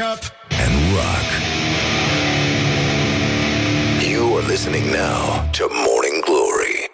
up 0.00 0.22
and 0.64 0.72
rock. 0.96 1.28
You 4.10 4.36
are 4.36 4.46
listening 4.46 4.84
now 4.90 5.50
to 5.50 5.64
Morning 5.86 6.24
Glory. 6.24 6.90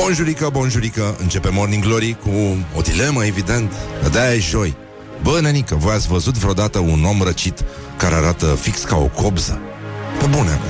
Bonjurică, 0.00 0.48
bonjurică, 0.52 1.16
începe 1.18 1.48
Morning 1.48 1.82
Glory 1.82 2.16
cu 2.22 2.30
o 2.76 2.80
dilemă, 2.80 3.24
evident, 3.24 3.72
de-aia 4.12 4.34
e 4.34 4.38
joi. 4.38 4.74
Bă, 5.22 5.40
nenică, 5.40 5.74
voi 5.74 5.92
ați 5.92 6.08
văzut 6.08 6.34
vreodată 6.34 6.78
un 6.78 7.04
om 7.04 7.22
răcit 7.22 7.64
care 7.96 8.14
arată 8.14 8.46
fix 8.46 8.82
ca 8.82 8.96
o 8.96 9.06
cobză? 9.06 9.60
Pe 10.18 10.26
bune 10.26 10.50
acum. 10.50 10.68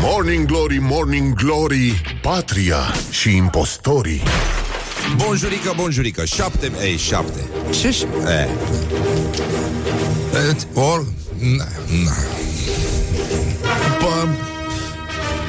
Morning 0.00 0.46
Glory, 0.46 0.78
Morning 0.78 1.34
Glory, 1.34 2.00
patria 2.22 2.80
și 3.10 3.36
impostorii. 3.36 4.22
Bonjurică, 5.16 5.72
bonjurică, 5.76 6.24
șapte, 6.24 6.72
ei, 6.82 6.96
șapte. 6.96 7.40
Ce 7.80 7.90
ș... 7.90 8.00
E. 8.00 8.48
E, 10.34 10.56
Or... 10.74 11.04
Na, 11.38 11.64
na. 12.04 12.12
Pă... 13.98 14.28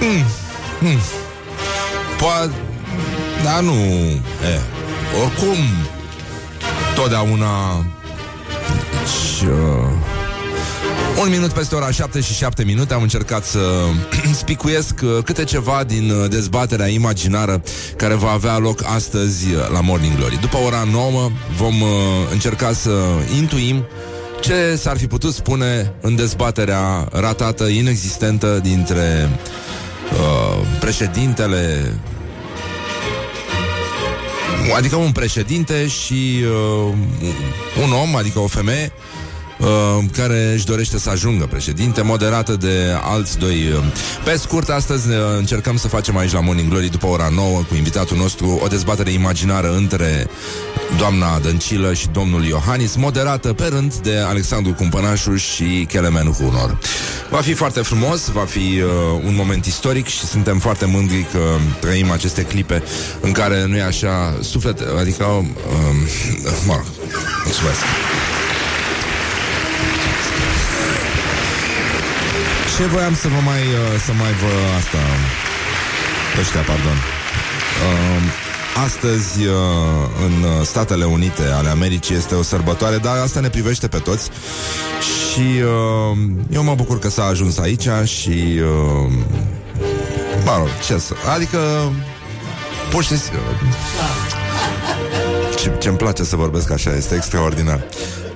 Mm, 0.01 0.25
mm. 0.81 0.99
Poate... 2.19 2.53
Da, 3.43 3.59
nu... 3.59 3.73
E. 3.73 4.59
Oricum... 5.23 5.57
Totdeauna... 6.95 7.85
Deci... 8.91 9.49
Uh... 9.49 10.12
Un 11.21 11.29
minut 11.29 11.51
peste 11.51 11.75
ora 11.75 11.91
7 11.91 12.21
și 12.21 12.33
7 12.33 12.63
minute 12.63 12.93
am 12.93 13.01
încercat 13.01 13.45
să 13.45 13.59
spicuiesc 14.41 15.01
uh, 15.03 15.23
câte 15.23 15.43
ceva 15.43 15.83
din 15.83 16.09
uh, 16.09 16.29
dezbaterea 16.29 16.87
imaginară 16.87 17.63
care 17.95 18.13
va 18.13 18.31
avea 18.31 18.57
loc 18.57 18.83
astăzi 18.95 19.53
uh, 19.53 19.69
la 19.71 19.81
Morning 19.81 20.15
Glory. 20.15 20.39
După 20.41 20.57
ora 20.57 20.87
9 20.91 21.29
vom 21.57 21.83
încerca 22.31 22.73
să 22.73 22.91
intuim 23.37 23.85
ce 24.41 24.75
s-ar 24.75 24.97
fi 24.97 25.07
putut 25.07 25.33
spune 25.33 25.93
în 26.01 26.15
dezbaterea 26.15 27.07
ratată, 27.11 27.63
inexistentă 27.63 28.59
dintre 28.63 29.29
uh, 30.11 30.65
președintele 30.79 31.93
adică 34.77 34.95
un 34.95 35.11
președinte 35.11 35.87
și 35.87 36.43
uh, 36.43 36.93
un 37.83 37.91
om, 37.91 38.15
adică 38.15 38.39
o 38.39 38.47
femeie 38.47 38.91
uh, 39.59 40.03
care 40.11 40.51
își 40.53 40.65
dorește 40.65 40.99
să 40.99 41.09
ajungă 41.09 41.45
președinte, 41.45 42.01
moderată 42.01 42.55
de 42.55 42.95
alți 43.01 43.37
doi. 43.37 43.71
Uh. 43.73 43.83
Pe 44.23 44.37
scurt, 44.37 44.69
astăzi 44.69 45.09
uh, 45.09 45.15
încercăm 45.37 45.77
să 45.77 45.87
facem 45.87 46.17
aici 46.17 46.31
la 46.31 46.39
Morning 46.39 46.69
Glory 46.69 46.89
după 46.89 47.07
ora 47.07 47.29
9 47.35 47.61
cu 47.69 47.75
invitatul 47.75 48.17
nostru 48.17 48.59
o 48.63 48.67
dezbatere 48.67 49.11
imaginară 49.11 49.75
între 49.75 50.27
doamna 50.97 51.39
Dăncilă 51.39 51.93
și 51.93 52.07
domnul 52.07 52.45
Iohannis, 52.45 52.95
moderată 52.95 53.53
pe 53.53 53.65
rând 53.65 53.93
de 53.95 54.17
Alexandru 54.17 54.73
Cumpănașu 54.73 55.35
și 55.35 55.85
Kelemen 55.87 56.31
Hunor. 56.31 56.77
Va 57.29 57.37
fi 57.37 57.53
foarte 57.53 57.81
frumos, 57.81 58.27
va 58.27 58.45
fi 58.45 58.57
uh, 58.59 59.21
un 59.25 59.35
moment 59.35 59.65
istoric 59.65 60.07
și 60.07 60.25
suntem 60.25 60.59
foarte 60.59 60.85
mândri 60.85 61.27
că 61.31 61.39
trăim 61.79 62.11
aceste 62.11 62.41
clipe 62.41 62.83
în 63.21 63.31
care 63.31 63.65
nu 63.65 63.75
e 63.75 63.83
așa 63.83 64.37
suflet, 64.41 64.79
adică, 64.99 65.25
uh, 65.25 65.45
mă 66.65 66.73
rog, 66.73 66.85
mulțumesc. 67.45 67.81
Ce 72.77 72.83
voiam 72.83 73.15
să 73.15 73.27
vă 73.27 73.39
mai, 73.45 73.61
uh, 73.61 73.99
să 74.05 74.11
mai 74.13 74.31
vă 74.31 74.53
asta 74.77 74.97
Ăștia, 76.39 76.61
pardon 76.61 76.97
uh, 77.85 78.21
Astăzi, 78.85 79.45
uh, 79.45 79.53
în 80.25 80.63
Statele 80.63 81.05
Unite 81.05 81.43
ale 81.53 81.69
Americii, 81.69 82.15
este 82.15 82.35
o 82.35 82.41
sărbătoare, 82.41 82.97
dar 82.97 83.17
asta 83.17 83.39
ne 83.39 83.49
privește 83.49 83.87
pe 83.87 83.97
toți. 83.97 84.29
Și 85.01 85.39
uh, 85.39 86.17
eu 86.51 86.63
mă 86.63 86.75
bucur 86.75 86.99
că 86.99 87.09
s-a 87.09 87.25
ajuns 87.25 87.57
aici 87.57 87.87
și... 88.03 88.29
Uh, 88.29 89.11
mă 90.45 90.55
rog, 90.57 90.67
ce 90.85 90.97
să... 90.97 91.13
Adică... 91.33 91.57
Pur 92.89 93.03
și 93.03 93.17
simplu... 93.17 93.39
Ce, 95.57 95.71
ce-mi 95.79 95.97
place 95.97 96.23
să 96.23 96.35
vorbesc 96.35 96.71
așa, 96.71 96.95
este 96.95 97.15
extraordinar. 97.15 97.83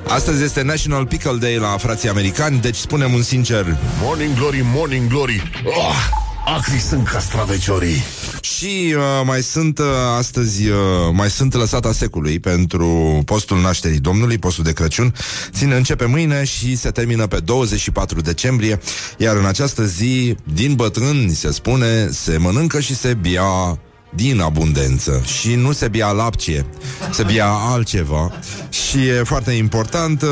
Astăzi 0.07 0.43
este 0.43 0.61
National 0.61 1.05
Pickle 1.05 1.37
Day 1.39 1.57
la 1.57 1.77
frații 1.77 2.09
americani, 2.09 2.59
deci 2.59 2.75
spunem 2.75 3.13
un 3.13 3.21
sincer... 3.21 3.77
Morning 4.01 4.35
Glory, 4.35 4.65
Morning 4.73 5.09
Glory! 5.09 5.51
Oh! 5.65 6.25
Acri 6.55 6.79
sunt 6.79 7.07
castraveciorii 7.07 8.03
Și 8.41 8.95
uh, 8.95 9.01
mai 9.25 9.41
sunt 9.41 9.79
uh, 9.79 9.85
astăzi 10.17 10.67
uh, 10.67 10.77
Mai 11.11 11.29
sunt 11.29 11.53
lăsata 11.53 11.91
secului 11.91 12.39
Pentru 12.39 13.21
postul 13.25 13.61
nașterii 13.61 13.99
Domnului 13.99 14.37
Postul 14.37 14.63
de 14.63 14.73
Crăciun 14.73 15.13
Ține, 15.51 15.75
începe 15.75 16.05
mâine 16.05 16.43
și 16.43 16.75
se 16.75 16.89
termină 16.89 17.27
pe 17.27 17.39
24 17.39 18.21
decembrie 18.21 18.79
Iar 19.17 19.35
în 19.35 19.45
această 19.45 19.85
zi 19.85 20.35
Din 20.53 20.73
bătrâni 20.73 21.29
se 21.29 21.51
spune 21.51 22.09
Se 22.11 22.37
mănâncă 22.37 22.79
și 22.79 22.95
se 22.95 23.13
bia 23.13 23.79
din 24.09 24.39
abundență 24.39 25.21
și 25.39 25.55
nu 25.55 25.71
se 25.71 25.87
bia 25.87 26.11
lapcie, 26.11 26.65
se 27.11 27.23
bia 27.23 27.47
altceva 27.47 28.31
și 28.69 29.07
e 29.07 29.21
foarte 29.23 29.51
important. 29.51 30.21
Uh, 30.21 30.29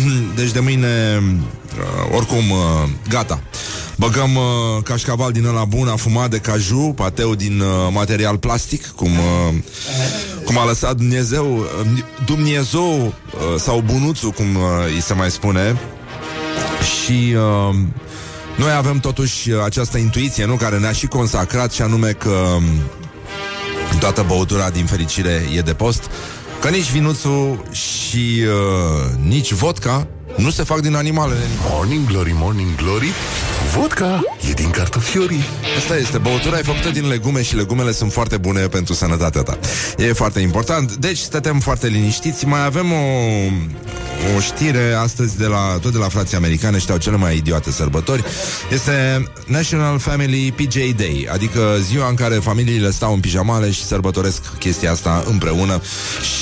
deci 0.36 0.50
de 0.50 0.60
mâine, 0.60 1.22
uh, 1.22 2.16
oricum, 2.16 2.50
uh, 2.50 2.88
gata. 3.08 3.42
Băgăm 3.96 4.34
uh, 4.34 4.82
cașcaval 4.82 5.32
din 5.32 5.46
ăla 5.46 5.64
bun, 5.64 5.88
afumat 5.88 6.30
de 6.30 6.38
caju, 6.38 6.92
pateu 6.96 7.34
din 7.34 7.60
uh, 7.60 7.66
material 7.92 8.38
plastic, 8.38 8.86
cum, 8.86 9.10
uh, 9.10 9.54
cum 10.44 10.58
a 10.58 10.64
lăsat 10.64 10.96
Dumnezeu, 10.96 11.56
uh, 11.56 12.02
Dumnezeu 12.26 13.06
uh, 13.06 13.12
sau 13.58 13.80
bunuțul, 13.80 14.30
cum 14.30 14.54
uh, 14.54 14.62
îi 14.94 15.00
se 15.00 15.14
mai 15.14 15.30
spune. 15.30 15.76
Și 16.82 17.34
uh, 17.34 17.74
noi 18.56 18.72
avem 18.76 18.98
totuși 18.98 19.50
această 19.64 19.98
intuiție, 19.98 20.44
nu, 20.44 20.54
care 20.54 20.78
ne-a 20.78 20.92
și 20.92 21.06
consacrat 21.06 21.72
și 21.72 21.82
anume 21.82 22.10
că 22.10 22.28
um, 22.28 22.62
Toată 24.02 24.24
băutura, 24.26 24.70
din 24.70 24.86
fericire, 24.86 25.48
e 25.54 25.60
de 25.60 25.74
post 25.74 26.10
Că 26.60 26.68
nici 26.68 26.90
vinuțul 26.90 27.64
și 27.70 28.44
uh, 28.44 29.26
nici 29.26 29.52
vodka 29.52 30.06
nu 30.36 30.50
se 30.50 30.62
fac 30.62 30.80
din 30.80 30.94
animale. 30.94 31.34
Morning 31.70 32.06
glory, 32.06 32.32
morning 32.34 32.74
glory 32.74 33.08
Vodka 33.70 34.22
e 34.50 34.52
din 34.52 34.70
cartofiorii. 34.70 35.44
Asta 35.78 35.96
este, 35.96 36.18
băutura 36.18 36.58
e 36.58 36.62
făcută 36.62 36.90
din 36.90 37.08
legume 37.08 37.42
și 37.42 37.56
legumele 37.56 37.92
sunt 37.92 38.12
foarte 38.12 38.36
bune 38.36 38.60
pentru 38.60 38.94
sănătatea 38.94 39.42
ta. 39.42 39.58
E 39.98 40.12
foarte 40.12 40.40
important. 40.40 40.96
Deci 40.96 41.18
stătem 41.18 41.58
foarte 41.60 41.86
liniștiți. 41.86 42.46
Mai 42.46 42.64
avem 42.64 42.92
o, 42.92 43.04
o 44.36 44.40
știre 44.40 44.92
astăzi 44.92 45.38
de 45.38 45.46
la, 45.46 45.78
tot 45.80 45.92
de 45.92 45.98
la 45.98 46.08
frații 46.08 46.36
americane 46.36 46.78
Știau 46.78 46.98
cele 46.98 47.16
mai 47.16 47.36
idiote 47.36 47.70
sărbători. 47.70 48.24
Este 48.72 49.26
National 49.46 49.98
Family 49.98 50.52
PJ 50.52 50.74
Day 50.74 51.28
Adică 51.32 51.76
ziua 51.80 52.08
în 52.08 52.14
care 52.14 52.34
familiile 52.34 52.90
stau 52.90 53.12
în 53.12 53.20
pijamale 53.20 53.70
Și 53.70 53.84
sărbătoresc 53.84 54.58
chestia 54.58 54.90
asta 54.90 55.24
împreună. 55.26 55.80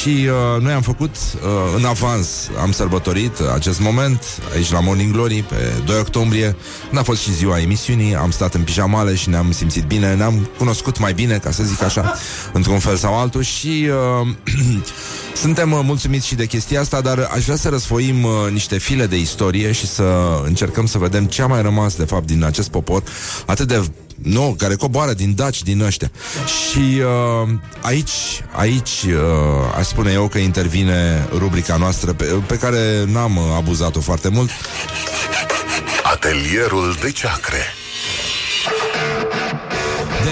Și 0.00 0.08
uh, 0.08 0.62
noi 0.62 0.72
am 0.72 0.82
făcut 0.82 1.14
uh, 1.34 1.48
în 1.76 1.84
avans 1.84 2.28
Am 2.60 2.72
sărbătorit 2.72 3.38
acest 3.54 3.80
moment 3.80 4.24
Aici 4.54 4.70
la 4.70 4.80
Morning 4.80 5.12
Glory 5.12 5.44
pe 5.48 5.72
2 5.84 5.98
octombrie. 5.98 6.56
N-a 6.90 7.02
fost 7.10 7.22
și 7.22 7.32
ziua 7.32 7.60
emisiunii 7.60 8.14
Am 8.14 8.30
stat 8.30 8.54
în 8.54 8.62
pijamale 8.62 9.14
și 9.14 9.28
ne-am 9.28 9.52
simțit 9.52 9.84
bine 9.84 10.14
Ne-am 10.14 10.48
cunoscut 10.58 10.98
mai 10.98 11.12
bine, 11.12 11.38
ca 11.38 11.50
să 11.50 11.62
zic 11.62 11.82
așa 11.82 12.14
Într-un 12.52 12.78
fel 12.78 12.96
sau 12.96 13.18
altul 13.18 13.42
Și 13.42 13.88
uh, 14.22 14.28
suntem 15.42 15.72
uh, 15.72 15.80
mulțumiți 15.82 16.26
și 16.26 16.34
de 16.34 16.46
chestia 16.46 16.80
asta 16.80 17.00
Dar 17.00 17.28
aș 17.34 17.44
vrea 17.44 17.56
să 17.56 17.68
răsfoim 17.68 18.22
uh, 18.24 18.30
niște 18.52 18.78
file 18.78 19.06
de 19.06 19.18
istorie 19.18 19.72
Și 19.72 19.86
să 19.86 20.04
încercăm 20.44 20.86
să 20.86 20.98
vedem 20.98 21.24
ce 21.24 21.42
a 21.42 21.46
mai 21.46 21.62
rămas 21.62 21.96
De 21.96 22.04
fapt 22.04 22.26
din 22.26 22.44
acest 22.44 22.68
popor 22.68 23.02
Atât 23.46 23.68
de 23.68 23.82
nou, 24.22 24.54
care 24.58 24.74
coboară 24.74 25.12
din 25.12 25.34
daci, 25.34 25.62
din 25.62 25.80
ăștia. 25.80 26.10
Și 26.46 26.78
uh, 26.78 27.48
aici, 27.80 28.44
aici 28.52 29.04
uh, 29.06 29.76
aș 29.78 29.86
spune 29.86 30.12
eu 30.12 30.28
că 30.28 30.38
intervine 30.38 31.28
rubrica 31.32 31.76
noastră 31.76 32.12
pe, 32.12 32.24
pe 32.24 32.58
care 32.58 33.04
n-am 33.06 33.36
uh, 33.36 33.42
abuzat-o 33.56 34.00
foarte 34.00 34.28
mult. 34.28 34.50
Atelierul 36.12 36.96
de 37.00 37.10
ceacre 37.10 37.56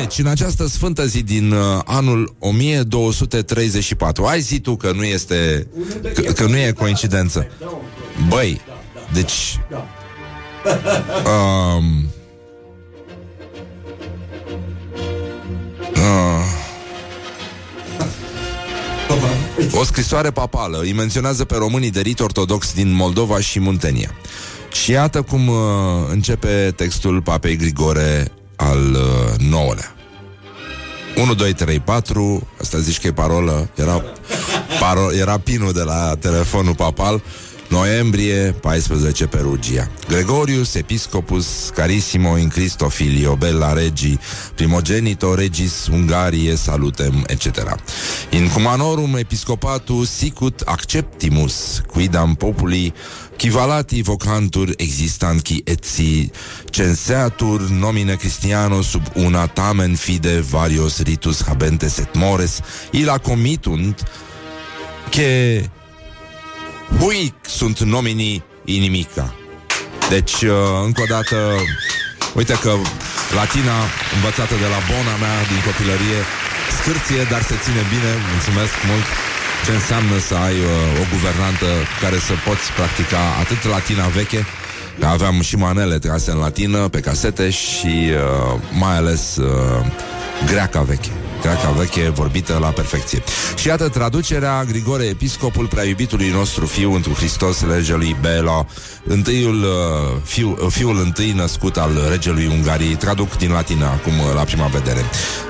Deci, 0.00 0.18
în 0.18 0.26
această 0.26 0.66
sfântă 0.66 1.06
zi 1.06 1.22
din 1.22 1.50
uh, 1.52 1.80
anul 1.84 2.36
1234, 2.38 4.24
ai 4.24 4.40
zi 4.40 4.60
tu 4.60 4.76
că 4.76 4.92
nu 4.92 5.04
este, 5.04 5.66
că, 6.14 6.20
că 6.20 6.46
nu 6.46 6.56
e 6.56 6.72
coincidență. 6.72 7.46
Băi, 8.28 8.60
deci... 9.12 9.60
Um, 11.24 12.08
uh, 15.94 16.44
o 19.72 19.84
scrisoare 19.84 20.30
papală 20.30 20.78
îi 20.78 20.92
menționează 20.92 21.44
pe 21.44 21.56
românii 21.56 21.90
de 21.90 22.00
rit 22.00 22.20
ortodox 22.20 22.72
din 22.72 22.92
Moldova 22.92 23.40
și 23.40 23.60
Muntenia. 23.60 24.14
Și 24.82 24.90
iată 24.90 25.22
cum 25.22 25.48
uh, 25.48 25.56
începe 26.10 26.72
textul 26.76 27.22
papei 27.22 27.56
Grigore 27.56 28.32
al 28.56 28.92
uh, 28.92 29.38
nouălea. 29.38 29.94
1, 31.16 31.34
2, 31.34 31.52
3, 31.52 31.80
4 31.80 32.48
Asta 32.60 32.78
zici 32.78 33.00
că 33.00 33.06
e 33.06 33.12
parolă 33.12 33.68
Era 33.74 34.04
Paro, 34.80 35.12
era 35.12 35.38
pinul 35.38 35.72
de 35.72 35.82
la 35.82 36.16
telefonul 36.20 36.74
papal 36.74 37.22
Noiembrie 37.68 38.54
14 38.60 39.26
Perugia 39.26 39.90
Gregorius 40.08 40.74
Episcopus 40.74 41.70
Carissimo 41.74 42.36
in 42.36 42.48
Christo 42.48 42.88
Filio 42.88 43.36
Bella 43.36 43.72
Regi 43.72 44.18
Primogenito 44.54 45.34
Regis 45.34 45.86
Ungarie 45.86 46.54
Salutem 46.54 47.24
etc. 47.26 47.46
In 48.30 48.48
cumanorum 48.48 49.16
Episcopatu 49.16 50.04
Sicut 50.04 50.60
Acceptimus 50.60 51.82
Quidam 51.86 52.34
Populi 52.34 52.92
Chivalati 53.38 54.02
vocantur 54.02 54.72
existanti 54.76 55.60
etsi 55.64 56.30
censeatur 56.70 57.60
nomine 57.70 58.16
Cristiano 58.16 58.82
sub 58.82 59.02
una 59.14 59.46
tamen 59.46 59.96
fide 59.96 60.40
varios 60.40 61.02
ritus 61.02 61.42
habentes 61.46 61.98
et 61.98 62.14
mores 62.14 62.60
illa 62.90 63.18
comitunt 63.18 64.02
che 65.08 65.70
huic 66.98 67.34
sunt 67.46 67.80
nominii 67.80 68.42
inimica. 68.64 69.34
Deci, 70.08 70.42
uh, 70.42 70.50
încă 70.84 71.02
o 71.02 71.06
dată, 71.08 71.36
uite 72.34 72.58
că 72.62 72.72
latina 73.34 73.76
învățată 74.14 74.54
de 74.54 74.68
la 74.74 74.80
bona 74.90 75.14
mea 75.24 75.36
din 75.50 75.60
copilărie 75.68 76.20
scârție, 76.78 77.22
dar 77.32 77.42
se 77.42 77.56
ține 77.64 77.82
bine, 77.94 78.10
mulțumesc 78.32 78.74
mult 78.90 79.06
ce 79.64 79.70
înseamnă 79.72 80.18
să 80.28 80.34
ai 80.34 80.52
uh, 80.52 81.00
o 81.02 81.04
guvernantă 81.14 81.66
care 82.02 82.18
să 82.28 82.32
poți 82.46 82.72
practica 82.76 83.22
atât 83.42 83.60
latina 83.74 84.06
veche, 84.06 84.46
că 84.98 85.06
aveam 85.06 85.40
și 85.40 85.56
manele 85.56 85.98
trase 85.98 86.30
în 86.30 86.38
latină 86.38 86.88
pe 86.88 87.00
casete 87.00 87.50
și 87.50 87.94
uh, 88.10 88.60
mai 88.72 88.96
ales 88.96 89.36
uh, 89.36 89.86
greaca 90.46 90.82
veche. 90.82 91.17
Greaca 91.40 91.70
veche 91.70 92.08
vorbită 92.08 92.58
la 92.60 92.68
perfecție. 92.68 93.22
Și 93.56 93.66
iată 93.66 93.88
traducerea 93.88 94.64
Grigore 94.64 95.04
Episcopul 95.04 95.66
prea 95.66 95.84
iubitului 95.84 96.28
nostru 96.28 96.66
fiu 96.66 96.92
întru 96.92 97.12
Hristos, 97.12 97.64
regelui 97.72 98.16
Belo, 98.20 98.66
întâiul, 99.04 99.62
uh, 99.62 100.16
fiu, 100.24 100.58
uh, 100.60 100.66
fiul 100.70 101.00
întâi 101.00 101.32
născut 101.32 101.76
al 101.76 101.90
regelui 102.10 102.46
Ungariei, 102.46 102.94
traduc 102.94 103.36
din 103.36 103.50
latină 103.50 103.84
acum 103.84 104.18
uh, 104.18 104.34
la 104.34 104.42
prima 104.42 104.66
vedere. 104.66 105.04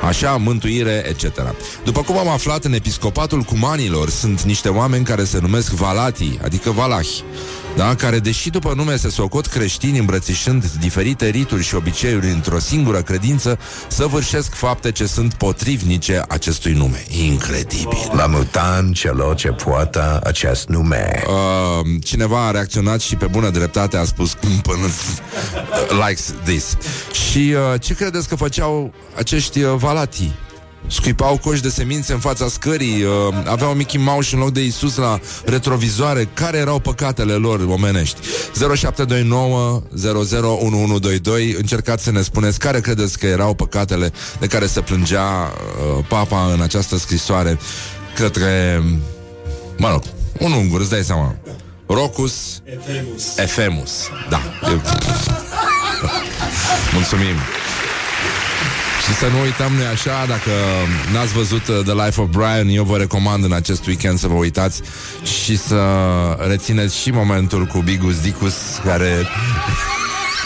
Așa, 0.07 0.37
mântuire, 0.37 1.05
etc. 1.09 1.55
După 1.85 2.01
cum 2.01 2.19
am 2.19 2.29
aflat, 2.29 2.65
în 2.65 2.73
episcopatul 2.73 3.41
cumanilor 3.41 4.09
sunt 4.11 4.43
niște 4.43 4.69
oameni 4.69 5.05
care 5.05 5.25
se 5.25 5.39
numesc 5.41 5.73
Valatii, 5.73 6.39
adică 6.43 6.71
Valahi 6.71 7.23
da? 7.79 7.95
care, 7.95 8.19
deși 8.19 8.51
după 8.51 8.73
nume 8.77 8.97
se 8.97 9.11
socot 9.11 9.47
creștini 9.47 9.99
îmbrățișând 9.99 10.65
diferite 10.65 11.29
rituri 11.29 11.63
și 11.63 11.75
obiceiuri 11.75 12.27
într-o 12.27 12.59
singură 12.59 13.03
credință, 13.03 13.59
săvârșesc 13.89 14.55
fapte 14.55 14.93
ce 14.93 15.07
sunt 15.07 15.35
potrivnice 15.35 16.23
acestui 16.29 16.73
nume. 16.73 17.05
Incredibil. 17.25 18.11
La 18.13 18.27
mutan 18.27 18.93
celor 18.93 19.35
ce 19.35 19.49
poată 19.49 20.21
acest 20.25 20.69
nume. 20.69 21.23
Uh, 21.27 21.87
cineva 22.05 22.47
a 22.47 22.51
reacționat 22.51 23.01
și 23.01 23.17
pe 23.17 23.27
bună 23.27 23.51
dreptate 23.51 23.97
a 23.97 24.05
spus 24.05 24.35
până 24.63 24.87
likes 26.07 26.35
this. 26.45 26.77
Și 27.29 27.55
uh, 27.73 27.81
ce 27.81 27.95
credeți 27.95 28.29
că 28.29 28.37
făceau 28.37 28.93
acești 29.17 29.63
uh, 29.63 29.75
valatii? 29.77 30.35
Scuipau 30.87 31.39
coși 31.39 31.63
de 31.63 31.69
semințe 31.69 32.13
în 32.13 32.19
fața 32.19 32.49
scării, 32.49 33.03
uh, 33.03 33.35
aveau 33.45 33.73
Mickey 33.73 34.01
Mouse 34.01 34.35
în 34.35 34.41
loc 34.41 34.51
de 34.51 34.65
Isus 34.65 34.97
la 34.97 35.21
retrovizoare. 35.45 36.29
Care 36.35 36.59
erau 36.59 36.79
păcatele 36.79 37.33
lor 37.33 37.61
omenești? 37.61 38.21
0729 38.77 39.83
001122 39.93 41.55
Încercați 41.59 42.05
să 42.05 42.11
ne 42.11 42.23
spuneți 42.23 42.59
care 42.59 42.81
credeți 42.81 43.19
că 43.19 43.27
erau 43.27 43.55
păcatele 43.55 44.13
de 44.41 44.47
care 44.47 44.67
se 44.67 44.81
plângea 44.81 45.53
uh, 45.53 46.05
papa 46.09 46.53
în 46.53 46.61
această 46.61 46.97
scrisoare 46.97 47.59
către, 48.15 48.83
mă 49.77 49.91
rog, 49.91 50.03
un 50.39 50.53
ungur, 50.53 50.81
îți 50.81 50.91
dai 50.91 51.05
seama. 51.05 51.35
Rocus 51.87 52.61
Efemus. 52.65 53.37
Efemus. 53.37 54.09
Da. 54.29 54.41
Mulțumim. 56.95 57.37
Și 59.07 59.15
să 59.15 59.27
nu 59.27 59.41
uităm, 59.41 59.73
nu 59.73 59.87
așa, 59.93 60.27
dacă 60.29 60.51
n-ați 61.13 61.33
văzut 61.33 61.69
uh, 61.69 61.81
The 61.85 62.05
Life 62.05 62.21
of 62.21 62.29
Brian, 62.29 62.69
eu 62.69 62.85
vă 62.85 62.97
recomand 62.97 63.45
în 63.45 63.53
acest 63.53 63.87
weekend 63.87 64.19
să 64.19 64.27
vă 64.27 64.35
uitați 64.35 64.81
și 65.23 65.57
să 65.57 65.81
rețineți 66.49 66.99
și 66.99 67.11
momentul 67.11 67.65
cu 67.65 67.79
Bigus 67.79 68.21
Dicus, 68.21 68.55
care 68.85 69.29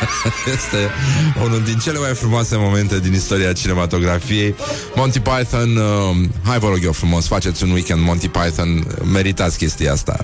este 0.56 0.90
unul 1.44 1.62
din 1.62 1.78
cele 1.78 1.98
mai 1.98 2.14
frumoase 2.14 2.56
momente 2.56 3.00
din 3.00 3.12
istoria 3.12 3.52
cinematografiei. 3.52 4.54
Monty 4.94 5.20
Python, 5.20 5.76
uh, 5.76 6.16
hai 6.42 6.58
vă 6.58 6.68
rog 6.68 6.78
eu 6.84 6.92
frumos, 6.92 7.26
faceți 7.26 7.64
un 7.64 7.70
weekend 7.70 8.02
Monty 8.02 8.28
Python, 8.28 8.86
meritați 9.12 9.58
chestia 9.58 9.92
asta. 9.92 10.20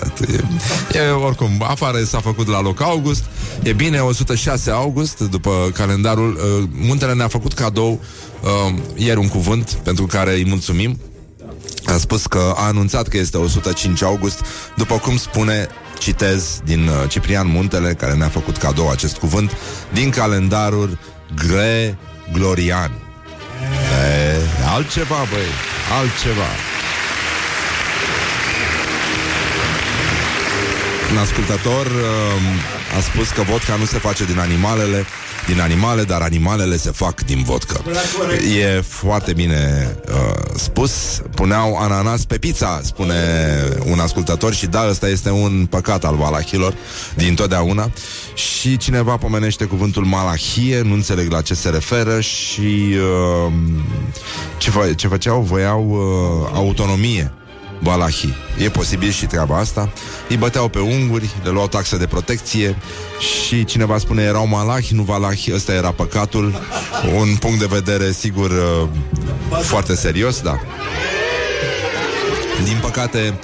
E, 0.93 1.11
oricum, 1.11 1.65
afară 1.67 2.05
s-a 2.05 2.21
făcut 2.21 2.49
la 2.49 2.61
loc 2.61 2.81
august, 2.81 3.25
e 3.63 3.73
bine, 3.73 4.01
106 4.01 4.71
august, 4.71 5.19
după 5.19 5.71
calendarul, 5.75 6.33
uh, 6.35 6.69
Muntele 6.73 7.13
ne-a 7.13 7.29
făcut 7.29 7.53
cadou 7.53 8.01
uh, 8.41 8.75
ieri 8.95 9.19
un 9.19 9.29
cuvânt 9.29 9.73
pentru 9.83 10.07
care 10.07 10.35
îi 10.35 10.47
mulțumim. 10.47 10.99
A 11.87 11.97
spus 11.97 12.27
că 12.27 12.53
a 12.57 12.67
anunțat 12.67 13.09
că 13.09 13.17
este 13.17 13.37
105 13.37 14.03
august, 14.03 14.45
după 14.77 14.95
cum 14.95 15.17
spune, 15.17 15.69
citez 15.99 16.61
din 16.65 16.89
uh, 16.89 17.09
Ciprian 17.09 17.47
Muntele, 17.47 17.95
care 17.95 18.15
ne-a 18.15 18.29
făcut 18.29 18.57
cadou 18.57 18.91
acest 18.91 19.17
cuvânt, 19.17 19.57
din 19.93 20.11
calendarul 20.11 20.99
Gregorian. 21.35 22.91
E, 24.01 24.37
altceva, 24.75 25.17
băi, 25.31 25.51
altceva. 25.99 26.49
Un 31.11 31.19
ascultător 31.19 31.87
uh, 31.87 32.78
a 32.97 33.01
spus 33.01 33.29
că 33.29 33.43
vodka 33.43 33.77
nu 33.77 33.85
se 33.85 33.99
face 33.99 34.25
din 34.25 34.39
animalele 34.39 35.07
din 35.47 35.61
animale, 35.61 36.03
dar 36.03 36.21
animalele 36.21 36.77
se 36.77 36.91
fac 36.91 37.25
din 37.25 37.43
vodcă. 37.43 37.81
E 38.59 38.81
foarte 38.81 39.33
bine 39.33 39.95
uh, 40.09 40.55
spus. 40.57 41.23
Puneau 41.35 41.77
ananas 41.77 42.25
pe 42.25 42.39
pizza, 42.39 42.81
spune 42.85 43.15
un 43.85 43.99
ascultător 43.99 44.55
și 44.55 44.67
da, 44.67 44.89
ăsta 44.89 45.09
este 45.09 45.31
un 45.31 45.67
păcat 45.71 46.05
al 46.05 46.17
valahilor 46.17 46.75
din 47.15 47.35
totdeauna. 47.35 47.91
Și 48.35 48.77
cineva 48.77 49.17
pomenește 49.17 49.65
cuvântul 49.65 50.05
malahie, 50.05 50.81
nu 50.81 50.93
înțeleg 50.93 51.33
la 51.33 51.41
ce 51.41 51.55
se 51.55 51.69
referă 51.69 52.21
și 52.21 52.97
uh, 53.47 53.53
ce, 54.59 54.71
fă, 54.71 54.93
ce 54.97 55.09
făceau? 55.09 55.41
Voiau 55.41 55.89
uh, 55.91 56.51
autonomie 56.55 57.33
Balahi. 57.83 58.35
E 58.59 58.69
posibil 58.69 59.11
și 59.11 59.27
treaba 59.27 59.59
asta. 59.59 59.93
Îi 60.29 60.37
băteau 60.37 60.69
pe 60.69 60.79
unguri, 60.79 61.31
le 61.43 61.51
luau 61.51 61.69
taxe 61.69 61.97
de 61.97 62.07
protecție 62.07 62.77
și 63.19 63.65
cineva 63.65 63.99
spune 63.99 64.23
erau 64.23 64.47
malahi, 64.47 64.95
nu 64.95 65.03
valahi, 65.03 65.53
ăsta 65.55 65.73
era 65.73 65.91
păcatul. 65.91 66.63
Un 67.17 67.37
punct 67.37 67.59
de 67.59 67.67
vedere, 67.71 68.13
sigur, 68.13 68.51
uh, 68.51 68.89
foarte 69.63 69.95
serios, 69.95 70.41
da. 70.41 70.61
Din 72.65 72.79
păcate, 72.81 73.39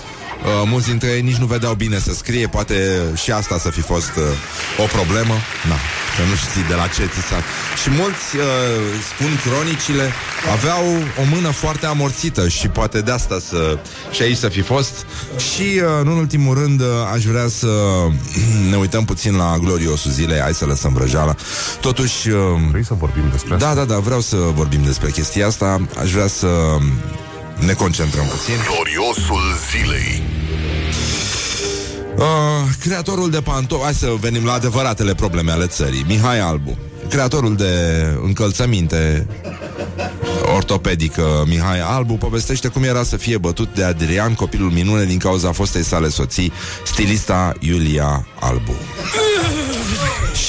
Uh, 0.45 0.51
mulți 0.67 0.89
dintre 0.89 1.09
ei 1.09 1.21
nici 1.21 1.37
nu 1.37 1.47
vedeau 1.47 1.75
bine 1.75 1.99
să 1.99 2.13
scrie 2.13 2.47
Poate 2.47 2.77
și 3.15 3.31
asta 3.31 3.59
să 3.59 3.71
fi 3.71 3.81
fost 3.81 4.13
uh, 4.17 4.23
o 4.85 4.87
problemă 4.97 5.35
Na, 5.69 5.79
că 6.17 6.23
nu 6.29 6.35
știi 6.35 6.69
de 6.69 6.75
la 6.75 6.87
ce 6.87 7.07
ți 7.07 7.27
s-a... 7.29 7.41
Și 7.83 7.91
mulți, 7.91 8.37
uh, 8.37 8.43
spun 9.11 9.31
cronicile 9.45 10.13
Aveau 10.53 10.85
o 11.21 11.25
mână 11.35 11.51
foarte 11.51 11.87
amorțită 11.87 12.49
Și 12.49 12.69
poate 12.69 13.01
de 13.01 13.11
asta 13.11 13.39
să... 13.49 13.79
Și 14.11 14.23
aici 14.23 14.37
să 14.37 14.49
fi 14.49 14.61
fost 14.61 15.07
Și, 15.51 15.69
uh, 15.75 16.05
nu 16.05 16.11
în 16.13 16.19
ultimul 16.19 16.55
rând, 16.59 16.81
uh, 16.81 16.87
aș 17.15 17.25
vrea 17.25 17.49
să 17.49 17.69
Ne 18.71 18.77
uităm 18.77 19.05
puțin 19.05 19.37
la 19.37 19.57
gloriosul 19.59 20.11
zilei 20.11 20.41
Hai 20.41 20.55
să 20.55 20.65
lăsăm 20.65 20.93
vrăjeala 20.93 21.35
Totuși... 21.81 22.29
Uh, 22.29 22.39
Vrei 22.71 22.85
să 22.85 22.95
vorbim 22.95 23.25
despre 23.31 23.57
da, 23.57 23.69
asta? 23.69 23.81
Da, 23.81 23.85
da, 23.85 23.95
da, 23.95 24.01
vreau 24.01 24.21
să 24.21 24.37
vorbim 24.37 24.83
despre 24.85 25.11
chestia 25.11 25.47
asta 25.47 25.81
Aș 26.01 26.13
vrea 26.13 26.27
să 26.27 26.49
ne 27.59 27.73
concentrăm 27.73 28.25
puțin. 28.25 28.55
Gloriosul 28.67 29.43
zilei. 29.71 30.34
Uh, 32.19 32.25
creatorul 32.81 33.31
de 33.31 33.41
pantofi 33.41 33.83
Hai 33.83 33.95
să 33.95 34.15
venim 34.21 34.45
la 34.45 34.53
adevăratele 34.53 35.15
probleme 35.15 35.51
ale 35.51 35.67
țării 35.67 36.05
Mihai 36.07 36.41
Albu 36.41 36.79
Creatorul 37.09 37.57
de 37.57 37.73
încălțăminte 38.23 39.27
ortopedică 40.57 41.45
Mihai 41.47 41.81
Albu 41.81 42.15
povestește 42.15 42.69
cum 42.69 42.83
era 42.83 43.03
să 43.03 43.17
fie 43.17 43.39
bătut 43.39 43.75
de 43.75 43.85
Adrian, 43.85 44.35
copilul 44.35 44.71
minune, 44.71 45.05
din 45.05 45.19
cauza 45.19 45.53
fostei 45.53 45.83
sale 45.83 46.09
soții, 46.09 46.53
stilista 46.85 47.53
Iulia 47.61 48.27
Albu. 48.41 48.75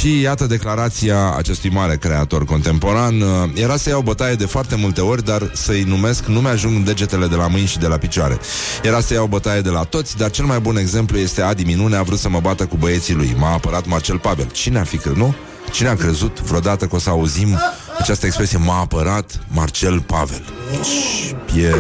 Și 0.05 0.19
iată 0.19 0.45
declarația 0.45 1.33
acestui 1.37 1.69
mare 1.69 1.97
creator 1.97 2.45
contemporan 2.45 3.21
uh, 3.21 3.27
Era 3.53 3.77
să 3.77 3.89
iau 3.89 4.01
bătaie 4.01 4.35
de 4.35 4.45
foarte 4.45 4.75
multe 4.75 5.01
ori 5.01 5.23
Dar 5.23 5.51
să-i 5.53 5.83
numesc 5.83 6.25
nu 6.25 6.39
mi-ajung 6.39 6.83
degetele 6.83 7.27
de 7.27 7.35
la 7.35 7.47
mâini 7.47 7.67
și 7.67 7.77
de 7.77 7.87
la 7.87 7.97
picioare 7.97 8.39
Era 8.83 8.99
să 8.99 9.13
iau 9.13 9.25
bătaie 9.25 9.61
de 9.61 9.69
la 9.69 9.83
toți 9.83 10.17
Dar 10.17 10.31
cel 10.31 10.45
mai 10.45 10.59
bun 10.59 10.77
exemplu 10.77 11.17
este 11.17 11.41
Adi 11.41 11.63
Minune 11.63 11.95
A 11.95 12.01
vrut 12.01 12.19
să 12.19 12.29
mă 12.29 12.39
bată 12.39 12.65
cu 12.65 12.75
băieții 12.75 13.13
lui 13.13 13.35
M-a 13.37 13.53
apărat 13.53 13.85
Marcel 13.85 14.19
Pavel 14.19 14.47
Cine 14.51 14.79
a 14.79 14.83
fi 14.83 14.97
crezut, 14.97 15.17
nu? 15.17 15.35
Cine 15.71 15.87
a 15.87 15.95
crezut 15.95 16.41
vreodată 16.41 16.85
că 16.85 16.95
o 16.95 16.99
să 16.99 17.09
auzim 17.09 17.59
această 17.99 18.25
expresie 18.25 18.57
m-a 18.57 18.79
apărat 18.79 19.39
Marcel 19.47 20.01
Pavel. 20.01 20.43
Deci, 20.71 21.63
e... 21.63 21.69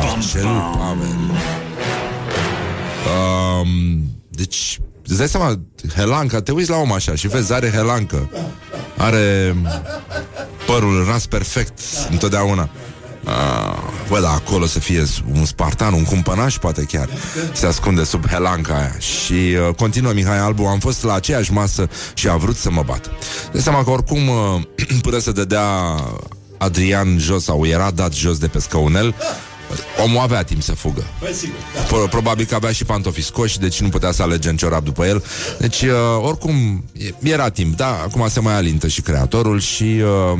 Marcel 0.00 0.46
Pavel. 0.78 1.18
Um, 3.60 4.02
deci, 4.28 4.78
îți 5.06 5.18
dai 5.18 5.28
seama, 5.28 5.60
Helanca, 5.94 6.40
te 6.40 6.52
uiți 6.52 6.70
la 6.70 6.76
om 6.76 6.92
așa 6.92 7.14
și 7.14 7.28
vezi, 7.28 7.52
are 7.52 7.70
Helancă. 7.70 8.30
Are 8.96 9.56
părul 10.66 11.04
ras 11.08 11.26
perfect 11.26 11.80
întotdeauna. 12.10 12.70
Ah, 13.24 13.76
bă, 14.08 14.20
da, 14.20 14.30
acolo 14.30 14.66
să 14.66 14.78
fie 14.78 15.04
un 15.32 15.44
spartan, 15.44 15.92
un 15.92 16.04
cumpănaș, 16.04 16.56
poate 16.58 16.82
chiar 16.82 17.08
se 17.52 17.66
ascunde 17.66 18.04
sub 18.04 18.26
helanca 18.26 18.74
aia. 18.74 18.98
Și 18.98 19.32
uh, 19.32 19.74
continuă 19.74 20.12
Mihai 20.12 20.38
Albu, 20.38 20.64
am 20.64 20.78
fost 20.78 21.04
la 21.04 21.14
aceeași 21.14 21.52
masă 21.52 21.88
și 22.14 22.28
a 22.28 22.36
vrut 22.36 22.56
să 22.56 22.70
mă 22.70 22.82
bată. 22.86 23.10
De 23.52 23.60
seama 23.60 23.84
că 23.84 23.90
oricum 23.90 24.28
uh, 24.28 24.62
până 25.06 25.18
să 25.18 25.32
dădea 25.32 25.64
Adrian 26.58 27.18
jos 27.18 27.44
sau 27.44 27.66
era 27.66 27.90
dat 27.90 28.12
jos 28.12 28.38
de 28.38 28.46
pe 28.46 28.58
scăunel, 28.58 29.14
Omul 30.04 30.20
avea 30.20 30.42
timp 30.42 30.62
să 30.62 30.72
fugă. 30.72 31.04
Păi, 31.20 32.08
Probabil 32.10 32.44
că 32.44 32.54
avea 32.54 32.72
și 32.72 32.84
pantofi 32.84 33.22
scoși, 33.22 33.58
deci 33.58 33.80
nu 33.80 33.88
putea 33.88 34.12
să 34.12 34.22
alege 34.22 34.48
în 34.48 34.56
ciorap 34.56 34.84
după 34.84 35.06
el. 35.06 35.24
Deci, 35.58 35.82
uh, 35.82 35.90
oricum, 36.20 36.84
era 37.22 37.48
timp, 37.48 37.76
da, 37.76 38.00
acum 38.02 38.28
se 38.28 38.40
mai 38.40 38.54
alintă 38.54 38.88
și 38.88 39.00
creatorul 39.00 39.60
și 39.60 39.82
uh, 39.82 40.38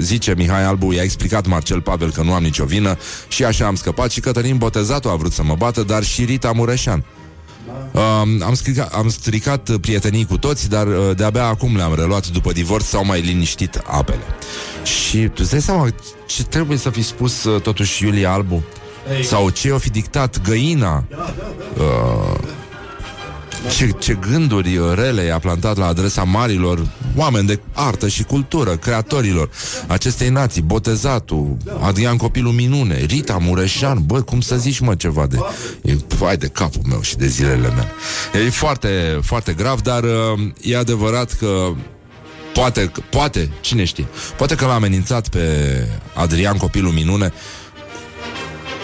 Zice 0.00 0.34
Mihai 0.36 0.64
Albu, 0.64 0.92
i-a 0.92 1.02
explicat 1.02 1.46
Marcel 1.46 1.80
Pavel 1.80 2.10
că 2.10 2.22
nu 2.22 2.32
am 2.32 2.42
nicio 2.42 2.64
vină 2.64 2.98
și 3.28 3.44
așa 3.44 3.66
am 3.66 3.74
scăpat 3.74 4.10
și 4.10 4.20
Cătălin 4.20 4.56
Botezatul 4.56 5.10
a 5.10 5.14
vrut 5.14 5.32
să 5.32 5.42
mă 5.42 5.54
bată, 5.54 5.82
dar 5.82 6.02
și 6.02 6.24
Rita 6.24 6.52
Mureșan. 6.52 7.04
Uh, 7.92 8.02
am, 8.44 8.54
stricat, 8.54 8.92
am 8.94 9.08
stricat 9.08 9.76
prietenii 9.80 10.26
cu 10.26 10.38
toți, 10.38 10.68
dar 10.68 10.86
uh, 10.86 11.16
de-abia 11.16 11.46
acum 11.46 11.76
le-am 11.76 11.94
reluat 11.94 12.28
după 12.28 12.52
divorț 12.52 12.84
sau 12.84 13.04
mai 13.04 13.20
liniștit 13.20 13.82
apele. 13.86 14.24
Și 14.84 15.18
tu 15.18 15.34
îți 15.36 15.50
dai 15.50 15.60
seama 15.60 15.88
ce 16.26 16.44
trebuie 16.44 16.78
să 16.78 16.90
fi 16.90 17.02
spus 17.02 17.44
uh, 17.44 17.60
totuși 17.60 18.04
Iulia 18.04 18.32
Albu? 18.32 18.62
Sau 19.22 19.50
ce 19.50 19.70
o 19.70 19.78
fi 19.78 19.90
dictat 19.90 20.40
găina? 20.42 21.04
Uh, 21.76 22.38
ce, 23.70 23.90
ce 23.98 24.18
gânduri 24.30 24.78
rele 24.94 25.22
i-a 25.22 25.38
plantat 25.38 25.76
la 25.76 25.86
adresa 25.86 26.22
marilor 26.22 26.86
oameni 27.16 27.46
de 27.46 27.60
artă 27.72 28.08
și 28.08 28.22
cultură, 28.22 28.76
creatorilor 28.76 29.50
acestei 29.86 30.28
nații, 30.28 30.62
Botezatul, 30.62 31.56
Adrian 31.80 32.16
Copilul 32.16 32.52
Minune, 32.52 33.04
Rita 33.04 33.38
Mureșan, 33.40 34.02
bă, 34.06 34.20
cum 34.20 34.40
să 34.40 34.56
zici, 34.56 34.78
mă, 34.78 34.94
ceva 34.94 35.26
de... 35.26 35.38
E, 35.82 35.96
vai 36.18 36.36
de 36.36 36.46
capul 36.46 36.82
meu 36.88 37.00
și 37.00 37.16
de 37.16 37.26
zilele 37.26 37.68
mele. 37.68 37.92
E 38.46 38.50
foarte, 38.50 39.20
foarte 39.22 39.52
grav, 39.52 39.80
dar 39.80 40.02
uh, 40.02 40.10
e 40.62 40.76
adevărat 40.76 41.32
că 41.32 41.72
poate, 42.54 42.92
poate, 43.10 43.50
cine 43.60 43.84
știe, 43.84 44.06
poate 44.36 44.54
că 44.54 44.66
l-a 44.66 44.74
amenințat 44.74 45.28
pe 45.28 45.40
Adrian 46.14 46.56
Copilul 46.56 46.92
Minune 46.92 47.32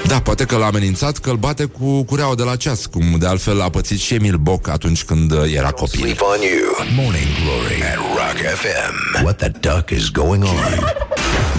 da, 0.06 0.21
poate 0.21 0.44
că 0.44 0.56
l-a 0.56 0.66
amenințat 0.66 1.18
că 1.18 1.30
îl 1.30 1.37
bate 1.37 1.64
cu 1.64 2.02
cureaua 2.02 2.35
de 2.35 2.42
la 2.42 2.56
ceas, 2.56 2.87
cum 2.87 3.16
de 3.18 3.26
altfel 3.26 3.61
a 3.61 3.68
pățit 3.68 3.99
și 3.99 4.14
Emil 4.14 4.37
Boc 4.37 4.68
atunci 4.68 5.04
când 5.04 5.32
uh, 5.32 5.54
era 5.54 5.71
copil. 5.71 6.00
Sleep 6.00 6.21
on 6.21 6.40
you. 6.40 6.87
Morning 6.97 7.28
Glory 7.42 7.82
at 7.82 7.97
Rock 7.97 8.38
FM. 8.61 9.23
What 9.25 9.37
the 9.37 9.49
duck 9.49 9.90
is 9.90 10.11
going 10.11 10.44
on? 10.44 11.11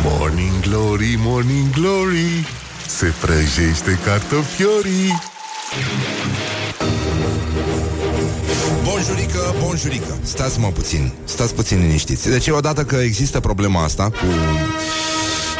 Morning 0.05 0.59
Glory, 0.61 1.15
Morning 1.17 1.69
Glory 1.73 2.45
Se 2.87 3.13
prăjește 3.21 3.99
cartofiorii 4.05 5.21
Bonjurică, 8.83 9.55
bonjurică 9.59 10.17
Stați 10.23 10.59
mă 10.59 10.67
puțin, 10.67 11.11
stați 11.23 11.53
puțin 11.53 11.79
liniștiți 11.79 12.29
Deci 12.29 12.47
odată 12.47 12.83
că 12.83 12.95
există 12.95 13.39
problema 13.39 13.83
asta 13.83 14.03
cu 14.03 14.25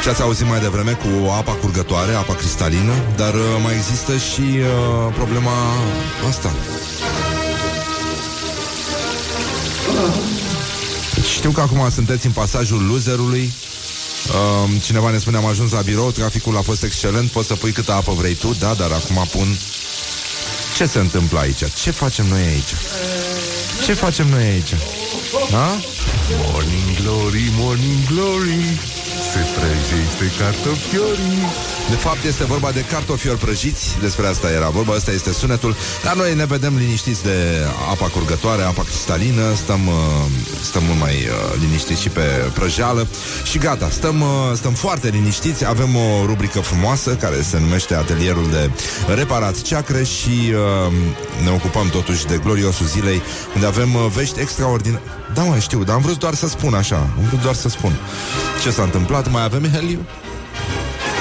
ce 0.04 0.10
ați 0.10 0.22
auzit 0.22 0.46
mai 0.46 0.60
devreme 0.60 0.92
cu 0.92 1.30
apa 1.30 1.52
curgătoare, 1.52 2.14
apa 2.14 2.34
cristalină, 2.34 2.92
dar 3.16 3.34
uh, 3.34 3.40
mai 3.62 3.74
există 3.74 4.16
și 4.16 4.40
uh, 4.40 5.12
problema 5.14 5.52
asta. 6.28 6.54
Știu 11.34 11.50
că 11.50 11.60
acum 11.60 11.90
sunteți 11.90 12.26
în 12.26 12.32
pasajul 12.32 12.86
loserului 12.86 13.52
uh, 14.26 14.80
Cineva 14.82 15.10
ne 15.10 15.18
spune 15.18 15.36
am 15.36 15.46
ajuns 15.46 15.72
la 15.72 15.80
birou 15.80 16.10
Traficul 16.10 16.56
a 16.56 16.60
fost 16.60 16.82
excelent, 16.82 17.30
poți 17.30 17.46
să 17.46 17.54
pui 17.54 17.72
câtă 17.72 17.92
apă 17.92 18.12
vrei 18.12 18.34
tu 18.34 18.54
Da, 18.58 18.74
dar 18.78 18.90
acum 18.90 19.26
pun 19.30 19.56
Ce 20.76 20.86
se 20.86 20.98
întâmplă 20.98 21.38
aici? 21.38 21.64
Ce 21.82 21.90
facem 21.90 22.26
noi 22.26 22.42
aici? 22.42 22.74
Ce 23.84 23.92
facem 23.92 24.28
noi 24.28 24.42
aici? 24.42 24.74
Da? 25.50 25.78
Morning 26.52 26.96
Glory, 27.00 27.52
Morning 27.56 28.06
Glory 28.06 28.78
Se 29.34 29.40
prăjește 29.40 30.42
cartofiorii. 30.42 31.42
De 31.90 31.96
fapt 31.96 32.24
este 32.24 32.44
vorba 32.44 32.70
de 32.70 32.84
cartofiori 32.90 33.38
prăjiți. 33.38 33.96
Despre 34.00 34.26
asta 34.26 34.50
era 34.50 34.68
vorba, 34.68 34.92
ăsta 34.94 35.10
este 35.10 35.32
sunetul. 35.32 35.76
Dar 36.04 36.14
noi 36.14 36.34
ne 36.34 36.44
vedem 36.44 36.76
liniștiți 36.76 37.22
de 37.22 37.66
apa 37.90 38.06
curgătoare 38.06 38.62
Apa 38.62 38.82
cristalină. 38.82 39.54
Stăm, 39.54 39.86
uh, 39.86 39.94
stăm 40.62 40.82
mult 40.82 41.00
mai 41.00 41.14
uh, 41.14 41.60
liniștiți 41.60 42.00
și 42.00 42.08
pe 42.08 42.26
prăjeală. 42.52 43.06
Și 43.44 43.58
gata, 43.58 43.88
stăm, 43.90 44.20
uh, 44.20 44.28
stăm 44.54 44.72
foarte 44.72 45.08
liniștiți. 45.08 45.66
Avem 45.66 45.96
o 45.96 46.26
rubrică 46.26 46.60
frumoasă 46.60 47.14
Care 47.14 47.42
se 47.42 47.58
numește 47.58 47.94
Atelierul 47.94 48.50
de 48.50 48.70
Reparat 49.14 49.62
Ceacre 49.62 50.04
Și 50.04 50.54
ne 51.44 51.50
ocupăm 51.50 51.88
totuși 51.88 52.26
de 52.26 52.40
gloriosul 52.44 52.86
zilei 52.86 53.22
Unde 53.54 53.66
avem 53.66 53.88
vești 54.14 54.40
extraordinare 54.40 55.02
Da, 55.34 55.42
mă, 55.42 55.58
știu, 55.58 55.84
dar 55.84 55.94
am 55.94 56.00
vrut 56.00 56.18
doar 56.18 56.34
să 56.34 56.48
spun 56.48 56.74
așa 56.74 56.96
Am 56.96 57.24
vrut 57.26 57.42
doar 57.42 57.54
să 57.54 57.68
spun 57.68 57.92
Ce 58.62 58.70
s-a 58.70 58.82
întâmplat? 58.82 59.30
Mai 59.30 59.44
avem 59.44 59.68
heliu? 59.72 60.06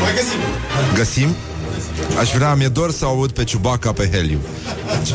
Mai 0.01 0.11
găsim. 0.15 0.39
Găsim? 0.95 1.35
Aș 2.19 2.31
vrea, 2.31 2.53
mi-e 2.55 2.67
dor 2.67 2.91
să 2.91 3.05
aud 3.05 3.31
pe 3.31 3.43
Ciubaca 3.43 3.91
pe 3.91 4.09
Heliu. 4.11 4.39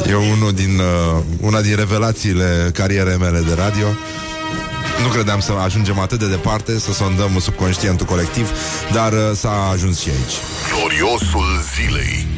E 0.09 0.15
unul 0.15 0.53
din, 0.53 0.79
uh, 0.79 1.23
una 1.41 1.61
din 1.61 1.77
revelațiile 1.77 2.71
carierei 2.75 3.17
mele 3.17 3.41
de 3.41 3.55
radio. 3.55 3.87
Nu 5.03 5.09
credeam 5.09 5.41
să 5.41 5.53
ajungem 5.65 5.99
atât 5.99 6.19
de 6.19 6.29
departe, 6.29 6.79
să 6.79 6.93
sondăm 6.93 7.39
subconștientul 7.41 8.07
colectiv, 8.07 8.51
dar 8.93 9.13
uh, 9.13 9.19
s-a 9.35 9.69
ajuns 9.73 10.01
și 10.01 10.09
aici. 10.09 10.35
Gloriosul 10.75 11.63
zilei 11.75 12.38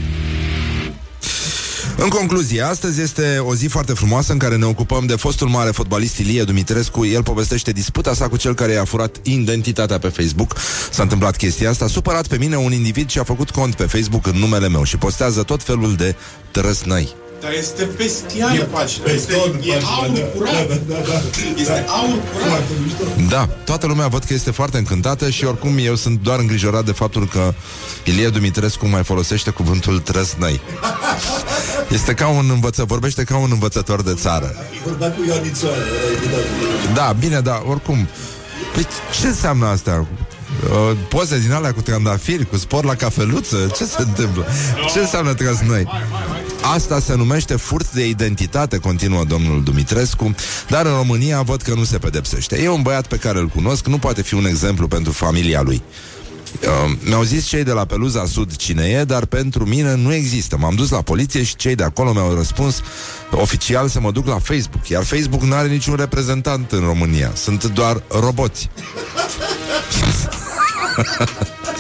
În 2.03 2.09
concluzie, 2.09 2.63
astăzi 2.63 3.01
este 3.01 3.39
o 3.39 3.55
zi 3.55 3.67
foarte 3.67 3.93
frumoasă 3.93 4.33
în 4.33 4.39
care 4.39 4.57
ne 4.57 4.65
ocupăm 4.65 5.07
de 5.07 5.17
fostul 5.17 5.49
mare 5.49 5.71
fotbalist 5.71 6.19
Ilie 6.19 6.43
Dumitrescu. 6.43 7.05
El 7.05 7.23
povestește 7.23 7.73
disputa 7.73 8.15
sa 8.15 8.29
cu 8.29 8.37
cel 8.37 8.55
care 8.55 8.73
i-a 8.73 8.85
furat 8.85 9.17
identitatea 9.23 9.99
pe 9.99 10.09
Facebook. 10.09 10.57
S-a 10.91 11.03
întâmplat 11.03 11.37
chestia 11.37 11.71
asta. 11.71 11.87
Supărat 11.87 12.27
pe 12.27 12.37
mine, 12.37 12.57
un 12.57 12.73
individ 12.73 13.09
și-a 13.09 13.23
făcut 13.23 13.51
cont 13.51 13.75
pe 13.75 13.85
Facebook 13.85 14.27
în 14.27 14.37
numele 14.37 14.69
meu 14.69 14.83
și 14.83 14.97
postează 14.97 15.43
tot 15.43 15.63
felul 15.63 15.95
de 15.95 16.15
trăsnăi. 16.51 17.15
Dar 17.41 17.53
este 17.53 17.89
bestială 17.97 18.63
pagina. 18.63 19.11
Este, 19.11 19.33
e 19.63 19.75
aur 19.99 20.31
curat. 20.37 20.81
Este 21.57 21.85
aur 21.89 22.19
curat. 22.33 22.63
Da, 23.29 23.49
toată 23.65 23.87
lumea 23.87 24.07
văd 24.07 24.25
că 24.25 24.35
este 24.35 24.51
foarte 24.51 24.79
încântată 24.79 25.31
și 25.31 25.45
oricum 25.45 25.79
eu 25.79 25.95
sunt 25.95 26.21
doar 26.23 26.39
îngrijorat 26.39 26.85
de 26.85 26.93
faptul 26.93 27.29
că 27.29 27.55
Ilie 28.05 28.29
Dumitrescu 28.29 28.87
mai 28.87 29.03
folosește 29.03 29.51
cuvântul 29.51 29.99
trăsnăi. 29.99 30.61
Este 31.91 32.15
ca 32.15 32.29
un 32.29 32.51
învăță, 32.51 32.85
vorbește 32.85 33.25
ca 33.25 33.37
un 33.37 33.49
învățător 33.53 34.03
de 34.03 34.15
țară. 34.15 34.55
Vorba 34.85 35.07
cu 35.07 35.25
Ioanițoare, 35.29 35.77
Da, 36.95 37.17
bine, 37.19 37.41
dar 37.41 37.63
oricum 37.67 38.09
Păi 38.75 38.87
ce 39.21 39.27
înseamnă 39.27 39.67
asta? 39.67 40.07
Uh, 40.71 40.97
poze 41.09 41.39
din 41.39 41.53
alea 41.53 41.73
cu 41.73 41.81
trandafiri, 41.81 42.47
cu 42.47 42.57
spor 42.57 42.85
la 42.85 42.95
cafeluță 42.95 43.71
Ce 43.77 43.85
se 43.85 44.03
întâmplă? 44.03 44.47
Ce 44.93 44.99
înseamnă 44.99 45.35
trăsnăi? 45.35 45.87
Asta 46.63 47.01
se 47.01 47.15
numește 47.15 47.57
furt 47.57 47.93
de 47.93 48.09
identitate, 48.09 48.79
continuă 48.79 49.25
domnul 49.25 49.63
Dumitrescu, 49.63 50.35
dar 50.69 50.87
în 50.87 50.93
România 50.93 51.43
văd 51.43 51.63
că 51.63 51.75
nu 51.75 51.85
se 51.85 51.99
pedepsește. 51.99 52.63
E 52.63 52.69
un 52.69 52.83
băiat 52.83 53.07
pe 53.07 53.17
care 53.17 53.39
îl 53.39 53.47
cunosc, 53.47 53.87
nu 53.87 53.99
poate 53.99 54.23
fi 54.23 54.35
un 54.35 54.47
exemplu 54.47 54.89
pentru 54.89 55.13
familia 55.13 55.63
lui. 55.63 55.83
Uh, 56.63 56.69
mi-au 57.05 57.23
zis 57.23 57.47
cei 57.47 57.65
de 57.65 57.73
la 57.73 57.85
Peluza 57.85 58.27
Sud 58.27 58.57
cine 58.57 58.85
e, 58.85 59.05
dar 59.05 59.25
pentru 59.25 59.67
mine 59.67 59.95
nu 59.95 60.13
există. 60.13 60.57
M-am 60.57 60.75
dus 60.75 60.91
la 60.91 61.03
poliție 61.03 61.43
și 61.43 61.57
cei 61.57 61.75
de 61.75 61.83
acolo 61.83 62.13
mi-au 62.13 62.35
răspuns 62.35 62.81
oficial 63.31 63.89
să 63.89 64.01
mă 64.01 64.11
duc 64.11 64.27
la 64.27 64.39
Facebook. 64.39 64.89
Iar 64.89 65.05
Facebook 65.05 65.43
nu 65.43 65.55
are 65.55 65.69
niciun 65.69 65.95
reprezentant 65.95 66.73
în 66.73 66.81
România. 66.81 67.33
Sunt 67.35 67.65
doar 67.65 68.03
roboți. 68.09 68.71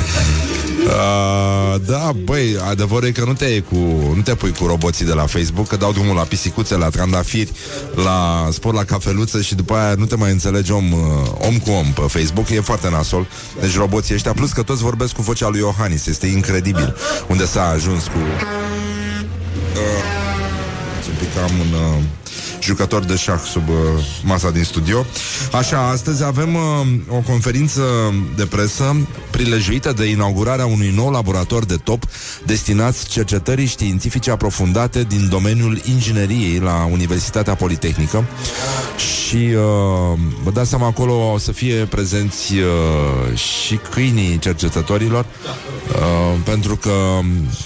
Uh, 0.86 1.80
da, 1.86 2.12
băi, 2.24 2.56
adevărul 2.68 3.08
e 3.08 3.10
că 3.10 3.24
nu 3.24 3.32
te, 3.32 3.44
iei 3.44 3.62
cu, 3.62 3.74
nu 4.14 4.20
te 4.24 4.34
pui 4.34 4.52
cu 4.52 4.66
roboții 4.66 5.04
de 5.04 5.12
la 5.12 5.26
Facebook 5.26 5.66
Că 5.68 5.76
dau 5.76 5.92
drumul 5.92 6.14
la 6.14 6.22
pisicuțe, 6.22 6.76
la 6.76 6.88
trandafiri 6.88 7.52
La 7.94 8.48
sport 8.50 8.76
la 8.76 8.84
cafeluță 8.84 9.40
Și 9.40 9.54
după 9.54 9.74
aia 9.74 9.94
nu 9.94 10.04
te 10.04 10.16
mai 10.16 10.30
înțelegi 10.30 10.72
om, 10.72 10.92
uh, 10.92 10.98
om 11.46 11.58
cu 11.58 11.70
om 11.70 11.92
pe 11.92 12.00
Facebook. 12.00 12.48
E 12.48 12.60
foarte 12.60 12.90
nasol. 12.90 13.26
Deci 13.60 13.76
roboții 13.76 14.14
ăștia 14.14 14.32
Plus 14.32 14.52
că 14.52 14.62
toți 14.62 14.82
vorbesc 14.82 15.14
cu 15.14 15.22
vocea 15.22 15.48
lui 15.48 15.58
Iohannis 15.58 16.06
Este 16.06 16.26
incredibil 16.26 16.96
Unde 17.28 17.46
s-a 17.46 17.68
ajuns 17.68 18.04
cu 18.04 18.18
uh, 18.18 18.50
Ce 21.04 21.10
pic 21.10 21.42
am 21.42 21.50
un... 21.60 21.72
Uh, 21.72 22.02
jucător 22.60 23.04
de 23.04 23.16
șah 23.16 23.40
sub 23.44 23.68
uh, 23.68 23.74
masa 24.24 24.50
din 24.50 24.64
studio. 24.64 25.06
Așa, 25.52 25.88
astăzi 25.88 26.24
avem 26.24 26.54
uh, 26.54 26.60
o 27.08 27.18
conferință 27.26 27.82
de 28.36 28.46
presă 28.46 29.06
prilejuită 29.30 29.92
de 29.92 30.04
inaugurarea 30.04 30.66
unui 30.66 30.92
nou 30.94 31.10
laborator 31.10 31.64
de 31.64 31.76
top 31.76 32.04
destinat 32.46 33.02
cercetării 33.02 33.66
științifice 33.66 34.30
aprofundate 34.30 35.02
din 35.02 35.28
domeniul 35.28 35.80
ingineriei 35.84 36.58
la 36.58 36.88
Universitatea 36.92 37.54
Politehnică 37.54 38.24
și 38.96 39.36
uh, 39.36 40.18
vă 40.42 40.50
dați 40.50 40.68
seama 40.68 40.86
acolo 40.86 41.32
o 41.32 41.38
să 41.38 41.52
fie 41.52 41.74
prezenți 41.74 42.54
uh, 42.54 43.38
și 43.38 43.78
câinii 43.90 44.38
cercetătorilor 44.38 45.24
uh, 45.24 46.38
pentru 46.44 46.76
că 46.76 46.90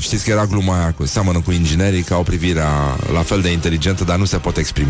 știți 0.01 0.25
că 0.25 0.31
era 0.31 0.47
gluma 0.47 0.79
aia 0.79 0.93
cu 0.93 1.07
seamănă 1.07 1.41
cu 1.41 1.53
inginerii 1.53 2.03
că 2.03 2.15
au 2.15 2.23
privirea 2.23 2.97
la 3.13 3.21
fel 3.23 3.41
de 3.41 3.53
inteligentă, 3.53 4.05
dar 4.05 4.17
nu 4.17 4.25
se 4.25 4.37
pot 4.37 4.57
exprima. 4.57 4.84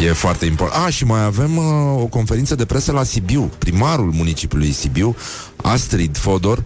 E 0.00 0.12
foarte 0.12 0.44
important. 0.44 0.86
Ah, 0.86 0.92
și 0.92 1.04
mai 1.04 1.24
avem 1.24 1.56
uh, 1.56 1.64
o 2.02 2.06
conferință 2.06 2.54
de 2.54 2.64
presă 2.64 2.92
la 2.92 3.02
Sibiu. 3.02 3.50
Primarul 3.58 4.10
municipiului 4.12 4.72
Sibiu, 4.72 5.16
Astrid 5.56 6.16
Fodor, 6.16 6.64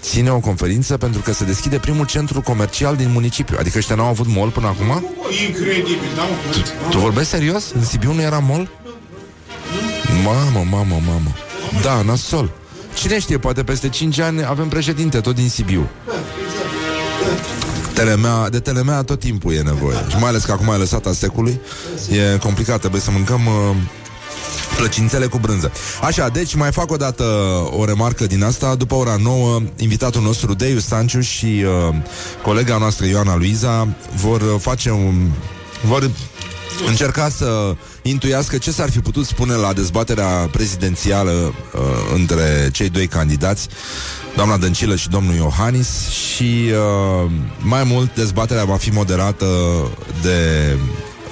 ține 0.00 0.30
o 0.30 0.38
conferință 0.38 0.96
pentru 0.96 1.20
că 1.20 1.32
se 1.32 1.44
deschide 1.44 1.78
primul 1.78 2.06
centru 2.06 2.40
comercial 2.40 2.96
din 2.96 3.10
municipiu. 3.12 3.56
Adică 3.58 3.78
ăștia 3.78 3.94
n-au 3.94 4.06
avut 4.06 4.26
mall 4.26 4.50
până 4.50 4.66
acum? 4.66 5.04
Incredibil, 5.48 5.98
da, 6.16 6.22
mă, 6.22 6.88
Tu 6.90 6.98
vorbești 6.98 7.30
serios? 7.30 7.70
În 7.74 7.84
Sibiu 7.84 8.12
nu 8.12 8.20
era 8.20 8.38
mall? 8.38 8.68
Mamă, 10.24 10.66
mamă, 10.70 11.00
mamă. 11.06 11.34
Da, 11.82 12.02
nasol. 12.02 12.50
Cine 12.94 13.18
știe, 13.18 13.38
poate 13.38 13.62
peste 13.64 13.88
5 13.88 14.18
ani 14.18 14.44
avem 14.44 14.68
președinte 14.68 15.20
tot 15.20 15.34
din 15.34 15.48
Sibiu. 15.48 15.88
Telemea, 17.94 18.48
de 18.48 18.60
telemea 18.60 19.02
tot 19.02 19.20
timpul 19.20 19.52
e 19.54 19.60
nevoie. 19.60 19.96
Și 20.08 20.16
mai 20.18 20.28
ales 20.28 20.44
că 20.44 20.52
acum 20.52 20.72
e 20.72 20.76
lăsat 20.76 21.06
a 21.06 21.12
secului, 21.12 21.60
e 22.10 22.38
complicat, 22.38 22.78
trebuie 22.78 23.00
să 23.00 23.10
mâncăm 23.10 23.46
uh, 23.46 23.76
plăcințele 24.76 25.26
cu 25.26 25.38
brânză. 25.38 25.72
Așa, 26.02 26.28
deci 26.28 26.54
mai 26.54 26.72
fac 26.72 26.90
o 26.90 26.96
dată 26.96 27.24
o 27.70 27.84
remarcă 27.84 28.26
din 28.26 28.42
asta. 28.42 28.74
După 28.74 28.94
ora 28.94 29.16
9, 29.16 29.60
invitatul 29.76 30.22
nostru 30.22 30.54
Deiu 30.54 30.78
Stanciu 30.78 31.20
și 31.20 31.64
uh, 31.64 31.94
colega 32.42 32.78
noastră 32.78 33.06
Ioana 33.06 33.36
Luiza 33.36 33.88
vor 34.16 34.40
uh, 34.40 34.54
face 34.58 34.90
un... 34.90 35.30
vor 35.86 36.10
încerca 36.86 37.28
să 37.28 37.74
intuiască 38.02 38.58
ce 38.58 38.70
s-ar 38.70 38.90
fi 38.90 38.98
putut 38.98 39.26
spune 39.26 39.54
la 39.54 39.72
dezbaterea 39.72 40.48
prezidențială 40.52 41.30
uh, 41.30 41.80
între 42.14 42.68
cei 42.72 42.88
doi 42.88 43.06
candidați, 43.06 43.68
doamna 44.36 44.56
Dăncilă 44.56 44.96
și 44.96 45.08
domnul 45.08 45.34
Iohannis 45.34 46.08
și 46.08 46.70
uh, 47.24 47.30
mai 47.58 47.84
mult 47.84 48.14
dezbaterea 48.14 48.64
va 48.64 48.76
fi 48.76 48.90
moderată 48.90 49.46
de 50.22 50.38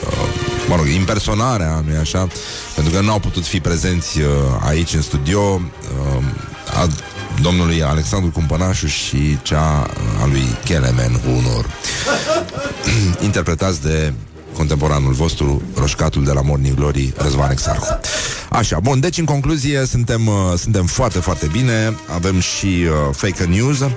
uh, 0.06 0.28
mă 0.68 0.76
rog, 0.76 0.86
impersonarea, 0.86 1.82
nu-i 1.86 1.96
așa? 1.96 2.28
Pentru 2.74 2.92
că 2.92 3.00
nu 3.00 3.10
au 3.10 3.18
putut 3.18 3.46
fi 3.46 3.60
prezenți 3.60 4.20
uh, 4.20 4.26
aici 4.66 4.94
în 4.94 5.02
studio 5.02 5.40
uh, 5.40 6.24
a 6.80 6.86
domnului 7.42 7.82
Alexandru 7.82 8.30
Cumpănașu 8.30 8.86
și 8.86 9.38
cea 9.42 9.86
a 10.22 10.26
lui 10.26 10.44
Kelemen 10.64 11.20
Hunor 11.24 11.66
interpretați 13.28 13.82
de 13.82 14.12
contemporanul 14.56 15.12
vostru, 15.12 15.62
roșcatul 15.74 16.24
de 16.24 16.32
la 16.32 16.40
Morning 16.40 16.74
Glory, 16.74 17.12
Răzvan 17.16 17.50
Exarhu. 17.50 18.00
Așa, 18.50 18.80
bun, 18.80 19.00
deci 19.00 19.18
în 19.18 19.24
concluzie 19.24 19.84
suntem, 19.86 20.26
uh, 20.26 20.34
suntem 20.56 20.86
foarte, 20.86 21.18
foarte 21.18 21.46
bine, 21.52 21.96
avem 22.14 22.40
și 22.40 22.66
uh, 22.66 22.92
fake 23.12 23.44
news. 23.44 23.80
Uh, 23.80 23.88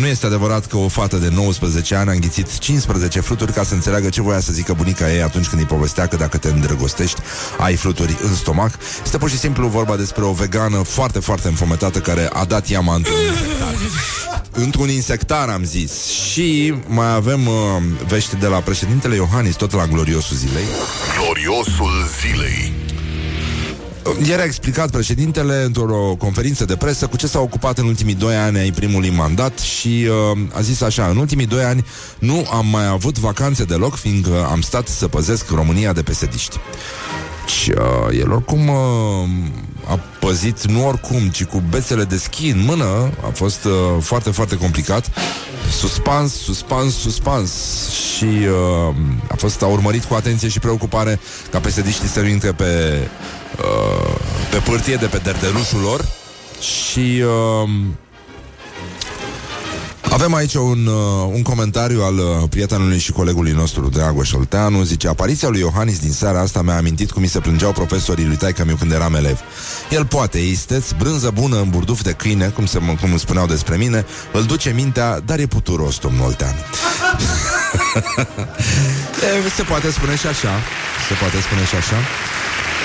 nu 0.00 0.06
este 0.06 0.26
adevărat 0.26 0.66
că 0.66 0.76
o 0.76 0.88
fată 0.88 1.16
de 1.16 1.28
19 1.34 1.94
ani 1.94 2.08
a 2.08 2.12
înghițit 2.12 2.58
15 2.58 3.20
fluturi 3.20 3.52
ca 3.52 3.64
să 3.64 3.74
înțeleagă 3.74 4.08
ce 4.08 4.22
voia 4.22 4.40
să 4.40 4.52
zică 4.52 4.72
bunica 4.72 5.12
ei 5.12 5.22
atunci 5.22 5.46
când 5.46 5.60
îi 5.60 5.66
povestea 5.66 6.06
că 6.06 6.16
dacă 6.16 6.38
te 6.38 6.48
îndrăgostești, 6.48 7.20
ai 7.58 7.74
fluturi 7.74 8.16
în 8.22 8.34
stomac. 8.34 8.72
Este 9.04 9.18
pur 9.18 9.30
și 9.30 9.38
simplu 9.38 9.68
vorba 9.68 9.96
despre 9.96 10.24
o 10.24 10.32
vegană 10.32 10.82
foarte, 10.82 11.18
foarte 11.18 11.48
înfometată 11.48 11.98
care 11.98 12.30
a 12.32 12.44
dat 12.44 12.68
iama 12.68 12.94
într-un 12.94 13.16
insectar. 13.30 13.74
Într-un 14.52 14.88
insectar, 14.88 15.48
am 15.48 15.64
zis. 15.64 16.06
Și 16.06 16.74
mai 16.86 17.14
avem 17.14 17.46
uh, 17.46 17.54
vești 18.06 18.36
de 18.36 18.46
la 18.46 18.58
președintele 18.58 19.14
Iohannis, 19.14 19.56
tot 19.60 19.72
la 19.72 19.86
gloriosul 19.86 20.36
zilei. 20.36 20.64
Gloriosul 21.18 21.90
zilei. 22.20 22.72
Ieri 24.26 24.40
a 24.40 24.44
explicat 24.44 24.90
președintele 24.90 25.62
într-o 25.62 26.14
conferință 26.18 26.64
de 26.64 26.76
presă 26.76 27.06
cu 27.06 27.16
ce 27.16 27.26
s-a 27.26 27.40
ocupat 27.40 27.78
în 27.78 27.86
ultimii 27.86 28.14
doi 28.14 28.34
ani 28.36 28.58
ai 28.58 28.70
primului 28.70 29.10
mandat 29.10 29.58
și 29.58 30.06
uh, 30.32 30.38
a 30.52 30.60
zis 30.60 30.80
așa, 30.80 31.06
în 31.06 31.16
ultimii 31.16 31.46
doi 31.46 31.64
ani 31.64 31.84
nu 32.18 32.48
am 32.52 32.66
mai 32.66 32.86
avut 32.86 33.18
vacanțe 33.18 33.64
deloc, 33.64 33.96
fiindcă 33.96 34.46
am 34.50 34.60
stat 34.60 34.88
să 34.88 35.08
păzesc 35.08 35.50
România 35.50 35.92
de 35.92 36.02
pesediști. 36.02 36.56
Și 37.50 37.70
uh, 37.70 38.18
el 38.18 38.32
oricum 38.32 38.68
uh, 38.68 39.28
a 39.88 40.00
păzit, 40.18 40.66
nu 40.66 40.86
oricum, 40.86 41.28
ci 41.28 41.44
cu 41.44 41.62
bețele 41.70 42.04
de 42.04 42.16
schi 42.16 42.48
în 42.48 42.64
mână, 42.64 43.10
a 43.26 43.30
fost 43.32 43.64
uh, 43.64 43.72
foarte, 44.00 44.30
foarte 44.30 44.56
complicat. 44.56 45.10
Suspans, 45.70 46.32
suspans, 46.32 46.94
suspans. 46.94 47.50
Și 48.16 48.24
uh, 48.24 48.94
a 49.30 49.34
fost 49.36 49.62
a 49.62 49.66
urmărit 49.66 50.04
cu 50.04 50.14
atenție 50.14 50.48
și 50.48 50.58
preocupare 50.58 51.20
ca 51.50 51.58
pesediștii 51.58 52.08
să 52.08 52.20
nu 52.20 52.28
intre 52.28 52.52
pe 52.52 52.98
uh, 53.58 54.14
pe 54.50 54.56
pârtie 54.56 54.94
de 54.94 55.06
pe 55.06 55.20
derdelușul 55.24 55.80
lor. 55.80 56.04
Și 56.60 57.22
uh, 57.62 57.70
avem 60.10 60.34
aici 60.34 60.54
un, 60.54 60.86
uh, 60.86 61.32
un 61.32 61.42
comentariu 61.42 62.02
al 62.02 62.18
uh, 62.18 62.48
prietenului 62.50 62.98
și 62.98 63.12
colegului 63.12 63.52
nostru, 63.52 63.88
Dragoș 63.88 64.32
Olteanu. 64.32 64.82
Zice, 64.82 65.08
apariția 65.08 65.48
lui 65.48 65.60
Iohannis 65.60 65.98
din 65.98 66.12
seara 66.12 66.40
asta 66.40 66.62
mi-a 66.62 66.76
amintit 66.76 67.10
cum 67.10 67.22
mi 67.22 67.28
se 67.28 67.38
plângeau 67.38 67.72
profesorii 67.72 68.26
lui 68.26 68.36
taică 68.36 68.64
meu 68.64 68.74
când 68.74 68.92
eram 68.92 69.14
elev. 69.14 69.38
El 69.90 70.06
poate, 70.06 70.38
e 70.38 70.50
isteț, 70.50 70.90
brânză 70.90 71.30
bună 71.34 71.60
în 71.60 71.70
burduf 71.70 72.02
de 72.02 72.12
câine, 72.12 72.46
cum, 72.46 72.66
se, 72.66 72.78
cum 72.78 73.10
îmi 73.10 73.18
spuneau 73.18 73.46
despre 73.46 73.76
mine, 73.76 74.06
îl 74.32 74.44
duce 74.44 74.70
mintea, 74.70 75.20
dar 75.20 75.38
e 75.38 75.46
puturos, 75.46 75.98
domnul 75.98 76.24
Olteanu. 76.24 76.58
e, 79.46 79.48
se 79.56 79.62
poate 79.62 79.90
spune 79.90 80.16
și 80.16 80.26
așa. 80.26 80.52
Se 81.08 81.14
poate 81.20 81.40
spune 81.40 81.64
și 81.64 81.74
așa. 81.74 81.96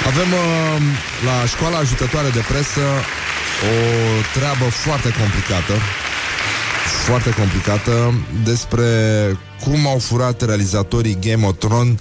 Avem 0.07 0.29
uh, 0.31 0.81
la 1.25 1.47
școala 1.47 1.77
ajutătoare 1.77 2.29
de 2.29 2.43
presă 2.51 2.85
o 3.69 3.75
treabă 4.33 4.65
foarte 4.69 5.09
complicată 5.19 5.73
foarte 7.05 7.29
complicată 7.29 8.13
despre 8.43 8.83
cum 9.63 9.87
au 9.87 9.99
furat 9.99 10.41
realizatorii 10.41 11.17
Game 11.21 11.45
of 11.45 11.53
Thrones. 11.57 11.99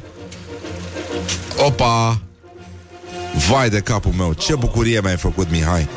Opa! 1.67 2.21
Vai 3.49 3.69
de 3.71 3.81
capul 3.81 4.13
meu, 4.13 4.33
ce 4.33 4.55
bucurie 4.55 5.01
mi-ai 5.03 5.17
făcut, 5.17 5.51
Mihai! 5.51 5.89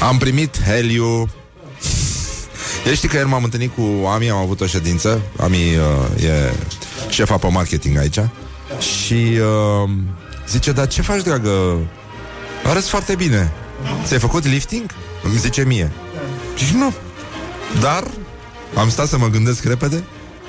Am 0.00 0.18
primit 0.18 0.62
Heliu 0.62 1.30
El 2.86 2.94
știi 2.94 3.08
că 3.08 3.16
ieri 3.16 3.28
m-am 3.28 3.44
întâlnit 3.44 3.74
cu 3.74 4.06
Ami, 4.06 4.30
am 4.30 4.38
avut 4.38 4.60
o 4.60 4.66
ședință. 4.66 5.22
Ami 5.36 5.56
uh, 5.56 6.24
e 6.24 6.52
șefa 7.08 7.36
pe 7.36 7.48
marketing 7.48 7.96
aici. 7.96 8.18
Și 8.78 9.38
uh, 9.84 9.90
zice, 10.48 10.72
dar 10.72 10.86
ce 10.86 11.02
faci, 11.02 11.22
dragă? 11.22 11.78
Arăți 12.64 12.88
foarte 12.88 13.14
bine. 13.14 13.52
Ți-ai 14.04 14.20
făcut 14.20 14.46
lifting? 14.46 14.90
Îmi 15.22 15.36
zice 15.36 15.64
mie. 15.64 15.90
Și 16.56 16.74
nu 16.76 16.92
dar 17.80 18.04
am 18.74 18.90
stat 18.90 19.08
să 19.08 19.18
mă 19.18 19.26
gândesc 19.26 19.64
repede 19.64 20.04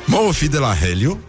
Mă, 0.05 0.17
o 0.27 0.31
fi 0.31 0.47
de 0.47 0.57
la 0.57 0.75
Heliu? 0.75 1.19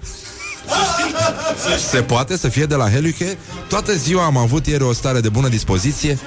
Se 1.91 2.03
poate 2.03 2.37
să 2.37 2.49
fie 2.49 2.65
de 2.65 2.75
la 2.75 2.91
Heliu 2.91 3.13
Că 3.19 3.25
toată 3.69 3.93
ziua 3.93 4.25
am 4.25 4.37
avut 4.37 4.67
ieri 4.67 4.83
o 4.83 4.93
stare 4.93 5.21
de 5.21 5.29
bună 5.29 5.49
dispoziție 5.49 6.19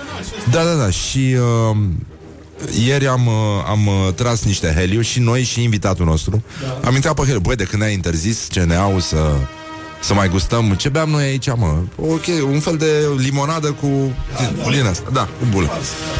Da, 0.51 0.63
da, 0.63 0.73
da 0.73 0.89
Și 0.89 1.35
uh, 1.71 1.77
ieri 2.85 3.07
am, 3.07 3.27
uh, 3.27 3.33
am 3.67 3.87
uh, 3.87 4.13
tras 4.15 4.43
niște 4.43 4.73
Heliu 4.77 5.01
Și 5.01 5.19
noi 5.19 5.43
și 5.43 5.63
invitatul 5.63 6.05
nostru 6.05 6.43
Am 6.83 6.95
intrat 6.95 7.13
pe 7.13 7.21
Heliu 7.21 7.39
Băi, 7.39 7.55
de 7.55 7.63
când 7.63 7.81
ai 7.81 7.93
interzis 7.93 8.47
CNA-ul 8.53 8.99
să 8.99 9.35
să 10.01 10.13
mai 10.13 10.29
gustăm. 10.29 10.73
Ce 10.73 10.89
beam 10.89 11.09
noi 11.09 11.23
aici, 11.23 11.47
mă? 11.55 11.77
Ok, 11.95 12.25
un 12.51 12.59
fel 12.59 12.77
de 12.77 12.91
limonadă 13.17 13.71
cu... 13.71 13.87
Cu 14.63 14.69
lină 14.69 14.89
asta. 14.89 15.09
Da, 15.13 15.21
cu 15.21 15.45
bulă. 15.49 15.69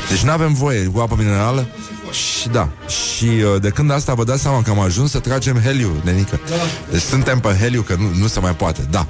Deci 0.09 0.21
nu 0.21 0.31
avem 0.31 0.53
voie 0.53 0.85
cu 0.85 0.99
apă 0.99 1.15
minerală. 1.17 1.67
Și 2.11 2.47
da, 2.47 2.69
și 2.87 3.25
uh, 3.25 3.61
de 3.61 3.69
când 3.69 3.91
asta 3.91 4.13
vă 4.13 4.23
dați 4.23 4.41
seama 4.41 4.61
că 4.61 4.69
am 4.69 4.79
ajuns 4.79 5.11
să 5.11 5.19
tragem 5.19 5.59
heliu, 5.59 6.01
nenică. 6.03 6.39
Deci 6.91 7.01
suntem 7.01 7.39
pe 7.39 7.57
heliu, 7.59 7.81
că 7.81 7.95
nu, 7.99 8.09
nu 8.19 8.27
se 8.27 8.39
mai 8.39 8.55
poate, 8.55 8.87
da. 8.89 9.07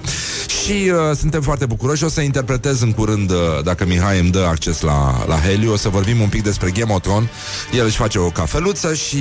Și 0.48 0.92
uh, 0.92 1.18
suntem 1.18 1.42
foarte 1.42 1.66
bucuroși, 1.66 2.04
o 2.04 2.10
să 2.10 2.22
interpretez 2.22 2.82
în 2.82 2.92
curând, 2.92 3.32
uh, 3.32 3.38
dacă 3.64 3.86
Mihai 3.86 4.20
îmi 4.20 4.30
dă 4.30 4.46
acces 4.50 4.82
la, 4.82 5.26
la 5.28 5.36
heliu, 5.36 5.72
o 5.72 5.78
să 5.78 5.90
vorbim 5.90 6.22
un 6.22 6.30
pic 6.30 6.44
despre 6.44 6.70
Game 6.72 6.94
of 6.94 7.02
Thrones. 7.02 7.30
El 7.74 7.86
își 7.86 7.98
face 7.98 8.20
o 8.20 8.30
cafeluță 8.30 8.94
și 8.94 9.16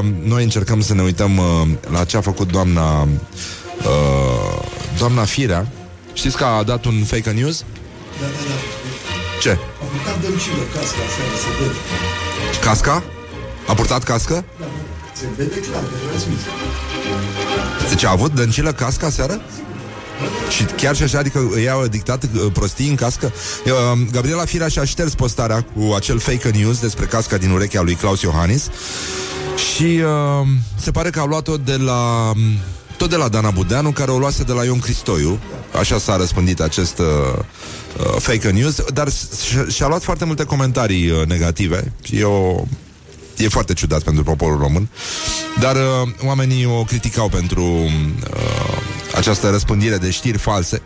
uh, 0.00 0.06
noi 0.22 0.42
încercăm 0.42 0.80
să 0.80 0.94
ne 0.94 1.02
uităm 1.02 1.36
uh, 1.36 1.44
la 1.90 2.04
ce 2.04 2.16
a 2.16 2.20
făcut 2.20 2.52
doamna... 2.52 3.00
Uh, 3.02 4.62
doamna 4.98 5.24
Firea. 5.24 5.68
Știți 6.12 6.36
că 6.36 6.44
a 6.44 6.62
dat 6.62 6.84
un 6.84 7.04
fake 7.04 7.30
news? 7.30 7.64
Da, 8.20 8.26
da, 8.26 8.42
da. 8.48 8.54
Ce? 9.40 9.50
A 9.50 9.84
purtat 9.84 10.20
dăncilă 10.20 10.62
casca 10.74 11.04
seara, 11.14 11.36
se 11.42 11.48
vede. 11.58 11.78
Casca? 12.64 13.02
A 13.66 13.74
purtat 13.74 14.02
cască? 14.02 14.44
Da, 14.60 14.66
se 15.14 15.24
vede 15.36 15.60
clar, 15.60 15.82
că 15.82 16.08
transmis. 16.08 16.38
Deci 17.88 18.04
a 18.04 18.10
avut 18.10 18.34
dăncilă 18.34 18.72
casca 18.72 19.10
seară? 19.10 19.40
Și 20.50 20.64
chiar 20.64 20.96
și 20.96 21.02
așa, 21.02 21.18
adică 21.18 21.48
îi 21.52 21.70
au 21.70 21.86
dictat 21.86 22.22
uh, 22.22 22.52
prostii 22.52 22.88
în 22.88 22.94
cască. 22.94 23.32
Uh, 23.64 23.72
Gabriela 24.12 24.44
Firea 24.44 24.68
și-a 24.68 24.84
șters 24.84 25.14
postarea 25.14 25.60
cu 25.76 25.92
acel 25.94 26.18
fake 26.18 26.48
news 26.50 26.80
despre 26.80 27.04
casca 27.04 27.36
din 27.36 27.50
urechea 27.50 27.82
lui 27.82 27.94
Claus 27.94 28.20
Iohannis 28.22 28.68
și 29.74 29.82
uh, 29.82 30.46
se 30.80 30.90
pare 30.90 31.10
că 31.10 31.20
a 31.20 31.24
luat-o 31.24 31.56
de 31.56 31.76
la 31.76 32.30
um, 32.34 32.40
tot 32.96 33.10
de 33.10 33.16
la 33.16 33.28
Dana 33.28 33.50
Budeanu, 33.50 33.90
care 33.90 34.10
o 34.10 34.18
luase 34.18 34.42
de 34.42 34.52
la 34.52 34.64
Ion 34.64 34.78
Cristoiu. 34.78 35.38
Așa 35.78 35.98
s-a 35.98 36.16
răspândit 36.16 36.60
acest 36.60 36.98
uh, 36.98 37.06
uh, 37.98 38.16
fake 38.18 38.50
news, 38.50 38.84
dar 38.94 39.08
și- 39.10 39.74
și-a 39.74 39.86
luat 39.86 40.02
foarte 40.02 40.24
multe 40.24 40.44
comentarii 40.44 41.10
uh, 41.10 41.26
negative. 41.26 41.92
Și 42.02 42.16
e 42.16 42.24
o 42.24 42.64
E 43.36 43.48
foarte 43.48 43.72
ciudat 43.72 44.02
pentru 44.02 44.22
poporul 44.22 44.58
român 44.58 44.88
Dar 45.60 45.76
uh, 45.76 45.82
oamenii 46.24 46.66
o 46.66 46.84
criticau 46.84 47.28
pentru 47.28 47.64
uh, 47.64 47.90
această 49.14 49.50
răspândire 49.50 49.96
de 49.96 50.10
știri 50.10 50.38
false 50.38 50.82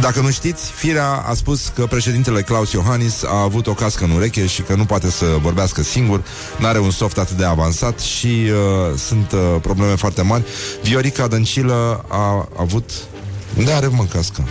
dacă 0.00 0.20
nu 0.20 0.30
știți, 0.30 0.70
Firea 0.70 1.10
a 1.10 1.34
spus 1.34 1.72
că 1.74 1.86
președintele 1.86 2.42
Claus 2.42 2.72
Iohannis 2.72 3.22
a 3.22 3.40
avut 3.40 3.66
o 3.66 3.74
cască 3.74 4.04
în 4.04 4.10
ureche 4.10 4.46
și 4.46 4.62
că 4.62 4.74
nu 4.74 4.84
poate 4.84 5.10
să 5.10 5.24
vorbească 5.40 5.82
singur, 5.82 6.24
nu 6.58 6.66
are 6.66 6.78
un 6.78 6.90
soft 6.90 7.18
atât 7.18 7.36
de 7.36 7.44
avansat 7.44 8.00
și 8.00 8.26
uh, 8.26 8.98
sunt 8.98 9.32
uh, 9.32 9.56
probleme 9.60 9.94
foarte 9.94 10.22
mari. 10.22 10.44
Viorica 10.82 11.26
Dăncilă 11.26 12.04
a 12.08 12.48
avut... 12.56 12.90
Unde 13.56 13.72
are 13.72 13.86
mă 13.86 14.04
casca? 14.12 14.44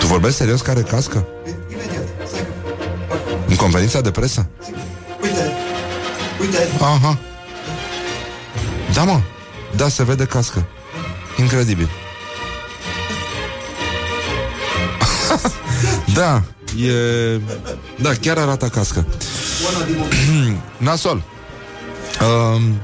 Tu 0.00 0.06
vorbești 0.06 0.36
serios 0.36 0.60
că 0.60 0.70
are 0.70 0.80
cască? 0.80 1.26
Imediat, 3.48 3.48
stai. 3.48 3.48
În 3.48 3.56
conferința 3.56 4.00
de 4.00 4.10
presă? 4.10 4.46
Uite, 5.22 5.52
uite, 6.40 6.68
Aha. 6.80 7.18
Da, 8.94 9.02
mă. 9.02 9.20
Da, 9.76 9.88
se 9.88 10.04
vede 10.04 10.24
cască. 10.24 10.66
Incredibil. 11.38 11.90
da, 16.14 16.42
e... 16.84 16.92
Da, 18.00 18.10
chiar 18.20 18.38
arată 18.38 18.66
cască. 18.68 19.06
Oana 19.64 19.86
din 20.26 20.60
Nasol. 20.76 21.22
Um, 22.20 22.80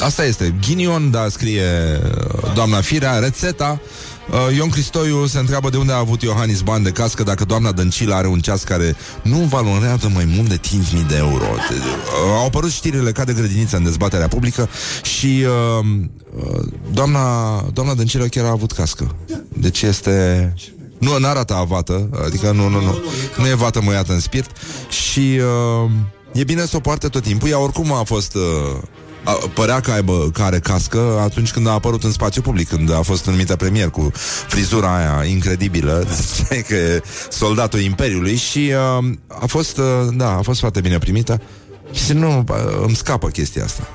asta 0.00 0.24
este. 0.24 0.54
Ghinion, 0.60 1.10
da, 1.10 1.28
scrie 1.28 2.00
uh, 2.04 2.54
doamna 2.54 2.80
Firea, 2.80 3.18
rețeta. 3.18 3.80
Uh, 4.32 4.56
Ion 4.56 4.68
Cristoiu 4.68 5.26
se 5.26 5.38
întreabă 5.38 5.70
de 5.70 5.76
unde 5.76 5.92
a 5.92 5.98
avut 5.98 6.22
Iohannis 6.22 6.60
bani 6.60 6.84
de 6.84 6.90
cască 6.90 7.22
dacă 7.22 7.44
doamna 7.44 7.72
Dăncilă 7.72 8.14
are 8.14 8.26
un 8.26 8.40
ceas 8.40 8.62
care 8.62 8.96
nu 9.22 9.38
valorează 9.38 10.10
mai 10.14 10.24
mult 10.36 10.48
de 10.48 10.60
5.000 11.00 11.06
de 11.08 11.16
euro. 11.16 11.44
Uh, 12.12 12.38
au 12.38 12.46
apărut 12.46 12.70
știrile 12.70 13.12
ca 13.12 13.24
de 13.24 13.32
grădiniță 13.32 13.76
în 13.76 13.84
dezbaterea 13.84 14.28
publică 14.28 14.68
și 15.02 15.44
uh, 15.80 15.86
uh, 16.36 16.64
doamna, 16.92 17.20
doamna 17.72 17.94
Dăncilă 17.94 18.24
chiar 18.24 18.44
a 18.44 18.50
avut 18.50 18.72
cască. 18.72 19.16
Deci 19.48 19.82
este... 19.82 20.54
Nu, 20.98 21.18
nu 21.18 21.26
arată 21.26 21.54
avată, 21.54 22.08
adică 22.24 22.50
nu, 22.50 22.68
nu, 22.68 22.80
nu, 22.80 23.02
nu 23.36 23.48
e 23.48 23.54
vată 23.54 23.82
măiată 23.82 24.12
în 24.12 24.20
spirit 24.20 24.50
și 24.88 25.40
uh, 25.84 25.90
e 26.32 26.44
bine 26.44 26.66
să 26.66 26.76
o 26.76 26.80
poarte 26.80 27.08
tot 27.08 27.22
timpul. 27.22 27.48
Ea 27.48 27.58
oricum 27.58 27.92
a 27.92 28.02
fost... 28.02 28.34
Uh, 28.34 28.42
a, 29.24 29.32
părea 29.54 29.80
că, 29.80 29.90
aibă, 29.90 30.30
că 30.32 30.42
are 30.42 30.58
cască 30.58 31.20
atunci 31.22 31.50
când 31.50 31.66
a 31.66 31.70
apărut 31.70 32.04
în 32.04 32.12
spațiu 32.12 32.42
public, 32.42 32.68
când 32.68 32.92
a 32.92 33.02
fost 33.02 33.26
numită 33.26 33.56
premier 33.56 33.90
cu 33.90 34.10
frizura 34.46 34.96
aia 34.96 35.24
incredibilă, 35.24 36.06
că 36.68 36.74
e 36.74 37.02
soldatul 37.30 37.80
Imperiului 37.80 38.36
și 38.36 38.72
uh, 38.98 39.04
a 39.26 39.46
fost, 39.46 39.78
uh, 39.78 39.84
da, 40.12 40.36
a 40.36 40.42
fost 40.42 40.60
foarte 40.60 40.80
bine 40.80 40.98
primită 40.98 41.40
și 41.92 42.12
nu, 42.12 42.44
uh, 42.48 42.56
îmi 42.82 42.96
scapă 42.96 43.28
chestia 43.28 43.64
asta. 43.64 43.88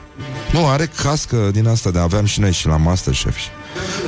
Nu, 0.52 0.68
are 0.68 0.92
cască 1.04 1.50
din 1.52 1.68
asta 1.68 1.92
de 1.92 2.00
aveam 2.00 2.26
și 2.26 2.40
noi 2.40 2.52
și 2.52 2.68
la 2.68 2.78
Masterchef. 2.78 3.36
Și 3.36 3.48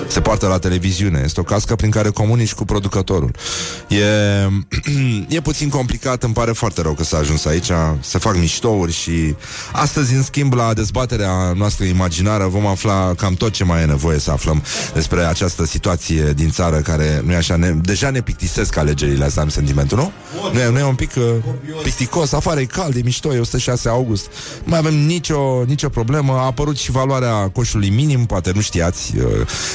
se 0.08 0.22
poartă 0.22 0.48
la 0.48 0.58
televiziune. 0.58 1.22
Este 1.24 1.40
o 1.40 1.44
cască 1.44 1.76
prin 1.76 1.90
care 1.90 2.10
comunici 2.10 2.54
cu 2.54 2.66
producătorul. 2.66 3.32
E, 3.88 3.98
e 5.38 5.42
puțin 5.42 5.70
complicat, 5.70 6.24
îmi 6.24 6.34
pare 6.34 6.52
foarte 6.52 6.82
rău 6.82 6.94
că 6.94 7.04
s-a 7.04 7.18
ajuns 7.18 7.46
aici. 7.46 7.72
Se 8.00 8.18
fac 8.18 8.38
miștouri 8.38 8.92
și 8.92 9.36
astăzi, 9.72 10.14
în 10.14 10.24
schimb, 10.24 10.54
la 10.54 10.74
dezbaterea 10.74 11.54
noastră 11.56 11.86
imaginară 11.86 12.48
vom 12.48 12.66
afla 12.66 13.14
cam 13.18 13.34
tot 13.34 13.52
ce 13.52 13.64
mai 13.64 13.82
e 13.82 13.86
nevoie 13.86 14.20
să 14.20 14.32
aflăm 14.32 14.64
despre 14.94 15.22
această 15.22 15.66
situație 15.66 16.34
din 16.34 16.50
țară 16.50 16.78
care, 16.78 17.22
nu 17.26 17.32
e 17.32 17.36
așa, 17.36 17.56
ne, 17.56 17.70
deja 17.70 18.10
ne 18.10 18.22
plictisesc 18.22 18.78
alegerile 18.78 19.26
astea, 19.26 19.42
am 19.42 19.50
sentimentul, 19.50 19.98
nu? 19.98 20.12
Nu 20.54 20.60
e, 20.60 20.70
nu 20.70 20.80
e 20.80 20.84
un 20.84 20.96
pic 20.96 21.12
uh, 21.18 21.24
picticos, 21.84 22.32
afară 22.32 22.60
e 22.60 22.66
cald, 22.66 22.96
e 22.96 23.02
mișto, 23.04 23.34
e 23.34 23.40
106 23.40 23.90
august. 23.90 24.26
Nu 24.64 24.70
mai 24.70 24.80
avem 24.80 24.94
nicio, 24.94 25.64
nicio 25.66 25.90
problemă. 25.90 26.34
A 26.34 26.46
apărut 26.46 26.78
și 26.78 26.92
valoarea 26.92 27.50
coșului 27.50 27.90
minim, 27.90 28.26
poate 28.26 28.52
nu 28.56 28.62
știați 28.62 29.14
uh, 29.18 29.24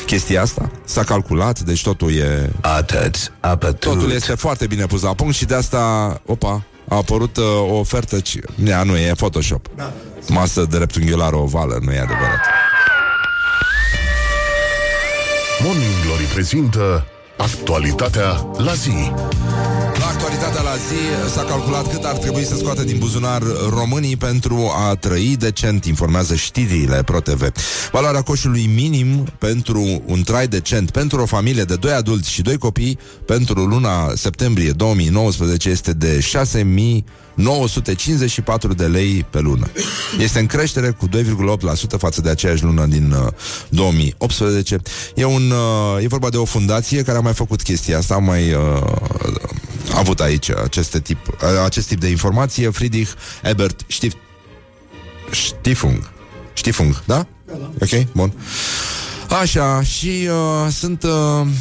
chestia 0.07 0.43
asta. 0.43 0.71
S-a 0.85 1.03
calculat, 1.03 1.61
deci 1.61 1.83
totul 1.83 2.13
e 2.17 2.51
Atât, 2.61 3.33
apătut. 3.41 3.81
Totul 3.81 4.11
este 4.11 4.35
foarte 4.35 4.67
bine 4.67 4.87
pus 4.87 5.03
la 5.03 5.15
punct 5.15 5.35
și 5.35 5.45
de 5.45 5.55
asta, 5.55 6.21
opa, 6.27 6.63
a 6.89 6.97
apărut 6.97 7.37
uh, 7.37 7.45
o 7.71 7.75
ofertă, 7.75 8.21
ci... 8.21 8.39
Ea 8.65 8.83
nu 8.83 8.97
e 8.97 9.13
Photoshop. 9.17 9.67
Masă 10.29 10.61
de 10.61 10.77
dreptunghiulară 10.77 11.37
ovală, 11.37 11.79
nu 11.83 11.93
e 11.93 11.99
adevărat. 11.99 12.41
Morning 15.63 16.05
Glory 16.05 16.25
prezintă 16.25 17.07
actualitatea 17.37 18.47
la 18.57 18.73
zi. 18.73 19.13
La 20.35 20.41
actualitatea 20.41 20.73
la 20.73 20.77
zi 20.77 21.31
s-a 21.33 21.43
calculat 21.43 21.91
cât 21.91 22.05
ar 22.05 22.17
trebui 22.17 22.45
să 22.45 22.57
scoată 22.57 22.83
din 22.83 22.99
buzunar 22.99 23.43
românii 23.69 24.17
pentru 24.17 24.73
a 24.77 24.95
trăi 24.95 25.37
decent, 25.39 25.85
informează 25.85 26.35
știrile 26.35 27.03
ProTV. 27.03 27.53
Valoarea 27.93 28.23
coșului 28.23 28.71
minim 28.75 29.27
pentru 29.39 30.03
un 30.07 30.23
trai 30.23 30.49
decent 30.49 30.91
pentru 30.91 31.21
o 31.21 31.27
familie 31.27 31.63
de 31.63 31.77
doi 31.77 31.93
adulți 31.93 32.31
și 32.31 32.43
doi 32.43 32.59
copii 32.59 32.99
pentru 33.27 33.65
luna 33.65 34.13
septembrie 34.15 34.71
2019 34.71 35.69
este 35.69 35.93
de 35.93 36.21
6000 36.21 37.05
954 37.35 38.75
de 38.75 38.85
lei 38.85 39.27
pe 39.31 39.41
lună. 39.41 39.71
Este 40.19 40.39
în 40.39 40.47
creștere 40.47 40.91
cu 40.91 41.09
2,8% 41.09 41.99
față 41.99 42.21
de 42.21 42.31
aceeași 42.31 42.63
lună 42.63 42.87
din 42.87 43.13
uh, 43.13 43.33
2018. 43.69 44.81
E, 45.15 45.25
un, 45.25 45.51
uh, 45.51 46.03
e 46.03 46.07
vorba 46.07 46.29
de 46.29 46.37
o 46.37 46.45
fundație 46.45 47.03
care 47.03 47.19
a 47.19 47.21
mai 47.21 47.35
făcut 47.35 47.63
chestia 47.63 47.99
asta, 47.99 48.15
a 48.15 48.19
mai 48.19 48.53
uh, 48.53 48.83
avut 49.93 50.21
aici 50.21 50.51
aceste 50.51 51.01
tip, 51.01 51.27
uh, 51.29 51.63
acest 51.65 51.89
tip 51.89 52.01
de 52.01 52.09
informație. 52.09 52.71
Friedrich 52.71 53.11
Ebert 53.43 53.81
Stift, 53.87 54.17
Stifung. 55.31 56.11
Stifung, 56.53 57.03
da? 57.05 57.27
Ok, 57.81 58.07
bun. 58.13 58.33
Așa, 59.41 59.83
și 59.83 60.29
uh, 60.29 60.71
sunt... 60.73 61.03
Uh, 61.03 61.11
de- 61.11 61.53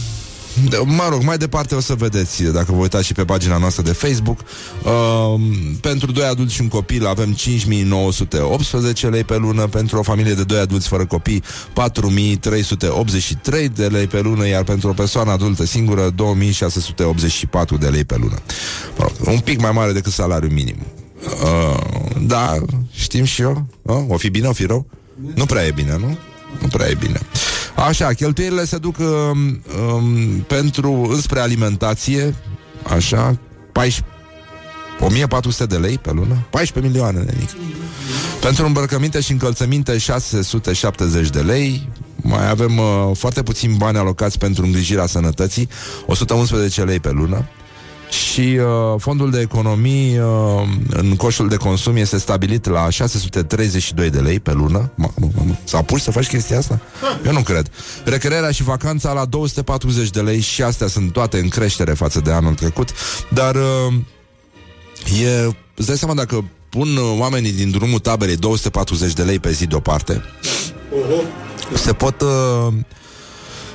Mă 0.86 1.08
rog, 1.10 1.24
mai 1.24 1.38
departe 1.38 1.76
o 1.76 1.80
să 1.80 1.94
vedeți 1.94 2.44
Dacă 2.44 2.72
vă 2.72 2.82
uitați 2.82 3.06
și 3.06 3.14
pe 3.14 3.26
pagina 3.26 3.58
noastră 3.58 3.84
de 3.84 3.92
Facebook 3.92 4.40
uh, 4.84 5.42
Pentru 5.82 6.12
doi 6.12 6.26
adulți 6.26 6.54
și 6.54 6.62
un 6.62 6.68
copil 6.68 7.06
Avem 7.06 7.34
5918 7.34 9.08
lei 9.08 9.24
pe 9.24 9.38
lună 9.38 9.68
Pentru 9.68 9.98
o 9.98 10.04
familie 10.04 10.34
de 10.34 10.44
doi 10.44 10.60
adulți 10.60 10.88
fără 10.88 11.06
copii 11.06 11.44
4383 11.74 13.70
de 13.70 13.88
lei 13.88 14.08
pe 14.08 14.22
lună 14.22 14.48
Iar 14.48 14.64
pentru 14.64 14.90
o 14.90 14.94
persoană 14.94 15.32
adultă 15.32 15.66
singură 15.66 16.10
2684 16.10 17.78
de 17.78 17.88
lei 17.88 18.04
pe 18.04 18.18
lună 18.18 18.38
mă 18.98 19.08
rog, 19.08 19.34
Un 19.34 19.40
pic 19.40 19.62
mai 19.62 19.72
mare 19.72 19.92
decât 19.92 20.12
salariul 20.12 20.52
minim 20.52 20.78
uh, 21.44 21.80
Da, 22.26 22.58
știm 22.92 23.24
și 23.24 23.42
eu 23.42 23.66
uh? 23.82 23.96
O 24.08 24.18
fi 24.18 24.30
bine, 24.30 24.48
o 24.48 24.54
fi 24.54 24.66
rău? 24.66 24.86
Nu 25.36 25.46
prea 25.46 25.66
e 25.66 25.72
bine, 25.72 25.98
nu? 26.00 26.18
Nu 26.62 26.68
prea 26.68 26.88
e 26.90 26.96
bine. 27.00 27.20
Așa, 27.76 28.14
cheltuielile 28.14 28.66
se 28.66 28.78
duc 28.78 28.96
um, 28.98 29.62
um, 29.94 30.40
pentru 30.48 31.08
înspre 31.12 31.40
alimentație, 31.40 32.36
așa, 32.84 33.38
14 33.72 34.06
1400 35.00 35.66
de 35.66 35.78
lei 35.78 35.98
pe 35.98 36.12
lună 36.12 36.48
14 36.50 36.92
milioane, 36.92 37.20
nenic. 37.20 37.50
Pentru 38.42 38.66
îmbrăcăminte 38.66 39.22
și 39.22 39.32
încălțăminte 39.32 39.98
670 39.98 41.30
de 41.30 41.40
lei. 41.40 41.90
Mai 42.16 42.50
avem 42.50 42.78
uh, 42.78 42.86
foarte 43.14 43.44
puțin 43.44 43.78
bani 43.78 43.98
alocați 43.98 44.38
pentru 44.38 44.66
îngrijirea 44.66 45.06
sănătății 45.06 45.70
111 46.06 46.84
lei 46.84 47.00
pe 47.00 47.12
lună 47.12 47.46
și 48.14 48.60
uh, 48.60 49.00
fondul 49.00 49.32
de 49.32 49.40
economii 49.40 50.18
uh, 50.18 50.26
în 50.90 51.16
coșul 51.16 51.48
de 51.48 51.56
consum 51.56 51.96
este 51.96 52.18
stabilit 52.18 52.66
la 52.66 52.90
632 52.90 54.10
de 54.10 54.20
lei 54.20 54.40
pe 54.40 54.52
lună. 54.52 54.92
Mamă, 54.96 55.32
mamă. 55.36 55.58
S-a 55.64 55.82
pus 55.82 56.04
să 56.04 56.12
faci 56.12 56.28
chestia 56.28 56.58
asta? 56.58 56.82
Eu 57.26 57.32
nu 57.32 57.42
cred. 57.42 57.70
Recrearea 58.06 58.52
și 58.52 58.64
vacanța 58.64 59.12
la 59.12 59.26
240 59.26 60.10
de 60.10 60.22
lei 60.22 60.40
și 60.40 60.62
astea 60.64 60.88
sunt 60.88 61.12
toate 61.12 61.38
în 61.38 61.48
creștere 61.48 61.94
față 61.94 62.20
de 62.20 62.32
anul 62.32 62.54
trecut, 62.54 62.90
dar 63.30 63.56
uh, 63.56 63.94
e, 65.24 65.56
îți 65.76 65.88
dai 65.88 65.98
seama 65.98 66.14
dacă 66.14 66.46
pun 66.70 66.98
uh, 66.98 67.20
oamenii 67.20 67.52
din 67.52 67.72
drumul 67.72 68.00
taberei 68.00 68.36
240 68.36 69.14
de 69.14 69.24
lei 69.24 69.40
pe 69.40 69.52
zi 69.52 69.66
deoparte, 69.66 70.22
se 71.74 71.94
pot... 71.94 72.22
Uh, 72.22 72.74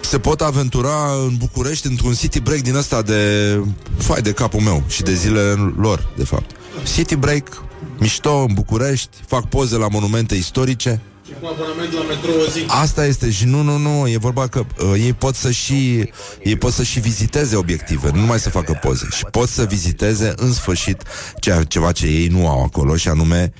se 0.09 0.19
pot 0.19 0.41
aventura 0.41 1.13
în 1.27 1.37
București 1.37 1.87
într-un 1.87 2.13
city 2.13 2.41
break 2.41 2.61
din 2.61 2.75
ăsta 2.75 3.03
de 3.03 3.61
fai 3.97 4.21
de 4.21 4.33
capul 4.33 4.61
meu 4.61 4.85
și 4.87 5.03
de 5.03 5.15
zilele 5.15 5.73
lor, 5.77 6.09
de 6.17 6.25
fapt. 6.25 6.51
City 6.95 7.17
break, 7.17 7.63
mișto 7.99 8.45
în 8.49 8.55
București, 8.55 9.17
fac 9.27 9.49
poze 9.49 9.77
la 9.77 9.89
monumente 9.89 10.35
istorice, 10.35 11.01
Cu 11.41 11.47
abonament 11.47 11.93
la 11.93 12.03
metrou 12.03 12.35
o 12.41 12.51
zi. 12.51 12.65
Asta 12.67 13.07
este 13.07 13.31
și 13.31 13.45
nu, 13.45 13.63
nu, 13.63 13.77
nu, 13.77 14.09
e 14.09 14.17
vorba 14.17 14.47
că 14.47 14.59
uh, 14.59 14.93
ei 14.93 15.13
pot 15.13 15.35
să 15.35 15.51
și 15.51 16.11
ei 16.43 16.57
pot 16.57 16.73
să 16.73 16.83
și 16.83 17.01
viziteze 17.01 17.57
obiective, 17.57 18.11
nu 18.13 18.21
numai 18.21 18.39
să 18.39 18.51
facă 18.51 18.79
poze 18.83 19.09
și 19.11 19.25
pot 19.31 19.49
să 19.49 19.65
viziteze 19.65 20.33
în 20.37 20.53
sfârșit 20.53 21.03
ceea, 21.41 21.65
ceva 21.65 21.93
ce 21.93 22.07
ei 22.07 22.27
nu 22.27 22.49
au 22.49 22.63
acolo 22.63 22.97
și 22.97 23.09
anume 23.09 23.53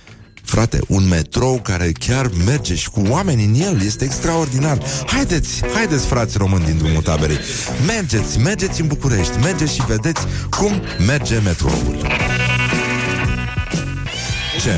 Frate, 0.49 0.79
un 0.87 1.09
metrou 1.09 1.61
care 1.63 1.93
chiar 1.93 2.31
merge 2.45 2.75
și 2.75 2.91
cu 2.91 3.03
oameni 3.09 3.45
în 3.45 3.55
el 3.55 3.83
Este 3.85 4.05
extraordinar 4.05 4.79
Haideți, 5.07 5.63
haideți 5.75 6.07
frați 6.07 6.37
români 6.37 6.65
din 6.65 6.79
drumul 6.79 7.03
taberei 7.03 7.39
Mergeți, 7.87 8.39
mergeți 8.39 8.81
în 8.81 8.87
București 8.87 9.39
Mergeți 9.39 9.75
și 9.75 9.85
vedeți 9.87 10.27
cum 10.51 10.83
merge 11.07 11.39
metroul 11.39 11.97
Ce? 14.63 14.73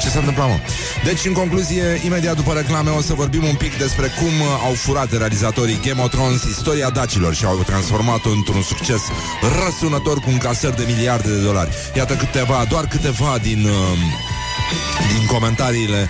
Ce 0.00 0.08
s-a 0.08 0.18
întâmplat, 0.18 0.48
mă? 0.48 0.58
Deci, 1.04 1.24
în 1.24 1.32
concluzie, 1.32 2.00
imediat 2.04 2.36
după 2.36 2.52
reclame 2.52 2.90
o 2.90 3.00
să 3.00 3.14
vorbim 3.14 3.44
un 3.44 3.54
pic 3.54 3.78
despre 3.78 4.06
cum 4.18 4.40
uh, 4.40 4.46
au 4.66 4.72
furat 4.72 5.12
realizatorii 5.12 5.80
Game 5.84 6.02
of 6.02 6.10
Thrones 6.10 6.42
istoria 6.42 6.90
dacilor 6.90 7.34
și 7.34 7.44
au 7.44 7.62
transformat-o 7.66 8.30
într-un 8.30 8.62
succes 8.62 9.00
răsunător 9.64 10.18
cu 10.18 10.30
un 10.30 10.38
caser 10.38 10.70
de 10.70 10.84
miliarde 10.86 11.30
de 11.30 11.42
dolari. 11.42 11.70
Iată 11.96 12.14
câteva, 12.14 12.66
doar 12.68 12.86
câteva 12.86 13.38
din, 13.42 13.64
uh, 13.64 13.98
din 15.08 15.26
comentariile 15.26 16.08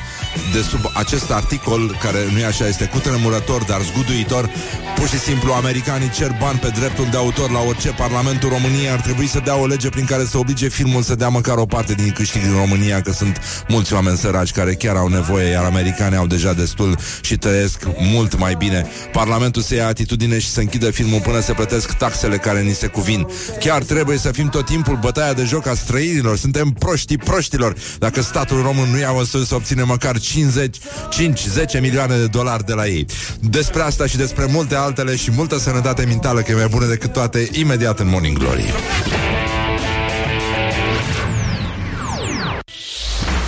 de 0.52 0.60
sub 0.60 0.90
acest 0.92 1.30
articol, 1.30 1.98
care 2.02 2.18
nu 2.32 2.38
e 2.38 2.44
așa, 2.46 2.66
este 2.68 2.84
cutremurător, 2.84 3.62
dar 3.62 3.80
zguduitor. 3.82 4.50
Pur 4.94 5.08
și 5.08 5.18
simplu, 5.18 5.52
americanii 5.52 6.10
cer 6.10 6.36
bani 6.40 6.58
pe 6.58 6.68
dreptul 6.68 7.06
de 7.10 7.16
autor 7.16 7.50
la 7.50 7.60
orice. 7.60 7.88
Parlamentul 7.88 8.48
României 8.48 8.90
ar 8.90 9.00
trebui 9.00 9.26
să 9.26 9.40
dea 9.44 9.56
o 9.56 9.66
lege 9.66 9.88
prin 9.88 10.04
care 10.04 10.24
să 10.24 10.38
oblige 10.38 10.68
filmul 10.68 11.02
să 11.02 11.14
dea 11.14 11.28
măcar 11.28 11.56
o 11.56 11.66
parte 11.66 11.94
din 11.94 12.10
câștig 12.10 12.42
din 12.42 12.52
România, 12.52 13.00
că 13.00 13.12
sunt 13.12 13.64
mulți 13.68 13.92
oameni 13.92 14.16
săraci 14.16 14.50
care 14.50 14.74
chiar 14.74 14.96
au 14.96 15.08
nevoie, 15.08 15.50
iar 15.50 15.64
americanii 15.64 16.18
au 16.18 16.26
deja 16.26 16.52
destul 16.52 16.98
și 17.20 17.36
trăiesc 17.36 17.82
mult 17.98 18.38
mai 18.38 18.54
bine. 18.54 18.86
Parlamentul 19.12 19.62
să 19.62 19.74
ia 19.74 19.86
atitudine 19.86 20.38
și 20.38 20.48
să 20.48 20.60
închidă 20.60 20.90
filmul 20.90 21.20
până 21.20 21.40
se 21.40 21.52
plătesc 21.52 21.92
taxele 21.92 22.36
care 22.36 22.60
ni 22.60 22.72
se 22.72 22.86
cuvin. 22.86 23.26
Chiar 23.60 23.82
trebuie 23.82 24.18
să 24.18 24.30
fim 24.32 24.48
tot 24.48 24.64
timpul 24.64 24.96
bătaia 25.00 25.32
de 25.32 25.44
joc 25.44 25.66
a 25.66 25.74
străinilor. 25.74 26.36
Suntem 26.36 26.70
proștii 26.70 27.18
proștilor. 27.18 27.74
Dacă 27.98 28.22
statul 28.22 28.62
român 28.62 28.88
nu 28.90 28.98
ia 28.98 29.10
măsuri 29.10 29.46
să 29.46 29.54
obține 29.54 29.82
măcar 29.82 30.20
50, 30.24 30.76
5-10 31.76 31.80
milioane 31.80 32.16
de 32.16 32.26
dolari 32.26 32.64
de 32.64 32.72
la 32.72 32.86
ei. 32.86 33.06
Despre 33.40 33.82
asta 33.82 34.06
și 34.06 34.16
despre 34.16 34.46
multe 34.50 34.74
altele 34.74 35.16
și 35.16 35.30
multă 35.30 35.58
sănătate 35.58 36.04
mentală, 36.04 36.40
că 36.40 36.50
e 36.50 36.54
mai 36.54 36.68
bună 36.68 36.86
decât 36.86 37.12
toate, 37.12 37.48
imediat 37.52 38.00
în 38.00 38.08
Morning 38.08 38.38
Glory. 38.38 38.74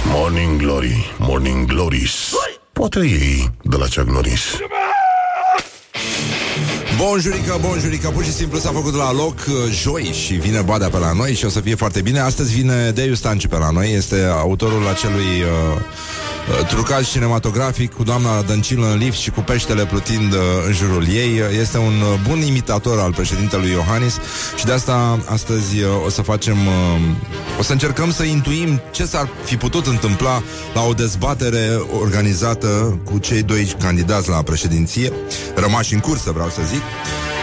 Morning 0.04 0.60
Glory, 0.60 1.14
Morning 1.18 1.66
Glories 1.66 2.12
Poate 2.72 2.98
ei 2.98 3.50
de 3.62 3.76
la 3.76 3.84
Chuck 3.84 4.10
Norris 4.10 4.40
Bonjurică, 6.96 7.58
bonjurică, 7.60 8.08
pur 8.08 8.24
și 8.24 8.32
simplu 8.32 8.58
s-a 8.58 8.70
făcut 8.70 8.94
la 8.94 9.12
loc 9.12 9.34
uh, 9.48 9.54
joi 9.70 10.02
și 10.04 10.34
vine 10.34 10.60
Badea 10.60 10.88
pe 10.88 10.98
la 10.98 11.12
noi 11.12 11.34
și 11.34 11.44
o 11.44 11.48
să 11.48 11.60
fie 11.60 11.74
foarte 11.74 12.00
bine. 12.00 12.20
Astăzi 12.20 12.54
vine 12.54 12.90
Deiu 12.90 13.14
Stanci 13.14 13.46
pe 13.46 13.56
la 13.56 13.70
noi, 13.70 13.94
este 13.94 14.24
autorul 14.24 14.88
acelui 14.88 15.42
uh, 15.42 15.76
uh, 15.76 15.82
trucaj 16.68 17.11
cinematografic 17.11 17.94
cu 17.94 18.02
doamna 18.02 18.42
Dăncilă 18.42 18.90
în 18.90 18.98
lift 18.98 19.18
și 19.18 19.30
cu 19.30 19.40
peștele 19.40 19.87
plutind 19.87 20.32
uh, 20.32 20.40
în 20.66 20.72
jurul 20.72 21.09
ei. 21.09 21.42
Este 21.61 21.78
un 21.78 22.00
uh, 22.00 22.20
bun 22.28 22.42
imitator 22.42 22.98
al 22.98 23.12
președintelui 23.12 23.70
Iohannis 23.70 24.18
și 24.56 24.64
de 24.64 24.72
asta 24.72 25.18
astăzi 25.28 25.82
uh, 25.82 25.88
o 26.04 26.09
să 26.09 26.22
facem, 26.22 26.66
uh, 26.66 27.00
o 27.59 27.62
să 27.62 27.72
încercăm 27.72 28.12
să 28.12 28.22
intuim 28.22 28.80
ce 28.90 29.04
s-ar 29.04 29.28
fi 29.44 29.56
putut 29.56 29.87
întâmpla 29.87 30.42
la 30.74 30.82
o 30.82 30.92
dezbatere 30.92 31.80
organizată 32.00 33.00
cu 33.04 33.18
cei 33.18 33.42
doi 33.42 33.74
candidați 33.80 34.28
la 34.28 34.42
președinție, 34.42 35.12
rămași 35.54 35.94
în 35.94 36.00
cursă, 36.00 36.30
vreau 36.30 36.48
să 36.48 36.61
zic, 36.66 36.82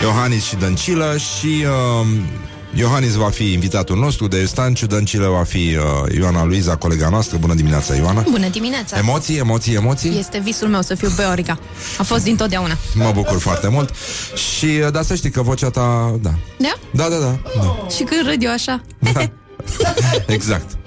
Iohannis 0.01 0.43
și 0.43 0.55
Dăncilă 0.55 1.15
și 1.17 1.65
uh, 2.01 2.07
Iohannis 2.75 3.13
va 3.13 3.29
fi 3.29 3.51
invitatul 3.51 3.97
nostru 3.97 4.27
de 4.27 4.45
Stanciu, 4.45 4.85
Dăncilă 4.85 5.27
va 5.27 5.43
fi 5.43 5.57
uh, 5.57 6.15
Ioana 6.15 6.43
Luiza, 6.43 6.75
colega 6.75 7.09
noastră. 7.09 7.37
Bună 7.37 7.53
dimineața, 7.53 7.95
Ioana! 7.95 8.25
Bună 8.29 8.47
dimineața! 8.47 8.97
Emoții, 8.97 9.37
emoții, 9.37 9.73
emoții? 9.73 10.17
Este 10.17 10.39
visul 10.39 10.67
meu 10.67 10.81
să 10.81 10.95
fiu 10.95 11.09
Beorica. 11.15 11.59
A 11.97 12.03
fost 12.03 12.23
dintotdeauna. 12.23 12.77
Mă 12.93 13.11
bucur 13.13 13.39
foarte 13.39 13.67
mult 13.67 13.95
Și 14.35 14.65
uh, 14.65 14.91
da, 14.91 15.01
să 15.01 15.15
știi 15.15 15.29
că 15.29 15.41
vocea 15.41 15.69
ta, 15.69 16.15
da 16.21 16.33
Da? 16.57 16.73
Da, 16.91 17.09
da, 17.09 17.17
da, 17.17 17.39
da. 17.55 17.87
Și 17.95 18.03
când 18.03 18.25
râd 18.29 18.43
eu 18.43 18.51
așa? 18.51 18.81
Exact 20.27 20.77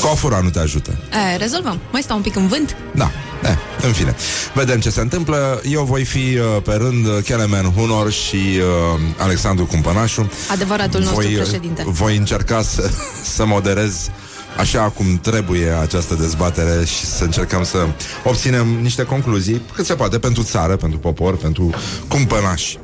Cofura 0.00 0.40
nu 0.40 0.50
te 0.50 0.58
ajută 0.58 0.98
E, 1.32 1.36
rezolvăm. 1.36 1.80
Mai 1.92 2.02
stau 2.02 2.16
un 2.16 2.22
pic 2.22 2.36
în 2.36 2.46
vânt? 2.46 2.76
Da, 2.94 3.10
eh, 3.42 3.56
în 3.82 3.92
fine 3.92 4.14
Vedem 4.54 4.80
ce 4.80 4.90
se 4.90 5.00
întâmplă 5.00 5.60
Eu 5.70 5.84
voi 5.84 6.04
fi 6.04 6.18
uh, 6.38 6.62
pe 6.62 6.72
rând 6.72 7.06
uh, 7.06 7.18
Kelemen 7.24 7.64
Hunor 7.64 8.10
și 8.12 8.36
uh, 8.36 9.00
Alexandru 9.18 9.66
Cumpănașu 9.66 10.30
Adevăratul 10.50 11.00
nostru 11.00 11.20
voi, 11.20 11.34
uh, 11.34 11.40
președinte. 11.42 11.84
Voi 11.86 12.16
încerca 12.16 12.62
să, 12.62 12.90
să 13.36 13.46
moderez 13.46 14.10
așa 14.56 14.80
cum 14.80 15.18
trebuie 15.22 15.70
această 15.70 16.14
dezbatere 16.14 16.84
și 16.84 17.04
să 17.06 17.24
încercăm 17.24 17.64
să 17.64 17.86
obținem 18.24 18.66
niște 18.66 19.02
concluzii 19.02 19.60
cât 19.74 19.86
se 19.86 19.94
poate 19.94 20.18
pentru 20.18 20.42
țară, 20.42 20.76
pentru 20.76 20.98
popor, 20.98 21.36
pentru 21.36 21.70
cumpănași. 22.08 22.78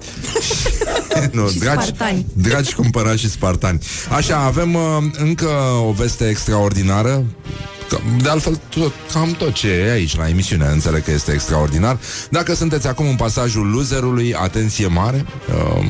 nu, 1.32 1.48
Și 1.48 1.58
dragi, 1.58 1.86
spartani. 1.86 2.26
dragi 2.32 2.74
cumpănași 2.74 3.18
și 3.18 3.30
spartani. 3.30 3.78
Așa, 4.10 4.36
avem 4.38 4.74
uh, 4.74 4.82
încă 5.18 5.48
o 5.88 5.92
veste 5.92 6.28
extraordinară 6.28 7.10
Că, 7.14 7.24
De 8.22 8.28
altfel, 8.28 8.60
tot, 8.68 8.92
cam 9.12 9.30
tot 9.30 9.52
ce 9.52 9.68
e 9.68 9.90
aici 9.90 10.16
la 10.16 10.28
emisiune 10.28 10.66
Înțeleg 10.66 11.04
că 11.04 11.10
este 11.10 11.32
extraordinar. 11.32 11.98
Dacă 12.30 12.54
sunteți 12.54 12.86
acum 12.86 13.08
în 13.08 13.16
pasajul 13.16 13.66
loserului 13.66 14.34
Atenție 14.34 14.86
mare 14.86 15.26
um, 15.76 15.86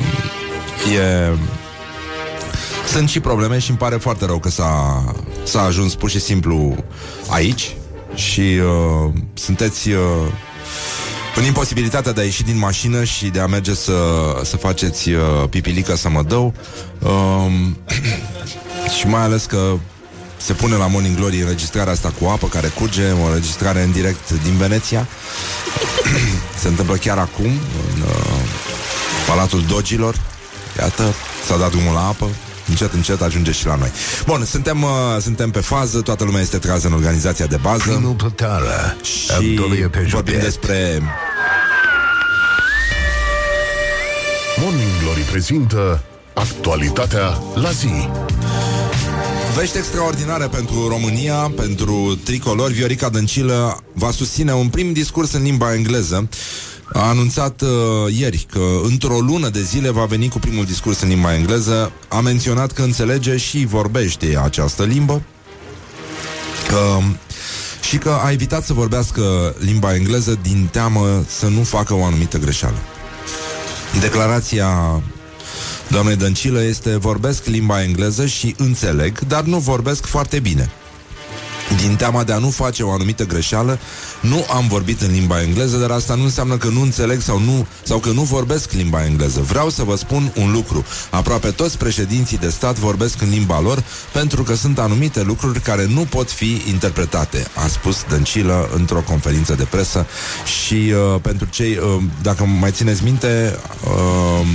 E 0.95 1.37
sunt 2.87 3.09
și 3.09 3.19
probleme 3.19 3.59
și 3.59 3.69
îmi 3.69 3.79
pare 3.79 3.95
foarte 3.95 4.25
rău 4.25 4.39
că 4.39 4.49
s-a, 4.49 5.03
s-a 5.43 5.61
ajuns 5.61 5.95
pur 5.95 6.09
și 6.09 6.19
simplu 6.19 6.75
aici 7.29 7.75
și 8.15 8.39
uh, 8.39 9.13
sunteți 9.33 9.89
uh, 9.89 9.97
în 11.35 11.43
imposibilitatea 11.43 12.11
de 12.11 12.21
a 12.21 12.23
ieși 12.23 12.43
din 12.43 12.57
mașină 12.57 13.03
și 13.03 13.27
de 13.27 13.39
a 13.39 13.45
merge 13.45 13.73
să, 13.73 13.93
să 14.43 14.57
faceți 14.57 15.09
uh, 15.09 15.21
pipilică 15.49 15.95
să 15.95 16.09
mă 16.09 16.23
dău 16.23 16.53
um, 16.99 17.77
și 18.97 19.07
mai 19.07 19.21
ales 19.21 19.45
că 19.45 19.73
se 20.43 20.53
pune 20.53 20.75
la 20.75 20.87
Morning 20.87 21.15
Glory 21.15 21.41
înregistrarea 21.41 21.91
asta 21.91 22.13
cu 22.19 22.25
apă 22.25 22.47
care 22.47 22.67
curge, 22.67 23.11
o 23.11 23.25
înregistrare 23.25 23.83
în 23.83 23.91
direct 23.91 24.29
din 24.43 24.57
Veneția. 24.57 25.07
se 26.61 26.67
întâmplă 26.67 26.95
chiar 26.95 27.17
acum 27.17 27.45
în 27.45 28.01
uh, 28.01 28.15
Palatul 29.27 29.63
Dogilor. 29.67 30.15
Iată, 30.79 31.13
s-a 31.45 31.57
dat 31.57 31.69
drumul 31.69 31.93
la 31.93 32.07
apă. 32.07 32.29
Încet, 32.69 32.93
încet 32.93 33.21
ajunge 33.21 33.51
și 33.51 33.65
la 33.65 33.75
noi. 33.75 33.91
Bun, 34.25 34.45
suntem, 34.45 34.83
uh, 34.83 34.89
suntem 35.21 35.51
pe 35.51 35.59
fază, 35.59 36.01
toată 36.01 36.23
lumea 36.23 36.41
este 36.41 36.57
trează 36.57 36.87
în 36.87 36.93
organizația 36.93 37.45
de 37.45 37.57
bază 37.61 37.91
Primul 37.91 38.13
plătară 38.13 38.95
și 39.01 39.31
Abdolie 39.31 39.87
pe 39.87 40.07
vorbim 40.09 40.33
județ 40.33 40.43
despre 40.43 41.01
Morning 44.61 44.89
Glory 45.01 45.21
prezintă 45.21 46.03
Actualitatea 46.33 47.39
la 47.53 47.71
zi 47.71 48.09
Vești 49.55 49.77
extraordinare 49.77 50.47
pentru 50.47 50.87
România, 50.87 51.51
pentru 51.55 52.19
tricolor. 52.23 52.71
Viorica 52.71 53.09
Dăncilă 53.09 53.83
va 53.93 54.11
susține 54.11 54.53
un 54.53 54.67
prim 54.69 54.93
discurs 54.93 55.33
în 55.33 55.43
limba 55.43 55.73
engleză. 55.73 56.29
A 56.93 57.07
anunțat 57.07 57.61
uh, 57.61 57.69
ieri 58.17 58.45
că 58.51 58.65
într-o 58.83 59.19
lună 59.19 59.49
de 59.49 59.61
zile 59.61 59.89
va 59.89 60.05
veni 60.05 60.29
cu 60.29 60.39
primul 60.39 60.65
discurs 60.65 61.01
în 61.01 61.07
limba 61.07 61.35
engleză. 61.35 61.91
A 62.07 62.19
menționat 62.19 62.71
că 62.71 62.81
înțelege 62.81 63.37
și 63.37 63.65
vorbește 63.65 64.39
această 64.43 64.83
limbă. 64.83 65.21
Că, 66.67 66.97
și 67.81 67.97
că 67.97 68.19
a 68.23 68.31
evitat 68.31 68.65
să 68.65 68.73
vorbească 68.73 69.55
limba 69.59 69.95
engleză 69.95 70.39
din 70.41 70.69
teamă 70.71 71.25
să 71.27 71.47
nu 71.47 71.63
facă 71.63 71.93
o 71.93 72.03
anumită 72.03 72.37
greșeală. 72.37 72.77
Declarația 73.99 75.01
doamnei 75.93 76.15
Dăncilă 76.15 76.63
este 76.63 76.95
vorbesc 76.97 77.45
limba 77.45 77.83
engleză 77.83 78.25
și 78.25 78.55
înțeleg, 78.57 79.19
dar 79.19 79.43
nu 79.43 79.57
vorbesc 79.57 80.05
foarte 80.05 80.39
bine. 80.39 80.69
Din 81.77 81.95
teama 81.95 82.23
de 82.23 82.33
a 82.33 82.37
nu 82.37 82.49
face 82.49 82.83
o 82.83 82.91
anumită 82.91 83.25
greșeală, 83.25 83.79
nu 84.23 84.45
am 84.53 84.67
vorbit 84.67 85.01
în 85.01 85.11
limba 85.11 85.41
engleză, 85.41 85.77
dar 85.77 85.91
asta 85.91 86.15
nu 86.15 86.23
înseamnă 86.23 86.57
că 86.57 86.67
nu 86.67 86.81
înțeleg 86.81 87.21
sau, 87.21 87.39
nu, 87.39 87.67
sau 87.83 87.99
că 87.99 88.09
nu 88.09 88.21
vorbesc 88.21 88.71
limba 88.71 89.05
engleză. 89.05 89.41
Vreau 89.41 89.69
să 89.69 89.83
vă 89.83 89.95
spun 89.95 90.31
un 90.35 90.51
lucru. 90.51 90.85
Aproape 91.09 91.49
toți 91.49 91.77
președinții 91.77 92.37
de 92.37 92.49
stat 92.49 92.79
vorbesc 92.79 93.21
în 93.21 93.29
limba 93.29 93.61
lor 93.61 93.83
pentru 94.11 94.43
că 94.43 94.55
sunt 94.55 94.79
anumite 94.79 95.21
lucruri 95.21 95.59
care 95.59 95.85
nu 95.85 96.01
pot 96.01 96.31
fi 96.31 96.61
interpretate, 96.67 97.47
a 97.53 97.67
spus 97.67 98.05
Dăncilă 98.09 98.69
într-o 98.75 99.03
conferință 99.07 99.53
de 99.53 99.63
presă 99.63 100.05
și 100.63 100.73
uh, 100.73 101.19
pentru 101.21 101.47
cei, 101.49 101.77
uh, 101.77 102.03
dacă 102.21 102.45
mai 102.59 102.71
țineți 102.71 103.03
minte, 103.03 103.59
uh, 103.83 104.47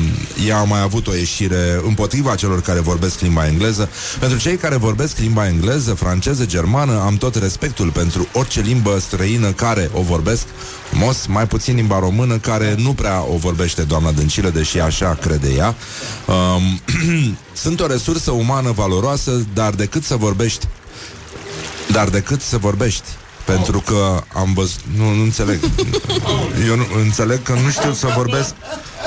ea 0.47 0.59
a 0.59 0.65
mai 0.65 0.81
avut 0.81 1.07
o 1.07 1.15
ieșire 1.15 1.81
împotriva 1.87 2.35
celor 2.35 2.61
care 2.61 2.81
vorbesc 2.81 3.21
limba 3.21 3.47
engleză. 3.47 3.89
Pentru 4.21 4.39
cei 4.39 4.57
care 4.57 4.77
vorbesc 4.77 5.19
limba 5.19 5.47
engleză, 5.47 5.95
franceză, 5.95 6.47
germană, 6.47 7.01
am 7.01 7.17
tot 7.17 7.35
respectul 7.35 7.91
pentru 7.91 8.29
orice 8.33 8.61
limbă 8.61 8.99
străină 8.99 9.53
care 9.59 9.91
o 9.93 10.03
vorbesc, 10.03 10.47
mos, 10.93 11.27
mai 11.27 11.47
puțin 11.47 11.75
limba 11.75 11.99
română, 11.99 12.39
care 12.39 12.75
nu 12.79 12.93
prea 12.93 13.25
o 13.33 13.37
vorbește 13.37 13.83
doamna 13.83 14.11
Dăncilă, 14.11 14.51
deși 14.51 14.79
așa 14.81 15.19
crede 15.21 15.49
ea. 15.49 15.75
Um, 16.27 16.81
sunt 17.63 17.81
o 17.81 17.87
resursă 17.87 18.31
umană 18.31 18.71
valoroasă, 18.71 19.47
dar 19.55 19.75
decât 19.75 20.05
să 20.05 20.17
vorbești 20.17 20.67
dar 21.93 22.09
decât 22.09 22.41
să 22.41 22.59
vorbești 22.59 23.09
pentru 23.45 23.81
că 23.81 24.23
am 24.35 24.53
văzut... 24.55 24.81
Nu, 24.97 25.15
nu 25.15 25.23
înțeleg. 25.23 25.61
Eu 26.69 26.77
nu, 26.77 26.87
înțeleg 26.97 27.43
că 27.43 27.53
nu 27.53 27.71
știu 27.71 27.93
să 27.93 28.13
vorbesc 28.17 28.55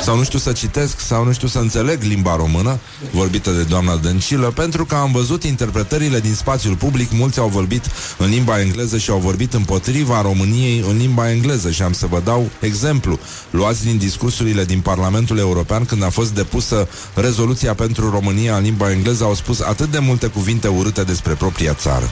sau 0.04 0.18
nu 0.18 0.24
știu 0.24 0.40
să 0.40 0.52
citesc 0.52 1.00
sau 1.00 1.24
nu 1.24 1.32
știu 1.32 1.48
să 1.48 1.60
înțeleg 1.60 2.02
limba 2.02 2.36
română 2.36 2.80
vorbită 3.12 3.52
de 3.52 3.64
doamna 3.64 3.96
Dăncilă, 3.96 4.48
pentru 4.48 4.86
că 4.86 4.96
am 4.96 5.12
văzut 5.12 5.44
interpretările 5.44 6.20
din 6.20 6.34
spațiul 6.34 6.76
public, 6.76 7.12
mulți 7.12 7.40
au 7.40 7.48
vorbit 7.48 7.86
în 8.18 8.30
limba 8.30 8.60
engleză 8.60 8.98
și 8.98 9.10
au 9.10 9.18
vorbit 9.18 9.54
împotriva 9.54 10.22
României 10.22 10.84
în 10.90 10.98
limba 10.98 11.32
engleză 11.32 11.72
și 11.72 11.82
am 11.82 11.94
să 11.94 12.06
vă 12.06 12.22
dau 12.24 12.50
exemplu. 12.60 13.20
Luați 13.50 13.84
din 13.84 13.98
discursurile 13.98 14.66
din 14.66 14.80
Parlamentul 14.80 15.38
European 15.38 15.86
când 15.86 16.04
a 16.04 16.10
fost 16.10 16.34
depusă 16.34 16.88
rezoluția 17.14 17.74
pentru 17.74 18.10
România 18.10 18.56
în 18.56 18.64
limba 18.64 18.92
engleză, 18.92 19.24
au 19.24 19.34
spus 19.36 19.60
atât 19.60 19.92
de 19.92 20.00
multe 20.00 20.28
cuvinte 20.28 20.68
urâte 20.68 21.04
despre 21.04 21.34
propria 21.34 21.74
țară. 21.74 22.10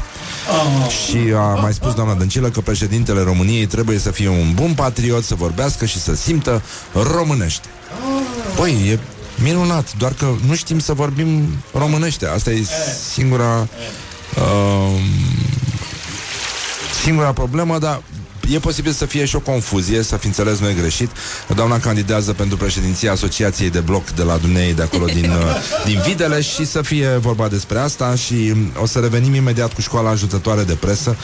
Și 1.06 1.18
a 1.36 1.54
mai 1.62 1.74
spus 1.74 1.94
doamna 1.94 2.14
Dăncilă 2.14 2.50
că 2.50 2.62
președintele 2.62 3.22
României 3.22 3.66
trebuie 3.66 3.98
să 3.98 4.12
fie 4.12 4.28
un 4.30 4.54
bun 4.54 4.74
patriot, 4.74 5.24
să 5.24 5.36
vorbească 5.36 5.86
și 5.86 6.00
să 6.00 6.16
simtă 6.16 6.62
românește. 6.94 7.69
Păi, 8.56 8.90
e 8.90 9.00
minunat, 9.44 9.94
doar 9.98 10.14
că 10.14 10.26
nu 10.48 10.56
știm 10.56 10.80
să 10.80 10.94
vorbim 10.94 11.48
românește. 11.74 12.26
Asta 12.26 12.52
e 12.52 12.66
singura... 13.14 13.68
Uh, 14.36 15.02
singura 17.04 17.34
problemă, 17.34 17.78
dar 17.80 18.02
e 18.50 18.60
posibil 18.60 18.92
să 18.92 19.06
fie 19.06 19.26
și 19.26 19.36
o 19.36 19.40
confuzie, 19.40 20.04
să 20.04 20.18
fi 20.18 20.26
înțeles 20.26 20.60
noi 20.60 20.76
greșit. 20.76 21.12
Doamna 21.56 21.80
candidează 21.80 22.34
pentru 22.34 22.58
președinția 22.58 23.12
Asociației 23.12 23.70
de 23.70 23.80
Bloc 23.80 24.10
de 24.10 24.24
la 24.24 24.38
Dunei, 24.38 24.74
de 24.74 24.82
acolo 24.82 25.06
din, 25.06 25.30
uh, 25.30 25.56
din 25.88 26.02
Videle 26.06 26.42
și 26.42 26.66
să 26.66 26.82
fie 26.82 27.08
vorba 27.08 27.48
despre 27.48 27.80
asta 27.80 28.16
și 28.16 28.54
o 28.82 28.86
să 28.86 29.00
revenim 29.00 29.34
imediat 29.34 29.74
cu 29.74 29.82
școala 29.82 30.10
ajutătoare 30.10 30.64
de 30.64 30.74
presă 30.74 31.16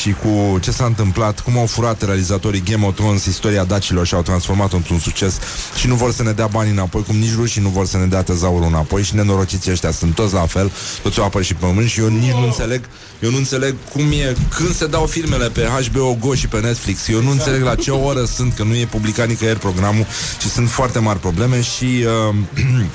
și 0.00 0.14
cu 0.22 0.58
ce 0.58 0.70
s-a 0.70 0.84
întâmplat, 0.84 1.40
cum 1.40 1.58
au 1.58 1.66
furat 1.66 2.02
realizatorii 2.02 2.62
Game 2.62 2.86
of 2.86 2.94
Thrones 2.94 3.24
istoria 3.24 3.64
dacilor 3.64 4.06
și 4.06 4.14
au 4.14 4.22
transformat-o 4.22 4.76
într-un 4.76 4.98
succes 4.98 5.38
și 5.78 5.86
nu 5.86 5.94
vor 5.94 6.12
să 6.12 6.22
ne 6.22 6.32
dea 6.32 6.46
bani 6.46 6.70
înapoi, 6.70 7.02
cum 7.02 7.16
nici 7.16 7.34
rușii 7.34 7.62
nu 7.62 7.68
vor 7.68 7.86
să 7.86 7.96
ne 7.96 8.06
dea 8.06 8.22
tezaurul 8.22 8.66
înapoi 8.66 9.02
și 9.02 9.14
nenorociții 9.14 9.70
ăștia 9.70 9.90
sunt 9.90 10.14
toți 10.14 10.34
la 10.34 10.46
fel, 10.46 10.72
toți 11.02 11.18
o 11.20 11.24
apă 11.24 11.42
și 11.42 11.54
pământ 11.54 11.88
și 11.88 12.00
eu 12.00 12.08
nici 12.08 12.32
nu 12.32 12.44
înțeleg, 12.44 12.80
eu 13.20 13.30
nu 13.30 13.36
înțeleg 13.36 13.74
cum 13.92 14.02
e, 14.02 14.36
când 14.56 14.74
se 14.74 14.86
dau 14.86 15.06
filmele 15.06 15.48
pe 15.48 15.68
HBO 15.90 16.16
Go 16.20 16.34
și 16.34 16.48
pe 16.48 16.60
Netflix. 16.66 17.08
Eu 17.08 17.22
nu 17.22 17.30
înțeleg 17.30 17.62
la 17.62 17.74
ce 17.74 17.90
oră 17.90 18.24
sunt, 18.24 18.54
că 18.54 18.62
nu 18.62 18.74
e 18.74 18.86
publicat 18.86 19.28
nicăieri 19.28 19.58
programul 19.58 20.06
și 20.40 20.48
sunt 20.48 20.70
foarte 20.70 20.98
mari 20.98 21.18
probleme 21.18 21.60
și 21.62 22.04
uh, 22.28 22.34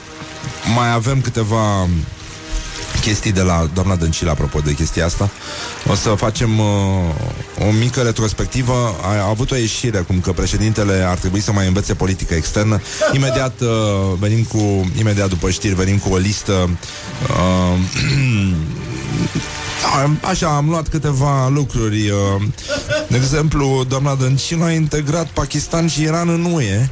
mai 0.78 0.92
avem 0.94 1.22
câteva 1.22 1.88
chestii 3.02 3.32
de 3.32 3.42
la 3.42 3.70
doamna 3.74 3.96
Dăncilă 3.96 4.32
apropo 4.32 4.60
de 4.60 4.74
chestia 4.74 5.06
asta. 5.06 5.30
O 5.88 5.96
să 5.96 6.10
facem 6.10 6.60
uh, 6.60 6.66
o 7.68 7.72
mică 7.80 8.02
retrospectivă. 8.02 8.96
A, 9.02 9.08
a 9.08 9.28
avut 9.30 9.52
o 9.52 9.56
ieșire 9.56 9.98
cum 9.98 10.20
că 10.20 10.32
președintele 10.32 11.06
ar 11.08 11.18
trebui 11.18 11.40
să 11.40 11.52
mai 11.52 11.68
învețe 11.68 11.94
politică 11.94 12.34
externă. 12.34 12.82
Imediat 13.14 13.62
uh, 13.62 13.68
venim 14.20 14.44
cu 14.44 14.92
imediat 15.00 15.30
după 15.30 15.50
știri 15.50 15.74
venim 15.74 15.98
cu 15.98 16.14
o 16.14 16.18
listă 16.18 16.70
uh, 17.30 17.80
A, 19.94 20.28
Așa, 20.28 20.56
am 20.56 20.70
luat 20.70 20.88
câteva 20.88 21.48
lucruri 21.48 22.10
uh, 22.10 22.42
De 23.08 23.18
exemplu, 23.18 23.86
doamna 23.88 24.16
Dăncilă 24.16 24.64
a 24.64 24.72
integrat 24.72 25.28
Pakistan 25.28 25.88
și 25.88 26.02
Iran 26.02 26.30
în 26.30 26.44
UE 26.54 26.90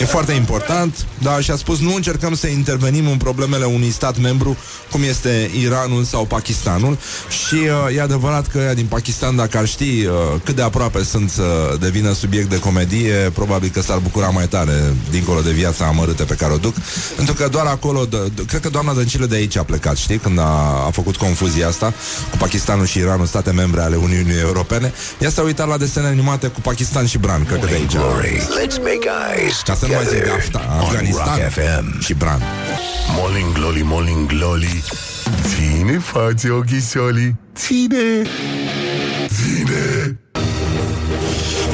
E 0.00 0.04
foarte 0.04 0.32
important, 0.32 1.06
dar 1.22 1.42
și-a 1.42 1.56
spus 1.56 1.78
nu 1.78 1.94
încercăm 1.94 2.34
să 2.34 2.46
intervenim 2.46 3.06
în 3.06 3.16
problemele 3.16 3.64
unui 3.64 3.90
stat 3.90 4.18
membru 4.18 4.56
cum 4.90 5.02
este 5.02 5.50
Iranul 5.60 6.04
sau 6.04 6.24
Pakistanul 6.24 6.98
și 7.28 7.54
uh, 7.54 7.96
e 7.96 8.00
adevărat 8.00 8.46
că 8.46 8.58
ea 8.58 8.74
din 8.74 8.86
Pakistan, 8.86 9.36
dacă 9.36 9.58
ar 9.58 9.66
ști 9.66 9.84
uh, 9.84 10.12
cât 10.44 10.56
de 10.56 10.62
aproape 10.62 11.04
sunt 11.04 11.30
să 11.30 11.76
devină 11.80 12.12
subiect 12.12 12.48
de 12.48 12.58
comedie, 12.58 13.30
probabil 13.34 13.70
că 13.72 13.82
s-ar 13.82 13.98
bucura 13.98 14.28
mai 14.28 14.48
tare 14.48 14.94
dincolo 15.10 15.40
de 15.40 15.50
viața 15.50 15.84
amărâtă 15.84 16.24
pe 16.24 16.34
care 16.34 16.52
o 16.52 16.56
duc, 16.56 16.74
pentru 17.16 17.34
că 17.34 17.48
doar 17.48 17.66
acolo, 17.66 18.06
d- 18.06 18.30
d- 18.32 18.46
cred 18.46 18.60
că 18.60 18.68
doamna 18.68 18.92
Dăncilă 18.92 19.26
de 19.26 19.36
aici 19.36 19.56
a 19.56 19.62
plecat, 19.62 19.96
știi, 19.96 20.18
când 20.18 20.38
a, 20.38 20.84
a 20.86 20.90
făcut 20.90 21.16
confuzia 21.16 21.68
asta 21.68 21.94
cu 22.30 22.36
Pakistanul 22.36 22.86
și 22.86 22.98
Iranul, 22.98 23.26
state 23.26 23.50
membre 23.50 23.80
ale 23.80 23.96
Uniunii 23.96 24.38
Europene, 24.40 24.92
ea 25.18 25.30
s-a 25.30 25.42
uitat 25.42 25.68
la 25.68 25.76
desene 25.76 26.06
animate 26.06 26.46
cu 26.46 26.60
Pakistan 26.60 27.06
și 27.06 27.18
Bran, 27.18 27.44
cred 27.44 27.60
că 27.60 27.66
de 27.66 27.74
aici. 27.74 27.92
Glory. 27.92 28.36
Let's 28.36 28.76
make 28.76 29.08
eyes 29.36 29.62
Ca 29.64 29.74
să 29.74 29.86
nu 29.88 29.94
mai 29.94 30.04
zic 30.04 30.12
together 30.12 30.34
Afta, 30.38 30.78
on 30.80 30.84
Afganistan 30.84 31.38
Rock 31.38 31.50
FM. 31.50 32.00
și 32.00 32.14
Bran. 32.14 32.42
Morning 33.16 33.52
Glory, 33.52 33.82
Morning 33.84 34.26
Glory 34.26 34.82
Ține 35.42 35.98
față 35.98 36.52
ochisoli 36.52 37.34
Ține 37.56 38.22
Ține 39.34 40.18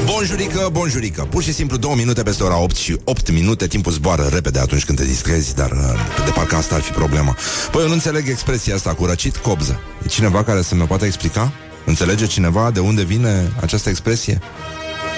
Bonjurică, 0.04 0.68
bonjurică 0.72 1.22
Pur 1.30 1.42
și 1.42 1.52
simplu 1.52 1.76
două 1.76 1.94
minute 1.94 2.22
peste 2.22 2.42
ora 2.42 2.58
8 2.58 2.76
și 2.76 2.96
8 3.04 3.30
minute 3.30 3.66
Timpul 3.66 3.92
zboară 3.92 4.28
repede 4.32 4.58
atunci 4.58 4.84
când 4.84 4.98
te 4.98 5.04
distrezi 5.04 5.54
Dar 5.54 5.70
uh, 5.70 6.24
de 6.24 6.30
parcă 6.30 6.56
asta 6.56 6.74
ar 6.74 6.80
fi 6.80 6.92
problema 6.92 7.36
Păi 7.70 7.80
eu 7.80 7.86
nu 7.86 7.92
înțeleg 7.92 8.28
expresia 8.28 8.74
asta 8.74 8.94
cu 8.94 9.04
răcit 9.06 9.36
cobză 9.36 9.80
E 10.04 10.08
cineva 10.08 10.44
care 10.44 10.62
să 10.62 10.74
mi 10.74 10.86
poate 10.86 11.06
explica? 11.06 11.52
Înțelege 11.84 12.26
cineva 12.26 12.70
de 12.70 12.80
unde 12.80 13.02
vine 13.02 13.52
această 13.60 13.88
expresie? 13.88 14.38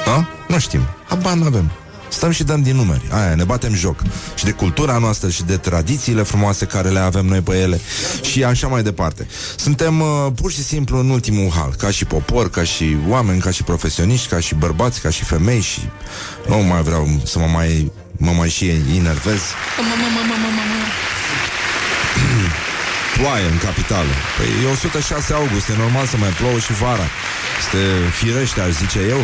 A? 0.07 0.29
Nu 0.49 0.59
știm, 0.59 0.81
habar 1.09 1.35
n-avem 1.35 1.71
Stăm 2.17 2.31
și 2.31 2.45
dăm 2.45 2.63
din 2.63 2.77
numeri, 2.77 3.03
aia, 3.11 3.35
ne 3.35 3.45
batem 3.45 3.75
joc. 3.75 4.03
Și 4.35 4.45
de 4.45 4.51
cultura 4.51 4.99
noastră 4.99 5.29
și 5.29 5.43
de 5.43 5.57
tradițiile 5.57 6.23
frumoase 6.23 6.65
Care 6.65 6.89
le 6.89 6.99
avem 6.99 7.27
noi 7.27 7.41
pe 7.41 7.57
ele. 7.57 7.81
Și 8.23 8.45
așa 8.45 8.67
mai 8.67 8.83
departe. 8.83 9.27
Suntem 9.57 10.01
uh, 10.01 10.27
pur 10.35 10.53
și 10.53 10.63
simplu 10.63 10.99
în 10.99 11.11
ultimul 11.11 11.51
hal. 11.51 11.75
Ca 11.79 11.91
și 11.91 12.05
popor, 12.05 12.51
ca 12.51 12.65
și 12.65 12.97
oameni, 13.09 13.41
ca 13.41 13.51
și 13.51 13.63
profesioniști 13.63 14.29
Ca 14.29 14.41
și 14.41 14.55
bărbați, 14.55 15.01
ca 15.01 15.11
și 15.11 15.25
femei 15.25 15.61
Și 15.61 15.81
nu 16.49 16.57
mai 16.57 16.83
vreau 16.83 17.21
să 17.25 17.39
mă 17.39 17.47
mai 17.47 17.93
Mă 18.17 18.31
mai 18.31 18.49
și 18.49 18.65
enervez. 18.99 19.41
Ploaie 23.17 23.45
în 23.45 23.59
capitală. 23.59 24.13
Păi 24.37 24.47
e 24.65 24.73
106 24.73 25.33
august, 25.33 25.69
e 25.69 25.75
normal 25.77 26.07
să 26.07 26.17
mai 26.17 26.31
plouă 26.31 26.59
și 26.59 26.73
vara 26.73 27.09
Este 27.59 27.79
firește, 28.13 28.61
aș 28.61 28.73
zice 28.73 28.99
eu. 29.09 29.19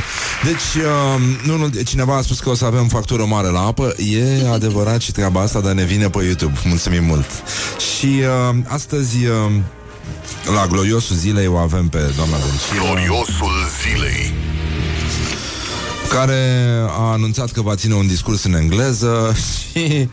Deci, 0.45 0.85
uh, 0.85 1.47
nu, 1.47 1.57
nu, 1.57 1.69
cineva 1.85 2.17
a 2.17 2.23
spus 2.23 2.41
că 2.41 2.49
o 2.51 2.55
să 2.55 2.65
avem 2.65 2.89
factură 2.89 3.25
mare 3.25 3.49
la 3.49 3.61
apă. 3.61 3.95
E 3.97 4.49
adevărat 4.57 5.01
și 5.01 5.13
treaba 5.13 5.41
asta, 5.41 5.61
dar 5.61 5.73
ne 5.73 5.85
vine 5.85 6.09
pe 6.09 6.25
YouTube. 6.25 6.59
Mulțumim 6.65 7.05
mult. 7.05 7.31
Și 7.97 8.07
uh, 8.51 8.57
astăzi 8.67 9.27
uh, 9.27 9.53
La 10.55 10.67
gloriosul 10.67 11.17
zilei 11.17 11.47
o 11.47 11.57
avem 11.57 11.89
pe 11.89 12.13
doamna 12.17 12.37
Dăncilă 12.37 12.85
Gloriosul 12.85 13.53
zilei. 13.83 14.35
Care 16.09 16.69
a 16.89 17.13
anunțat 17.13 17.51
că 17.51 17.63
va 17.63 17.75
ține 17.75 17.95
un 17.95 18.07
discurs 18.07 18.45
în 18.45 18.55
engleză 18.55 19.35
și 19.73 20.09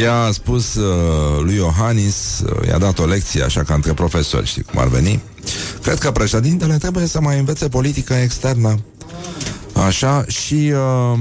i-a 0.00 0.28
spus 0.32 0.74
uh, 0.74 1.42
lui 1.42 1.54
Iohannis, 1.54 2.42
uh, 2.44 2.68
i-a 2.68 2.78
dat 2.78 2.98
o 2.98 3.04
lecție 3.04 3.42
așa 3.42 3.62
ca 3.62 3.74
între 3.74 3.92
profesori, 3.92 4.46
știi 4.46 4.62
cum 4.62 4.80
ar 4.80 4.88
veni. 4.88 5.20
Cred 5.82 5.98
că 5.98 6.10
președintele 6.10 6.76
trebuie 6.76 7.06
să 7.06 7.20
mai 7.20 7.38
învețe 7.38 7.68
politică 7.68 8.14
externă. 8.14 8.78
Așa, 9.86 10.24
și 10.28 10.72
uh, 11.12 11.18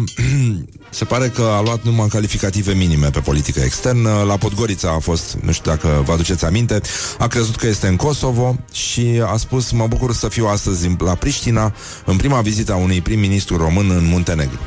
se 0.89 1.05
pare 1.05 1.27
că 1.27 1.41
a 1.41 1.61
luat 1.61 1.83
numai 1.83 2.07
calificative 2.07 2.73
minime 2.73 3.09
pe 3.09 3.19
politică 3.19 3.59
externă. 3.59 4.23
La 4.27 4.37
Podgorița 4.37 4.91
a 4.91 4.99
fost, 4.99 5.37
nu 5.41 5.51
știu 5.51 5.71
dacă 5.71 6.01
vă 6.05 6.11
aduceți 6.11 6.45
aminte, 6.45 6.81
a 7.17 7.27
crezut 7.27 7.55
că 7.55 7.67
este 7.67 7.87
în 7.87 7.95
Kosovo 7.95 8.55
și 8.71 9.21
a 9.25 9.37
spus, 9.37 9.71
mă 9.71 9.87
bucur 9.87 10.13
să 10.13 10.27
fiu 10.27 10.47
astăzi 10.47 10.95
la 10.97 11.15
Priștina, 11.15 11.73
în 12.05 12.15
prima 12.15 12.41
vizită 12.41 12.73
a 12.73 12.75
unui 12.75 13.01
prim-ministru 13.01 13.57
român 13.57 13.89
în 13.89 14.05
Muntenegru. 14.05 14.59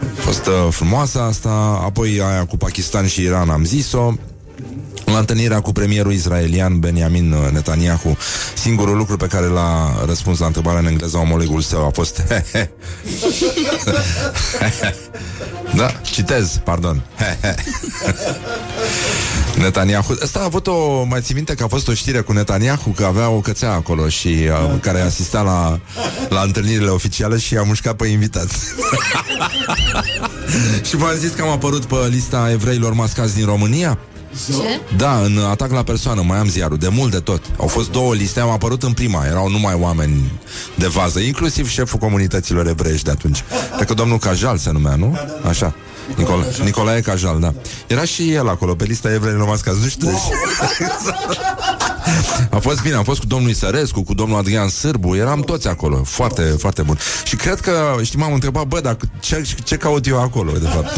A 0.00 0.20
fost 0.20 0.46
uh, 0.46 0.52
frumoasă 0.70 1.20
asta, 1.20 1.80
apoi 1.84 2.20
aia 2.20 2.46
cu 2.46 2.56
Pakistan 2.56 3.06
și 3.06 3.22
Iran 3.22 3.50
am 3.50 3.64
zis-o, 3.64 4.14
la 5.12 5.18
întâlnirea 5.18 5.60
cu 5.60 5.72
premierul 5.72 6.12
israelian 6.12 6.78
Benjamin 6.78 7.32
uh, 7.32 7.50
Netanyahu, 7.52 8.16
singurul 8.54 8.96
lucru 8.96 9.16
pe 9.16 9.26
care 9.26 9.46
l-a 9.46 10.02
răspuns 10.06 10.38
la 10.38 10.46
întrebarea 10.46 10.80
în 10.80 10.86
engleză 10.86 11.16
a 11.16 11.20
omologul 11.20 11.60
său 11.60 11.86
a 11.86 11.90
fost 11.90 12.22
Da, 15.76 15.90
citez, 16.02 16.60
pardon. 16.64 17.02
Netanyahu 19.62 20.16
Asta 20.22 20.38
a 20.38 20.44
avut 20.44 20.66
o, 20.66 21.02
mai 21.02 21.20
ții 21.20 21.34
minte 21.34 21.54
că 21.54 21.64
a 21.64 21.66
fost 21.66 21.88
o 21.88 21.94
știre 21.94 22.20
cu 22.20 22.32
Netanyahu 22.32 22.90
Că 22.90 23.04
avea 23.04 23.28
o 23.28 23.40
cățea 23.40 23.72
acolo 23.72 24.08
și 24.08 24.28
uh, 24.28 24.80
Care 24.80 25.00
asista 25.00 25.40
la, 25.40 25.80
la 26.28 26.40
întâlnirile 26.40 26.90
oficiale 26.90 27.38
Și 27.38 27.56
a 27.56 27.62
mușcat 27.62 27.94
pe 27.94 28.06
invitați 28.06 28.58
Și 30.88 30.96
v-am 30.96 31.16
zis 31.16 31.30
că 31.30 31.42
am 31.42 31.48
apărut 31.48 31.84
pe 31.84 31.96
lista 32.10 32.48
evreilor 32.50 32.92
mascați 32.92 33.34
din 33.34 33.44
România 33.44 33.98
Ce? 34.46 34.80
Da, 34.96 35.18
în 35.20 35.38
atac 35.50 35.70
la 35.70 35.82
persoană, 35.82 36.22
mai 36.22 36.38
am 36.38 36.48
ziarul, 36.48 36.76
de 36.78 36.88
mult 36.88 37.10
de 37.10 37.18
tot. 37.18 37.42
Au 37.56 37.66
fost 37.66 37.90
două 37.90 38.14
liste, 38.14 38.40
am 38.40 38.48
apărut 38.50 38.82
în 38.82 38.92
prima, 38.92 39.26
erau 39.26 39.48
numai 39.48 39.74
oameni 39.80 40.32
de 40.74 40.86
vază, 40.86 41.18
inclusiv 41.20 41.68
șeful 41.68 41.98
comunităților 41.98 42.66
evreiești 42.66 43.04
de 43.04 43.10
atunci. 43.10 43.44
Cred 43.74 43.86
că 43.86 43.94
domnul 43.94 44.18
Cajal 44.18 44.56
se 44.56 44.70
numea, 44.72 44.94
nu? 44.94 45.18
Așa. 45.48 45.74
Nicol- 46.16 46.44
Nicolae 46.64 47.00
Cajal, 47.00 47.40
da. 47.40 47.54
Era 47.86 48.04
și 48.04 48.32
el 48.32 48.48
acolo, 48.48 48.74
pe 48.74 48.84
lista 48.84 49.12
evreilor 49.12 49.48
mascați, 49.48 49.78
nu 49.82 49.88
știu. 49.88 50.10
A 52.50 52.58
fost 52.58 52.82
bine, 52.82 52.94
am 52.94 53.04
fost 53.04 53.20
cu 53.20 53.26
domnul 53.26 53.50
Isărescu, 53.50 54.02
cu 54.02 54.14
domnul 54.14 54.38
Adrian 54.38 54.68
Sârbu, 54.68 55.14
eram 55.14 55.40
toți 55.40 55.68
acolo, 55.68 56.02
foarte, 56.04 56.42
foarte 56.42 56.82
bun. 56.82 56.98
Și 57.24 57.36
cred 57.36 57.60
că, 57.60 57.72
știi, 58.02 58.18
m-am 58.18 58.32
întrebat, 58.32 58.64
bă, 58.64 58.80
dar 58.80 58.96
ce, 59.20 59.46
ce 59.64 59.76
caut 59.76 60.06
eu 60.06 60.20
acolo, 60.20 60.52
de 60.52 60.66
fapt? 60.66 60.90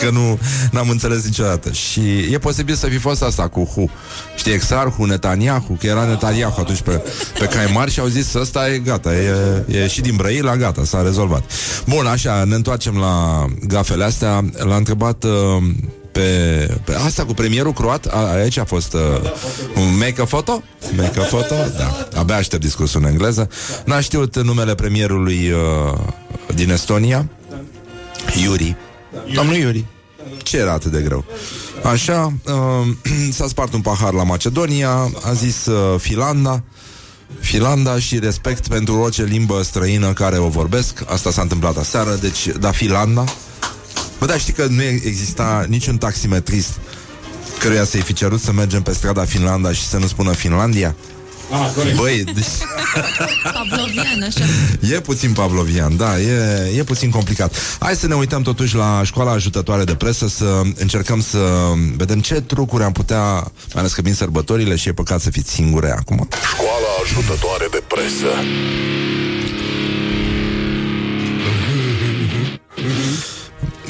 Că 0.00 0.10
nu 0.10 0.38
n-am 0.70 0.88
înțeles 0.88 1.24
niciodată. 1.24 1.70
Și 1.72 2.00
e 2.32 2.38
posibil 2.38 2.74
să 2.74 2.86
fi 2.86 2.98
fost 2.98 3.22
asta 3.22 3.48
cu 3.48 3.64
Hu. 3.64 3.90
Știi, 4.36 4.52
Exarhu, 4.52 5.04
Netanyahu, 5.04 5.76
că 5.80 5.86
era 5.86 6.04
Netanyahu 6.04 6.60
atunci 6.60 6.80
pe, 6.80 7.02
pe 7.38 7.46
cai 7.46 7.70
mari 7.72 7.90
și 7.90 8.00
au 8.00 8.06
zis, 8.06 8.34
ăsta 8.34 8.70
e 8.70 8.78
gata, 8.78 9.14
e, 9.16 9.64
e 9.68 9.88
și 9.88 10.00
din 10.00 10.16
Brăila, 10.16 10.56
gata, 10.56 10.84
s-a 10.84 11.02
rezolvat. 11.02 11.52
Bun, 11.86 12.06
așa, 12.06 12.44
ne 12.44 12.54
întoarcem 12.54 12.96
la 12.96 13.44
gafele 13.66 14.04
astea. 14.04 14.44
L-a 14.56 14.76
întrebat 14.76 15.24
uh, 15.24 15.30
pe, 16.16 16.78
pe 16.84 16.94
asta 16.94 17.24
cu 17.24 17.34
premierul 17.34 17.72
croat, 17.72 18.06
a, 18.06 18.18
aici 18.18 18.56
a 18.56 18.64
fost 18.64 18.92
uh, 18.92 19.00
un 19.74 19.96
make 19.96 20.20
a 20.20 20.24
photo, 20.24 20.62
make 20.96 21.20
a 21.20 21.22
photo, 21.22 21.54
da, 21.76 22.18
abia 22.20 22.36
aștept 22.36 22.62
discursul 22.62 23.00
în 23.00 23.08
engleză. 23.08 23.50
N-a 23.84 24.00
știut 24.00 24.42
numele 24.42 24.74
premierului 24.74 25.50
uh, 25.50 25.98
din 26.54 26.70
Estonia, 26.70 27.28
Iuri. 28.42 28.76
Domnul 29.34 29.56
Iuri. 29.56 29.84
Ce 30.42 30.56
era 30.56 30.72
atât 30.72 30.92
de 30.92 31.00
greu? 31.00 31.24
Așa, 31.82 32.32
uh, 32.46 32.86
s-a 33.38 33.46
spart 33.46 33.72
un 33.72 33.80
pahar 33.80 34.12
la 34.12 34.22
Macedonia, 34.22 34.90
a 35.22 35.32
zis 35.32 35.66
uh, 35.66 36.00
Finlanda, 36.00 36.62
Finlanda 37.40 37.98
și 37.98 38.18
respect 38.18 38.68
pentru 38.68 38.96
orice 38.98 39.24
limbă 39.24 39.62
străină 39.62 40.12
care 40.12 40.38
o 40.38 40.48
vorbesc. 40.48 41.04
Asta 41.06 41.30
s-a 41.30 41.42
întâmplat 41.42 41.76
aseară, 41.76 42.18
deci, 42.20 42.46
da, 42.60 42.70
Finlanda. 42.70 43.24
Bă, 44.18 44.26
dar 44.26 44.40
știi 44.40 44.52
că 44.52 44.66
nu 44.66 44.82
exista 44.82 45.64
niciun 45.68 45.96
taximetrist 45.96 46.70
căruia 47.58 47.84
să-i 47.84 48.00
fi 48.00 48.12
cerut 48.12 48.40
să 48.40 48.52
mergem 48.52 48.82
pe 48.82 48.92
strada 48.92 49.24
Finlanda 49.24 49.72
și 49.72 49.86
să 49.86 49.96
nu 49.96 50.06
spună 50.06 50.32
Finlandia? 50.32 50.94
Ah, 51.50 51.70
corect. 51.74 51.96
Băi, 51.96 52.24
deci, 52.34 52.44
Pavlovian, 53.54 54.22
așa. 54.26 54.44
e 54.94 55.00
puțin 55.00 55.32
pavlovian, 55.32 55.96
da, 55.96 56.20
e, 56.20 56.72
e 56.76 56.82
puțin 56.82 57.10
complicat. 57.10 57.56
Hai 57.78 57.96
să 57.96 58.06
ne 58.06 58.14
uităm 58.14 58.42
totuși 58.42 58.74
la 58.74 59.00
școala 59.04 59.30
ajutătoare 59.30 59.84
de 59.84 59.94
presă, 59.94 60.28
să 60.28 60.60
încercăm 60.76 61.20
să 61.20 61.38
vedem 61.96 62.20
ce 62.20 62.34
trucuri 62.34 62.84
am 62.84 62.92
putea, 62.92 63.22
mai 63.22 63.50
ales 63.74 63.92
că 63.92 64.00
vin 64.00 64.14
sărbătorile 64.14 64.76
și 64.76 64.88
e 64.88 64.92
păcat 64.92 65.20
să 65.20 65.30
fiți 65.30 65.52
singure 65.52 65.90
acum. 65.90 66.28
Școala 66.52 66.86
ajutătoare 67.04 67.66
de 67.70 67.82
presă. 67.88 68.30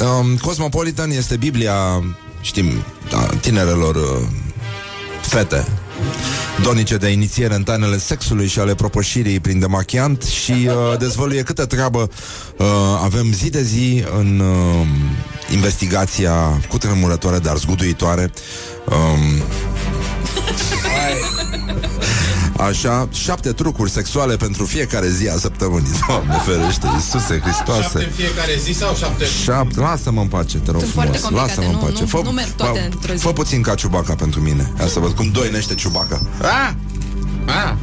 Um, 0.06 0.36
Cosmopolitan 0.36 1.10
este 1.10 1.36
Biblia, 1.36 1.74
știm, 2.40 2.66
da, 3.10 3.26
tinerelor 3.40 3.94
uh, 3.94 4.28
fete 5.22 5.66
donice 6.62 6.96
de 6.96 7.08
inițiere 7.08 7.54
în 7.54 7.62
tainele 7.62 7.98
sexului 7.98 8.46
și 8.46 8.58
ale 8.58 8.74
propășirii 8.74 9.40
prin 9.40 9.58
demachiant 9.58 10.22
și 10.22 10.52
uh, 10.52 10.98
dezvăluie 10.98 11.42
câtă 11.42 11.66
treabă 11.66 12.10
uh, 12.56 12.66
avem 13.02 13.32
zi 13.32 13.50
de 13.50 13.62
zi 13.62 14.04
în 14.18 14.38
uh, 14.40 14.86
investigația 15.52 16.60
cu 16.68 16.78
tremurătoare, 16.78 17.38
dar 17.38 17.56
zguduitoare. 17.56 18.32
Um, 18.84 19.42
Așa, 22.58 23.08
șapte 23.12 23.52
trucuri 23.52 23.90
sexuale 23.90 24.36
pentru 24.36 24.64
fiecare 24.64 25.08
zi 25.08 25.28
a 25.28 25.36
săptămânii. 25.38 25.90
Doamne 26.08 26.34
ferește, 26.44 26.86
Iisuse 26.94 27.40
Hristoase. 27.42 27.82
Șapte 27.82 28.04
în 28.04 28.10
fiecare 28.14 28.52
zi 28.64 28.72
sau 28.72 28.94
șapte? 28.94 29.24
Șapte, 29.44 29.80
lasă-mă 29.80 30.20
în 30.20 30.26
pace, 30.26 30.58
te 30.58 30.70
rog 30.70 30.80
Sunt 30.80 30.92
frumos. 30.92 31.08
foarte 31.08 31.20
complicate, 31.20 31.48
Lasă-mă 31.60 31.66
în 31.66 31.72
nu- 31.80 31.86
pace. 31.86 32.00
nu- 32.00 32.06
fă, 32.06 32.20
nu 32.24 32.30
merg 32.30 32.48
toate 32.50 32.80
fă- 32.80 32.84
într-o 32.92 33.12
zi. 33.14 33.20
Fă 33.22 33.32
puțin 33.32 33.62
ca 33.62 33.74
ciubaca 33.74 34.14
pentru 34.14 34.40
mine. 34.40 34.72
Ia 34.80 34.86
să 34.86 34.98
văd 34.98 35.12
cum 35.12 35.30
doinește 35.30 35.74
ciubaca. 35.74 36.20
Ah! 36.42 36.70
Ah! 37.46 37.74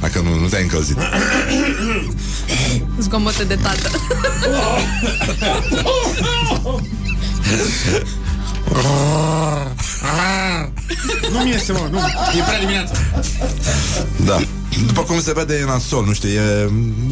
Dacă 0.00 0.20
nu, 0.20 0.38
nu 0.40 0.46
te-ai 0.46 0.62
încălzit. 0.62 0.96
Zgomote 2.98 3.44
de 3.44 3.54
tată. 3.62 3.90
Nu-mi 11.32 11.50
iese, 11.50 11.72
mă, 11.72 11.88
nu. 11.90 11.98
E 12.38 12.42
prea 12.46 12.58
dimineața. 12.58 12.92
Da. 14.24 14.40
După 14.86 15.00
cum 15.00 15.20
se 15.20 15.32
vede, 15.32 15.54
e 15.54 15.64
nasol, 15.64 16.04
nu 16.04 16.12
știu, 16.12 16.28
e... 16.28 16.70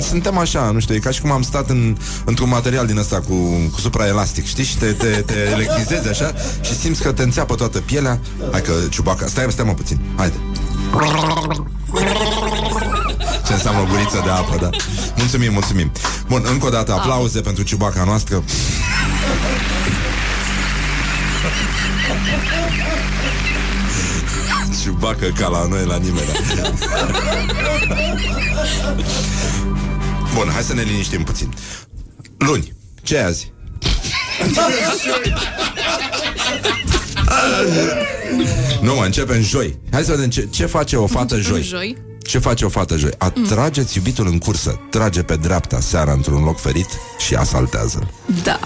Suntem 0.08 0.38
așa, 0.38 0.70
nu 0.70 0.80
știu, 0.80 0.94
e 0.94 0.98
ca 0.98 1.10
și 1.10 1.20
cum 1.20 1.30
am 1.30 1.42
stat 1.42 1.70
în, 1.70 1.96
într-un 2.24 2.48
material 2.48 2.86
din 2.86 2.98
ăsta 2.98 3.20
cu, 3.20 3.34
cu 3.72 3.80
supraelastic, 3.80 4.46
știi? 4.46 4.64
Și 4.64 4.76
te, 4.76 4.92
te, 4.92 5.06
te 5.06 5.34
electrizezi 5.52 6.08
așa 6.08 6.32
și 6.60 6.74
simți 6.74 7.02
că 7.02 7.12
te 7.12 7.22
înțeapă 7.22 7.54
toată 7.54 7.78
pielea. 7.78 8.20
Hai 8.50 8.62
că 8.62 8.72
ciubaca, 8.90 9.26
stai, 9.26 9.46
stai 9.48 9.64
mă 9.64 9.74
puțin, 9.74 10.00
haide. 10.16 10.36
Ce 13.46 13.52
înseamnă 13.52 13.80
o 13.80 13.84
guriță 13.84 14.20
de 14.24 14.30
apă, 14.30 14.56
da. 14.60 14.70
Mulțumim, 15.16 15.52
mulțumim. 15.52 15.92
Bun, 16.28 16.42
încă 16.50 16.66
o 16.66 16.70
dată, 16.70 16.92
aplauze 16.92 17.40
pentru 17.40 17.62
ciubaca 17.62 18.04
noastră. 18.04 18.42
Ciubacă 24.82 25.26
ca 25.38 25.48
la 25.48 25.66
noi, 25.66 25.84
la 25.86 25.96
nimeni. 25.96 26.26
da. 26.56 26.74
Bun, 30.34 30.48
hai 30.52 30.62
să 30.62 30.74
ne 30.74 30.82
liniștim 30.82 31.22
puțin. 31.22 31.52
Luni. 32.38 32.72
Ce 33.02 33.16
e 33.16 33.24
azi? 33.24 33.52
nu, 38.80 38.94
mă, 38.94 39.04
începem 39.04 39.42
joi. 39.42 39.78
Hai 39.92 40.02
să 40.04 40.10
vedem 40.10 40.30
ce, 40.30 40.48
ce 40.50 40.66
face 40.66 40.96
o 40.96 41.06
fată 41.06 41.38
joi. 41.40 41.62
Joi. 41.62 41.96
Ce 42.22 42.38
face 42.38 42.64
o 42.64 42.68
fată 42.68 42.96
joi? 42.96 43.10
Atrageți 43.18 43.96
iubitul 43.96 44.26
în 44.26 44.38
cursă, 44.38 44.80
trage 44.90 45.22
pe 45.22 45.36
dreapta 45.36 45.80
seara 45.80 46.12
într-un 46.12 46.44
loc 46.44 46.60
ferit 46.60 46.88
și 47.26 47.34
asaltează-l. 47.34 48.10
Da. 48.42 48.60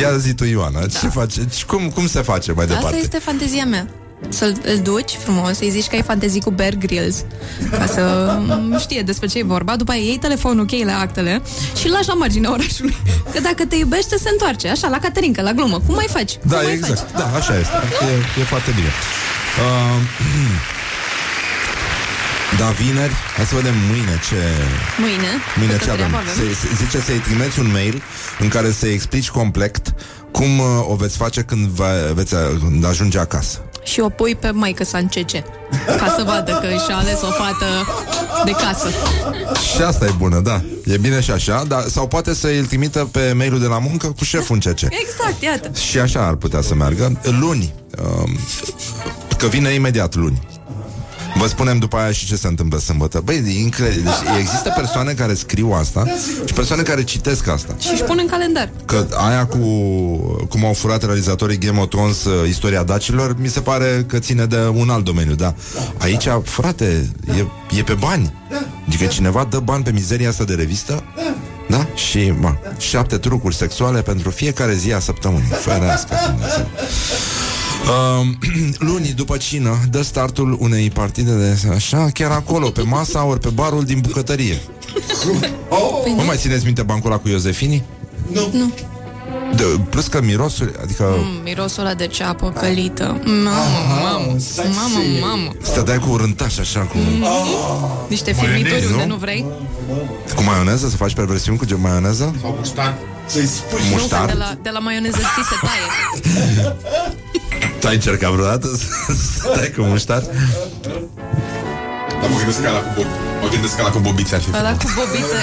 Ia 0.00 0.16
zi 0.16 0.34
tu, 0.34 0.44
Ioana, 0.44 0.86
ce 0.86 1.08
face? 1.08 1.48
Cum, 1.66 1.88
cum 1.90 2.06
se 2.06 2.22
face 2.22 2.52
mai 2.52 2.64
Asta 2.64 2.76
departe? 2.76 2.98
este 2.98 3.18
fantezia 3.18 3.64
mea. 3.64 3.86
Să-l 4.28 4.56
îl 4.64 4.78
duci 4.78 5.12
frumos, 5.22 5.56
să-i 5.56 5.70
zici 5.70 5.86
că 5.86 5.94
ai 5.94 6.02
fantezii 6.02 6.40
cu 6.40 6.50
Bear 6.50 6.74
Grylls 6.74 7.24
Ca 7.70 7.86
să 7.86 8.34
mm, 8.46 8.78
știe 8.84 9.02
despre 9.02 9.26
ce 9.26 9.38
e 9.38 9.42
vorba 9.42 9.76
După 9.76 9.90
aia 9.92 10.00
iei 10.00 10.18
telefonul, 10.18 10.64
cheile, 10.66 10.92
actele 10.92 11.42
Și 11.76 11.86
îl 11.86 11.92
lași 11.92 12.08
la 12.08 12.14
marginea 12.14 12.52
orașului 12.52 12.96
Că 13.32 13.40
dacă 13.40 13.64
te 13.66 13.76
iubește, 13.76 14.16
se 14.16 14.28
întoarce 14.32 14.68
Așa, 14.68 14.88
la 14.88 14.98
Caterinca, 14.98 15.42
la 15.42 15.52
glumă 15.52 15.80
Cum 15.86 15.94
mai 15.94 16.06
faci? 16.08 16.32
Cum 16.36 16.50
Da, 16.50 16.56
mai 16.56 16.72
exact. 16.72 16.98
Faci? 16.98 17.20
Da, 17.20 17.36
așa 17.36 17.58
este. 17.58 17.74
E, 18.36 18.40
e 18.40 18.44
foarte 18.44 18.70
bine. 18.74 18.88
Uh, 18.88 20.00
da, 22.56 22.66
vineri. 22.66 23.12
Hai 23.36 23.44
să 23.44 23.54
vedem 23.54 23.74
mâine 23.90 24.20
ce... 24.28 24.36
Mâine 24.98 25.30
Mâine 25.56 25.72
câtă 25.72 25.84
ce 25.84 25.90
avem? 25.90 26.08
treabă 26.08 26.28
Se, 26.36 26.66
se, 26.66 26.84
zice 26.84 26.98
să-i 27.00 27.18
trimiți 27.18 27.58
un 27.58 27.70
mail 27.70 28.02
în 28.38 28.48
care 28.48 28.70
să-i 28.70 28.92
explici 28.92 29.30
complet 29.30 29.94
cum 30.30 30.58
uh, 30.58 30.66
o 30.88 30.94
veți 30.94 31.16
face 31.16 31.42
când 31.42 31.66
va, 31.66 31.88
veți 32.14 32.34
uh, 32.34 32.40
când 32.62 32.84
ajunge 32.84 33.18
acasă. 33.18 33.58
Și 33.84 34.00
o 34.00 34.08
pui 34.08 34.34
pe 34.34 34.50
maică 34.50 34.84
să 34.84 34.96
încece 34.96 35.44
Ca 35.86 36.14
să 36.16 36.22
vadă 36.26 36.58
că 36.60 36.66
și-a 36.66 36.96
ales 36.96 37.22
o 37.22 37.30
fată 37.30 37.66
de 38.44 38.50
casă 38.50 38.88
Și 39.74 39.82
asta 39.82 40.04
e 40.04 40.10
bună, 40.18 40.40
da. 40.40 40.62
E 40.84 40.96
bine 40.96 41.20
și 41.20 41.30
așa, 41.30 41.64
dar, 41.66 41.82
sau 41.82 42.08
poate 42.08 42.34
să 42.34 42.46
îl 42.46 42.64
trimită 42.64 43.08
pe 43.12 43.32
mailul 43.36 43.60
de 43.60 43.66
la 43.66 43.78
muncă 43.78 44.06
cu 44.06 44.24
șeful 44.24 44.54
în 44.54 44.72
CC. 44.72 44.80
Exact, 44.80 45.42
iată 45.42 45.70
Și 45.78 45.98
așa 45.98 46.26
ar 46.26 46.34
putea 46.34 46.60
să 46.60 46.74
meargă. 46.74 47.20
Luni, 47.40 47.74
um, 48.02 48.38
că 49.38 49.46
vine 49.46 49.70
imediat 49.70 50.14
luni. 50.14 50.57
Vă 51.38 51.46
spunem 51.46 51.78
după 51.78 51.96
aia 51.96 52.12
și 52.12 52.26
ce 52.26 52.36
se 52.36 52.46
întâmplă 52.46 52.78
sâmbătă. 52.78 53.20
Băi, 53.24 53.42
e 53.46 53.60
incredibil. 53.60 54.04
Deci 54.04 54.38
există 54.38 54.72
persoane 54.76 55.12
care 55.12 55.34
scriu 55.34 55.72
asta 55.72 56.06
și 56.46 56.52
persoane 56.52 56.82
care 56.82 57.04
citesc 57.04 57.48
asta. 57.48 57.74
Și 57.78 57.88
își 57.92 58.02
pun 58.02 58.18
în 58.20 58.26
calendar 58.26 58.70
Că 58.84 59.06
aia 59.16 59.46
cu 59.46 59.58
cum 60.48 60.64
au 60.64 60.72
furat 60.72 61.04
realizatorii 61.04 61.58
Game 61.58 61.80
of 61.80 61.88
Thrones 61.88 62.24
uh, 62.24 62.48
istoria 62.48 62.82
dacilor, 62.82 63.36
mi 63.40 63.48
se 63.48 63.60
pare 63.60 64.04
că 64.06 64.18
ține 64.18 64.44
de 64.44 64.66
un 64.74 64.90
alt 64.90 65.04
domeniu, 65.04 65.34
da. 65.34 65.54
Aici, 65.98 66.28
frate, 66.42 67.10
e, 67.36 67.44
e 67.78 67.82
pe 67.82 67.94
bani. 67.94 68.34
Adică 68.86 69.04
cineva 69.04 69.46
dă 69.50 69.58
bani 69.58 69.82
pe 69.84 69.90
mizeria 69.90 70.28
asta 70.28 70.44
de 70.44 70.54
revistă 70.54 71.04
da? 71.68 71.86
Și, 71.94 72.32
mă, 72.38 72.54
șapte 72.78 73.18
trucuri 73.18 73.54
sexuale 73.54 74.02
pentru 74.02 74.30
fiecare 74.30 74.74
zi 74.74 74.92
a 74.92 74.98
săptămânii. 74.98 75.48
Ferească 75.48 76.14
Dumnezeu. 76.26 76.66
Uh, 77.86 78.26
luni 78.88 79.12
după 79.16 79.36
cină 79.36 79.78
dă 79.90 80.02
startul 80.02 80.56
unei 80.60 80.90
partide 80.90 81.32
de 81.32 81.70
așa, 81.74 82.08
chiar 82.12 82.30
acolo, 82.30 82.68
pe 82.70 82.82
masa 82.82 83.24
ori 83.24 83.40
pe 83.40 83.48
barul 83.48 83.84
din 83.84 83.98
bucătărie. 84.00 84.60
Păi 86.02 86.14
Nu 86.16 86.24
mai 86.24 86.36
țineți 86.36 86.64
minte 86.64 86.82
bancul 86.82 87.10
ăla 87.10 87.20
cu 87.20 87.28
Iosefini? 87.28 87.82
Nu. 88.32 88.48
Nu. 88.52 88.72
De, 89.56 89.62
plus 89.90 90.06
că 90.06 90.20
mirosul, 90.22 90.74
adică 90.82 91.04
Mm, 91.18 91.42
mirosul 91.44 91.82
ăla 91.84 91.94
de 91.94 92.06
ceapă 92.06 92.50
călită. 92.50 93.20
Mamă, 93.24 93.50
mamă, 94.02 94.36
mamă, 94.56 94.98
mamă. 95.20 95.50
stăteai 95.62 95.98
cu 95.98 96.16
rântaș 96.16 96.58
așa, 96.58 96.80
cu, 96.80 96.96
Niște 98.08 98.32
firmituri 98.32 98.84
nu? 98.88 98.92
unde 98.92 99.04
nu 99.04 99.16
vrei. 99.16 99.44
cu 100.34 100.42
maioneză, 100.42 100.88
să 100.88 100.96
faci 100.96 101.14
perversiuni 101.14 101.58
cu 101.58 101.64
ge- 101.64 101.74
maioneză? 101.74 102.34
Sau 102.40 102.54
muștar. 102.58 102.94
Să-i 103.26 103.46
spui 103.46 103.78
De 103.82 103.88
Muștar? 103.90 104.34
la, 104.34 104.56
de 104.62 104.70
la 104.72 104.78
maioneză 104.78 105.16
ți 105.16 105.48
se 105.48 105.54
taie. 105.66 105.86
Tu 107.88 107.94
ai 107.94 108.00
încercat 108.00 108.30
vreodată 108.30 108.66
să 108.76 108.86
să 109.12 109.52
stai 109.52 109.72
cu 109.76 109.82
muștar? 109.82 110.22
Dar 112.20 112.30
mă 112.30 112.36
gândesc 112.36 112.62
că 112.62 112.70
la 112.70 112.78
cu, 112.78 112.92
bob... 112.96 113.06
mă 113.42 113.48
gândesc 113.50 113.76
că 113.76 113.82
la 113.82 113.90
cu 113.90 113.98
bobițe 113.98 114.34
ar 114.34 114.40
fi 114.40 114.50
Ăla 114.58 114.76
cu 114.76 114.84
bobițe. 114.96 115.36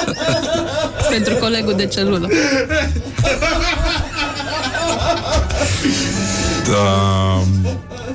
Pentru 1.14 1.34
colegul 1.34 1.74
de 1.76 1.86
celulă. 1.86 2.28
Da. 6.68 7.42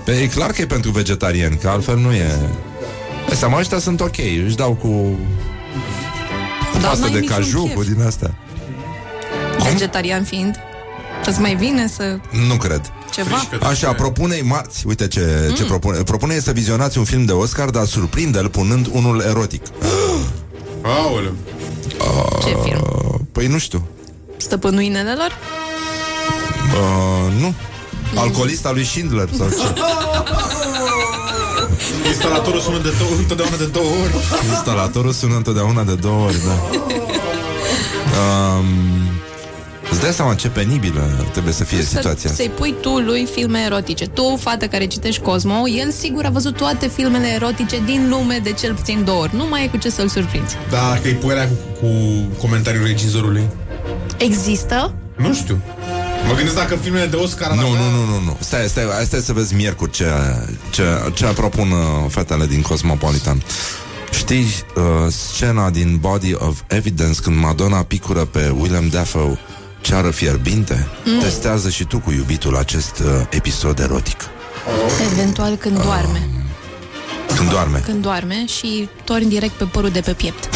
Pe, 0.06 0.12
e 0.12 0.28
clar 0.28 0.52
că 0.52 0.62
e 0.62 0.66
pentru 0.66 0.92
vegetarian, 0.92 1.58
că 1.58 1.70
altfel 1.70 1.98
nu 1.98 2.12
e... 2.12 2.40
Pe 3.30 3.36
seama, 3.36 3.60
ăștia 3.60 3.80
sunt 3.80 4.02
ok, 4.02 4.18
își 4.46 4.56
dau 4.56 4.74
cu... 4.74 4.88
Cu 6.72 6.78
Dar 6.80 6.90
pastă 6.90 7.06
n-ai 7.06 7.14
de 7.14 7.20
niciun 7.20 7.36
caju, 7.36 7.64
chef. 7.64 7.74
cu 7.76 7.84
din 7.84 8.02
astea. 8.02 8.36
Vegetarian 9.58 10.24
fiind. 10.24 10.71
Îți 11.26 11.40
mai 11.40 11.56
vine 11.56 11.88
să 11.88 12.18
Nu 12.48 12.56
cred. 12.56 12.82
ceva? 13.14 13.36
Frișcă. 13.36 13.66
Așa, 13.66 13.94
propune-i 13.94 14.42
marți, 14.42 14.88
uite 14.88 15.08
ce, 15.08 15.46
mm. 15.50 15.56
ce 15.56 15.64
propune. 15.64 15.98
Propune 15.98 16.40
să 16.40 16.52
vizionați 16.52 16.98
un 16.98 17.04
film 17.04 17.26
de 17.26 17.32
Oscar, 17.32 17.70
dar 17.70 17.86
surprinde-l 17.86 18.50
punând 18.50 18.88
unul 18.92 19.20
erotic. 19.22 19.62
Aoleu. 20.82 21.34
Ce 22.44 22.58
film? 22.64 22.82
Uh, 22.82 23.20
Păi 23.32 23.48
nu 23.48 23.58
știu. 23.58 23.86
Stăpânul 24.38 24.82
inelelor? 24.82 25.38
Uh, 26.74 27.34
nu. 27.42 27.54
Alcoolista 28.16 28.72
lui 28.72 28.86
Schindler 28.86 29.30
sau 29.38 29.48
ce? 29.50 29.56
Instalatorul 32.08 32.60
sună 32.60 32.78
de 32.78 32.90
două, 33.00 33.12
întotdeauna 33.18 33.56
de 33.56 33.66
două 33.66 33.86
ori. 34.04 34.14
Instalatorul 34.50 35.12
sună 35.12 35.36
întotdeauna 35.36 35.84
de 35.84 35.96
două 35.96 36.26
ori, 36.26 36.38
da. 36.46 36.60
Um, 38.12 38.66
îți 39.08 39.21
dai 40.02 40.12
seama 40.14 40.36
ce 40.36 40.50
penibilă 40.50 41.26
trebuie 41.32 41.54
să 41.54 41.64
fie 41.64 41.82
situația 41.82 42.30
Să, 42.30 42.36
să-i 42.36 42.50
pui 42.56 42.76
tu 42.82 42.90
lui 43.00 43.28
filme 43.34 43.60
erotice. 43.66 44.06
Tu, 44.08 44.38
fată 44.42 44.66
care 44.68 44.86
citești 44.86 45.22
Cosmo, 45.22 45.68
el 45.68 45.92
sigur 45.92 46.26
a 46.26 46.30
văzut 46.30 46.58
toate 46.58 46.88
filmele 46.88 47.28
erotice 47.28 47.82
din 47.86 48.10
lume 48.10 48.40
de 48.44 48.52
cel 48.52 48.74
puțin 48.74 49.04
două 49.04 49.22
ori. 49.22 49.36
Nu 49.36 49.46
mai 49.50 49.64
e 49.64 49.68
cu 49.68 49.78
ce 49.78 49.90
să-l 49.90 50.08
surprinzi. 50.08 50.56
Da, 50.70 51.00
că 51.02 51.08
îi 51.08 51.14
pui 51.14 51.32
alea 51.32 51.48
cu, 51.48 51.56
cu 51.80 51.88
comentariul 52.40 52.86
regizorului. 52.86 53.44
Există? 54.18 54.94
Nu 55.16 55.34
știu. 55.34 55.62
Mă 56.28 56.34
gândesc 56.36 56.56
dacă 56.56 56.76
filmele 56.76 57.06
de 57.06 57.16
Oscar 57.16 57.50
ar 57.50 57.56
Nu, 57.58 57.68
avea- 57.68 57.80
nu, 57.80 57.90
nu, 57.90 58.06
nu, 58.06 58.24
nu. 58.24 58.38
Stai, 58.40 58.68
stai, 58.68 58.84
stai, 58.92 59.06
stai 59.06 59.20
să 59.20 59.34
vezi 59.34 59.54
miercuri 59.56 59.92
ce, 59.92 60.06
ce, 60.70 60.84
ce 61.14 61.26
propun 61.26 61.72
uh, 61.72 61.78
fetele 62.10 62.46
din 62.46 62.62
Cosmopolitan. 62.62 63.44
Știi 64.12 64.46
uh, 64.76 64.84
scena 65.12 65.70
din 65.70 65.98
Body 66.02 66.34
of 66.34 66.60
Evidence 66.68 67.20
când 67.22 67.38
Madonna 67.40 67.84
picură 67.84 68.26
pe 68.26 68.54
William 68.60 68.88
Dafoe 68.88 69.40
ceară 69.82 70.10
fierbinte? 70.10 70.88
Mm. 71.06 71.20
Testează 71.20 71.70
și 71.70 71.84
tu 71.84 72.00
cu 72.00 72.12
iubitul 72.12 72.58
acest 72.58 73.00
uh, 73.00 73.08
episod 73.30 73.80
erotic. 73.80 74.30
Eventual 75.12 75.56
când 75.56 75.84
doarme. 75.84 76.30
Când 77.36 77.50
doarme. 77.50 77.82
Când 77.86 78.02
doarme 78.02 78.46
și 78.46 78.90
torni 79.04 79.30
direct 79.30 79.54
pe 79.54 79.64
părul 79.64 79.90
de 79.90 80.00
pe 80.00 80.14
piept. 80.14 80.50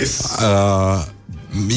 Yes. 0.00 0.20
Uh, 0.20 1.04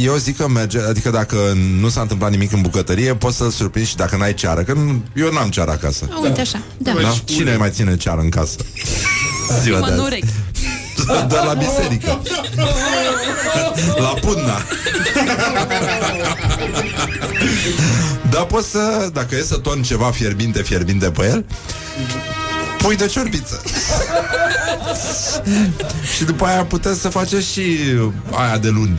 eu 0.04 0.16
zic 0.16 0.38
că 0.38 0.48
merge, 0.48 0.80
adică 0.80 1.10
dacă 1.10 1.36
nu 1.80 1.90
s-a 1.90 2.02
întâmplat 2.02 2.32
nimic 2.32 2.52
în 2.52 2.62
bucătărie, 2.62 3.16
poți 3.16 3.38
să-l 3.38 3.50
surprinzi 3.50 3.90
și 3.90 3.96
dacă 3.96 4.16
n-ai 4.18 4.34
ceară, 4.34 4.62
că 4.62 4.74
nu, 4.74 5.04
eu 5.16 5.32
n-am 5.32 5.50
ceară 5.50 5.72
acasă. 5.72 6.10
Uite 6.24 6.42
așa, 6.42 6.62
da. 6.78 6.92
Da? 7.02 7.14
Cine 7.26 7.56
mai 7.56 7.70
ține 7.72 7.98
ceară 7.98 8.22
în 8.22 8.30
casă? 8.30 8.58
Ziua 9.62 9.80
Mă 9.80 9.90
de 9.90 9.96
nu 9.96 10.04
azi. 10.04 10.20
urechi. 11.10 11.28
Doar 11.28 11.46
la 11.46 11.54
biserică. 11.54 12.22
La 13.98 14.08
putna. 14.22 14.62
Dar 18.30 18.44
poți 18.46 18.70
să, 18.70 19.10
dacă 19.14 19.36
e 19.36 19.42
să 19.42 19.58
torni 19.58 19.84
ceva 19.84 20.12
fierbinte, 20.12 20.62
fierbinte 20.62 21.10
pe 21.12 21.26
el, 21.26 21.46
pui 22.78 22.96
de 22.96 23.06
ciorbiță. 23.06 23.62
și 26.16 26.24
după 26.24 26.46
aia 26.46 26.64
puteți 26.66 27.02
să 27.02 27.10
faceți 27.10 27.52
și 27.52 27.78
aia 28.32 28.58
de 28.58 28.70
luni. 28.70 28.98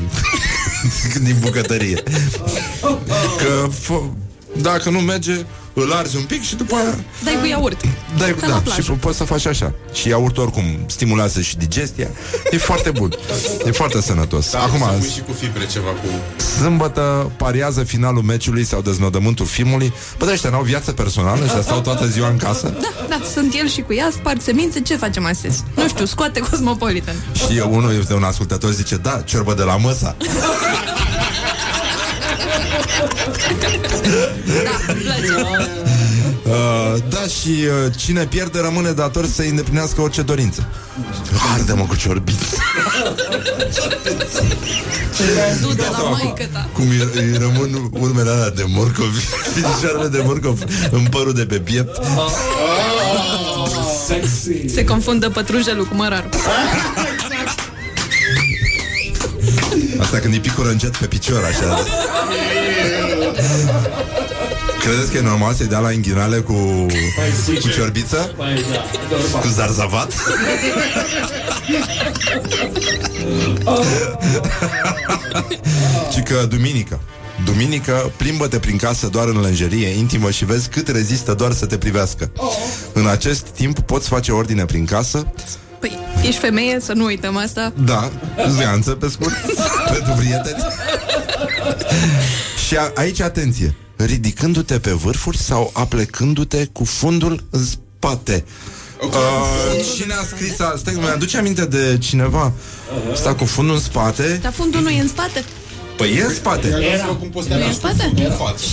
din 1.22 1.36
bucătărie. 1.40 2.02
Că 3.38 3.68
f- 3.68 4.27
dacă 4.60 4.90
nu 4.90 4.98
merge, 4.98 5.44
îl 5.72 5.92
arzi 5.92 6.16
un 6.16 6.22
pic 6.22 6.42
și 6.42 6.54
după 6.56 6.74
aia 6.74 6.94
Dai 7.24 7.36
cu 7.40 7.46
iaurt. 7.46 7.80
dai, 8.18 8.34
Ca 8.34 8.46
la 8.46 8.52
da, 8.52 8.58
plajă. 8.60 8.80
și 8.80 8.90
poți 8.90 9.16
să 9.16 9.24
faci 9.24 9.46
așa. 9.46 9.72
Și 9.92 10.08
iaurtul 10.08 10.42
oricum 10.42 10.64
stimulează 10.86 11.40
și 11.40 11.56
digestia. 11.56 12.08
E 12.50 12.56
foarte 12.58 12.90
bun. 12.90 13.12
E 13.66 13.70
foarte 13.70 14.00
sănătos. 14.00 14.50
Da, 14.50 14.58
Acum, 14.62 14.78
să 14.78 14.84
pui 14.98 15.08
și 15.14 15.20
cu 15.20 15.32
fibre 15.40 15.66
ceva 15.66 15.88
cu... 15.88 16.08
sâmbătă 16.60 17.30
pariază 17.36 17.82
finalul 17.84 18.22
meciului 18.22 18.64
sau 18.64 18.80
deznodământul 18.80 19.46
filmului. 19.46 19.92
Bă, 20.18 20.24
dar 20.24 20.34
ăștia 20.34 20.50
n-au 20.50 20.62
viață 20.62 20.92
personală 20.92 21.44
și 21.46 21.62
stau 21.62 21.80
toată 21.80 22.06
ziua 22.06 22.28
în 22.28 22.36
casă. 22.36 22.74
Da, 22.80 23.06
da, 23.08 23.20
sunt 23.34 23.54
el 23.54 23.68
și 23.68 23.80
cu 23.80 23.94
ea, 23.94 24.08
spart 24.12 24.42
semințe, 24.42 24.80
ce 24.80 24.96
facem 24.96 25.24
astăzi? 25.26 25.62
Nu 25.76 25.88
știu, 25.88 26.04
scoate 26.04 26.40
Cosmopolitan. 26.40 27.14
Și 27.34 27.56
eu, 27.56 27.74
unul 27.74 28.04
de 28.08 28.14
un 28.14 28.22
ascultător 28.22 28.70
zice, 28.70 28.96
da, 28.96 29.22
ciorbă 29.24 29.54
de 29.54 29.62
la 29.62 29.76
măsa. 29.76 30.16
Da, 34.64 34.92
îmi 34.92 35.00
place. 35.00 35.32
Uh, 36.44 36.98
da, 37.12 37.20
și 37.20 37.48
uh, 37.48 37.92
cine 37.96 38.24
pierde 38.24 38.60
rămâne 38.60 38.90
dator 38.90 39.26
să 39.26 39.42
îi 39.42 39.48
îndeplinească 39.48 40.00
orice 40.00 40.22
dorință. 40.22 40.66
Arde-mă 41.54 41.84
cu 41.88 41.96
ciorbiță. 41.96 42.56
Du 45.60 45.72
de 45.72 45.82
la 45.90 45.98
maică 46.08 46.48
ta. 46.52 46.68
Cum 46.72 46.88
îi, 46.88 47.08
îi 47.14 47.38
rămân 47.38 47.90
urmele 48.00 48.30
alea 48.30 48.50
de 48.50 48.64
morcov 48.66 49.14
Fișoarele 49.54 50.08
de 50.08 50.22
morcov 50.24 50.62
În 50.90 51.06
părul 51.10 51.32
de 51.32 51.46
pe 51.46 51.58
piept 51.58 52.00
Se 54.66 54.84
confundă 54.84 55.28
pătrunjelul 55.28 55.84
cu 55.84 55.94
mărarul. 55.94 56.30
Asta 59.98 60.18
când 60.18 60.32
îi 60.32 60.40
picură 60.40 60.68
încet 60.68 60.96
pe 60.96 61.06
picior 61.06 61.44
așa 61.44 61.84
Credeți 64.80 65.10
că 65.10 65.16
e 65.16 65.20
normal 65.20 65.54
să-i 65.54 65.66
dea 65.66 65.78
la 65.78 65.92
inghinale 65.92 66.36
cu, 66.36 66.86
cu 67.60 67.68
ciorbiță? 67.68 68.34
Cu 69.40 69.48
zarzavat? 69.48 70.12
Ci 76.12 76.22
că 76.22 76.46
duminică 76.48 77.00
Duminică, 77.44 78.12
plimbă-te 78.16 78.58
prin 78.58 78.76
casă 78.76 79.06
doar 79.06 79.28
în 79.28 79.40
lenjerie 79.40 79.88
intimă 79.88 80.30
și 80.30 80.44
vezi 80.44 80.68
cât 80.68 80.88
rezistă 80.88 81.34
doar 81.34 81.52
să 81.52 81.66
te 81.66 81.78
privească. 81.78 82.30
În 82.92 83.06
acest 83.06 83.46
timp 83.46 83.80
poți 83.80 84.08
face 84.08 84.32
ordine 84.32 84.64
prin 84.64 84.84
casă, 84.84 85.32
Păi, 85.80 85.98
ești 86.22 86.40
femeie, 86.40 86.80
să 86.80 86.92
nu 86.92 87.04
uităm 87.04 87.36
asta. 87.36 87.72
da, 87.84 88.10
zganță 88.48 88.90
pe 88.90 89.08
scurt 89.08 89.34
Pentru 89.92 90.12
prieteni 90.16 90.56
Și 92.66 92.76
a, 92.76 92.90
aici 92.94 93.20
atenție 93.20 93.74
Ridicându-te 93.96 94.78
pe 94.78 94.90
vârfuri 94.90 95.36
Sau 95.38 95.70
aplecându-te 95.74 96.64
cu 96.72 96.84
fundul 96.84 97.44
în 97.50 97.64
spate 97.64 98.44
Uh, 99.02 99.84
cine 99.96 100.12
a 100.12 100.24
scris 100.24 100.50
asta? 100.60 100.74
Stai, 100.76 100.94
mi-aduce 100.98 101.38
aminte 101.38 101.64
de 101.64 101.98
cineva 102.00 102.52
Sta 103.14 103.34
cu 103.34 103.44
fundul 103.44 103.74
în 103.74 103.80
spate 103.80 104.38
Dar 104.42 104.52
fundul 104.52 104.80
nu 104.80 104.88
e 104.88 105.00
în 105.00 105.08
spate. 105.08 105.44
Păi 105.96 106.16
e 106.16 106.22
în 106.22 106.34
spate 106.34 106.68
Era. 106.94 107.04
Cum 107.04 107.28
poți 107.28 107.48
să 107.48 107.54
Nu 107.54 107.60
e 107.60 107.66
în 107.66 107.72
spate? 107.74 108.12
în 108.16 108.30
față. 108.30 108.64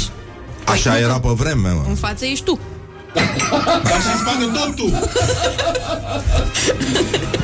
Așa 0.65 0.99
era 0.99 1.19
pe 1.19 1.27
vreme 1.35 1.69
mă. 1.69 1.85
În 1.87 1.95
față 1.95 2.25
ești 2.25 2.43
tu. 2.43 2.59
Dar 3.83 4.01
și 4.01 4.07
în 4.13 4.19
spate 4.19 4.45
tot 4.53 4.75
tu. 4.75 5.07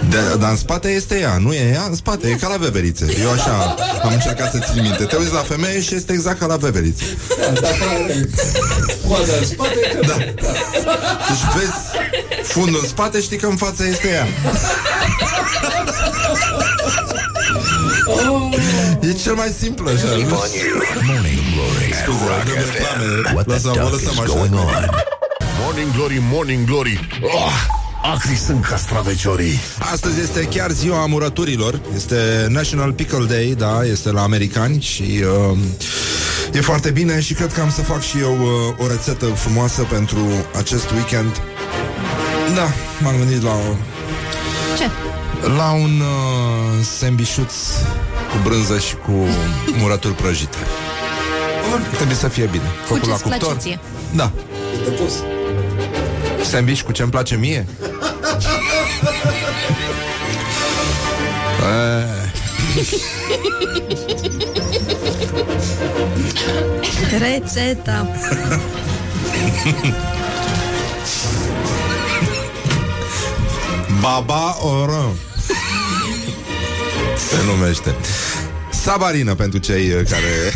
de, 0.09 0.17
Dar 0.39 0.49
în 0.49 0.55
spate 0.57 0.87
este 0.87 1.19
ea 1.19 1.37
Nu 1.37 1.53
e 1.53 1.71
ea, 1.73 1.83
în 1.89 1.95
spate, 1.95 2.27
e 2.27 2.33
ca 2.33 2.47
la 2.47 2.55
veverițe. 2.57 3.05
Eu 3.21 3.31
așa 3.31 3.75
am 4.03 4.13
încercat 4.13 4.51
să 4.51 4.59
țin 4.73 4.81
minte. 4.81 5.03
Te 5.03 5.15
uiți 5.15 5.33
la 5.33 5.39
femeie 5.39 5.81
și 5.81 5.95
este 5.95 6.13
exact 6.13 6.39
ca 6.39 6.45
la 6.45 6.55
veverițe. 6.55 7.03
Da 10.07 10.17
Deci 11.27 11.43
vezi 11.55 11.73
fundul 12.43 12.79
în 12.83 12.87
spate 12.87 13.21
Știi 13.21 13.37
că 13.37 13.45
în 13.47 13.55
față 13.55 13.83
este 13.87 14.07
ea. 14.07 14.27
E 19.01 19.13
cel 19.13 19.33
mai 19.33 19.55
simplu 19.59 19.87
așa 19.89 20.03
nu? 20.03 20.15
Morning. 20.17 21.39
Glory. 21.53 21.93
At 21.99 22.05
Rock 22.07 22.47
FM. 22.71 23.33
What 23.33 23.45
the 23.45 23.53
Lasă- 23.53 23.67
duck 23.67 23.91
lăsăm 23.91 24.11
is 24.11 24.19
așa. 24.19 25.20
Going 25.71 25.87
on? 25.87 25.91
Morning 25.91 25.93
Glory, 25.93 26.19
Morning 26.31 26.65
Glory 26.65 26.99
oh, 27.21 27.51
Acri 28.13 28.35
sunt 28.35 28.65
castraveciorii 28.65 29.59
Astăzi 29.91 30.21
este 30.21 30.43
chiar 30.43 30.71
ziua 30.71 31.01
amurăturilor 31.01 31.81
Este 31.95 32.47
National 32.49 32.93
Pickle 32.93 33.25
Day 33.25 33.55
Da, 33.57 33.83
este 33.83 34.11
la 34.11 34.21
americani 34.21 34.81
Și 34.81 35.23
uh, 35.51 35.57
E 36.53 36.61
foarte 36.61 36.91
bine 36.91 37.19
și 37.19 37.33
cred 37.33 37.53
că 37.53 37.61
am 37.61 37.69
să 37.69 37.81
fac 37.81 38.01
și 38.01 38.19
eu 38.19 38.31
uh, 38.31 38.83
o 38.83 38.87
rețetă 38.87 39.25
frumoasă 39.25 39.81
pentru 39.81 40.17
acest 40.57 40.89
weekend. 40.89 41.41
Da, 42.55 42.67
m-am 43.03 43.17
gândit 43.17 43.43
la 43.43 43.49
o, 43.49 43.75
Ce? 44.77 44.89
la 45.57 45.71
un 45.71 45.99
uh, 45.99 46.85
sandvișuț 46.99 47.53
cu 48.31 48.37
brânză 48.43 48.79
și 48.79 48.95
cu 48.95 49.11
murături 49.77 50.13
prăjite. 50.13 50.57
Trebuie 51.95 52.17
să 52.17 52.27
fie 52.27 52.45
bine. 52.51 52.63
Făcut 52.85 53.07
la 53.07 53.11
ce-ți 53.11 53.23
place 53.23 53.43
cuptor. 53.43 53.61
ție? 53.61 53.79
Da. 54.15 54.31
Sandwich 56.43 56.81
cu 56.81 56.91
ce-mi 56.91 57.09
place 57.09 57.35
mie? 57.35 57.65
Eh, 61.61 62.31
Rețeta. 67.19 68.07
Baba 74.01 74.57
Oran 74.61 75.15
Se 77.17 77.35
numește 77.45 77.95
Sabarină 78.69 79.35
pentru 79.35 79.59
cei 79.59 79.91
uh, 79.91 80.01
care 80.09 80.27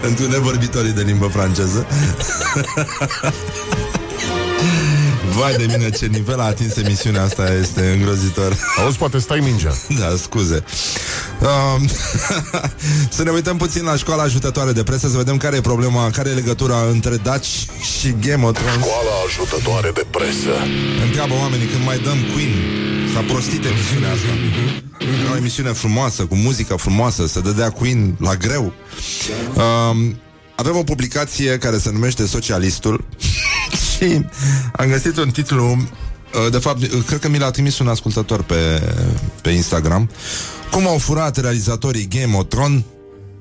Pentru 0.00 0.28
nevorbitorii 0.28 0.92
de 0.92 1.02
limbă 1.02 1.26
franceză 1.26 1.86
Vai 5.36 5.54
de 5.56 5.66
mine 5.76 5.90
ce 5.90 6.06
nivel 6.06 6.40
a 6.40 6.44
atins 6.44 6.76
emisiunea 6.76 7.22
asta 7.22 7.52
Este 7.60 7.90
îngrozitor. 7.90 8.56
Auzi, 8.82 8.96
poate 8.96 9.18
stai 9.18 9.40
mingea. 9.40 9.74
Da, 9.98 10.16
scuze. 10.22 10.64
Um, 11.40 11.88
Să 13.16 13.22
ne 13.22 13.30
uităm 13.30 13.56
puțin 13.56 13.84
la 13.84 13.96
școala 13.96 14.22
ajutătoare 14.22 14.72
de 14.72 14.82
presă 14.82 15.08
Să 15.08 15.16
vedem 15.16 15.36
care 15.36 15.56
e 15.56 15.60
problema 15.60 16.10
Care 16.10 16.28
e 16.30 16.32
legătura 16.32 16.76
între 16.90 17.16
Daci 17.16 17.66
și 17.98 18.14
Game 18.20 18.44
of 18.44 18.52
Thrones. 18.52 18.74
Școala 18.74 19.14
ajutătoare 19.26 19.90
de 19.94 20.04
presă. 20.10 20.54
Întreabă 21.04 21.34
oamenii 21.34 21.66
când 21.66 21.84
mai 21.84 21.98
dăm 21.98 22.18
Queen. 22.32 22.54
S-a 23.14 23.20
prostit 23.20 23.64
emisiunea 23.64 24.12
asta. 24.12 24.32
Era 25.22 25.32
o 25.32 25.36
emisiune 25.36 25.72
frumoasă, 25.72 26.24
cu 26.24 26.34
muzică 26.34 26.74
frumoasă 26.74 27.26
Se 27.26 27.40
dădea 27.40 27.70
Queen 27.70 28.16
la 28.18 28.34
greu. 28.34 28.72
Um, 29.54 30.20
Avem 30.56 30.76
o 30.76 30.82
publicație 30.82 31.58
care 31.58 31.78
se 31.78 31.90
numește 31.90 32.26
Socialistul 32.26 33.04
Și 33.90 34.24
am 34.72 34.88
găsit 34.88 35.16
un 35.16 35.30
titlu 35.30 35.70
uh, 35.70 36.50
De 36.50 36.58
fapt, 36.58 36.82
uh, 36.82 37.02
cred 37.06 37.18
că 37.18 37.28
mi 37.28 37.38
l-a 37.38 37.50
trimis 37.50 37.78
un 37.78 37.88
ascultător 37.88 38.42
pe, 38.42 38.82
pe 39.40 39.50
Instagram 39.50 40.10
Cum 40.70 40.86
au 40.86 40.98
furat 40.98 41.36
realizatorii 41.36 42.08
Game 42.08 42.36
of 42.36 42.44
Thrones 42.48 42.82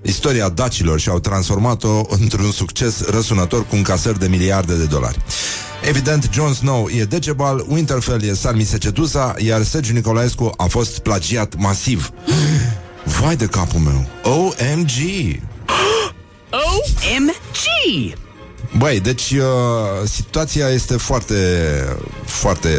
istoria 0.05 0.49
dacilor 0.49 0.99
și 0.99 1.09
au 1.09 1.19
transformat-o 1.19 2.01
într-un 2.09 2.51
succes 2.51 3.05
răsunător 3.05 3.65
cu 3.65 3.75
încasări 3.75 4.19
de 4.19 4.27
miliarde 4.27 4.75
de 4.75 4.85
dolari. 4.85 5.17
Evident, 5.87 6.29
Jon 6.33 6.53
Snow 6.53 6.87
e 6.89 7.03
Decebal, 7.03 7.65
Winterfell 7.67 8.23
e 8.23 8.33
Salmi 8.33 8.63
Secetusa, 8.63 9.33
iar 9.37 9.63
Sergiu 9.63 9.93
Nicolaescu 9.93 10.53
a 10.57 10.65
fost 10.65 10.99
plagiat 10.99 11.55
masiv. 11.57 12.11
Vai 13.19 13.35
de 13.35 13.45
capul 13.45 13.79
meu! 13.79 14.07
OMG! 14.23 14.91
OMG! 16.65 18.24
Băi, 18.77 18.99
deci 18.99 19.31
uh, 19.31 20.07
situația 20.07 20.67
este 20.67 20.97
foarte, 20.97 21.35
foarte... 22.25 22.69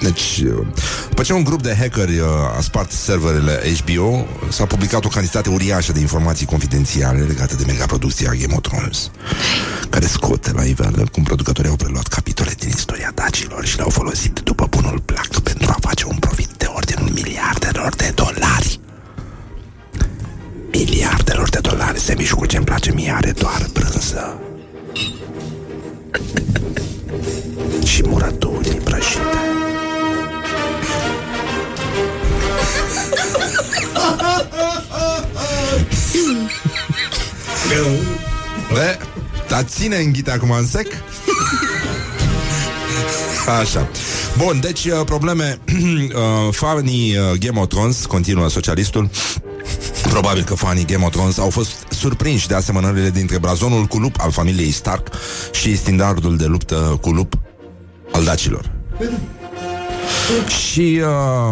Deci, 0.00 0.42
uh, 0.44 0.66
după 1.08 1.22
ce 1.22 1.32
un 1.32 1.44
grup 1.44 1.62
de 1.62 1.76
hackeri 1.78 2.18
uh, 2.18 2.26
a 2.56 2.60
spart 2.60 2.90
serverele 2.90 3.62
HBO, 3.78 4.26
s-a 4.48 4.66
publicat 4.66 5.04
o 5.04 5.08
cantitate 5.08 5.50
uriașă 5.50 5.92
de 5.92 6.00
informații 6.00 6.46
confidențiale 6.46 7.20
legate 7.20 7.54
de 7.54 7.64
megaproducția 7.66 8.30
Game 8.30 8.54
of 8.54 8.60
Thrones, 8.60 9.10
care 9.90 10.06
scoate 10.06 10.52
la 10.52 10.64
iveală 10.64 11.04
cum 11.12 11.22
producătorii 11.22 11.70
au 11.70 11.76
preluat 11.76 12.06
capitole 12.06 12.54
din 12.58 12.68
istoria 12.68 13.12
dacilor 13.14 13.66
și 13.66 13.76
le-au 13.76 13.90
folosit 13.90 14.40
după 14.44 14.66
bunul 14.70 15.00
plac 15.00 15.40
pentru 15.40 15.70
a 15.70 15.76
face 15.80 16.06
un 16.06 16.16
profit 16.16 16.50
de 16.56 16.66
ordinul 16.74 17.10
miliardelor 17.10 17.94
de 17.96 18.12
dolari. 18.14 18.80
Miliardelor 20.72 21.48
de 21.48 21.58
dolari 21.62 22.00
se 22.00 22.14
mișcă 22.14 22.46
ce-mi 22.46 22.64
place 22.64 22.92
mie 22.92 23.12
are 23.16 23.30
doar 23.30 23.66
brânză 23.72 24.40
și 27.84 28.02
murături 28.06 28.68
prăjite. 28.68 29.20
Be, 38.72 38.98
dar 39.48 39.62
ține 39.62 39.96
în 39.96 40.12
ghite 40.12 40.30
acum 40.30 40.50
în 40.50 40.66
sec? 40.66 40.86
Așa. 43.60 43.88
Bun, 44.36 44.60
deci 44.60 44.84
uh, 44.84 45.00
probleme 45.04 45.58
uh, 45.68 46.48
Fanii 46.50 47.16
uh, 47.16 47.38
Game 47.38 47.60
of 47.60 47.68
Thrones 47.68 48.06
Continuă 48.06 48.48
socialistul 48.48 49.10
Probabil 50.02 50.42
că 50.42 50.54
fanii 50.54 50.84
Game 50.84 51.04
of 51.04 51.10
Thrones 51.10 51.38
au 51.38 51.50
fost 51.50 51.86
surprinși 51.90 52.48
de 52.48 52.54
asemănările 52.54 53.10
dintre 53.10 53.38
brazonul 53.38 53.84
cu 53.84 53.98
lup 53.98 54.20
al 54.20 54.30
familiei 54.30 54.70
Stark 54.70 55.08
și 55.52 55.76
standardul 55.76 56.36
de 56.36 56.44
luptă 56.44 56.98
cu 57.00 57.10
lup 57.10 57.38
al 58.12 58.24
dacilor. 58.24 58.70
Și 60.46 61.00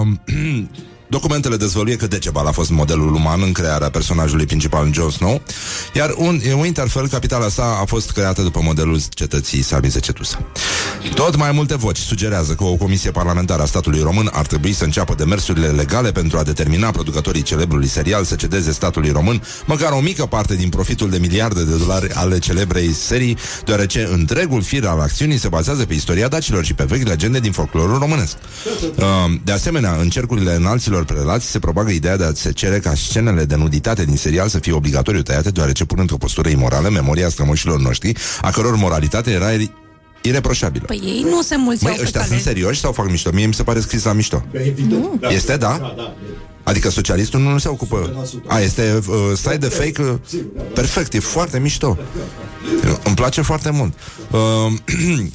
uh, 0.00 0.06
documentele 1.10 1.56
dezvăluie 1.56 1.96
că 1.96 2.06
Decebal 2.06 2.46
a 2.46 2.50
fost 2.50 2.70
modelul 2.70 3.14
uman 3.14 3.42
în 3.42 3.52
crearea 3.52 3.90
personajului 3.90 4.46
principal 4.46 4.92
Jon 4.92 5.10
Snow, 5.10 5.42
iar 5.94 6.14
un, 6.16 6.40
Winterfell, 6.60 7.08
capitala 7.08 7.48
sa, 7.48 7.78
a 7.80 7.84
fost 7.84 8.10
creată 8.10 8.42
după 8.42 8.60
modelul 8.62 9.00
cetății 9.08 9.62
Sabine 9.62 9.98
Cetusa. 10.00 10.42
Tot 11.14 11.36
mai 11.36 11.52
multe 11.52 11.76
voci 11.76 11.98
sugerează 11.98 12.52
că 12.52 12.64
o 12.64 12.74
comisie 12.74 13.10
parlamentară 13.10 13.62
a 13.62 13.64
statului 13.64 14.00
român 14.00 14.30
ar 14.32 14.46
trebui 14.46 14.72
să 14.72 14.84
înceapă 14.84 15.14
demersurile 15.14 15.66
legale 15.66 16.12
pentru 16.12 16.38
a 16.38 16.42
determina 16.42 16.90
producătorii 16.90 17.42
celebrului 17.42 17.88
serial 17.88 18.24
să 18.24 18.34
cedeze 18.34 18.72
statului 18.72 19.10
român 19.10 19.42
măcar 19.64 19.92
o 19.92 20.00
mică 20.00 20.26
parte 20.26 20.54
din 20.54 20.68
profitul 20.68 21.10
de 21.10 21.18
miliarde 21.18 21.64
de 21.64 21.76
dolari 21.76 22.12
ale 22.12 22.38
celebrei 22.38 22.92
serii, 22.92 23.36
deoarece 23.64 24.08
întregul 24.12 24.62
fir 24.62 24.86
al 24.86 25.00
acțiunii 25.00 25.38
se 25.38 25.48
bazează 25.48 25.84
pe 25.84 25.94
istoria 25.94 26.28
dacilor 26.28 26.64
și 26.64 26.74
pe 26.74 26.84
vechi 26.84 27.06
legende 27.06 27.40
din 27.40 27.52
folclorul 27.52 27.98
românesc. 27.98 28.36
Uh, 28.96 29.04
De 29.44 29.52
asemenea, 29.52 29.96
în 30.00 30.08
cercurile 30.08 30.54
înalților 30.54 30.99
prelați 31.04 31.46
se 31.46 31.58
propagă 31.58 31.90
ideea 31.90 32.16
de 32.16 32.24
a 32.24 32.32
se 32.34 32.52
cere 32.52 32.78
ca 32.78 32.94
scenele 32.94 33.44
de 33.44 33.56
nuditate 33.56 34.04
din 34.04 34.16
serial 34.16 34.48
să 34.48 34.58
fie 34.58 34.72
obligatoriu 34.72 35.22
tăiate, 35.22 35.50
deoarece 35.50 35.84
pun 35.84 35.98
într-o 36.00 36.16
postură 36.16 36.48
imorală 36.48 36.88
memoria 36.88 37.28
strămoșilor 37.28 37.80
noștri, 37.80 38.12
a 38.40 38.50
căror 38.50 38.76
moralitate 38.76 39.30
era 39.30 39.52
iri- 39.52 39.72
ireproșabilă. 40.22 40.84
Păi 40.86 41.00
ei 41.04 41.26
nu 41.30 41.42
se 41.42 41.56
mulțeau 41.56 41.90
Măi, 41.90 41.98
pe 41.98 42.02
ăștia 42.04 42.20
care... 42.20 42.32
sunt 42.32 42.42
serioși 42.42 42.80
sau 42.80 42.92
fac 42.92 43.10
mișto? 43.10 43.30
Mie 43.32 43.46
mi 43.46 43.54
se 43.54 43.62
pare 43.62 43.80
scris 43.80 44.04
la 44.04 44.12
mișto. 44.12 44.44
Da. 45.20 45.28
Este, 45.28 45.56
da? 45.56 45.94
Adică 46.62 46.90
socialistul 46.90 47.40
nu 47.40 47.58
se 47.58 47.68
ocupă... 47.68 48.26
A, 48.46 48.58
este 48.58 49.00
uh, 49.08 49.14
site 49.34 49.56
de 49.56 49.66
fake... 49.66 50.02
Uh, 50.02 50.40
perfect, 50.74 51.14
e 51.14 51.18
foarte 51.18 51.58
mișto. 51.58 51.98
Îmi 53.04 53.14
place 53.14 53.40
foarte 53.40 53.70
mult. 53.70 53.94
Uh, 54.30 54.72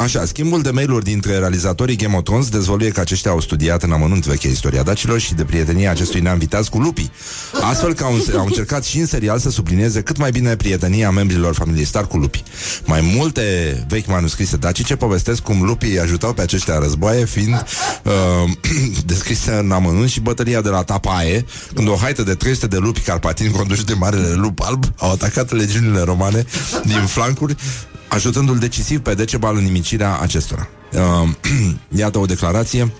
Așa, 0.00 0.24
schimbul 0.24 0.62
de 0.62 0.70
mail-uri 0.70 1.04
dintre 1.04 1.38
realizatorii 1.38 1.96
Game 1.96 2.16
of 2.16 2.22
Thrones 2.22 2.48
dezvăluie 2.48 2.90
că 2.90 3.00
aceștia 3.00 3.30
au 3.30 3.40
studiat 3.40 3.82
în 3.82 3.92
amănunt 3.92 4.26
vechea 4.26 4.48
istoria 4.48 4.82
dacilor 4.82 5.18
și 5.18 5.34
de 5.34 5.44
prietenia 5.44 5.90
acestui 5.90 6.20
neam 6.20 6.38
viteaz 6.38 6.68
cu 6.68 6.78
lupii. 6.78 7.10
Astfel 7.62 7.94
că 7.94 8.04
au, 8.04 8.12
au 8.36 8.44
încercat 8.44 8.84
și 8.84 8.98
în 8.98 9.06
serial 9.06 9.38
să 9.38 9.50
sublinieze 9.50 10.02
cât 10.02 10.16
mai 10.16 10.30
bine 10.30 10.56
prietenia 10.56 11.10
membrilor 11.10 11.54
familiei 11.54 11.84
Stark 11.84 12.08
cu 12.08 12.16
lupii. 12.16 12.42
Mai 12.84 13.00
multe 13.16 13.42
vechi 13.88 14.06
manuscrise 14.06 14.56
dacice 14.56 14.96
povestesc 14.96 15.42
cum 15.42 15.62
lupii 15.62 15.90
îi 15.90 16.00
ajutau 16.00 16.32
pe 16.32 16.42
aceștia 16.42 16.74
în 16.74 16.80
războaie, 16.80 17.24
fiind 17.24 17.64
uh, 18.04 18.50
descrise 19.06 19.52
în 19.52 19.70
amănunt 19.70 20.08
și 20.08 20.20
bătălia 20.20 20.60
de 20.60 20.68
la 20.68 20.82
Tapae, 20.82 21.44
când 21.74 21.88
o 21.88 21.94
haită 21.94 22.22
de 22.22 22.34
300 22.34 22.66
de 22.66 22.76
lupi 22.76 23.00
carpatini 23.00 23.50
conduși 23.50 23.84
de 23.84 23.94
marele 23.94 24.34
lup 24.34 24.60
alb 24.60 24.84
au 24.96 25.10
atacat 25.12 25.52
legiunile 25.52 26.00
romane 26.00 26.44
din 26.84 27.06
flancuri, 27.06 27.56
ajutându-l 28.10 28.58
decisiv 28.58 29.00
pe 29.00 29.14
Decebal 29.14 29.56
în 29.56 29.62
nimicirea 29.62 30.18
acestora. 30.18 30.68
Uh, 30.92 31.28
iată 32.00 32.18
o 32.18 32.26
declarație 32.26 32.92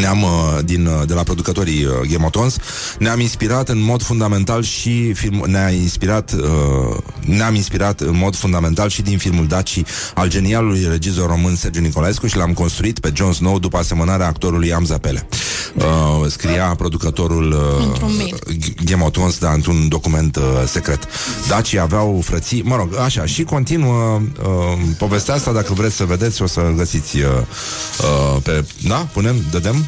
ne-am, 0.00 0.22
uh, 0.22 0.58
din, 0.64 0.86
uh, 0.86 1.06
de 1.06 1.14
la 1.14 1.22
producătorii 1.22 1.84
uh, 1.84 1.92
Game 2.10 2.24
of 2.24 2.30
Thrones, 2.30 2.56
ne-am 2.98 3.20
inspirat 3.20 3.68
în 3.68 3.82
mod 3.82 4.02
fundamental 4.02 4.62
și 4.62 5.12
film, 5.12 5.44
ne-a 5.46 5.70
inspirat, 5.70 6.32
uh, 6.32 6.96
ne-am 7.20 7.54
inspirat 7.54 8.00
în 8.00 8.16
mod 8.16 8.36
fundamental 8.36 8.88
și 8.88 9.02
din 9.02 9.18
filmul 9.18 9.46
Daci 9.46 9.82
al 10.14 10.28
genialului 10.28 10.86
regizor 10.90 11.28
român 11.28 11.56
Sergiu 11.56 11.80
Nicolaescu 11.80 12.26
și 12.26 12.36
l-am 12.36 12.52
construit 12.52 12.98
pe 12.98 13.12
Jon 13.14 13.32
Snow 13.32 13.58
după 13.58 13.76
asemănarea 13.76 14.26
actorului 14.26 14.72
Amza 14.72 14.98
Pele. 14.98 15.28
Uh, 15.74 15.84
scria 16.28 16.74
producătorul 16.78 17.52
uh, 17.52 17.86
Într-un 17.86 18.16
mail. 18.16 18.38
Game 18.84 19.02
of 19.02 19.10
Thrones, 19.10 19.38
dar 19.38 19.54
într-un 19.54 19.88
document 19.88 20.36
uh, 20.36 20.42
secret. 20.66 21.08
Dacii 21.48 21.78
aveau 21.78 22.20
frății, 22.24 22.62
mă 22.62 22.76
rog, 22.76 22.96
așa, 22.98 23.26
și 23.26 23.42
continuă 23.42 24.20
uh, 24.42 24.78
povestea 24.98 25.34
asta, 25.34 25.52
dacă 25.52 25.72
vreți 25.72 25.94
să 25.94 26.04
vedeți, 26.04 26.42
o 26.42 26.46
să 26.46 26.72
găsiți 26.76 27.16
uh, 27.16 27.24
uh, 27.24 28.42
pe, 28.42 28.64
da, 28.88 28.94
punem, 29.12 29.36
dădem? 29.50 29.83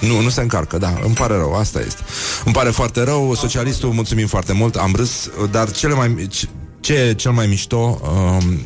Nu, 0.00 0.20
nu 0.20 0.28
se 0.28 0.40
încarcă, 0.40 0.78
da, 0.78 0.94
îmi 1.04 1.14
pare 1.14 1.34
rău, 1.34 1.54
asta 1.54 1.80
este. 1.86 2.02
Îmi 2.44 2.54
pare 2.54 2.70
foarte 2.70 3.02
rău, 3.02 3.34
socialistul, 3.34 3.90
mulțumim 3.90 4.26
foarte 4.26 4.52
mult, 4.52 4.74
am 4.76 4.92
râs, 4.96 5.30
dar 5.50 5.70
cele 5.70 5.94
mai, 5.94 6.26
ce- 6.30 6.48
ce 6.80 6.92
e 6.94 7.14
cel 7.14 7.30
mai 7.32 7.46
mișto 7.46 8.00
um, 8.02 8.60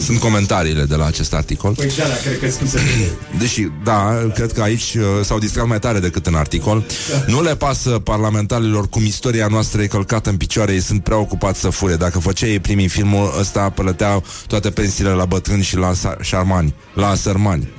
sunt 0.00 0.18
comentariile 0.18 0.84
de 0.84 0.94
la 0.94 1.06
acest 1.06 1.34
articol. 1.34 1.74
Păi 1.74 1.90
da, 1.96 2.02
da, 2.04 2.14
cred 2.22 2.38
că 2.40 2.50
scrisă 2.50 2.78
bine. 2.94 3.08
Deși, 3.38 3.68
da, 3.84 4.28
cred 4.34 4.52
că 4.52 4.62
aici 4.62 4.94
uh, 4.94 5.02
s-au 5.24 5.38
distrat 5.38 5.66
mai 5.66 5.78
tare 5.78 5.98
decât 5.98 6.26
în 6.26 6.34
articol. 6.34 6.84
Nu 7.26 7.42
le 7.42 7.56
pasă 7.56 7.90
parlamentarilor 7.90 8.88
cum 8.88 9.04
istoria 9.04 9.46
noastră 9.46 9.82
e 9.82 9.86
călcată 9.86 10.30
în 10.30 10.36
picioare, 10.36 10.72
ei 10.72 10.80
sunt 10.80 11.02
prea 11.02 11.16
ocupați 11.18 11.60
să 11.60 11.68
fure. 11.68 11.96
Dacă 11.96 12.18
făceai 12.18 12.50
ei 12.50 12.60
primii 12.60 12.88
filmul 12.88 13.34
ăsta, 13.40 13.70
plăteau 13.70 14.24
toate 14.46 14.70
pensiile 14.70 15.10
la 15.10 15.24
bătrâni 15.24 15.62
și 15.62 15.76
la 15.76 15.92
sa- 15.92 16.20
șarmani, 16.20 16.74
la 16.94 17.14
sărmani. 17.14 17.68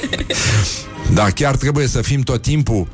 Da, 1.14 1.30
chiar 1.30 1.56
trebuie 1.56 1.86
să 1.86 2.02
fim 2.02 2.20
tot 2.20 2.42
timpul 2.42 2.86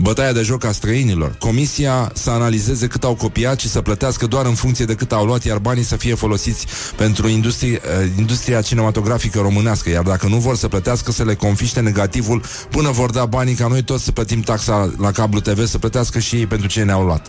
bătaia 0.00 0.32
de 0.32 0.42
joc 0.42 0.64
a 0.64 0.72
străinilor. 0.72 1.36
Comisia 1.38 2.10
să 2.14 2.30
analizeze 2.30 2.86
cât 2.86 3.04
au 3.04 3.14
copiat 3.14 3.60
și 3.60 3.68
să 3.68 3.80
plătească 3.80 4.26
doar 4.26 4.46
în 4.46 4.54
funcție 4.54 4.84
de 4.84 4.94
cât 4.94 5.12
au 5.12 5.24
luat, 5.24 5.44
iar 5.44 5.58
banii 5.58 5.82
să 5.82 5.96
fie 5.96 6.14
folosiți 6.14 6.66
pentru 6.96 7.28
industrie, 7.28 7.80
uh, 7.84 8.10
industria 8.18 8.60
cinematografică 8.60 9.40
românească. 9.40 9.90
Iar 9.90 10.02
dacă 10.02 10.26
nu 10.26 10.36
vor 10.36 10.56
să 10.56 10.68
plătească, 10.68 11.12
să 11.12 11.24
le 11.24 11.34
confiște 11.34 11.80
negativul 11.80 12.42
până 12.70 12.90
vor 12.90 13.10
da 13.10 13.24
banii 13.24 13.54
ca 13.54 13.66
noi 13.66 13.82
toți 13.82 14.04
să 14.04 14.12
plătim 14.12 14.40
taxa 14.40 14.92
la 14.98 15.10
cablu 15.10 15.40
TV, 15.40 15.66
să 15.66 15.78
plătească 15.78 16.18
și 16.18 16.36
ei 16.36 16.46
pentru 16.46 16.68
ce 16.68 16.82
ne-au 16.82 17.04
luat. 17.04 17.26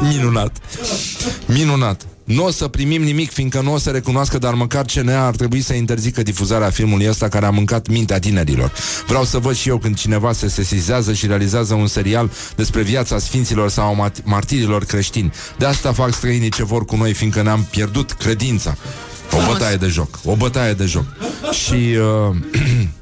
Minunat. 0.00 0.56
Minunat. 1.46 2.06
Nu 2.30 2.44
o 2.44 2.50
să 2.50 2.68
primim 2.68 3.02
nimic, 3.02 3.32
fiindcă 3.32 3.60
nu 3.60 3.72
o 3.72 3.78
să 3.78 3.90
recunoască, 3.90 4.38
dar 4.38 4.54
măcar 4.54 4.84
CNA 4.84 5.26
ar 5.26 5.36
trebui 5.36 5.60
să 5.60 5.74
interzică 5.74 6.22
difuzarea 6.22 6.70
filmului 6.70 7.08
ăsta 7.08 7.28
care 7.28 7.46
a 7.46 7.50
mâncat 7.50 7.88
mintea 7.88 8.18
tinerilor. 8.18 8.72
Vreau 9.06 9.24
să 9.24 9.38
văd 9.38 9.54
și 9.54 9.68
eu 9.68 9.78
când 9.78 9.96
cineva 9.96 10.32
se 10.32 10.48
sesizează 10.48 11.12
și 11.12 11.26
realizează 11.26 11.74
un 11.74 11.86
serial 11.86 12.30
despre 12.56 12.82
viața 12.82 13.18
sfinților 13.18 13.70
sau 13.70 13.86
a 13.86 14.08
mat- 14.08 14.24
martirilor 14.24 14.84
creștini. 14.84 15.32
De 15.58 15.64
asta 15.64 15.92
fac 15.92 16.14
străinii 16.14 16.50
ce 16.50 16.64
vor 16.64 16.84
cu 16.84 16.96
noi, 16.96 17.12
fiindcă 17.12 17.42
ne-am 17.42 17.66
pierdut 17.70 18.12
credința. 18.12 18.76
O 19.32 19.52
bătaie 19.52 19.76
de 19.76 19.86
joc. 19.86 20.18
O 20.24 20.36
bătaie 20.36 20.72
de 20.72 20.84
joc. 20.84 21.04
Și... 21.52 21.74
Uh, 21.74 22.36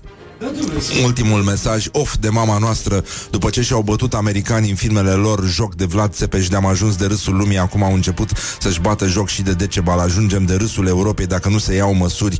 Ultimul 1.04 1.42
mesaj 1.42 1.86
off 1.92 2.16
de 2.16 2.28
mama 2.28 2.58
noastră. 2.58 3.04
După 3.30 3.50
ce 3.50 3.62
și-au 3.62 3.82
bătut 3.82 4.14
americanii 4.14 4.70
în 4.70 4.76
filmele 4.76 5.10
lor 5.10 5.44
Joc 5.46 5.74
de 5.74 5.84
Vlad 5.84 6.12
Țepeș 6.12 6.48
De-am 6.48 6.66
ajuns 6.66 6.96
de 6.96 7.06
râsul 7.06 7.36
lumii 7.36 7.58
Acum 7.58 7.82
au 7.82 7.94
început 7.94 8.30
să-și 8.60 8.80
bată 8.80 9.06
joc 9.06 9.28
și 9.28 9.42
de 9.42 9.52
Decebal. 9.52 9.98
Ajungem 9.98 10.44
de 10.44 10.54
râsul 10.54 10.86
Europei 10.86 11.26
Dacă 11.26 11.48
nu 11.48 11.58
se 11.58 11.74
iau 11.74 11.94
măsuri. 11.94 12.36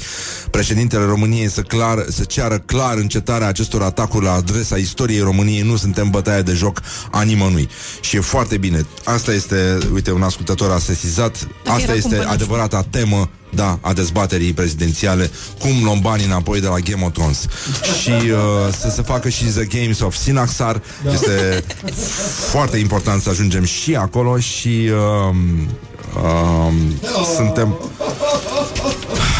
Președintele 0.51 1.05
României 1.05 1.51
să, 1.51 1.61
clar, 1.61 2.05
să 2.09 2.25
ceară 2.25 2.59
clar 2.59 2.97
încetarea 2.97 3.49
acestor 3.49 3.83
atacuri 3.83 4.25
La 4.25 4.33
adresa 4.33 4.77
istoriei 4.77 5.21
României. 5.21 5.63
Nu 5.63 5.77
suntem 5.77 6.11
bătaie 6.11 6.43
de 6.43 6.53
joc 6.53 6.81
a 7.11 7.23
nimănui. 7.23 7.69
Și 8.01 8.17
e 8.17 8.21
foarte 8.21 8.57
bine. 8.57 8.87
Asta 9.05 9.33
este, 9.33 9.79
uite, 9.93 10.13
un 10.13 10.23
ascultător 10.23 10.71
a 10.71 10.79
sesizat. 10.79 11.49
Asta 11.65 11.81
era 11.81 11.93
este 11.93 12.01
cumpănașul. 12.01 12.33
adevărata 12.33 12.87
temă 12.91 13.31
da, 13.51 13.79
a 13.81 13.93
dezbaterii 13.93 14.53
prezidențiale 14.53 15.31
Cum 15.59 15.85
luăm 15.85 16.01
banii 16.01 16.27
înapoi 16.27 16.61
de 16.61 16.67
la 16.67 16.79
Game 16.79 17.05
of 17.05 17.13
Thrones. 17.13 17.47
Și 18.03 18.11
uh, 18.11 18.39
să 18.81 18.91
se 18.91 19.03
facă 19.03 19.29
și 19.29 19.45
The 19.45 19.65
Games 19.65 20.01
of 20.01 20.15
Sinaxar. 20.15 20.83
Este 21.13 21.65
foarte 22.51 22.79
important 22.79 23.23
să 23.23 23.29
ajungem 23.29 23.65
și 23.65 23.95
acolo 23.95 24.39
Și 24.39 24.91
uh, 25.29 25.35
uh, 26.23 26.73
suntem 27.37 27.77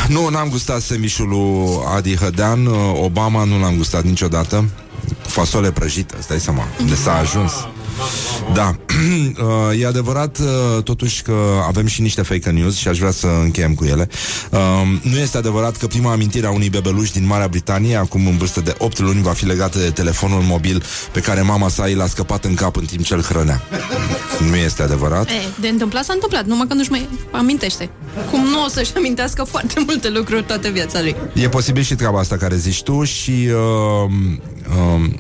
nu, 0.09 0.29
n-am 0.29 0.49
gustat 0.49 0.81
semișul 0.81 1.29
lui 1.29 1.79
Adi 1.97 2.17
Hădean. 2.17 2.67
Uh, 2.67 2.75
Obama 3.03 3.45
nu 3.45 3.61
l-am 3.61 3.77
gustat 3.77 4.05
niciodată. 4.05 4.69
Fasole 5.27 5.71
prăjită, 5.71 6.17
stai 6.21 6.41
seama 6.41 6.63
Unde 6.81 6.95
s-a 6.95 7.19
ajuns 7.19 7.53
Da, 8.55 8.75
Uh, 9.39 9.81
e 9.81 9.87
adevărat 9.87 10.39
uh, 10.39 10.83
totuși 10.83 11.23
că 11.23 11.33
avem 11.67 11.87
și 11.87 12.03
niște 12.03 12.23
fake 12.23 12.51
news 12.51 12.77
și 12.77 12.89
aș 12.89 12.99
vrea 12.99 13.11
să 13.11 13.27
încheiem 13.43 13.75
cu 13.75 13.85
ele. 13.85 14.09
Uh, 14.51 14.59
Nu 15.03 15.19
este 15.19 15.37
adevărat 15.39 15.77
că 15.77 15.87
prima 15.87 16.13
amintire 16.13 16.47
a 16.47 16.51
unui 16.51 16.69
bebeluș 16.69 17.11
din 17.11 17.27
Marea 17.27 17.49
Britanie, 17.49 17.97
acum 17.97 18.27
în 18.27 18.37
vârstă 18.37 18.61
de 18.61 18.75
8 18.79 18.99
luni, 18.99 19.23
va 19.23 19.31
fi 19.31 19.47
legată 19.47 19.79
de 19.79 19.91
telefonul 19.91 20.41
mobil 20.41 20.83
pe 21.13 21.21
care 21.21 21.41
mama 21.43 21.69
sa 21.69 21.89
i 21.89 21.95
l-a 21.95 22.07
scăpat 22.07 22.45
în 22.45 22.55
cap 22.55 22.77
în 22.77 22.85
timp 22.85 23.05
ce 23.05 23.15
îl 23.15 23.23
hrănea. 23.23 23.63
Nu 24.51 24.57
este 24.57 24.83
adevărat. 24.83 25.29
E, 25.29 25.33
de 25.61 25.69
întâmplat 25.69 26.05
s-a 26.05 26.13
întâmplat, 26.13 26.47
numai 26.47 26.67
că 26.69 26.75
nu-și 26.75 26.91
mai 26.91 27.09
amintește. 27.31 27.91
Cum 28.31 28.41
nu 28.41 28.65
o 28.65 28.69
să-și 28.69 28.93
amintească 28.97 29.43
foarte 29.43 29.75
multe 29.87 30.09
lucruri 30.09 30.45
toată 30.45 30.69
viața 30.69 31.01
lui. 31.01 31.17
E 31.35 31.49
posibil 31.49 31.83
și 31.83 31.95
treaba 31.95 32.19
asta 32.19 32.37
care 32.37 32.57
zici 32.57 32.83
tu 32.83 33.05
și 33.05 33.31
uh, 33.31 34.11
uh, 34.77 35.11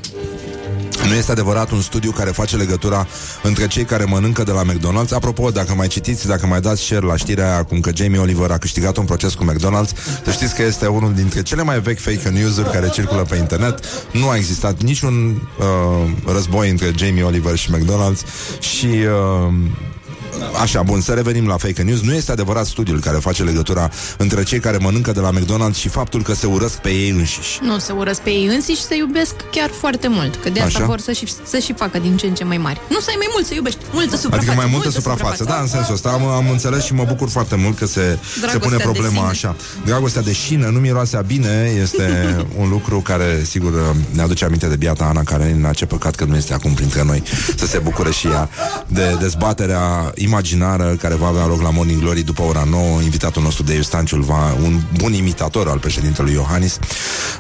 nu 1.09 1.14
este 1.14 1.32
adevărat 1.32 1.70
un 1.70 1.80
studiu 1.80 2.11
care 2.11 2.30
face 2.30 2.56
legătura 2.56 3.06
între 3.42 3.66
cei 3.66 3.84
care 3.84 4.04
mănâncă 4.04 4.42
de 4.42 4.52
la 4.52 4.62
McDonald's. 4.64 5.11
Apropo, 5.11 5.50
dacă 5.50 5.74
mai 5.74 5.86
citiți, 5.86 6.26
dacă 6.26 6.46
mai 6.46 6.61
dați 6.61 6.82
share 6.82 7.06
la 7.06 7.16
știrea 7.16 7.44
aia 7.44 7.56
acum 7.56 7.80
că 7.80 7.90
Jamie 7.94 8.18
Oliver 8.18 8.50
a 8.50 8.59
câștigat 8.59 8.96
un 8.96 9.04
proces 9.04 9.34
cu 9.34 9.44
McDonald's, 9.44 10.22
să 10.24 10.30
știți 10.30 10.54
că 10.54 10.62
este 10.62 10.86
unul 10.86 11.14
dintre 11.14 11.42
cele 11.42 11.62
mai 11.62 11.80
vechi 11.80 12.00
fake 12.00 12.28
news-uri 12.28 12.70
care 12.70 12.88
circulă 12.88 13.22
pe 13.22 13.36
internet. 13.36 13.84
Nu 14.12 14.28
a 14.28 14.36
existat 14.36 14.82
niciun 14.82 15.42
uh, 15.59 16.11
război 16.32 16.70
între 16.70 16.92
Jamie 16.96 17.22
Oliver 17.22 17.56
și 17.56 17.70
McDonald's 17.70 18.22
și 18.61 18.86
uh, 18.86 19.52
Așa, 20.62 20.83
bun, 20.83 21.01
să 21.01 21.12
revenim 21.12 21.47
la 21.47 21.57
fake 21.57 21.83
news. 21.83 22.01
Nu 22.01 22.14
este 22.14 22.33
adevărat 22.33 22.66
studiul 22.66 23.01
care 23.01 23.16
face 23.16 23.43
legătura 23.43 23.91
între 24.16 24.43
cei 24.43 24.59
care 24.61 24.76
mănâncă 24.76 25.12
de 25.12 25.20
la 25.20 25.31
McDonald's 25.33 25.74
și 25.79 25.89
faptul 25.89 26.22
că 26.22 26.35
se 26.35 26.47
urăsc 26.47 26.76
pe 26.76 26.89
ei 26.89 27.11
înșiși. 27.11 27.59
Nu 27.62 27.79
se 27.79 27.93
urăsc 27.93 28.20
pe 28.20 28.31
ei 28.31 28.47
însiși 28.47 28.79
și 28.79 28.85
se 28.87 28.97
iubesc 28.97 29.35
chiar 29.51 29.70
foarte 29.81 30.09
mult. 30.09 30.37
Că 30.43 30.51
de 30.51 30.61
asta 30.61 30.79
Așa? 30.79 30.87
vor 30.87 30.99
să 31.01 31.12
și, 31.12 31.26
să 31.45 31.59
și 31.59 31.72
facă 31.72 31.99
din 31.99 32.16
ce 32.16 32.26
în 32.26 32.35
ce 32.35 32.45
mai 32.45 32.57
mari. 32.59 32.81
Nu 32.89 33.01
să 33.01 33.07
ai 33.09 33.14
mai 33.18 33.29
mult, 33.33 33.47
să 33.47 33.55
iubești. 33.55 33.79
Multă 33.93 34.16
suprafață. 34.16 34.51
Adică 34.51 34.66
mai 34.66 34.70
multă 34.72 34.91
suprafață, 34.91 35.45
da, 35.45 35.59
în 35.61 35.66
sensul 35.66 35.95
ăsta 35.95 36.09
am, 36.09 36.26
am 36.26 36.51
înțeles 36.51 36.85
și 36.85 36.95
mă 36.95 37.05
bucur 37.09 37.29
foarte 37.29 37.57
mult 37.57 37.79
că 37.79 37.87
se, 37.87 37.93
se 38.01 38.18
Dragostea 38.41 38.59
pune 38.59 38.76
de 38.76 38.83
problema 38.83 39.14
sine. 39.14 39.26
așa. 39.29 39.57
Dragostea 39.85 40.22
de 40.22 40.33
șină 40.33 40.66
nu 40.66 40.79
miroase 40.79 41.16
a 41.16 41.20
bine, 41.20 41.72
este 41.83 42.37
un 42.61 42.68
lucru 42.68 43.01
care, 43.01 43.43
sigur, 43.47 43.95
ne 44.11 44.22
aduce 44.22 44.45
aminte 44.45 44.66
de 44.66 44.76
biata 44.76 45.05
Ana 45.05 45.22
Karenina, 45.22 45.70
ce 45.72 45.87
păcat 45.87 46.14
că 46.14 46.24
nu 46.24 46.37
este 46.37 46.55
acum 46.55 46.74
printre 46.74 47.03
noi, 47.05 47.22
să 47.57 47.66
se 47.66 47.79
bucure 47.79 48.11
și 48.11 48.26
ea 48.26 48.49
de 48.87 49.16
dezbaterea 49.20 50.12
imaginară 50.18 50.96
care 51.00 51.14
va 51.14 51.26
avea 51.26 51.46
loc 51.46 51.62
la 51.62 51.70
Morning 51.70 52.00
Glory 52.00 52.22
după 52.22 52.42
ora 52.42 52.64
9. 52.70 53.00
Invitatul 53.00 53.42
nostru 53.42 53.62
de 53.62 53.80
Stanciul 53.80 54.22
va, 54.22 54.56
un 54.62 54.80
bun 54.96 55.12
imitator 55.12 55.68
al 55.68 55.78
președintelui 55.78 56.32
Iohannis, 56.32 56.78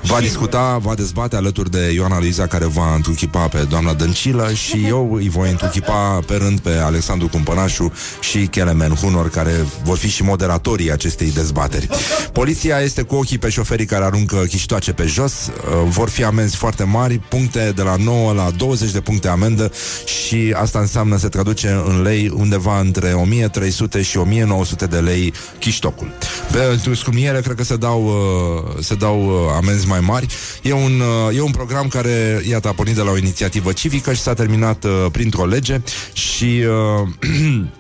va 0.02 0.20
discuta, 0.20 0.78
va 0.82 0.94
dezbate 0.94 1.36
alături 1.36 1.70
de 1.70 1.90
Ioana 1.94 2.18
Luiza 2.18 2.46
care 2.46 2.64
va 2.64 2.94
întruchipa 2.94 3.48
pe 3.48 3.58
doamna 3.58 3.92
Dăncilă 3.92 4.52
și 4.52 4.84
eu 4.94 5.14
îi 5.14 5.28
voi 5.28 5.50
întruchipa 5.50 6.20
pe 6.26 6.34
rând 6.34 6.60
pe 6.60 6.70
Alexandru 6.70 7.28
Cumpănașu 7.28 7.92
și 8.20 8.46
Kelemen 8.46 8.94
Hunor 8.94 9.30
care 9.30 9.66
vor 9.82 9.96
fi 9.96 10.08
și 10.08 10.22
moderatorii 10.22 10.92
acestei 10.92 11.32
dezbateri. 11.32 11.88
Poliția 12.32 12.78
este 12.78 13.02
cu 13.02 13.14
ochii 13.14 13.38
pe 13.38 13.48
șoferii 13.48 13.86
care 13.86 14.04
aruncă 14.04 14.44
chiștoace 14.48 14.92
pe 14.92 15.06
jos, 15.06 15.32
uh, 15.32 15.88
vor 15.88 16.08
fi 16.08 16.24
amenzi 16.24 16.56
foarte 16.56 16.84
mari, 16.84 17.18
puncte 17.18 17.72
de 17.74 17.82
la 17.82 17.96
9 17.96 18.32
la 18.32 18.50
20 18.56 18.90
de 18.90 19.00
puncte 19.00 19.28
amendă 19.28 19.72
și 20.04 20.54
asta 20.56 20.78
înseamnă, 20.78 21.16
se 21.16 21.28
traduce 21.28 21.82
în 21.86 22.02
lei 22.02 22.32
undeva 22.34 22.67
între 22.76 23.12
1300 23.12 24.02
și 24.02 24.16
1900 24.16 24.86
de 24.86 24.96
lei 24.96 25.32
chiștocul. 25.58 26.12
Pentru 26.52 26.94
scrumiere 26.94 27.40
cred 27.40 27.56
că 27.56 27.64
se 27.64 27.76
dau, 27.76 28.04
uh, 28.04 28.82
se 28.82 28.94
dau 28.94 29.26
uh, 29.26 29.32
amenzi 29.56 29.86
mai 29.86 30.00
mari. 30.00 30.26
E 30.62 30.72
un, 30.72 31.00
uh, 31.28 31.36
e 31.36 31.40
un 31.40 31.50
program 31.50 31.88
care, 31.88 32.42
iată, 32.48 32.68
a 32.68 32.72
pornit 32.72 32.94
de 32.94 33.02
la 33.02 33.10
o 33.10 33.16
inițiativă 33.16 33.72
civică 33.72 34.12
și 34.12 34.20
s-a 34.20 34.34
terminat 34.34 34.84
uh, 34.84 35.06
printr-o 35.12 35.46
lege 35.46 35.80
și 36.12 36.64
uh, 37.02 37.08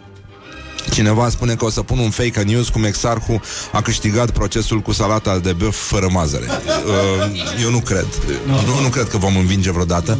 Cineva 0.90 1.28
spune 1.28 1.54
că 1.54 1.64
o 1.64 1.70
să 1.70 1.82
pun 1.82 1.98
un 1.98 2.10
fake 2.10 2.42
news 2.42 2.68
cum 2.68 2.84
exarhul 2.84 3.40
a 3.72 3.82
câștigat 3.82 4.30
procesul 4.30 4.80
cu 4.80 4.92
salata 4.92 5.38
de 5.38 5.52
băf 5.52 5.76
fără 5.76 6.08
mazăre. 6.10 6.44
Uh, 6.46 7.62
Eu 7.62 7.70
nu 7.70 7.78
cred. 7.78 8.06
Nu, 8.46 8.80
nu 8.80 8.88
cred 8.88 9.08
că 9.08 9.18
vom 9.18 9.36
învinge 9.36 9.70
vreodată. 9.70 10.18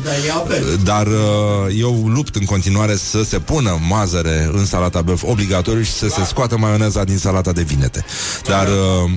Dar 0.84 1.06
uh, 1.06 1.76
eu 1.78 2.06
lupt 2.06 2.34
în 2.34 2.44
continuare 2.44 2.96
să 2.96 3.22
se 3.22 3.38
pună 3.38 3.78
mazăre 3.88 4.50
în 4.52 4.66
salata 4.66 5.02
băf 5.02 5.22
obligatoriu 5.22 5.82
și 5.82 5.92
să 5.92 6.08
se 6.08 6.24
scoată 6.24 6.58
maioneza 6.58 7.04
din 7.04 7.18
salata 7.18 7.52
de 7.52 7.62
vinete. 7.62 8.04
Dar 8.46 8.66
uh, 8.66 9.10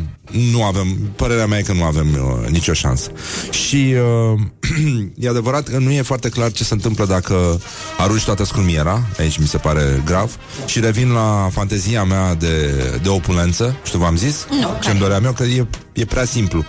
nu 0.52 0.64
avem, 0.64 0.88
părerea 1.16 1.46
mea 1.46 1.58
e 1.58 1.62
că 1.62 1.74
nu 1.74 1.84
avem 1.84 2.08
uh, 2.14 2.50
nicio 2.50 2.74
șansă. 2.74 3.12
Și 3.50 3.96
uh, 4.34 4.40
e 5.26 5.30
adevărat 5.30 5.68
că 5.68 5.78
nu 5.78 5.92
e 5.92 6.02
foarte 6.02 6.30
clar 6.30 6.52
ce 6.52 6.64
se 6.64 6.74
întâmplă 6.74 7.06
dacă 7.06 7.62
arunci 7.98 8.24
toată 8.24 8.44
scrumiera, 8.44 9.04
aici 9.20 9.38
mi 9.38 9.48
se 9.48 9.58
pare 9.58 10.02
grav, 10.06 10.38
și 10.66 10.80
revin 10.80 11.12
la 11.12 11.50
fantezia 11.52 12.04
mea 12.04 12.36
de, 12.36 12.74
de 13.04 13.10
opulență, 13.10 13.76
știu, 13.84 14.00
v-am 14.00 14.16
zis? 14.16 14.46
Nu, 14.50 14.58
Ce-mi 14.58 14.80
care? 14.82 14.98
doream 14.98 15.24
eu, 15.24 15.32
că 15.32 15.44
e, 15.44 15.68
e 15.94 16.06
prea 16.06 16.26
simplu. 16.26 16.66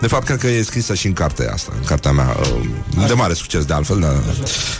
De 0.00 0.06
fapt, 0.06 0.24
cred 0.24 0.38
că 0.38 0.46
e 0.46 0.62
scrisă 0.62 0.94
și 0.94 1.06
în 1.06 1.12
cartea 1.12 1.52
asta, 1.52 1.72
în 1.78 1.84
cartea 1.84 2.12
mea, 2.12 2.36
uh, 2.96 3.06
de 3.06 3.12
mare 3.12 3.34
succes 3.34 3.64
de 3.64 3.72
altfel, 3.72 4.00
dar, 4.00 4.22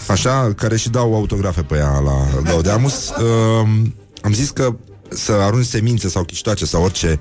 așa, 0.07 0.53
care 0.57 0.77
și 0.77 0.89
dau 0.89 1.15
autografe 1.15 1.63
pe 1.63 1.77
ea 1.77 1.99
la 1.99 2.41
Gaudeamus. 2.43 3.09
Uh, 3.09 3.69
am 4.23 4.33
zis 4.33 4.51
că 4.51 4.75
să 5.11 5.33
arunci 5.33 5.67
semințe 5.67 6.09
sau 6.09 6.25
chiștoace 6.25 6.65
sau 6.65 6.83
orice, 6.83 7.21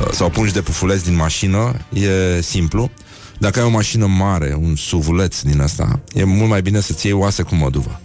uh, 0.00 0.10
sau 0.12 0.30
pungi 0.30 0.52
de 0.52 0.60
pufuleț 0.60 1.02
din 1.02 1.14
mașină, 1.14 1.76
e 1.92 2.40
simplu. 2.40 2.90
Dacă 3.38 3.60
ai 3.60 3.66
o 3.66 3.70
mașină 3.70 4.06
mare, 4.06 4.58
un 4.60 4.76
suvuleț 4.76 5.40
din 5.40 5.60
asta, 5.60 6.00
e 6.12 6.24
mult 6.24 6.48
mai 6.48 6.62
bine 6.62 6.80
să-ți 6.80 7.06
iei 7.06 7.14
oase 7.14 7.42
cu 7.42 7.54
măduvă. 7.54 8.00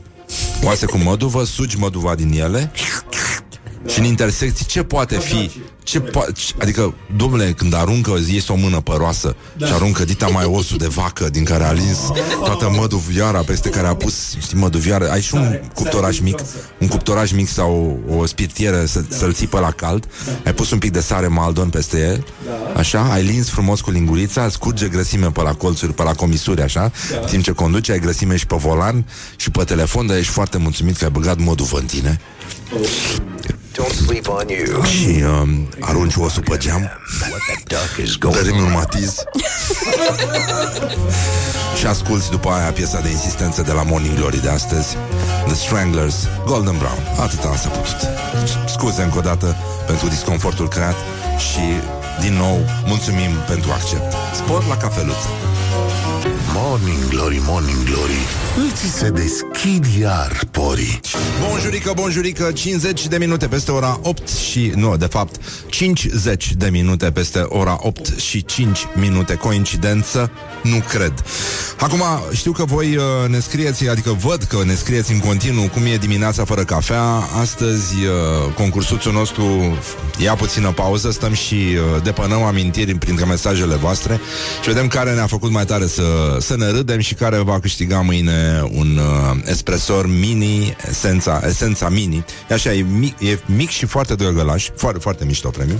Oase 0.64 0.86
cu 0.86 0.98
măduvă, 0.98 1.44
sugi 1.44 1.78
măduva 1.78 2.16
din 2.16 2.32
ele 2.32 2.72
și 3.88 4.00
în 4.00 4.06
intersecții 4.06 4.66
ce 4.66 4.84
poate 4.84 5.20
fi? 5.20 5.52
Ce 5.84 6.00
po- 6.00 6.34
ce- 6.34 6.54
adică, 6.62 6.94
domnule, 7.16 7.52
când 7.52 7.74
aruncă, 7.74 8.20
iese 8.28 8.52
o 8.52 8.56
mână 8.56 8.80
păroasă 8.80 9.36
da. 9.58 9.66
și 9.66 9.74
aruncă 9.74 10.06
dita 10.06 10.28
mai 10.28 10.46
osul 10.46 10.78
de 10.78 10.88
vacă 10.88 11.30
din 11.30 11.44
care 11.44 11.64
a 11.64 11.72
lins 11.72 11.98
toată 12.44 12.70
măduvioara 12.70 13.40
peste 13.40 13.70
care 13.70 13.88
a 13.88 13.96
pus, 13.96 14.38
știi, 14.42 14.58
măduvioară. 14.58 15.10
Ai 15.12 15.22
și 15.22 15.36
un 15.36 15.60
cuptoraj 15.74 16.20
mic, 16.20 16.40
un 16.80 16.88
cuptoraj 16.88 17.32
mic 17.32 17.50
sau 17.50 18.00
o 18.18 18.26
spirtieră 18.26 18.86
să, 18.86 19.04
să-l 19.10 19.34
ții 19.34 19.48
pe 19.48 19.60
la 19.60 19.72
cald, 19.72 20.08
ai 20.46 20.54
pus 20.54 20.72
un 20.72 20.78
pic 20.78 20.92
de 20.92 21.02
sare 21.02 21.28
maldon 21.28 21.70
peste 21.70 22.00
el, 22.00 22.26
așa, 22.76 23.12
ai 23.12 23.24
lins 23.24 23.50
frumos 23.50 23.82
cu 23.82 23.92
lingurița, 23.92 24.50
scurge 24.50 24.88
grăsime 24.88 25.32
pe 25.32 25.42
la 25.42 25.54
colțuri, 25.54 25.94
pe 25.94 26.04
la 26.04 26.14
comisuri, 26.14 26.62
așa, 26.62 26.92
în 27.22 27.28
timp 27.28 27.44
ce 27.44 27.52
conduci, 27.52 27.90
ai 27.90 28.00
grăsime 28.00 28.36
și 28.36 28.46
pe 28.46 28.56
volan 28.56 29.06
și 29.36 29.52
pe 29.52 29.64
telefon, 29.64 30.08
dar 30.08 30.18
ești 30.18 30.32
foarte 30.32 30.58
mulțumit 30.58 30.98
că 30.98 31.04
ai 31.04 31.12
băgat 31.12 31.38
măduvă 31.38 31.78
în 31.80 31.86
tine 31.86 32.20
Don't 33.78 33.94
sleep 33.94 34.28
on 34.28 34.48
you. 34.50 34.84
și 34.84 35.24
um, 35.24 35.70
arunci 35.80 36.16
osul 36.16 36.44
pe 36.44 36.58
geam. 36.58 36.82
What 36.82 37.42
the 37.48 37.64
duck 37.76 38.08
is 38.08 38.16
going 38.18 38.38
Dărim 38.38 38.58
un 38.58 38.64
on? 38.64 38.72
matiz 38.72 39.24
Și 41.80 41.86
asculti 41.86 42.30
după 42.30 42.50
aia 42.50 42.72
piesa 42.72 43.00
de 43.00 43.10
insistență 43.10 43.62
de 43.62 43.72
la 43.72 43.84
Morning 43.84 44.16
Glory 44.16 44.42
de 44.42 44.50
astăzi 44.50 44.98
The 45.46 45.56
Stranglers, 45.56 46.16
Golden 46.46 46.78
Brown 46.78 47.02
Atâta 47.20 47.56
s-a 47.56 47.70
putut 47.70 47.98
Scuze 48.68 49.02
încă 49.02 49.18
o 49.18 49.22
dată 49.22 49.56
pentru 49.88 50.08
disconfortul 50.08 50.68
creat 50.68 50.96
Și 51.38 51.66
din 52.22 52.34
nou 52.34 52.60
mulțumim 52.86 53.32
pentru 53.48 53.72
accept 53.72 54.14
Spor 54.34 54.66
la 54.68 54.78
cafeluță 54.78 55.28
Morning 56.60 57.10
Glory, 57.10 57.42
Morning 57.42 57.84
Glory 57.84 58.18
Îți 58.68 58.98
se 58.98 59.10
deschid 59.10 59.86
iar 60.00 60.48
porii 60.52 61.00
Bonjurică, 61.50 61.92
bonjurică, 61.96 62.52
50 62.52 63.08
de 63.08 63.18
minute 63.18 63.48
peste 63.48 63.72
ora 63.72 64.00
8 64.04 64.28
și... 64.28 64.72
Nu, 64.76 64.98
de 64.98 65.06
fapt, 65.06 65.36
50 65.70 66.54
de 66.54 66.70
minute 66.70 67.12
peste 67.12 67.40
ora 67.40 67.78
8 67.82 68.20
și 68.20 68.46
5 68.46 68.80
minute. 68.96 69.36
Coincidență? 69.36 70.32
Nu 70.64 70.84
cred. 70.90 71.14
Acum, 71.80 72.02
știu 72.32 72.52
că 72.52 72.66
voi 72.66 72.96
uh, 72.96 73.04
ne 73.28 73.40
scrieți, 73.40 73.90
adică 73.90 74.18
văd 74.22 74.44
că 74.44 74.58
ne 74.66 74.74
scrieți 74.74 75.12
în 75.12 75.20
continuu 75.20 75.68
cum 75.68 75.86
e 75.86 75.96
dimineața 75.96 76.46
fără 76.46 76.64
cafea. 76.64 77.04
Astăzi, 77.42 77.94
uh, 77.96 78.54
concursuțul 78.54 79.12
nostru 79.12 79.78
ia 80.18 80.36
puțină 80.36 80.72
pauză, 80.72 81.12
stăm 81.12 81.34
și 81.34 81.54
uh, 81.54 82.04
depănăm 82.04 82.44
amintiri 82.44 82.96
printre 82.96 83.26
mesajele 83.26 83.76
voastre 83.76 84.20
și 84.62 84.68
vedem 84.68 84.88
care 84.88 85.14
ne-a 85.14 85.28
făcut 85.28 85.52
mai 85.52 85.66
tare 85.66 85.88
să, 85.88 86.38
să 86.48 86.58
ne 86.58 86.72
râdem 86.72 87.00
și 87.00 87.14
care 87.14 87.38
va 87.38 87.60
câștiga 87.60 88.02
mâine 88.02 88.70
un 88.72 88.98
uh, 88.98 89.38
espresor 89.46 90.08
mini, 90.08 90.76
esența, 90.90 91.42
esența 91.48 91.90
mini. 91.90 92.26
E 92.50 92.54
așa, 92.54 92.74
e 92.74 92.82
mic, 92.82 93.20
e 93.20 93.40
mic 93.46 93.70
și 93.70 93.86
foarte 93.86 94.16
drăgălaș, 94.16 94.70
foarte, 94.76 95.00
foarte 95.00 95.26
mișto 95.26 95.50
premiu. 95.50 95.80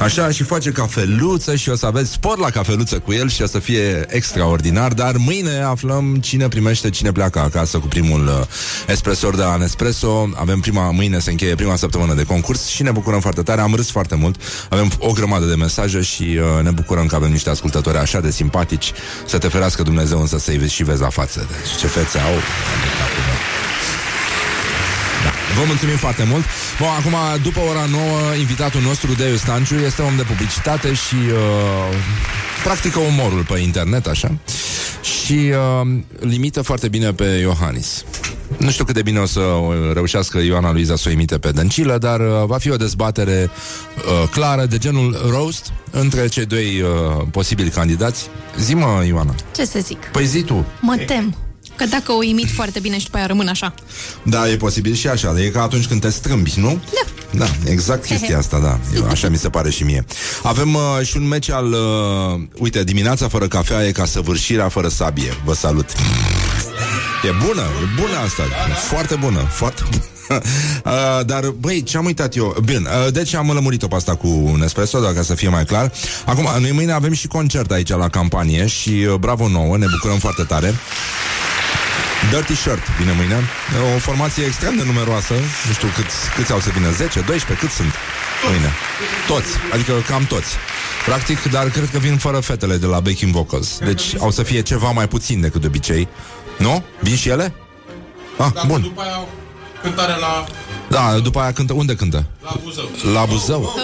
Așa, 0.00 0.30
și 0.30 0.42
face 0.42 0.70
cafeluță 0.70 1.54
și 1.54 1.68
o 1.68 1.76
să 1.76 1.86
aveți 1.86 2.10
spor 2.10 2.38
la 2.38 2.50
cafeluță 2.50 2.98
cu 2.98 3.12
el 3.12 3.28
și 3.28 3.42
o 3.42 3.46
să 3.46 3.58
fie 3.58 4.06
extraordinar, 4.08 4.92
dar 4.92 5.16
mâine 5.16 5.58
aflăm 5.58 6.16
cine 6.16 6.48
primește, 6.48 6.90
cine 6.90 7.12
pleacă 7.12 7.38
acasă 7.38 7.78
cu 7.78 7.86
primul 7.86 8.26
uh, 8.26 8.46
espresor 8.88 9.36
de 9.36 9.42
la 9.42 9.56
Nespresso. 9.56 10.28
Avem 10.34 10.60
prima, 10.60 10.90
mâine 10.90 11.18
se 11.18 11.30
încheie 11.30 11.54
prima 11.54 11.76
săptămână 11.76 12.14
de 12.14 12.24
concurs 12.24 12.66
și 12.66 12.82
ne 12.82 12.90
bucurăm 12.90 13.20
foarte 13.20 13.42
tare. 13.42 13.60
Am 13.60 13.74
râs 13.74 13.90
foarte 13.90 14.14
mult. 14.14 14.40
Avem 14.68 14.90
o 14.98 15.12
grămadă 15.12 15.44
de 15.44 15.54
mesaje 15.54 16.00
și 16.00 16.22
uh, 16.22 16.62
ne 16.62 16.70
bucurăm 16.70 17.06
că 17.06 17.14
avem 17.14 17.30
niște 17.30 17.50
ascultători 17.50 17.96
așa 17.96 18.20
de 18.20 18.30
simpatici. 18.30 18.92
Să 19.26 19.38
te 19.38 19.48
ferească 19.48 19.82
Dumnezeu 19.90 20.20
însă 20.20 20.38
să-i 20.38 20.56
vezi 20.56 20.74
și 20.74 20.84
vezi 20.84 21.00
la 21.00 21.08
față. 21.08 21.46
Deci 21.50 21.76
ce 21.80 21.86
fețe 21.86 22.18
au. 22.18 22.34
Da. 25.24 25.32
Vă 25.58 25.64
mulțumim 25.66 25.96
foarte 25.96 26.24
mult. 26.24 26.44
Bun, 26.78 26.88
acum, 26.88 27.42
după 27.42 27.60
ora 27.60 27.84
9, 27.90 28.34
invitatul 28.38 28.80
nostru, 28.80 29.12
Deiu 29.12 29.36
Stanciu, 29.36 29.74
este 29.74 30.02
om 30.02 30.16
de 30.16 30.22
publicitate 30.22 30.94
și 30.94 31.14
uh, 31.14 31.96
practică 32.64 32.98
umorul 32.98 33.44
pe 33.44 33.58
internet, 33.58 34.06
așa, 34.06 34.32
și 35.02 35.52
uh, 35.82 35.88
limită 36.20 36.62
foarte 36.62 36.88
bine 36.88 37.12
pe 37.12 37.24
Iohannis. 37.24 38.04
Nu 38.60 38.70
știu 38.70 38.84
cât 38.84 38.94
de 38.94 39.02
bine 39.02 39.18
o 39.18 39.26
să 39.26 39.40
reușească 39.92 40.38
Ioana 40.38 40.72
Luiza 40.72 40.96
să 40.96 41.04
o 41.08 41.10
imite 41.10 41.38
pe 41.38 41.50
Dăncilă, 41.50 41.98
dar 41.98 42.20
uh, 42.20 42.26
va 42.46 42.58
fi 42.58 42.70
o 42.70 42.76
dezbatere 42.76 43.50
uh, 43.96 44.28
clară 44.30 44.66
de 44.66 44.78
genul 44.78 45.26
roast 45.30 45.72
între 45.90 46.28
cei 46.28 46.46
doi 46.46 46.80
uh, 46.80 47.26
posibili 47.30 47.70
candidați. 47.70 48.26
Zi-mă, 48.58 49.04
Ioana. 49.06 49.34
Ce 49.54 49.64
să 49.64 49.78
zic? 49.82 50.04
Păi 50.12 50.26
zi 50.26 50.42
tu. 50.42 50.66
Mă 50.80 50.96
tem 51.06 51.36
că 51.76 51.84
dacă 51.86 52.12
o 52.12 52.22
imit 52.22 52.50
foarte 52.50 52.80
bine 52.80 52.98
și 52.98 53.04
după 53.04 53.16
aia 53.16 53.26
rămân 53.26 53.48
așa. 53.48 53.74
Da, 54.22 54.48
e 54.48 54.56
posibil 54.56 54.94
și 54.94 55.08
așa. 55.08 55.34
E 55.40 55.48
ca 55.48 55.62
atunci 55.62 55.86
când 55.86 56.00
te 56.00 56.10
strâmbi, 56.10 56.52
nu? 56.56 56.82
Da. 56.92 57.10
Da, 57.38 57.70
exact 57.70 58.04
chestia 58.04 58.38
asta, 58.38 58.58
da. 58.58 58.78
Eu, 58.94 59.06
așa 59.08 59.28
mi 59.28 59.36
se 59.36 59.48
pare 59.48 59.70
și 59.70 59.82
mie. 59.82 60.04
Avem 60.42 60.74
uh, 60.74 60.82
și 61.02 61.16
un 61.16 61.28
meci 61.28 61.50
al... 61.50 61.72
Uh, 61.72 62.40
uite, 62.58 62.84
dimineața 62.84 63.28
fără 63.28 63.48
cafea 63.48 63.86
e 63.86 63.92
ca 63.92 64.04
săvârșirea 64.04 64.68
fără 64.68 64.88
sabie. 64.88 65.32
Vă 65.44 65.54
salut. 65.54 65.92
E 67.24 67.30
bună, 67.46 67.62
e 67.82 68.00
bună 68.00 68.16
asta. 68.24 68.42
Foarte 68.74 69.14
bună, 69.14 69.38
foarte 69.38 69.82
bună. 69.90 70.02
Uh, 70.84 71.26
dar, 71.26 71.48
băi, 71.48 71.82
ce 71.82 71.96
am 71.96 72.04
uitat 72.04 72.36
eu? 72.36 72.56
Bine, 72.64 72.78
uh, 72.78 73.12
deci 73.12 73.34
am 73.34 73.50
lămurit-o 73.52 73.88
pe 73.88 73.94
asta 73.94 74.16
cu 74.16 74.54
Nespresso, 74.58 75.00
dacă 75.00 75.22
să 75.22 75.34
fie 75.34 75.48
mai 75.48 75.64
clar. 75.64 75.92
Acum, 76.26 76.48
noi 76.60 76.70
mâine 76.72 76.92
avem 76.92 77.12
și 77.12 77.26
concert 77.26 77.70
aici 77.70 77.88
la 77.88 78.08
campanie 78.08 78.66
și 78.66 78.90
uh, 78.90 79.14
bravo 79.14 79.48
nouă, 79.48 79.76
ne 79.76 79.86
bucurăm 79.90 80.18
foarte 80.18 80.42
tare. 80.42 80.74
Dirty 82.30 82.54
Shirt 82.54 82.82
vine 82.98 83.12
mâine 83.12 83.34
E 83.34 83.94
o 83.94 83.98
formație 83.98 84.44
extrem 84.44 84.76
de 84.76 84.82
numeroasă 84.84 85.34
Nu 85.66 85.72
știu 85.72 85.88
câți, 85.88 86.16
câți 86.36 86.52
au 86.52 86.60
să 86.60 86.70
vină 86.74 86.90
10, 86.90 87.20
12, 87.20 87.66
cât 87.66 87.70
sunt 87.70 87.92
mâine 88.48 88.70
Toți, 89.26 89.52
adică 89.72 89.92
cam 90.08 90.24
toți 90.24 90.50
Practic, 91.06 91.42
dar 91.42 91.68
cred 91.68 91.88
că 91.92 91.98
vin 91.98 92.16
fără 92.16 92.40
fetele 92.40 92.76
de 92.76 92.86
la 92.86 93.00
backing 93.00 93.32
vocals 93.32 93.78
Deci 93.78 94.14
au 94.18 94.30
să 94.30 94.42
fie 94.42 94.62
ceva 94.62 94.90
mai 94.90 95.08
puțin 95.08 95.40
decât 95.40 95.60
de 95.60 95.66
obicei 95.66 96.08
Nu? 96.60 96.82
Vin 97.00 97.16
și 97.16 97.28
ele? 97.28 97.54
Ah, 98.38 98.50
Dacă 98.54 98.66
bun. 98.66 98.80
după 98.82 99.00
aia 99.02 99.24
cântare 99.82 100.12
la, 100.20 100.44
Da, 100.88 101.18
după 101.22 101.38
aia 101.40 101.52
cântă, 101.52 101.72
unde 101.72 101.94
cântă? 101.94 102.26
la 102.42 102.56
Buzău. 102.64 102.84
La 103.14 103.24
Buzău. 103.24 103.74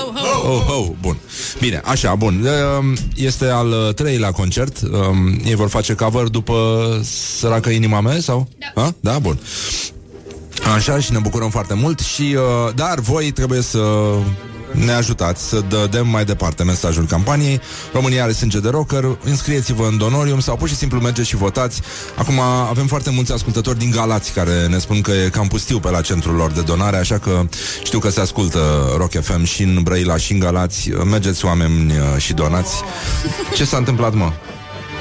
Oh, 0.44 0.66
oh, 0.68 0.86
bun. 1.00 1.16
Bine, 1.60 1.80
așa, 1.84 2.14
bun. 2.14 2.48
Um, 2.78 2.94
Este 3.14 3.46
al 3.48 3.68
uh, 3.70 3.94
treilea 3.94 4.30
concert. 4.30 4.80
Um, 4.92 5.40
Ei 5.44 5.54
vor 5.54 5.68
face 5.68 5.94
cover 5.94 6.22
după 6.26 6.88
Săracă 7.38 7.68
inima 7.68 8.00
mea, 8.00 8.20
sau? 8.20 8.48
Da, 8.74 8.92
da 9.00 9.18
bun. 9.18 9.38
Așa, 10.74 11.00
și 11.00 11.12
ne 11.12 11.18
bucurăm 11.18 11.50
foarte 11.50 11.74
mult 11.74 12.00
și, 12.00 12.22
uh, 12.36 12.74
Dar 12.74 12.98
voi 13.00 13.30
trebuie 13.30 13.60
să 13.60 13.78
ne 14.84 14.92
ajutați 14.92 15.48
să 15.48 15.62
dăm 15.90 16.08
mai 16.08 16.24
departe 16.24 16.64
mesajul 16.64 17.04
campaniei. 17.04 17.60
România 17.92 18.22
are 18.22 18.32
sânge 18.32 18.60
de 18.60 18.68
rocker. 18.68 19.18
Înscrieți-vă 19.24 19.86
în 19.86 19.98
Donorium 19.98 20.40
sau 20.40 20.56
pur 20.56 20.68
și 20.68 20.76
simplu 20.76 21.00
mergeți 21.00 21.28
și 21.28 21.36
votați. 21.36 21.80
Acum 22.16 22.40
avem 22.68 22.86
foarte 22.86 23.10
mulți 23.10 23.32
ascultători 23.32 23.78
din 23.78 23.90
Galați 23.90 24.32
Care 24.32 24.66
ne 24.66 24.78
spun 24.78 25.00
că 25.00 25.10
e 25.10 25.28
cam 25.28 25.46
pustiu 25.46 25.78
pe 25.78 25.90
la 25.90 26.00
centrul 26.00 26.34
lor 26.34 26.50
de 26.50 26.60
donare 26.60 26.96
Așa 26.96 27.18
că 27.18 27.46
știu 27.82 27.98
că 27.98 28.10
se 28.10 28.20
ascultă 28.20 28.92
Rock 28.96 29.22
FM 29.22 29.44
și 29.44 29.62
în 29.62 29.82
Brăila 29.82 30.16
și 30.16 30.32
în 30.32 30.38
Galați. 30.38 30.90
Mergeți 30.90 31.44
oameni 31.44 31.92
uh, 31.92 32.16
și 32.16 32.32
donați. 32.32 32.74
Ce 33.54 33.64
s-a 33.64 33.76
întâmplat, 33.76 34.14
mă? 34.14 34.32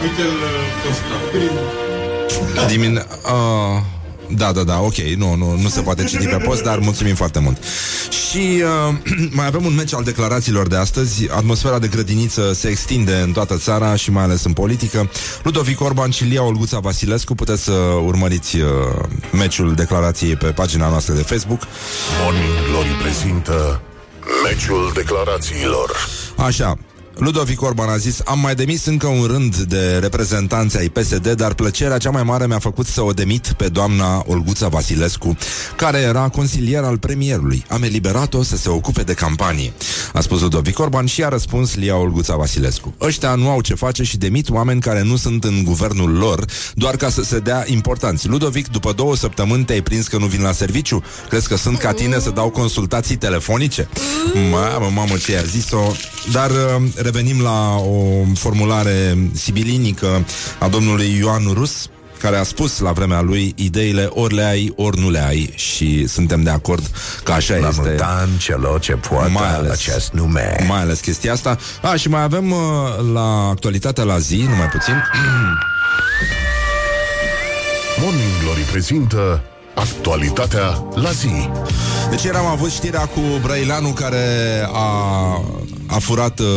Uite-l 0.01 0.26
uh, 0.26 0.89
ăsta. 0.91 2.67
Dimine... 2.67 3.05
Uh, 3.23 3.94
da, 4.30 4.51
da, 4.51 4.63
da, 4.63 4.80
ok, 4.80 4.95
nu, 4.95 5.36
nu, 5.36 5.57
nu 5.61 5.67
se 5.67 5.82
poate 5.82 6.03
citi 6.03 6.26
pe 6.26 6.38
post, 6.38 6.63
dar 6.63 6.80
mulțumim 6.80 7.15
foarte 7.15 7.39
mult. 7.39 7.57
Și 8.09 8.63
uh, 8.89 8.95
mai 9.38 9.45
avem 9.45 9.65
un 9.65 9.76
meci 9.76 9.93
al 9.93 10.03
declarațiilor 10.03 10.67
de 10.67 10.76
astăzi. 10.76 11.28
Atmosfera 11.32 11.80
de 11.80 11.88
grădiniță 11.88 12.53
se 12.53 12.67
extinde 12.67 13.15
în 13.15 13.32
toată 13.32 13.57
țara 13.57 13.95
și 13.95 14.11
mai 14.11 14.23
ales 14.23 14.43
în 14.43 14.53
politică. 14.53 15.09
Ludovic 15.43 15.82
Orban 15.82 16.09
și 16.09 16.23
Lia 16.23 16.43
Olguța 16.43 16.80
Vasilescu 16.80 17.36
puteți 17.36 17.63
să 17.63 17.71
urmăriți 18.05 18.57
uh, 18.57 18.69
meciul 19.32 19.73
declarației 19.76 20.36
pe 20.36 20.47
pagina 20.47 20.89
noastră 20.89 21.13
de 21.13 21.21
Facebook. 21.21 21.61
Morning 22.23 22.53
Glory 22.69 22.95
prezintă 23.01 23.82
Meciul 24.43 24.91
declarațiilor 24.93 25.95
Așa, 26.36 26.78
Ludovic 27.18 27.61
Orban 27.61 27.89
a 27.89 27.97
zis 27.97 28.22
Am 28.26 28.39
mai 28.39 28.55
demis 28.55 28.86
încă 28.86 29.07
un 29.07 29.26
rând 29.26 29.55
de 29.55 29.97
reprezentanți 29.97 30.78
ai 30.78 30.89
PSD 30.89 31.32
Dar 31.32 31.53
plăcerea 31.53 31.97
cea 31.97 32.09
mai 32.09 32.24
mare 32.24 32.47
mi-a 32.47 32.59
făcut 32.59 32.88
să 32.88 33.01
o 33.01 33.11
demit 33.11 33.53
Pe 33.57 33.68
doamna 33.68 34.24
Olguța 34.28 34.68
Vasilescu 34.68 35.38
Care 35.76 35.97
era 35.97 36.30
consilier 36.30 36.84
al 36.84 36.97
premierului. 36.97 37.66
Am 37.70 37.84
eliberat-o 37.84 38.43
să 38.43 38.57
se 38.57 38.70
ocupe 38.70 39.03
de 39.03 39.13
campanie 39.13 39.74
A 40.13 40.22
spus 40.22 40.41
Ludovic 40.41 40.80
Orban 40.80 41.05
și 41.05 41.24
a 41.24 41.28
răspuns 41.28 41.76
Lia 41.76 41.95
Olguța 41.95 42.36
Vasilescu. 42.36 42.95
Ăștia 43.01 43.36
nu 43.36 43.49
au 43.49 43.61
ce 43.61 43.74
face 43.74 44.03
și 44.03 44.18
demit 44.18 44.49
oameni 44.49 44.82
care 44.82 45.03
nu 45.03 45.16
sunt 45.16 45.43
în 45.43 45.63
guvernul 45.63 46.11
lor 46.11 46.45
Doar 46.74 46.95
ca 46.95 47.09
să 47.09 47.24
se 47.24 47.39
dea 47.39 47.63
importanți. 47.68 48.28
Ludovic, 48.28 48.68
după 48.68 48.91
două 48.91 49.16
săptămâni 49.16 49.63
te-ai 49.63 49.82
prins 49.82 50.07
că 50.07 50.18
nu 50.18 50.26
vin 50.26 50.41
la 50.41 50.51
serviciu? 50.51 51.03
Crezi 51.30 51.47
că 51.47 51.57
sunt 51.57 51.78
ca 51.78 51.91
tine 51.91 52.20
să 52.20 52.30
dau 52.30 52.49
consultații 52.49 53.16
telefonice? 53.16 53.88
Mamă, 54.51 54.91
mamă, 54.93 55.18
ce 55.18 55.38
a 55.38 55.41
zis-o. 55.43 55.91
Dar 56.32 56.51
uh, 56.51 57.03
revenim 57.06 57.41
la 57.41 57.76
o 57.76 58.24
formulare 58.36 59.18
sibilinică 59.34 60.26
a 60.60 60.68
domnului 60.68 61.16
Ioan 61.20 61.43
Rus 61.53 61.88
care 62.20 62.38
a 62.38 62.43
spus 62.43 62.80
la 62.80 62.91
vremea 62.91 63.22
lui 63.22 63.53
ideile 63.56 64.08
ori 64.10 64.34
le 64.34 64.43
ai, 64.43 64.74
ori 64.76 64.99
nu 64.99 65.10
le 65.10 65.26
ai 65.26 65.53
și 65.56 66.08
suntem 66.08 66.43
de 66.43 66.49
acord 66.49 66.89
că 67.24 67.32
așa 67.32 67.56
La 67.56 67.68
este. 67.68 67.82
mulți 67.82 68.03
ani 68.03 68.38
celor 68.38 68.80
ce 68.80 68.91
poartă 68.91 69.32
Mai 69.32 69.53
ales. 69.56 69.72
acest 69.72 70.12
nume. 70.12 70.66
Mai 70.68 70.80
ales 70.80 70.99
chestia 70.99 71.34
asta. 71.34 71.58
A, 71.82 71.95
și 71.95 72.10
mai 72.10 72.22
avem 72.22 72.51
uh, 72.51 72.58
la 73.14 73.47
actualitatea 73.49 74.03
la 74.03 74.18
zi, 74.20 74.36
numai 74.49 74.68
puțin. 74.68 74.93
Morning 78.01 78.30
Glory 78.43 78.62
prezintă 78.62 79.41
actualitatea 79.76 80.84
la 80.95 81.12
zi. 81.12 81.49
Deci 82.10 82.24
ieri 82.24 82.38
am 82.38 82.45
avut 82.45 82.72
știrea 82.72 83.06
cu 83.06 83.20
Brăileanu 83.41 83.89
care 83.89 84.26
a, 84.74 84.88
a 85.88 85.99
furat 85.99 86.39
uh, 86.39 86.47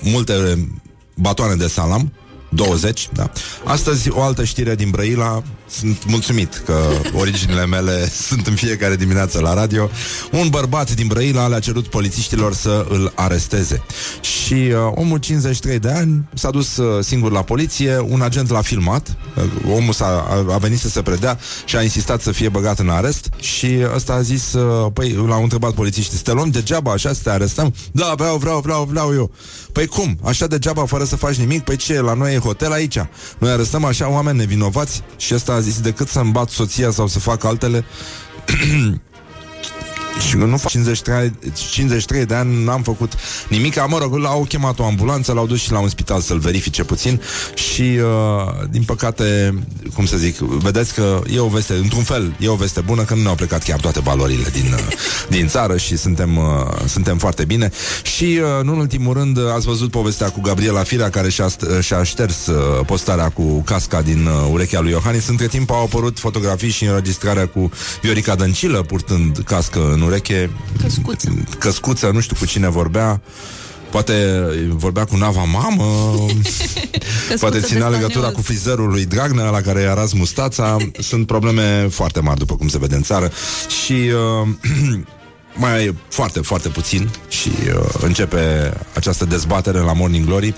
multe 0.00 0.68
batoane 1.14 1.54
de 1.54 1.66
salam 1.66 2.12
20, 2.48 3.08
da. 3.12 3.30
Astăzi 3.64 4.10
o 4.10 4.22
altă 4.22 4.44
știre 4.44 4.74
din 4.74 4.90
Brăila 4.90 5.42
Sunt 5.68 6.04
mulțumit 6.06 6.62
că 6.64 6.78
originile 7.14 7.66
mele 7.66 8.08
sunt 8.28 8.46
în 8.46 8.54
fiecare 8.54 8.96
dimineață 8.96 9.40
la 9.40 9.54
radio 9.54 9.90
Un 10.32 10.48
bărbat 10.48 10.94
din 10.94 11.06
Brăila 11.06 11.46
le-a 11.46 11.58
cerut 11.58 11.86
polițiștilor 11.86 12.54
să 12.54 12.86
îl 12.88 13.12
aresteze 13.14 13.82
Și 14.20 14.54
uh, 14.54 14.92
omul 14.94 15.18
53 15.18 15.78
de 15.78 15.90
ani 15.90 16.28
s-a 16.34 16.50
dus 16.50 16.76
uh, 16.76 17.04
singur 17.04 17.32
la 17.32 17.42
poliție 17.42 17.98
Un 17.98 18.20
agent 18.22 18.50
l-a 18.50 18.60
filmat 18.60 19.16
uh, 19.36 19.74
Omul 19.74 19.92
s-a, 19.92 20.26
a, 20.28 20.54
a 20.54 20.58
venit 20.58 20.78
să 20.78 20.88
se 20.88 21.02
predea 21.02 21.38
Și 21.64 21.76
a 21.76 21.82
insistat 21.82 22.20
să 22.20 22.32
fie 22.32 22.48
băgat 22.48 22.78
în 22.78 22.88
arest 22.88 23.28
Și 23.40 23.78
ăsta 23.94 24.12
a 24.12 24.20
zis, 24.20 24.52
uh, 24.52 24.90
păi 24.92 25.24
l-au 25.28 25.42
întrebat 25.42 25.72
polițiștii 25.72 26.16
Să 26.16 26.22
te 26.22 26.32
luăm 26.32 26.50
degeaba 26.50 26.92
așa 26.92 27.12
să 27.12 27.20
te 27.22 27.30
arestăm? 27.30 27.74
Da, 27.92 28.12
vreau, 28.16 28.36
vreau, 28.36 28.60
vreau, 28.60 28.84
vreau 28.84 29.14
eu 29.14 29.30
Păi 29.72 29.86
cum? 29.86 30.18
Așa 30.24 30.46
degeaba 30.46 30.84
fără 30.84 31.04
să 31.04 31.16
faci 31.16 31.34
nimic? 31.34 31.62
Păi 31.62 31.76
ce, 31.76 32.00
la 32.00 32.14
noi 32.14 32.34
e 32.34 32.38
hotel 32.38 32.72
aici 32.72 32.98
Noi 33.38 33.50
arestăm 33.50 33.84
așa 33.84 34.10
oameni 34.10 34.38
nevinovați 34.38 35.02
Și 35.16 35.34
ăsta 35.34 35.55
a 35.56 35.60
zis 35.60 35.80
decât 35.80 36.08
să-mi 36.08 36.32
bat 36.32 36.48
soția 36.48 36.90
sau 36.90 37.06
să 37.06 37.18
fac 37.18 37.44
altele 37.44 37.84
și 40.20 40.36
nu 40.36 40.56
fac 40.56 40.70
53, 40.70 41.32
53 41.70 42.24
de 42.24 42.34
ani 42.34 42.64
n-am 42.64 42.82
făcut 42.82 43.12
nimic. 43.48 43.86
Mă 43.86 43.98
rog, 43.98 44.14
l-au 44.14 44.44
chemat 44.48 44.78
o 44.78 44.84
ambulanță, 44.84 45.32
l-au 45.32 45.46
dus 45.46 45.60
și 45.60 45.72
la 45.72 45.78
un 45.78 45.88
spital 45.88 46.20
să-l 46.20 46.38
verifice 46.38 46.84
puțin 46.84 47.20
și, 47.54 47.82
uh, 47.82 48.66
din 48.70 48.82
păcate, 48.82 49.54
cum 49.94 50.06
să 50.06 50.16
zic, 50.16 50.36
vedeți 50.38 50.94
că 50.94 51.20
e 51.32 51.38
o 51.38 51.46
veste, 51.46 51.72
într-un 51.72 52.02
fel, 52.02 52.36
e 52.40 52.48
o 52.48 52.54
veste 52.54 52.80
bună 52.80 53.02
că 53.02 53.14
nu 53.14 53.22
ne-au 53.22 53.34
plecat 53.34 53.62
chiar 53.62 53.80
toate 53.80 54.00
valorile 54.00 54.48
din, 54.52 54.72
uh, 54.72 54.96
din 55.28 55.48
țară 55.48 55.76
și 55.76 55.96
suntem, 55.96 56.36
uh, 56.36 56.44
suntem 56.86 57.18
foarte 57.18 57.44
bine. 57.44 57.70
Și, 58.02 58.24
uh, 58.24 58.64
nu 58.64 58.72
în 58.72 58.78
ultimul 58.78 59.14
rând, 59.14 59.38
ați 59.54 59.66
văzut 59.66 59.90
povestea 59.90 60.28
cu 60.28 60.40
Gabriela 60.40 60.82
Firea, 60.82 61.10
care 61.10 61.28
și-a, 61.28 61.46
st- 61.46 61.80
și-a 61.80 62.02
șters 62.02 62.46
uh, 62.46 62.84
postarea 62.86 63.28
cu 63.28 63.62
casca 63.62 64.02
din 64.02 64.26
uh, 64.26 64.48
urechea 64.50 64.80
lui 64.80 64.90
Iohannis. 64.90 65.28
Între 65.28 65.46
timp 65.46 65.70
au 65.70 65.82
apărut 65.82 66.18
fotografii 66.18 66.70
și 66.70 66.84
înregistrarea 66.84 67.46
cu 67.46 67.70
Viorica 68.02 68.34
Dăncilă 68.34 68.82
purtând 68.82 69.38
cască 69.44 69.90
în 69.92 70.00
ureche. 70.06 70.50
Căscuță. 70.82 71.34
Căscuță, 71.58 72.10
nu 72.10 72.20
știu 72.20 72.36
cu 72.38 72.46
cine 72.46 72.68
vorbea. 72.68 73.20
Poate 73.90 74.44
vorbea 74.68 75.04
cu 75.04 75.16
Nava 75.16 75.42
Mamă 75.42 76.14
Poate 77.40 77.58
de 77.58 77.66
ținea 77.66 77.88
legătura 77.88 78.10
spaniol. 78.10 78.32
cu 78.32 78.40
frizerul 78.40 78.88
lui 78.88 79.04
Dragnea 79.04 79.50
La 79.50 79.60
care 79.60 79.80
i-a 79.80 79.94
ras 79.94 80.12
mustața 80.12 80.76
Sunt 80.98 81.26
probleme 81.26 81.88
foarte 81.90 82.20
mari 82.20 82.38
După 82.38 82.56
cum 82.56 82.68
se 82.68 82.78
vede 82.78 82.94
în 82.94 83.02
țară 83.02 83.30
Și 83.84 83.92
uh, 83.92 84.48
mai 85.62 85.84
e 85.84 85.94
foarte, 86.08 86.40
foarte 86.40 86.68
puțin 86.68 87.08
Și 87.28 87.50
uh, 87.66 87.88
începe 88.00 88.72
această 88.94 89.24
dezbatere 89.24 89.78
La 89.78 89.92
Morning 89.92 90.26
Glory 90.26 90.54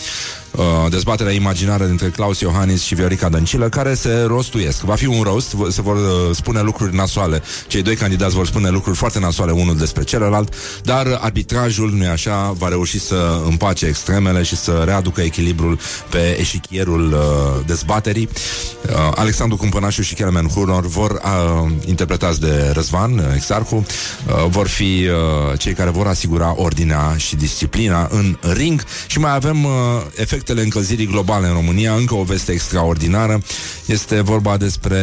uh, 0.57 0.65
Dezbaterea 0.91 1.33
imaginară 1.33 1.85
dintre 1.85 2.09
Claus 2.09 2.41
Iohannis 2.41 2.83
și 2.83 2.95
Viorica 2.95 3.29
Dăncilă 3.29 3.69
Care 3.69 3.95
se 3.95 4.25
rostuiesc. 4.27 4.81
Va 4.81 4.95
fi 4.95 5.07
un 5.07 5.23
roast, 5.23 5.53
v- 5.55 5.73
se 5.73 5.83
vor 5.83 5.97
uh, 5.97 6.03
spune 6.35 6.61
lucruri 6.61 6.95
nasoale. 6.95 7.43
Cei 7.67 7.83
doi 7.83 7.95
candidați 7.97 8.35
vor 8.35 8.47
spune 8.47 8.69
lucruri 8.69 8.97
foarte 8.97 9.19
nasoale 9.19 9.53
Unul 9.53 9.77
despre 9.77 10.05
celălalt 10.05 10.55
Dar 10.83 11.19
arbitrajul, 11.21 11.91
nu 11.91 12.09
așa, 12.11 12.55
va 12.59 12.69
reuși 12.69 13.01
să 13.01 13.41
împace 13.49 13.87
extremele 13.87 14.43
Și 14.43 14.57
să 14.57 14.83
readucă 14.85 15.21
echilibrul 15.21 15.79
Pe 16.11 16.37
eșichierul 16.41 17.13
uh, 17.13 17.65
dezbaterii. 17.67 18.29
Uh, 18.89 18.95
Alexandru 19.15 19.57
Cumpănașu 19.57 20.03
și 20.03 20.15
Kelemen 20.15 20.49
Huror 20.49 20.87
Vor 20.87 21.11
uh, 21.11 21.71
interpretați 21.87 22.41
de 22.41 22.71
Răzvan 22.75 23.19
uh, 23.19 23.25
Exarhu. 23.35 23.77
Uh, 23.77 24.45
Vor 24.49 24.69
fi 24.69 24.83
uh, 25.53 25.59
cei 25.59 25.73
care 25.73 25.91
vor 25.91 26.07
asigura 26.07 26.55
ordinea 26.57 27.15
și 27.17 27.37
disciplina 27.37 28.09
în 28.11 28.37
ring. 28.53 28.85
Și 29.07 29.19
mai 29.19 29.35
avem 29.35 29.65
uh, 29.65 29.71
efectele 30.39 30.63
încălzirii 30.63 31.07
globale 31.07 31.47
în 31.47 31.53
România 31.53 31.95
Încă 31.95 32.15
o 32.15 32.23
veste 32.23 32.53
extraordinară 32.53 33.43
Este 33.87 34.21
vorba 34.21 34.57
despre 34.57 35.01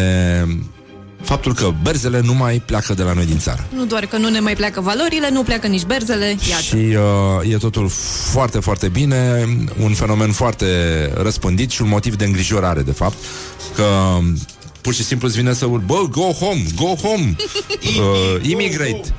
faptul 1.21 1.53
că 1.53 1.73
berzele 1.83 2.21
nu 2.23 2.33
mai 2.33 2.61
pleacă 2.65 2.93
de 2.93 3.03
la 3.03 3.13
noi 3.13 3.25
din 3.25 3.39
țară. 3.39 3.67
Nu 3.75 3.85
doar 3.85 4.05
că 4.05 4.17
nu 4.17 4.29
ne 4.29 4.39
mai 4.39 4.55
pleacă 4.55 4.81
valorile, 4.81 5.29
nu 5.29 5.43
pleacă 5.43 5.67
nici 5.67 5.83
berzele, 5.83 6.25
iată. 6.49 6.61
Și 6.61 6.75
uh, 6.75 7.53
e 7.53 7.57
totul 7.57 7.89
foarte, 8.31 8.59
foarte 8.59 8.87
bine, 8.87 9.47
un 9.81 9.93
fenomen 9.93 10.31
foarte 10.31 10.65
răspândit 11.15 11.69
și 11.69 11.81
un 11.81 11.87
motiv 11.87 12.15
de 12.15 12.25
îngrijorare, 12.25 12.81
de 12.81 12.91
fapt, 12.91 13.17
că 13.75 13.83
um, 14.17 14.37
pur 14.81 14.93
și 14.93 15.03
simplu 15.03 15.27
îți 15.27 15.37
vine 15.37 15.53
să 15.53 15.65
ur, 15.65 15.79
bă, 15.79 16.07
go 16.11 16.31
home, 16.31 16.63
go 16.75 16.95
home, 17.07 17.35
uh, 17.81 18.49
immigrate. 18.49 19.13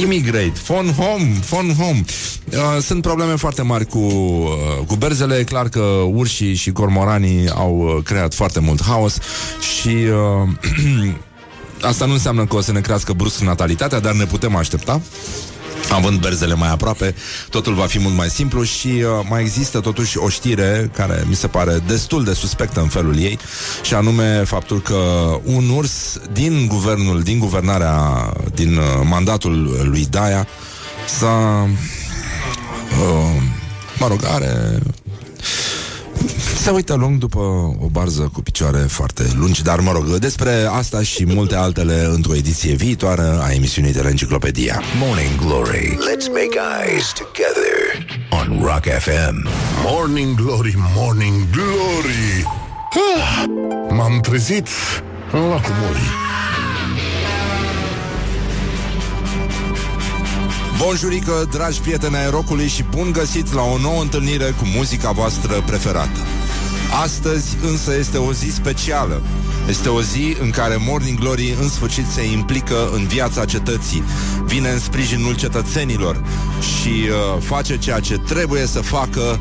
Immigrate, 0.00 0.52
phone 0.64 0.92
home, 0.92 1.32
phone 1.46 1.74
home. 1.74 2.04
Uh, 2.52 2.82
Sunt 2.82 3.02
probleme 3.02 3.34
foarte 3.34 3.62
mari 3.62 3.86
cu, 3.86 3.98
uh, 3.98 4.86
cu 4.86 4.94
berzele. 4.94 5.36
E 5.36 5.44
clar 5.44 5.68
că 5.68 5.80
urșii 6.12 6.54
și 6.54 6.72
cormoranii 6.72 7.48
Au 7.48 7.78
uh, 7.78 8.04
creat 8.04 8.34
foarte 8.34 8.60
mult 8.60 8.82
haos 8.82 9.18
Și 9.60 9.88
uh, 9.88 11.12
Asta 11.90 12.06
nu 12.06 12.12
înseamnă 12.12 12.46
că 12.46 12.56
o 12.56 12.60
să 12.60 12.72
ne 12.72 12.80
crească 12.80 13.12
brusc 13.12 13.40
natalitatea 13.40 14.00
Dar 14.00 14.12
ne 14.12 14.24
putem 14.24 14.56
aștepta 14.56 15.00
Având 15.88 16.20
berzele 16.20 16.54
mai 16.54 16.70
aproape, 16.70 17.14
totul 17.50 17.74
va 17.74 17.86
fi 17.86 17.98
mult 17.98 18.14
mai 18.14 18.28
simplu 18.30 18.62
și 18.62 18.86
uh, 18.86 19.26
mai 19.28 19.40
există 19.40 19.80
totuși 19.80 20.18
o 20.18 20.28
știre 20.28 20.90
care 20.96 21.24
mi 21.28 21.34
se 21.34 21.46
pare 21.46 21.82
destul 21.86 22.24
de 22.24 22.32
suspectă 22.32 22.80
în 22.80 22.88
felul 22.88 23.18
ei 23.18 23.38
și 23.82 23.94
anume 23.94 24.44
faptul 24.44 24.82
că 24.82 24.94
un 25.44 25.68
urs 25.68 26.20
din 26.32 26.66
guvernul, 26.68 27.22
din 27.22 27.38
guvernarea, 27.38 28.32
din 28.54 28.76
uh, 28.76 28.84
mandatul 29.04 29.80
lui 29.82 30.06
Daia 30.10 30.46
s-a, 31.18 31.68
uh, 32.90 33.42
mă 33.98 34.06
rog, 34.06 34.20
are 34.24 34.78
se 36.56 36.70
uită 36.70 36.94
lung 36.94 37.18
după 37.18 37.38
o 37.80 37.86
barză 37.90 38.30
cu 38.32 38.40
picioare 38.40 38.78
foarte 38.78 39.22
lungi, 39.38 39.62
dar 39.62 39.80
mă 39.80 39.92
rog, 39.92 40.04
despre 40.04 40.68
asta 40.70 41.02
și 41.02 41.24
multe 41.26 41.56
altele 41.56 42.04
într-o 42.04 42.34
ediție 42.34 42.74
viitoare 42.74 43.22
a 43.40 43.52
emisiunii 43.52 43.92
de 43.92 44.02
la 44.02 44.08
Enciclopedia. 44.08 44.82
Morning 44.98 45.38
Glory. 45.46 45.88
Let's 45.88 46.28
make 46.28 46.56
eyes 46.80 47.12
together 47.12 48.06
on 48.30 48.62
Rock 48.62 48.84
FM. 48.84 49.48
Morning 49.84 50.34
Glory, 50.34 50.74
Morning 50.94 51.50
Glory 51.50 52.44
ah, 53.16 53.44
M-am 53.90 54.20
trezit 54.20 54.68
în 55.32 55.48
lacul 55.48 55.74
Morii 55.80 56.10
Bonjurică, 60.84 61.48
dragi 61.50 61.80
prieteni 61.80 62.16
ai 62.16 62.30
rocului 62.30 62.68
și 62.68 62.82
bun 62.82 63.12
găsit 63.12 63.52
la 63.52 63.62
o 63.62 63.78
nouă 63.78 64.02
întâlnire 64.02 64.44
cu 64.44 64.64
muzica 64.76 65.10
voastră 65.10 65.62
preferată. 65.66 66.20
Astăzi 67.02 67.56
însă 67.62 67.96
este 67.98 68.18
o 68.18 68.32
zi 68.32 68.50
specială. 68.50 69.22
Este 69.68 69.88
o 69.88 70.02
zi 70.02 70.36
în 70.40 70.50
care 70.50 70.76
Morning 70.86 71.18
Glory 71.18 71.56
în 71.60 71.68
sfârșit 71.68 72.06
se 72.06 72.24
implică 72.24 72.90
în 72.92 73.06
viața 73.06 73.44
cetății, 73.44 74.02
vine 74.44 74.68
în 74.68 74.78
sprijinul 74.78 75.36
cetățenilor 75.36 76.22
și 76.60 76.88
uh, 76.88 77.42
face 77.42 77.78
ceea 77.78 78.00
ce 78.00 78.18
trebuie 78.18 78.66
să 78.66 78.80
facă 78.80 79.40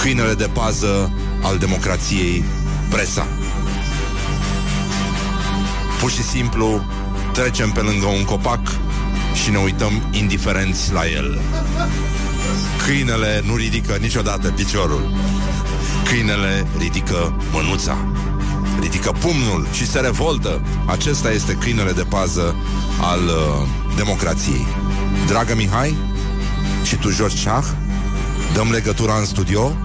câinele 0.00 0.34
de 0.34 0.50
pază 0.52 1.12
al 1.42 1.58
democrației, 1.58 2.44
presa. 2.90 3.26
Pur 6.00 6.10
și 6.10 6.22
simplu 6.22 6.84
trecem 7.32 7.70
pe 7.70 7.80
lângă 7.80 8.06
un 8.06 8.24
copac 8.24 8.81
și 9.42 9.50
ne 9.50 9.58
uităm 9.58 10.08
indiferenți 10.10 10.92
la 10.92 11.08
el. 11.08 11.40
Câinele 12.86 13.42
nu 13.46 13.56
ridică 13.56 13.96
niciodată 14.00 14.50
piciorul. 14.50 15.10
Câinele 16.04 16.66
ridică 16.78 17.36
mânuța. 17.52 17.96
Ridică 18.80 19.12
pumnul 19.18 19.66
și 19.72 19.86
se 19.86 20.00
revoltă. 20.00 20.62
Acesta 20.86 21.30
este 21.30 21.52
câinele 21.52 21.92
de 21.92 22.02
pază 22.02 22.54
al 23.00 23.20
uh, 23.24 23.68
democrației. 23.96 24.66
Dragă 25.26 25.54
Mihai, 25.54 25.96
și 26.84 26.96
tu 26.96 27.14
George 27.14 27.36
Șah, 27.36 27.64
dăm 28.54 28.70
legătura 28.70 29.14
în 29.18 29.24
studio. 29.24 29.76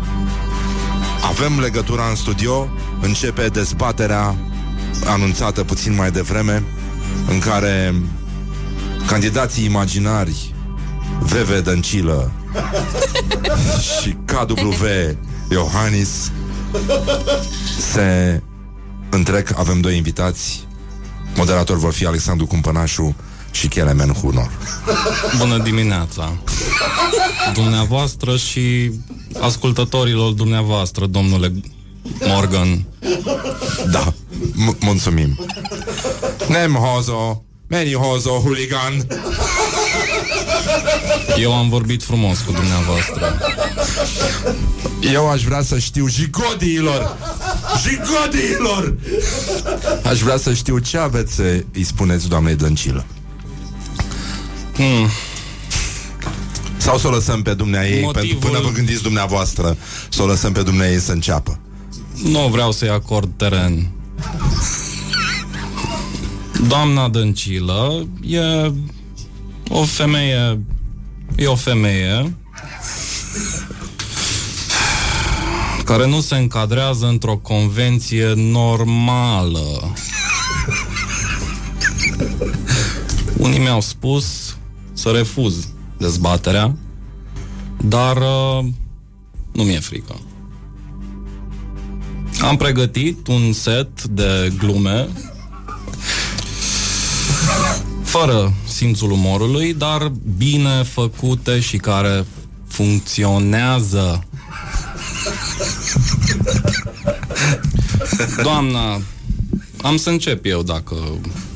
Avem 1.29 1.59
legătura 1.59 2.03
în 2.09 2.15
studio. 2.15 2.69
Începe 3.01 3.47
dezbaterea 3.47 4.35
anunțată 5.05 5.63
puțin 5.63 5.95
mai 5.95 6.11
devreme, 6.11 6.63
în 7.29 7.39
care 7.39 7.93
candidații 9.07 9.65
imaginari 9.65 10.53
VV 11.19 11.59
Dăncilă 11.63 12.31
și 14.01 14.15
KW 14.25 14.85
Iohannis 15.51 16.31
se 17.91 18.41
întrec. 19.09 19.59
Avem 19.59 19.81
doi 19.81 19.95
invitați. 19.95 20.67
Moderator 21.35 21.77
vor 21.77 21.93
fi 21.93 22.05
Alexandru 22.05 22.45
Cumpănașu 22.45 23.15
și 23.51 23.67
Chelemen 23.67 24.13
Hunor. 24.13 24.51
Bună 25.37 25.57
dimineața! 25.57 26.33
Dumneavoastră 27.53 28.37
și 28.37 28.91
ascultătorilor 29.41 30.31
dumneavoastră, 30.31 31.05
domnule 31.05 31.53
Morgan. 32.27 32.85
Da, 33.91 34.13
m- 34.13 34.77
mulțumim. 34.79 35.39
Nem 36.47 36.73
hozo, 36.73 37.43
meni 37.67 37.93
hozo, 37.93 38.29
huligan. 38.39 39.07
Eu 41.39 41.53
am 41.55 41.69
vorbit 41.69 42.03
frumos 42.03 42.39
cu 42.39 42.51
dumneavoastră. 42.51 43.37
Eu 45.13 45.29
aș 45.29 45.43
vrea 45.43 45.61
să 45.61 45.79
știu 45.79 46.07
jigodiilor 46.07 47.17
Jigodiilor 47.81 48.95
Aș 50.03 50.19
vrea 50.19 50.37
să 50.37 50.53
știu 50.53 50.77
ce 50.77 50.97
aveți 50.97 51.33
să 51.33 51.63
îi 51.73 51.83
spuneți 51.83 52.27
doamnei 52.27 52.55
Dăncilă 52.55 53.05
Hmm. 54.75 55.09
Sau 56.77 56.97
să 56.97 57.07
o 57.07 57.09
lăsăm 57.09 57.41
pe 57.41 57.53
dumnea 57.53 57.87
ei 57.87 58.01
Motivul- 58.03 58.27
pentru, 58.29 58.49
Până 58.49 58.59
vă 58.63 58.71
gândiți 58.71 59.01
dumneavoastră 59.01 59.77
Să 60.09 60.21
o 60.21 60.25
lăsăm 60.25 60.51
pe 60.51 60.61
dumnea 60.61 60.89
ei 60.91 60.99
să 60.99 61.11
înceapă 61.11 61.59
Nu 62.23 62.47
vreau 62.51 62.71
să-i 62.71 62.89
acord 62.89 63.29
teren. 63.37 63.89
Doamna 66.67 67.09
Dăncilă 67.09 68.07
e 68.21 68.71
o 69.69 69.83
femeie... 69.83 70.59
E 71.35 71.45
o 71.47 71.55
femeie 71.55 72.35
care 75.83 76.07
nu 76.07 76.19
se 76.19 76.35
încadrează 76.35 77.07
într-o 77.07 77.37
convenție 77.37 78.33
normală. 78.35 79.93
Unii 83.37 83.59
mi-au 83.59 83.81
spus 83.81 84.57
să 84.93 85.09
refuz 85.09 85.67
dezbaterea, 85.97 86.75
dar 87.81 88.17
uh, 88.17 88.65
nu 89.51 89.63
mi-e 89.63 89.79
frică. 89.79 90.15
Am 92.41 92.57
pregătit 92.57 93.27
un 93.27 93.53
set 93.53 94.03
de 94.03 94.53
glume 94.57 95.07
fără 98.19 98.53
simțul 98.67 99.11
umorului, 99.11 99.73
dar 99.73 100.11
bine 100.37 100.83
făcute 100.83 101.59
și 101.59 101.77
care 101.77 102.25
funcționează. 102.67 104.23
Doamna, 108.43 109.01
am 109.81 109.97
să 109.97 110.09
încep 110.09 110.45
eu 110.45 110.63
dacă 110.63 110.95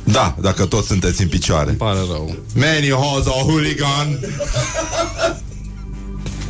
Da, 0.04 0.36
dacă 0.42 0.66
toți 0.66 0.88
sunteți 0.88 1.22
în 1.22 1.28
picioare 1.28 1.70
îmi 1.70 1.78
pare 1.78 2.00
rău. 2.00 2.36
Meni 2.56 2.90
hozo, 2.90 3.32
hooligan 3.32 4.20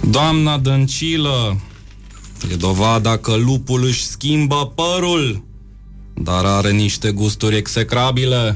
Doamna 0.10 0.58
Dăncilă, 0.58 1.58
e 2.52 2.56
dovada 2.56 3.18
că 3.18 3.36
lupul 3.36 3.84
își 3.84 4.06
schimbă 4.06 4.72
părul, 4.76 5.44
dar 6.14 6.46
are 6.46 6.72
niște 6.72 7.12
gusturi 7.12 7.56
execrabile. 7.56 8.56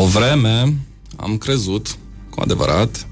O 0.00 0.06
vreme 0.06 0.74
am 1.16 1.36
crezut, 1.38 1.96
cu 2.30 2.40
adevărat, 2.40 3.06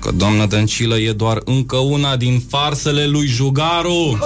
că 0.00 0.10
doamna 0.10 0.46
Dăncilă 0.46 0.98
e 0.98 1.12
doar 1.12 1.40
încă 1.44 1.76
una 1.76 2.16
din 2.16 2.42
farsele 2.48 3.06
lui 3.06 3.26
Jugaru. 3.26 4.18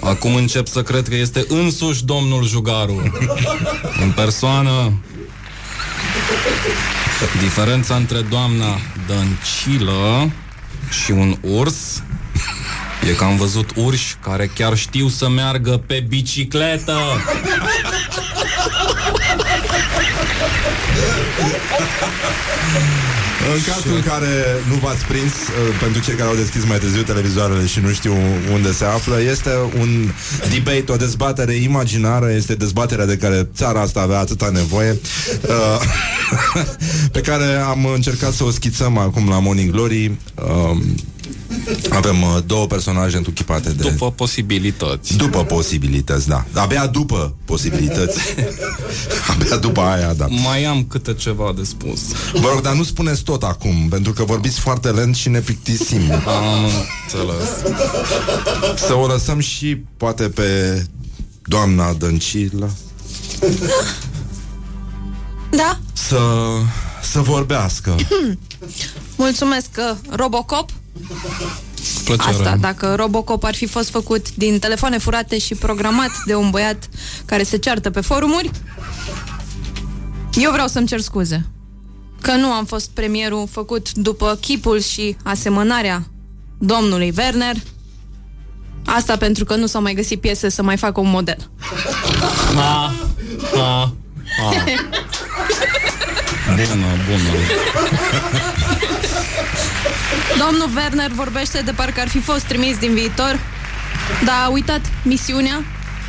Acum 0.00 0.34
încep 0.34 0.66
să 0.66 0.82
cred 0.82 1.08
că 1.08 1.14
este 1.14 1.44
însuși 1.48 2.04
domnul 2.04 2.44
Jugaru. 2.44 3.12
În 4.02 4.10
persoană, 4.10 4.92
Diferența 7.40 7.94
între 7.94 8.20
doamna 8.20 8.78
Dăncilă 9.06 10.30
și 11.04 11.10
un 11.10 11.36
urs 11.40 12.02
e 13.08 13.12
că 13.12 13.24
am 13.24 13.36
văzut 13.36 13.70
urși 13.76 14.16
care 14.22 14.50
chiar 14.54 14.76
știu 14.76 15.08
să 15.08 15.28
meargă 15.28 15.82
pe 15.86 16.04
bicicletă. 16.08 16.98
În 23.54 23.60
cazul 23.66 23.94
în 23.94 24.02
care 24.02 24.28
nu 24.68 24.74
v-ați 24.74 25.04
prins 25.04 25.32
uh, 25.32 25.76
Pentru 25.80 26.02
cei 26.02 26.14
care 26.14 26.28
au 26.28 26.34
deschis 26.34 26.64
mai 26.64 26.78
târziu 26.78 27.02
televizoarele 27.02 27.66
Și 27.66 27.80
nu 27.80 27.92
știu 27.92 28.14
unde 28.52 28.72
se 28.72 28.84
află 28.84 29.20
Este 29.20 29.50
un 29.78 30.10
debate, 30.50 30.92
o 30.92 30.96
dezbatere 30.96 31.52
imaginară 31.52 32.30
Este 32.30 32.54
dezbaterea 32.54 33.06
de 33.06 33.16
care 33.16 33.48
țara 33.54 33.80
asta 33.80 34.00
avea 34.00 34.18
atâta 34.18 34.50
nevoie 34.52 34.98
uh, 35.48 35.80
Pe 37.14 37.20
care 37.20 37.44
am 37.68 37.84
încercat 37.94 38.32
să 38.32 38.44
o 38.44 38.50
schițăm 38.50 38.98
acum 38.98 39.28
la 39.28 39.38
Morning 39.38 39.70
Glory 39.70 40.06
uh, 40.34 40.76
Avem 41.90 42.22
uh, 42.22 42.36
două 42.46 42.66
personaje 42.66 43.16
întuchipate 43.16 43.70
de... 43.70 43.90
După 43.90 44.10
posibilități. 44.10 45.16
După 45.16 45.44
posibilități, 45.44 46.28
da 46.28 46.44
Abia 46.52 46.86
după 46.86 47.34
posibilități 47.44 48.18
Abia 49.30 49.56
după 49.56 49.80
aia, 49.80 50.12
da 50.14 50.26
Mai 50.26 50.64
am 50.64 50.84
câte 50.84 51.14
ceva 51.14 51.52
de 51.56 51.64
spus. 51.64 52.00
Vă 52.32 52.48
rog, 52.52 52.60
dar 52.60 52.74
nu 52.74 52.82
spuneți 52.82 53.22
tot 53.22 53.42
acum 53.42 53.88
Pentru 53.88 54.12
că 54.12 54.24
vorbiți 54.24 54.60
foarte 54.60 54.90
lent 54.90 55.16
și 55.16 55.28
ne 55.28 55.40
plictisim 55.40 56.12
Am 56.12 56.64
înțeles. 57.02 57.48
Să 58.86 58.94
o 58.94 59.06
lăsăm 59.06 59.38
și 59.38 59.76
poate 59.96 60.28
pe 60.28 60.82
doamna 61.42 61.92
Dăncilă 61.92 62.70
Da? 65.50 65.78
Să, 65.92 66.20
să 67.02 67.20
vorbească 67.20 67.94
Mulțumesc 69.16 69.66
că 69.72 69.94
Robocop 70.10 70.70
Plăcere. 72.04 72.30
Asta, 72.30 72.56
dacă 72.60 72.94
Robocop 72.94 73.44
ar 73.44 73.54
fi 73.54 73.66
fost 73.66 73.90
făcut 73.90 74.34
din 74.34 74.58
telefoane 74.58 74.98
furate 74.98 75.38
și 75.38 75.54
programat 75.54 76.10
de 76.26 76.34
un 76.34 76.50
băiat 76.50 76.88
care 77.24 77.42
se 77.42 77.56
ceartă 77.56 77.90
pe 77.90 78.00
forumuri, 78.00 78.50
eu 80.34 80.50
vreau 80.50 80.66
să-mi 80.66 80.86
cer 80.86 81.00
scuze. 81.00 81.46
Că 82.20 82.32
nu 82.32 82.46
am 82.46 82.64
fost 82.64 82.90
premierul 82.90 83.48
făcut 83.50 83.92
după 83.92 84.38
chipul 84.40 84.80
și 84.80 85.16
asemănarea 85.22 86.06
domnului 86.58 87.12
Werner. 87.16 87.54
Asta 88.84 89.16
pentru 89.16 89.44
că 89.44 89.54
nu 89.54 89.66
s-au 89.66 89.82
mai 89.82 89.94
găsit 89.94 90.20
piese 90.20 90.48
să 90.48 90.62
mai 90.62 90.76
facă 90.76 91.00
un 91.00 91.10
model. 91.10 91.50
Ha, 92.54 92.94
ha, 93.54 93.92
ha. 94.38 94.64
Bună, 96.46 96.86
bună. 97.06 98.67
Domnul 100.38 100.68
Werner 100.76 101.10
vorbește 101.10 101.60
de 101.64 101.72
parcă 101.72 102.00
ar 102.00 102.08
fi 102.08 102.20
fost 102.20 102.44
trimis 102.44 102.78
din 102.78 102.94
viitor, 102.94 103.40
dar 104.24 104.44
a 104.44 104.48
uitat 104.48 104.80
misiunea 105.02 105.64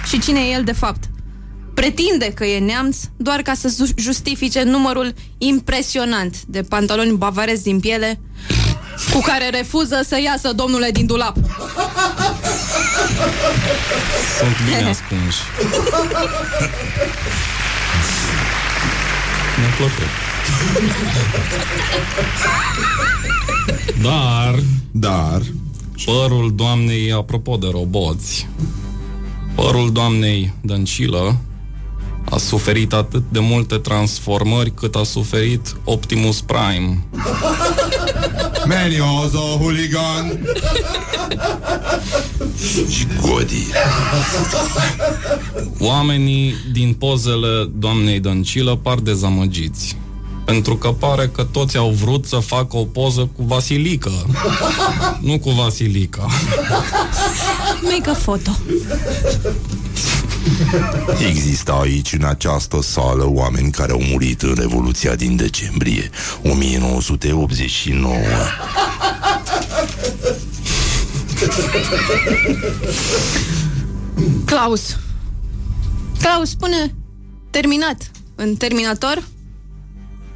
și 0.08 0.20
cine 0.20 0.40
e 0.40 0.54
el 0.54 0.64
de 0.64 0.72
fapt. 0.72 1.04
Pretinde 1.74 2.32
că 2.34 2.46
e 2.46 2.60
neamț 2.60 2.98
doar 3.18 3.42
ca 3.42 3.54
să 3.54 3.74
ju- 3.78 3.94
justifice 3.96 4.64
numărul 4.64 5.14
impresionant 5.38 6.36
de 6.48 6.62
pantaloni 6.62 7.18
bavarezi 7.18 7.64
din 7.64 7.80
piele 7.80 8.20
cu 9.14 9.20
care 9.20 9.50
refuză 9.50 10.02
să 10.08 10.20
iasă 10.24 10.52
domnule 10.54 10.90
din 10.92 11.06
dulap. 11.06 11.36
Sunt 14.38 14.56
bine 14.66 14.90
ascunși. 14.90 15.40
Mi-a 19.58 19.70
plăcut. 19.78 20.10
Dar 24.02 24.60
Dar 24.92 25.42
părul 26.06 26.54
doamnei, 26.56 27.12
apropo 27.12 27.56
de 27.56 27.68
roboți, 27.72 28.48
părul 29.56 29.92
doamnei 29.92 30.54
Dăncilă 30.62 31.36
a 32.30 32.38
suferit 32.38 32.94
atât 32.94 33.24
de 33.30 33.40
multe 33.40 33.76
transformări 33.76 34.72
cât 34.72 34.96
a 34.96 35.04
suferit 35.04 35.76
Optimus 35.84 36.42
Prime. 36.42 37.04
Meniozo, 38.68 39.58
hooligan! 39.58 40.40
Și 42.90 43.08
Godi. 43.22 43.68
Oamenii 45.80 46.54
din 46.72 46.94
pozele 46.94 47.70
doamnei 47.76 48.20
Dăncilă 48.20 48.76
par 48.76 48.98
dezamăgiți. 48.98 49.98
Pentru 50.50 50.78
că 50.78 50.92
pare 50.92 51.28
că 51.28 51.44
toți 51.44 51.78
au 51.78 51.90
vrut 51.90 52.26
să 52.26 52.36
facă 52.36 52.78
o 52.78 52.84
poză 52.84 53.30
cu 53.36 53.44
Vasilica. 53.44 54.26
nu 55.28 55.40
cu 55.40 55.50
Vasilica. 55.50 56.28
Make 57.82 58.10
a 58.10 58.14
photo. 58.14 58.52
Există 61.28 61.72
aici, 61.72 62.14
în 62.14 62.24
această 62.24 62.82
sală, 62.82 63.26
oameni 63.28 63.72
care 63.72 63.92
au 63.92 64.02
murit 64.12 64.42
în 64.42 64.56
Revoluția 64.58 65.16
din 65.16 65.36
decembrie 65.36 66.10
1989. 66.44 68.14
Klaus. 74.46 74.98
Klaus, 76.22 76.50
spune 76.50 76.96
terminat 77.50 78.12
în 78.36 78.56
Terminator. 78.56 79.24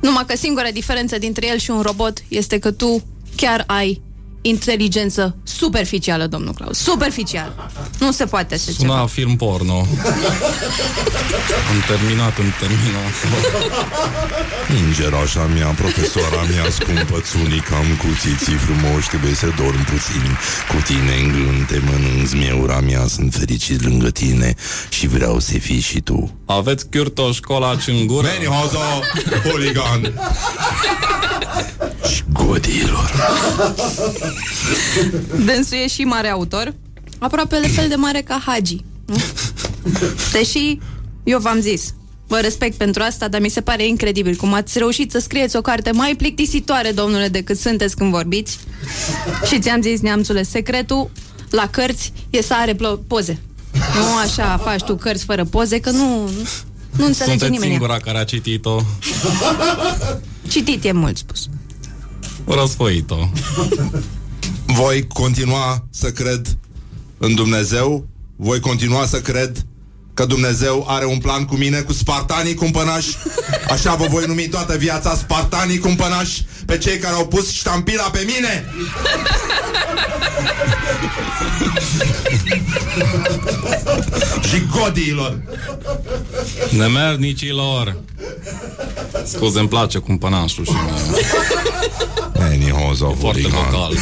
Numai 0.03 0.25
că 0.27 0.35
singura 0.35 0.71
diferență 0.71 1.17
dintre 1.17 1.47
el 1.47 1.57
și 1.57 1.71
un 1.71 1.81
robot 1.81 2.23
este 2.27 2.59
că 2.59 2.71
tu 2.71 3.03
chiar 3.35 3.63
ai 3.67 4.01
inteligență 4.45 5.35
superficială, 5.43 6.25
domnul 6.27 6.53
Claus. 6.53 6.77
Superficial. 6.77 7.69
Nu 7.99 8.11
se 8.11 8.25
poate 8.25 8.53
așa 8.53 8.71
Suna 8.77 8.93
ceva. 8.93 9.05
film 9.07 9.35
porno. 9.35 9.77
Am 11.71 11.79
terminat, 11.87 12.37
am 12.37 12.53
terminat. 12.59 13.13
Ingerașa 14.87 15.45
mea, 15.45 15.67
profesoara 15.67 16.41
mea 16.49 16.69
scumpă, 16.71 17.19
țunica 17.31 17.75
am 17.75 17.85
cuțiții 18.03 18.53
frumoși, 18.55 19.07
trebuie 19.07 19.33
să 19.33 19.45
dorm 19.57 19.83
puțin 19.85 20.37
cu 20.69 20.75
tine 20.85 21.13
în 21.23 21.27
gând, 21.31 21.67
te 21.67 21.79
mănânc, 21.91 22.27
zmeura 22.27 22.79
mea, 22.79 23.05
sunt 23.07 23.33
fericit 23.33 23.83
lângă 23.83 24.09
tine 24.09 24.55
și 24.89 25.07
vreau 25.07 25.39
să 25.39 25.51
fii 25.59 25.79
și 25.79 25.99
tu. 26.01 26.37
Aveți 26.45 26.89
chiurtoș 26.89 27.39
colaci 27.39 27.87
în 27.87 28.07
gură? 28.07 28.27
Meniozo, 28.37 28.77
hooligan! 29.43 30.01
Și 32.13 32.23
godilor. 32.31 33.11
Dânsul 35.45 35.77
e 35.83 35.87
și 35.87 36.01
mare 36.03 36.27
autor, 36.29 36.73
aproape 37.19 37.59
la 37.59 37.67
fel 37.67 37.87
de 37.87 37.95
mare 37.95 38.21
ca 38.21 38.41
Hagi. 38.45 38.77
nu? 39.05 39.15
Deși, 40.31 40.77
eu 41.23 41.39
v-am 41.39 41.59
zis, 41.59 41.93
vă 42.27 42.37
respect 42.37 42.77
pentru 42.77 43.03
asta, 43.03 43.27
dar 43.27 43.41
mi 43.41 43.49
se 43.49 43.61
pare 43.61 43.87
incredibil 43.87 44.35
cum 44.35 44.53
ați 44.53 44.77
reușit 44.77 45.11
să 45.11 45.19
scrieți 45.19 45.55
o 45.55 45.61
carte 45.61 45.91
mai 45.91 46.15
plictisitoare, 46.15 46.91
domnule, 46.91 47.27
decât 47.27 47.57
sunteți 47.57 47.95
când 47.95 48.11
vorbiți. 48.11 48.57
Și 49.47 49.59
ți-am 49.59 49.81
zis, 49.81 49.99
neamțule, 50.01 50.43
secretul 50.43 51.09
la 51.49 51.67
cărți 51.67 52.13
e 52.29 52.41
să 52.41 52.53
are 52.57 52.73
plo- 52.75 53.07
poze. 53.07 53.39
Nu 53.95 54.15
așa 54.23 54.57
faci 54.57 54.81
tu 54.81 54.95
cărți 54.95 55.23
fără 55.25 55.45
poze, 55.45 55.79
că 55.79 55.89
nu, 55.89 56.29
nu 56.97 57.05
înțelege 57.05 57.13
Sunteți 57.29 57.51
nimeni. 57.51 57.69
singura 57.71 57.97
care 57.97 58.17
a 58.17 58.23
citit-o. 58.23 58.81
Citit 60.47 60.83
e 60.83 60.91
mult 60.91 61.17
spus. 61.17 61.49
Răsfoit-o. 62.47 63.15
Voi 64.73 65.07
continua 65.07 65.85
să 65.89 66.11
cred 66.11 66.57
în 67.17 67.35
Dumnezeu? 67.35 68.07
Voi 68.35 68.59
continua 68.59 69.05
să 69.05 69.21
cred 69.21 69.65
că 70.13 70.25
Dumnezeu 70.25 70.85
are 70.87 71.05
un 71.05 71.17
plan 71.17 71.45
cu 71.45 71.55
mine, 71.55 71.79
cu 71.79 71.93
spartanii 71.93 72.53
cumpănași? 72.53 73.17
Așa 73.69 73.95
vă 73.95 74.05
voi 74.09 74.23
numi 74.27 74.47
toată 74.47 74.77
viața 74.77 75.15
spartanii 75.15 75.77
cumpănași 75.77 76.45
pe 76.65 76.77
cei 76.77 76.97
care 76.97 77.15
au 77.15 77.27
pus 77.27 77.51
ștampila 77.51 78.03
pe 78.03 78.25
mine? 78.25 78.65
Și 84.49 84.67
godiilor! 84.71 85.41
Nemernicilor! 86.69 87.97
Scuze, 89.25 89.59
îmi 89.59 89.67
place 89.67 89.97
cumpănașul 89.97 90.65
și 90.65 90.71
mie. 90.71 91.21
Meniozo, 92.49 93.15
Foarte 93.19 93.41
hooligan. 93.41 93.69
vocal. 93.71 93.93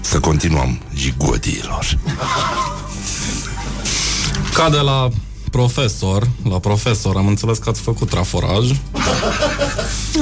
Să 0.00 0.20
continuăm, 0.20 0.78
jigodiilor. 0.94 1.98
Ca 4.54 4.70
de 4.70 4.76
la 4.78 5.08
profesor, 5.50 6.28
la 6.48 6.58
profesor, 6.58 7.16
am 7.16 7.26
înțeles 7.26 7.58
că 7.58 7.68
ați 7.68 7.80
făcut 7.80 8.08
traforaj. 8.08 8.70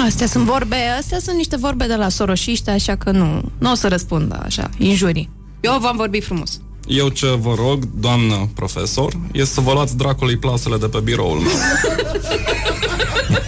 Astea 0.06 0.26
sunt 0.26 0.44
vorbe, 0.44 0.76
astea 0.98 1.18
sunt 1.18 1.36
niște 1.36 1.56
vorbe 1.56 1.86
de 1.86 1.94
la 1.94 2.08
soroșiște, 2.08 2.70
așa 2.70 2.96
că 2.96 3.10
nu, 3.10 3.42
nu 3.58 3.70
o 3.70 3.74
să 3.74 3.88
răspund 3.88 4.40
așa, 4.44 4.70
injurii. 4.78 5.30
Eu 5.60 5.78
v-am 5.80 5.96
vorbit 5.96 6.24
frumos. 6.24 6.60
Eu 6.86 7.08
ce 7.08 7.26
vă 7.40 7.54
rog, 7.54 7.84
doamnă 7.94 8.48
profesor, 8.54 9.12
e 9.32 9.44
să 9.44 9.60
vă 9.60 9.72
luați 9.72 9.96
dracului 9.96 10.36
plasele 10.36 10.76
de 10.76 10.86
pe 10.86 10.98
biroul 10.98 11.38
meu. 11.38 11.52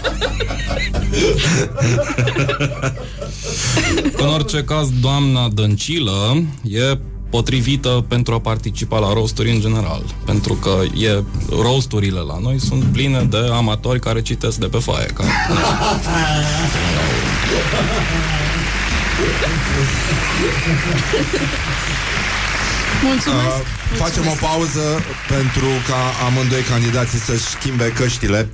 În 4.22 4.28
orice 4.28 4.64
caz, 4.64 4.88
doamna 5.00 5.48
Dăncilă 5.48 6.42
e 6.62 6.98
potrivită 7.30 8.04
pentru 8.08 8.34
a 8.34 8.40
participa 8.40 8.98
la 8.98 9.12
roasturi 9.12 9.50
în 9.50 9.60
general. 9.60 10.02
Pentru 10.24 10.54
că 10.54 10.80
e, 10.98 11.22
roasturile 11.62 12.18
la 12.18 12.38
noi 12.42 12.60
sunt 12.60 12.84
pline 12.84 13.26
de 13.30 13.48
amatori 13.52 14.00
care 14.00 14.22
citesc 14.22 14.58
de 14.58 14.66
pe 14.66 14.78
foaie. 14.78 15.06
Ca, 15.06 15.24
Mulțumesc! 23.02 23.46
Uh, 23.46 23.96
facem 23.96 24.26
o 24.26 24.34
pauză 24.40 24.86
pentru 25.28 25.66
ca 25.88 26.00
amândoi 26.26 26.62
candidații 26.62 27.18
să-și 27.18 27.42
schimbe 27.42 27.92
căștile 27.92 28.48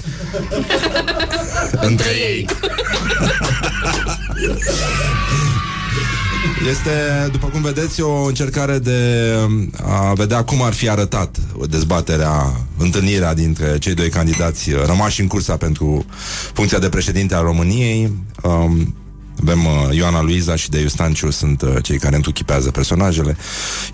între 1.90 2.08
ei. 2.08 2.46
Este, 6.70 7.28
după 7.32 7.46
cum 7.46 7.62
vedeți, 7.62 8.00
o 8.00 8.24
încercare 8.24 8.78
de 8.78 9.30
a 9.82 10.12
vedea 10.12 10.44
cum 10.44 10.62
ar 10.62 10.72
fi 10.72 10.88
arătat 10.88 11.36
dezbaterea, 11.68 12.52
întâlnirea 12.78 13.34
dintre 13.34 13.78
cei 13.78 13.94
doi 13.94 14.08
candidați 14.08 14.70
rămași 14.86 15.20
în 15.20 15.26
cursa 15.26 15.56
pentru 15.56 16.04
funcția 16.52 16.78
de 16.78 16.88
președinte 16.88 17.34
al 17.34 17.44
României. 17.44 18.12
Um, 18.42 18.94
avem 19.42 19.64
uh, 19.64 19.96
Ioana 19.96 20.22
Luiza 20.22 20.56
și 20.56 20.68
Deiu 20.68 20.88
Stanciu 20.88 21.30
sunt 21.30 21.62
uh, 21.62 21.74
cei 21.82 21.98
care 21.98 22.16
întuchipează 22.16 22.70
personajele. 22.70 23.36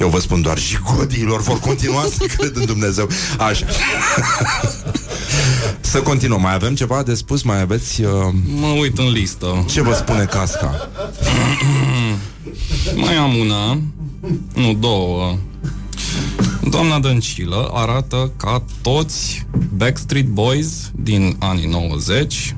Eu 0.00 0.08
vă 0.08 0.20
spun 0.20 0.42
doar 0.42 0.58
și 0.58 0.78
codiilor 0.78 1.40
vor 1.40 1.58
continua 1.58 2.06
să 2.18 2.24
cred 2.36 2.56
în 2.56 2.64
Dumnezeu. 2.64 3.08
Așa. 3.38 3.66
să 5.80 6.00
continuăm. 6.00 6.40
Mai 6.40 6.54
avem 6.54 6.74
ceva 6.74 7.02
de 7.02 7.14
spus? 7.14 7.42
Mai 7.42 7.60
aveți... 7.60 8.02
Uh, 8.02 8.10
mă 8.60 8.66
uit 8.66 8.98
în 8.98 9.10
listă. 9.10 9.64
ce 9.68 9.82
vă 9.82 9.94
spune 9.94 10.24
casca? 10.24 10.88
Mai 13.04 13.14
am 13.14 13.36
una, 13.36 13.80
nu 14.54 14.74
două. 14.74 15.36
Doamna 16.70 16.98
Dăncilă 16.98 17.70
arată 17.72 18.32
ca 18.36 18.64
toți 18.82 19.46
Backstreet 19.76 20.26
Boys 20.26 20.90
din 20.94 21.36
anii 21.38 21.66
90 21.66 22.54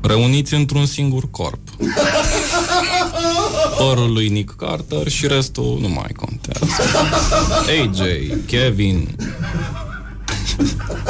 reuniți 0.00 0.54
într-un 0.54 0.86
singur 0.86 1.30
corp. 1.30 1.63
Părul 3.78 4.12
lui 4.12 4.28
Nick 4.28 4.56
Carter 4.56 5.08
și 5.08 5.26
restul 5.26 5.78
nu 5.80 5.88
mai 5.88 6.10
contează. 6.16 6.66
AJ, 7.80 7.98
Kevin, 8.46 9.16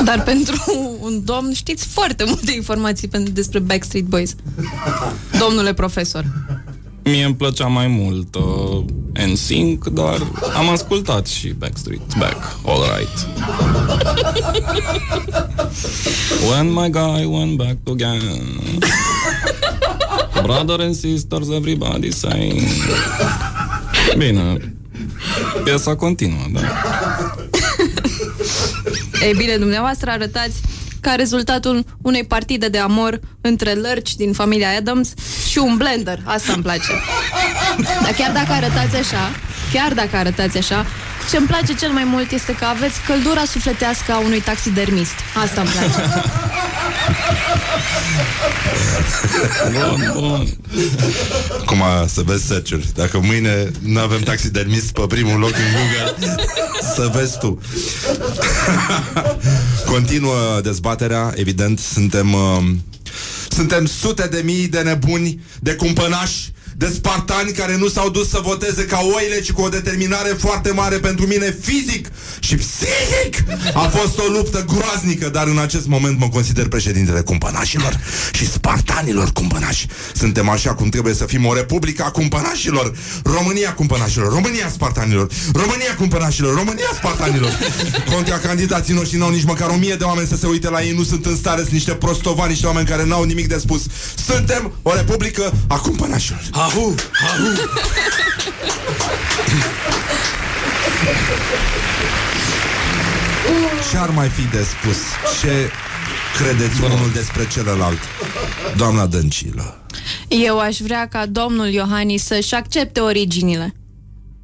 Dar 0.04 0.22
pentru 0.22 0.56
un 1.00 1.24
domn 1.24 1.52
știți 1.52 1.86
foarte 1.86 2.24
multe 2.26 2.52
informații 2.52 3.08
pen- 3.08 3.32
despre 3.32 3.58
Backstreet 3.58 4.04
Boys. 4.04 4.34
Domnule 5.38 5.72
profesor. 5.74 6.24
Mie 7.04 7.24
îmi 7.24 7.34
plăcea 7.34 7.66
mai 7.66 7.86
mult 7.86 8.34
uh, 8.34 8.84
NSYNC, 9.32 9.84
dar 9.86 10.18
am 10.56 10.68
ascultat 10.68 11.26
și 11.26 11.48
Backstreet 11.48 12.16
Back, 12.18 12.56
all 12.66 12.82
right. 12.96 13.26
When 16.50 16.72
my 16.72 16.90
guy 16.90 17.24
went 17.24 17.56
back 17.56 17.76
again 17.90 18.78
Brother 20.44 20.80
and 20.80 20.94
sisters, 20.94 21.48
everybody 21.48 22.10
saying 22.10 22.68
Bine, 24.16 24.74
piesa 25.64 25.96
continuă, 25.96 26.44
da. 26.52 26.60
Ei 29.22 29.34
bine, 29.36 29.56
dumneavoastră 29.56 30.10
arătați 30.10 30.60
ca 31.00 31.14
rezultatul 31.14 31.84
unei 32.02 32.24
partide 32.24 32.68
de 32.68 32.78
amor 32.78 33.20
între 33.40 33.72
lărci 33.72 34.14
din 34.14 34.32
familia 34.32 34.68
Adams 34.76 35.14
și 35.50 35.58
un 35.58 35.76
blender. 35.76 36.18
Asta 36.24 36.52
îmi 36.52 36.62
place. 36.62 36.92
Dar 38.02 38.12
chiar 38.16 38.32
dacă 38.32 38.52
arătați 38.52 38.96
așa, 38.96 39.30
chiar 39.72 39.92
dacă 39.92 40.16
arătați 40.16 40.58
așa, 40.58 40.86
ce 41.30 41.36
îmi 41.36 41.46
place 41.46 41.74
cel 41.74 41.90
mai 41.90 42.04
mult 42.04 42.30
este 42.30 42.54
că 42.54 42.64
aveți 42.64 43.00
căldura 43.06 43.44
sufletească 43.44 44.12
a 44.12 44.18
unui 44.18 44.40
taxidermist. 44.40 45.14
Asta 45.44 45.60
îmi 45.60 45.70
place. 45.70 46.22
Bun, 49.72 50.12
bun. 50.14 50.48
Acum 51.60 51.82
să 52.06 52.22
vezi 52.22 52.46
search 52.46 52.74
Dacă 52.94 53.18
mâine 53.18 53.70
nu 53.82 54.00
avem 54.00 54.20
taxidermist 54.20 54.92
pe 54.92 55.06
primul 55.08 55.38
loc 55.38 55.50
în 55.50 55.72
Google, 55.72 56.36
să 56.94 57.10
vezi 57.14 57.38
tu. 57.38 57.60
Continuă 59.92 60.60
dezbaterea, 60.62 61.32
evident, 61.34 61.78
suntem 61.78 62.32
uh, 62.32 62.64
suntem 63.48 63.86
sute 63.86 64.26
de 64.26 64.40
mii 64.44 64.68
de 64.68 64.80
nebuni, 64.80 65.40
de 65.60 65.74
cumpănași, 65.74 66.52
de 66.76 66.92
spartani 66.94 67.52
care 67.52 67.76
nu 67.76 67.88
s-au 67.88 68.10
dus 68.10 68.28
să 68.28 68.40
voteze 68.42 68.84
ca 68.84 69.00
oile, 69.14 69.40
ci 69.40 69.52
cu 69.52 69.62
o 69.62 69.68
determinare 69.68 70.28
foarte 70.38 70.70
mare 70.72 70.98
pentru 70.98 71.26
mine 71.26 71.56
fizic 71.60 72.08
și 72.38 72.54
psihic. 72.54 73.44
A 73.74 73.80
fost 73.80 74.18
o 74.18 74.32
luptă 74.32 74.64
groaznică, 74.64 75.28
dar 75.28 75.46
în 75.46 75.58
acest 75.58 75.86
moment 75.86 76.18
mă 76.18 76.28
consider 76.28 76.68
președintele 76.68 77.20
cumpănașilor 77.20 78.00
și 78.32 78.50
spartanilor 78.50 79.32
cumpănași. 79.32 79.86
Suntem 80.14 80.48
așa 80.48 80.74
cum 80.74 80.88
trebuie 80.88 81.14
să 81.14 81.24
fim 81.24 81.46
o 81.46 81.54
republică 81.54 82.04
a 82.04 82.10
cumpănașilor. 82.10 82.92
România 83.24 83.74
cumpănașilor, 83.74 84.32
România 84.32 84.68
spartanilor, 84.68 85.28
România 85.52 85.94
cumpănașilor, 85.98 86.54
România 86.54 86.90
spartanilor. 86.94 87.58
Contea 88.12 88.38
candidații 88.38 88.94
noștri 88.94 89.18
n-au 89.18 89.30
nici 89.30 89.44
măcar 89.44 89.68
o 89.68 89.76
mie 89.76 89.94
de 89.94 90.04
oameni 90.04 90.28
să 90.28 90.36
se 90.36 90.46
uite 90.46 90.70
la 90.70 90.82
ei, 90.82 90.92
nu 90.92 91.02
sunt 91.02 91.26
în 91.26 91.36
stare, 91.36 91.60
sunt 91.60 91.72
niște 91.72 91.92
prostovani, 91.92 92.50
niște 92.50 92.66
oameni 92.66 92.86
care 92.86 93.04
n-au 93.04 93.22
nimic 93.22 93.48
de 93.48 93.58
spus. 93.58 93.82
Suntem 94.26 94.72
o 94.82 94.94
republică 94.94 95.52
a 95.66 95.78
cumpănașilor. 95.78 96.40
Ahu, 96.64 96.94
ahu. 97.28 97.48
Ce 103.90 103.96
ar 103.96 104.10
mai 104.10 104.28
fi 104.28 104.42
de 104.42 104.62
spus? 104.62 104.96
Ce 105.40 105.70
credeți 106.38 106.82
unul 106.82 107.10
despre 107.12 107.46
celălalt? 107.52 107.98
Doamna 108.76 109.06
Dăncilă. 109.06 109.78
Eu 110.28 110.58
aș 110.58 110.78
vrea 110.78 111.08
ca 111.08 111.26
domnul 111.26 111.66
Iohannis 111.66 112.24
să-și 112.24 112.54
accepte 112.54 113.00
originile. 113.00 113.74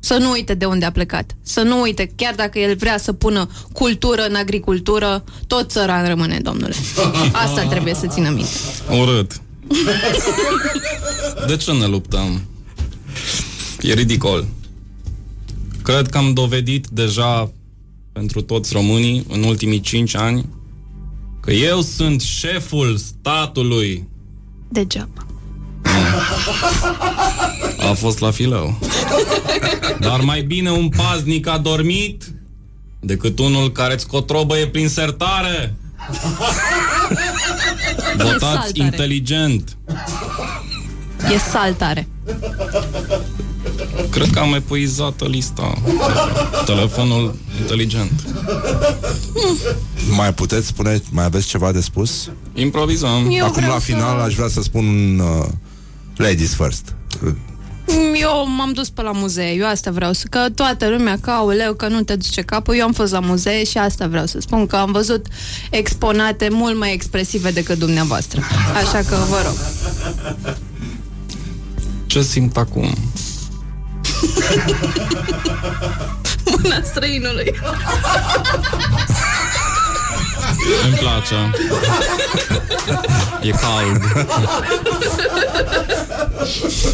Să 0.00 0.14
nu 0.14 0.30
uite 0.30 0.54
de 0.54 0.64
unde 0.64 0.84
a 0.84 0.90
plecat. 0.90 1.30
Să 1.42 1.60
nu 1.60 1.80
uite, 1.80 2.12
chiar 2.16 2.34
dacă 2.34 2.58
el 2.58 2.76
vrea 2.76 2.98
să 2.98 3.12
pună 3.12 3.48
cultură 3.72 4.26
în 4.28 4.34
agricultură, 4.34 5.24
tot 5.46 5.70
țăran 5.70 6.06
rămâne, 6.06 6.38
domnule. 6.42 6.74
Asta 7.32 7.62
trebuie 7.62 7.94
să 7.94 8.06
țină 8.06 8.28
minte. 8.28 8.50
Urât. 8.90 9.40
De 11.46 11.56
ce 11.56 11.72
ne 11.72 11.86
luptăm? 11.86 12.42
E 13.80 13.92
ridicol. 13.92 14.46
Cred 15.82 16.08
că 16.08 16.18
am 16.18 16.32
dovedit 16.32 16.86
deja 16.86 17.52
pentru 18.12 18.40
toți 18.40 18.72
românii 18.72 19.26
în 19.28 19.42
ultimii 19.42 19.80
cinci 19.80 20.16
ani 20.16 20.48
că 21.40 21.52
eu 21.52 21.80
sunt 21.80 22.20
șeful 22.20 22.96
statului. 22.96 24.08
Degeaba. 24.68 25.26
A 27.90 27.92
fost 27.92 28.18
la 28.18 28.30
fileu. 28.30 28.78
Dar 30.00 30.20
mai 30.20 30.42
bine 30.42 30.70
un 30.70 30.88
paznic 30.88 31.46
a 31.46 31.58
dormit 31.58 32.32
decât 33.00 33.38
unul 33.38 33.72
care 33.72 33.94
îți 33.94 34.06
cotrobăie 34.06 34.66
prin 34.66 34.88
sertare. 34.88 35.74
Votați 38.16 38.40
saltare. 38.40 38.70
inteligent. 38.74 39.76
E 41.34 41.38
saltare. 41.38 42.08
Cred 44.10 44.30
că 44.30 44.38
am 44.38 44.54
epuizat 44.54 45.28
lista. 45.28 45.72
Telefonul 46.66 47.34
inteligent. 47.60 48.12
Mai 50.16 50.34
puteți 50.34 50.66
spune, 50.66 51.02
mai 51.10 51.24
aveți 51.24 51.46
ceva 51.46 51.72
de 51.72 51.80
spus? 51.80 52.30
Improvizăm. 52.54 53.28
Eu 53.30 53.44
Acum 53.44 53.52
vreau 53.54 53.72
la 53.72 53.78
să- 53.78 53.84
final 53.84 54.18
aș 54.20 54.34
vrea 54.34 54.48
să 54.48 54.62
spun 54.62 54.86
un, 54.86 55.18
uh, 55.18 55.46
ladies 56.16 56.54
first. 56.54 56.94
Eu 58.14 58.46
m-am 58.48 58.72
dus 58.72 58.88
pe 58.88 59.02
la 59.02 59.12
muzee, 59.12 59.52
eu 59.52 59.66
asta 59.66 59.90
vreau 59.90 60.12
să... 60.12 60.26
Că 60.30 60.46
toată 60.54 60.88
lumea, 60.88 61.18
că 61.20 61.30
aoleu, 61.30 61.74
că 61.74 61.88
nu 61.88 62.02
te 62.02 62.16
duce 62.16 62.42
capul, 62.42 62.74
eu 62.74 62.84
am 62.84 62.92
fost 62.92 63.12
la 63.12 63.20
muzee 63.20 63.64
și 63.64 63.78
asta 63.78 64.06
vreau 64.06 64.26
să 64.26 64.40
spun, 64.40 64.66
că 64.66 64.76
am 64.76 64.92
văzut 64.92 65.26
exponate 65.70 66.48
mult 66.50 66.78
mai 66.78 66.92
expresive 66.92 67.50
decât 67.50 67.78
dumneavoastră. 67.78 68.40
Așa 68.74 68.98
că 69.08 69.16
vă 69.28 69.42
rog. 69.44 69.56
Ce 72.06 72.22
simt 72.22 72.56
acum? 72.56 72.94
Mâna 76.62 76.82
străinului. 76.82 77.54
Îmi 80.84 80.96
place. 80.98 81.50
E 83.42 83.50
cald. 83.50 84.28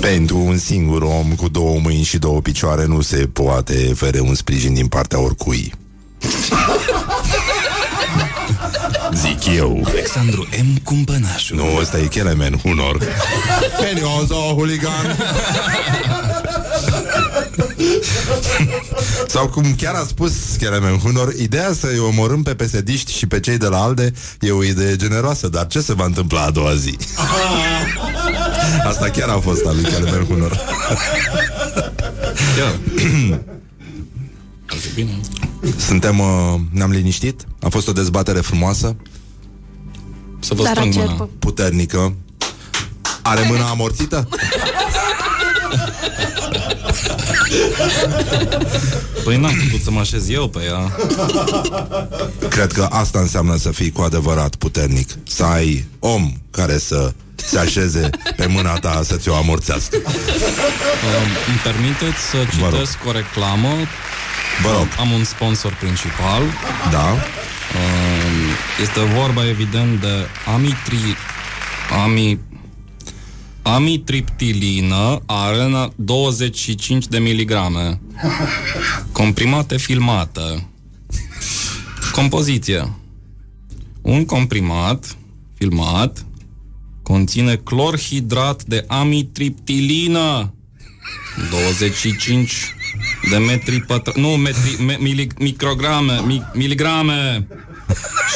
Pentru 0.00 0.38
un 0.38 0.58
singur 0.58 1.02
om 1.02 1.34
cu 1.36 1.48
două 1.48 1.78
mâini 1.78 2.02
și 2.02 2.18
două 2.18 2.40
picioare 2.40 2.84
nu 2.84 3.00
se 3.00 3.16
poate 3.32 3.92
fere 3.96 4.20
un 4.20 4.34
sprijin 4.34 4.74
din 4.74 4.86
partea 4.86 5.18
oricui. 5.20 5.72
Zic 9.12 9.56
eu. 9.56 9.82
Alexandru 9.86 10.48
M. 10.62 10.82
Cumpănașu. 10.82 11.54
Nu, 11.54 11.64
ăsta 11.80 11.98
e 11.98 12.06
Kelemen 12.06 12.58
Hunor. 12.62 12.98
Peniozo, 13.80 14.54
huligan. 14.54 15.16
Sau 19.34 19.48
cum 19.48 19.74
chiar 19.74 19.94
a 19.94 20.04
spus 20.06 20.32
Kelemen 20.58 20.98
Hunor, 20.98 21.32
ideea 21.38 21.72
să-i 21.72 21.98
omorâm 21.98 22.42
pe 22.42 22.54
pesediști 22.54 23.12
și 23.12 23.26
pe 23.26 23.40
cei 23.40 23.56
de 23.58 23.66
la 23.66 23.82
ALDE 23.82 24.12
e 24.40 24.50
o 24.50 24.64
idee 24.64 24.96
generoasă, 24.96 25.48
dar 25.48 25.66
ce 25.66 25.80
se 25.80 25.92
va 25.94 26.04
întâmpla 26.04 26.42
a 26.42 26.50
doua 26.50 26.74
zi? 26.74 26.96
Asta 28.88 29.10
chiar 29.10 29.28
a 29.28 29.38
fost 29.38 29.64
al 29.66 29.74
lui 29.74 29.84
Kelemen 29.84 30.24
Hunor. 30.24 30.60
Chiar. 32.56 32.78
Azi 34.66 34.88
bine. 34.94 35.20
Suntem, 35.78 36.18
uh, 36.18 36.54
ne-am 36.70 36.90
liniștit? 36.90 37.44
A 37.60 37.68
fost 37.68 37.88
o 37.88 37.92
dezbatere 37.92 38.40
frumoasă, 38.40 38.96
Să 40.40 40.54
vă 40.54 40.62
Dar 40.62 40.72
strâng 40.72 40.92
mâna. 40.94 41.04
acerpă. 41.04 41.28
puternică. 41.38 42.14
Are 43.22 43.44
mâna 43.48 43.68
amorțită? 43.68 44.28
Păi 49.24 49.36
n-am 49.36 49.54
putut 49.64 49.82
să 49.84 49.90
mă 49.90 50.00
așez 50.00 50.28
eu 50.28 50.48
pe 50.48 50.60
ea. 50.64 50.92
Cred 52.48 52.72
că 52.72 52.88
asta 52.90 53.18
înseamnă 53.18 53.56
să 53.56 53.70
fii 53.70 53.90
cu 53.92 54.00
adevărat 54.02 54.54
puternic. 54.54 55.08
Să 55.28 55.44
ai 55.44 55.84
om 55.98 56.32
care 56.50 56.78
să 56.78 57.12
se 57.34 57.58
așeze 57.58 58.10
pe 58.36 58.46
mâna 58.46 58.72
ta 58.78 59.00
să 59.04 59.16
ți-o 59.16 59.34
amorțească. 59.34 59.96
Uh, 59.96 60.12
îmi 61.48 61.60
permiteți 61.64 62.20
să 62.30 62.36
Vă 62.36 62.62
rog. 62.64 62.72
citesc 62.72 62.98
o 63.06 63.10
reclamă. 63.12 63.68
Vă 64.62 64.70
rog. 64.72 64.86
Am 65.00 65.10
un 65.10 65.24
sponsor 65.24 65.76
principal. 65.80 66.42
Da? 66.90 67.10
Uh, 67.10 67.20
Este 68.82 69.00
vorba, 69.00 69.48
evident, 69.48 70.00
de 70.00 70.26
amitri... 70.54 71.16
Ami... 72.04 72.38
Amitriptilină, 73.66 75.22
arena 75.26 75.92
25 75.96 77.06
de 77.06 77.18
miligrame. 77.18 78.00
Comprimate 79.12 79.76
filmate. 79.76 80.66
Compoziție. 82.12 82.92
Un 84.02 84.24
comprimat 84.24 85.16
filmat 85.54 86.26
conține 87.02 87.56
clorhidrat 87.56 88.64
de 88.64 88.84
amitriptilină 88.88 90.54
25 91.50 92.74
de 93.30 93.36
metri 93.36 93.80
pătra... 93.80 94.12
Nu, 94.16 94.28
metri, 94.28 94.82
me, 94.82 94.96
mili, 95.00 95.26
micrograme, 95.38 96.20
mi, 96.24 96.42
miligrame 96.54 97.46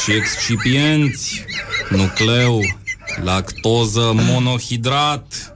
și 0.03 0.13
excipienți, 0.13 1.45
nucleu, 1.91 2.61
lactoză 3.23 4.13
monohidrat, 4.15 5.53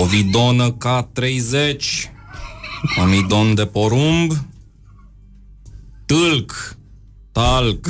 ovidonă 0.00 0.76
K30, 0.76 1.82
amidon 3.00 3.54
de 3.54 3.66
porumb, 3.66 4.32
tâlc, 6.06 6.76
talc, 7.32 7.88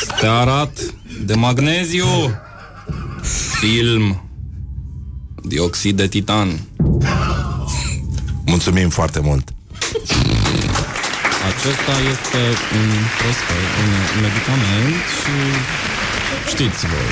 stearat 0.00 0.78
de 1.24 1.34
magneziu, 1.34 2.06
film, 3.60 4.30
dioxid 5.42 5.96
de 5.96 6.08
titan. 6.08 6.60
Mulțumim 8.46 8.88
foarte 8.88 9.20
mult. 9.20 9.52
Acesta 11.50 11.94
este 12.14 12.42
un 12.78 12.90
prospect, 13.18 13.72
un 13.82 13.90
medicament 14.20 14.94
și 15.18 15.34
Știți 16.52 16.86
voi. 16.86 17.08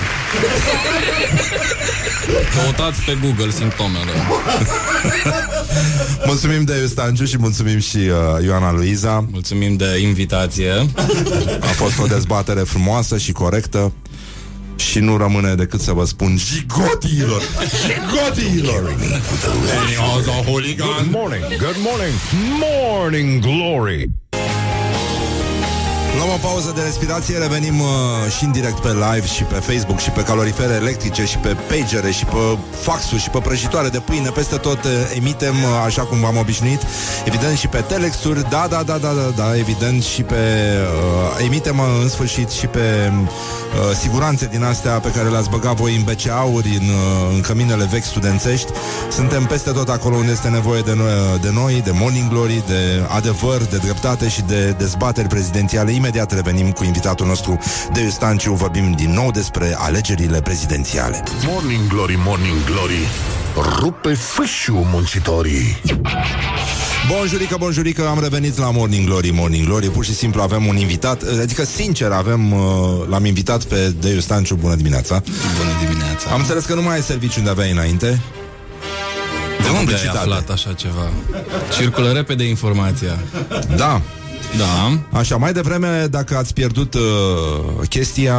Căutați 2.54 3.00
pe 3.02 3.18
Google 3.22 3.50
simptomele. 3.50 4.10
Mulțumim 6.26 6.64
de 6.64 6.86
Stanciu 6.86 7.24
și 7.24 7.38
mulțumim 7.38 7.78
și 7.78 7.96
uh, 7.96 8.44
Ioana 8.44 8.72
Luiza. 8.72 9.26
Mulțumim 9.30 9.76
de 9.76 9.98
invitație. 10.02 10.72
A 11.60 11.66
fost 11.66 11.98
o 11.98 12.06
dezbatere 12.06 12.60
frumoasă 12.60 13.18
și 13.18 13.32
corectă. 13.32 13.92
Și 14.76 14.98
nu 14.98 15.16
rămâne 15.16 15.54
decât 15.54 15.80
să 15.80 15.92
vă 15.92 16.04
spun 16.04 16.36
Jigotiilor 16.36 17.42
Jigotiilor 17.86 18.82
Good 20.76 21.10
morning, 21.10 21.46
good 21.58 21.76
morning, 21.78 22.14
morning 22.60 23.40
glory. 23.40 24.10
Luăm 26.20 26.32
o 26.32 26.48
pauză 26.48 26.72
de 26.74 26.82
respirație, 26.82 27.38
revenim 27.38 27.80
uh, 27.80 27.86
și 28.36 28.44
în 28.44 28.52
direct 28.52 28.78
pe 28.78 28.88
live 28.88 29.26
și 29.26 29.42
pe 29.42 29.54
Facebook 29.54 29.98
și 29.98 30.10
pe 30.10 30.22
calorifere 30.22 30.74
electrice 30.74 31.24
și 31.24 31.38
pe 31.38 31.56
pagere 31.68 32.10
și 32.10 32.24
pe 32.24 32.58
faxuri 32.80 33.20
și 33.20 33.30
pe 33.30 33.38
prăjitoare 33.38 33.88
de 33.88 33.98
pâine, 33.98 34.28
peste 34.28 34.56
tot 34.56 34.84
uh, 34.84 34.90
emitem 35.16 35.54
uh, 35.54 35.84
așa 35.84 36.02
cum 36.02 36.20
v-am 36.20 36.36
obișnuit, 36.36 36.80
evident 37.24 37.56
și 37.56 37.68
pe 37.68 37.78
telexuri, 37.78 38.50
da, 38.50 38.66
da, 38.70 38.82
da, 38.82 38.98
da, 38.98 39.12
da, 39.12 39.32
da 39.36 39.56
evident 39.56 40.02
și 40.02 40.22
pe 40.22 40.34
uh, 40.34 41.44
emitem 41.44 41.78
uh, 41.78 41.84
în 42.02 42.08
sfârșit 42.08 42.50
și 42.50 42.66
pe 42.66 43.12
uh, 43.12 43.96
siguranțe 44.00 44.46
din 44.46 44.62
astea 44.62 44.92
pe 44.92 45.10
care 45.10 45.28
le-ați 45.28 45.50
băgat 45.50 45.74
voi 45.74 45.96
în 45.96 46.02
BCA-uri, 46.02 46.68
în, 46.80 46.88
uh, 46.88 47.34
în 47.34 47.40
căminele 47.40 47.88
vechi 47.90 48.04
studențești. 48.04 48.72
Suntem 49.10 49.44
peste 49.44 49.70
tot 49.70 49.88
acolo 49.88 50.16
unde 50.16 50.32
este 50.32 50.48
nevoie 50.48 50.80
de 50.80 50.94
noi, 50.94 51.38
de 51.40 51.50
noi, 51.52 51.80
de 51.84 51.90
Morning 51.94 52.28
Glory, 52.28 52.62
de 52.66 53.06
adevăr, 53.08 53.62
de 53.62 53.76
dreptate 53.76 54.28
și 54.28 54.42
de 54.42 54.74
dezbateri 54.78 55.28
prezidențiale. 55.28 55.90
Imediat 55.90 56.08
revenim 56.30 56.70
cu 56.70 56.84
invitatul 56.84 57.26
nostru 57.26 57.58
de 57.92 58.08
Stanciu, 58.10 58.52
vorbim 58.52 58.92
din 58.92 59.12
nou 59.12 59.30
despre 59.30 59.74
alegerile 59.78 60.40
prezidențiale. 60.40 61.22
Morning 61.46 61.86
glory, 61.88 62.18
morning 62.24 62.64
glory. 62.64 63.08
Rupe 63.78 64.14
fâșiu 64.14 64.86
muncitorii. 64.92 65.80
Bunjurică, 67.08 67.56
bunjurică, 67.58 68.08
am 68.08 68.20
revenit 68.20 68.58
la 68.58 68.70
Morning 68.70 69.06
Glory, 69.06 69.30
Morning 69.30 69.66
Glory 69.66 69.86
Pur 69.86 70.04
și 70.04 70.14
simplu 70.14 70.42
avem 70.42 70.66
un 70.66 70.76
invitat 70.76 71.22
Adică, 71.42 71.64
sincer, 71.64 72.10
avem, 72.10 72.52
uh, 72.52 72.60
l-am 73.08 73.24
invitat 73.24 73.64
pe 73.64 73.94
Deiu 74.00 74.20
Stanciu 74.20 74.54
Bună 74.54 74.74
dimineața 74.74 75.22
Bună 75.58 75.70
dimineața. 75.88 76.30
Am 76.32 76.38
înțeles 76.38 76.64
că 76.64 76.74
nu 76.74 76.82
mai 76.82 76.94
ai 76.94 77.02
serviciu 77.02 77.38
unde 77.38 77.50
aveai 77.50 77.70
înainte 77.70 78.06
De 78.06 79.68
unde 79.68 79.78
ai 79.78 79.78
publicitate. 79.78 80.18
aflat 80.18 80.50
așa 80.50 80.72
ceva? 80.72 81.08
Circulă 81.78 82.10
repede 82.12 82.44
informația. 82.44 83.18
Da, 83.76 84.00
Da. 84.58 84.98
Așa, 85.18 85.36
mai 85.36 85.52
devreme, 85.52 86.06
dacă 86.10 86.36
ați 86.36 86.52
pierdut 86.52 86.94
uh, 86.94 87.00
chestia, 87.88 88.34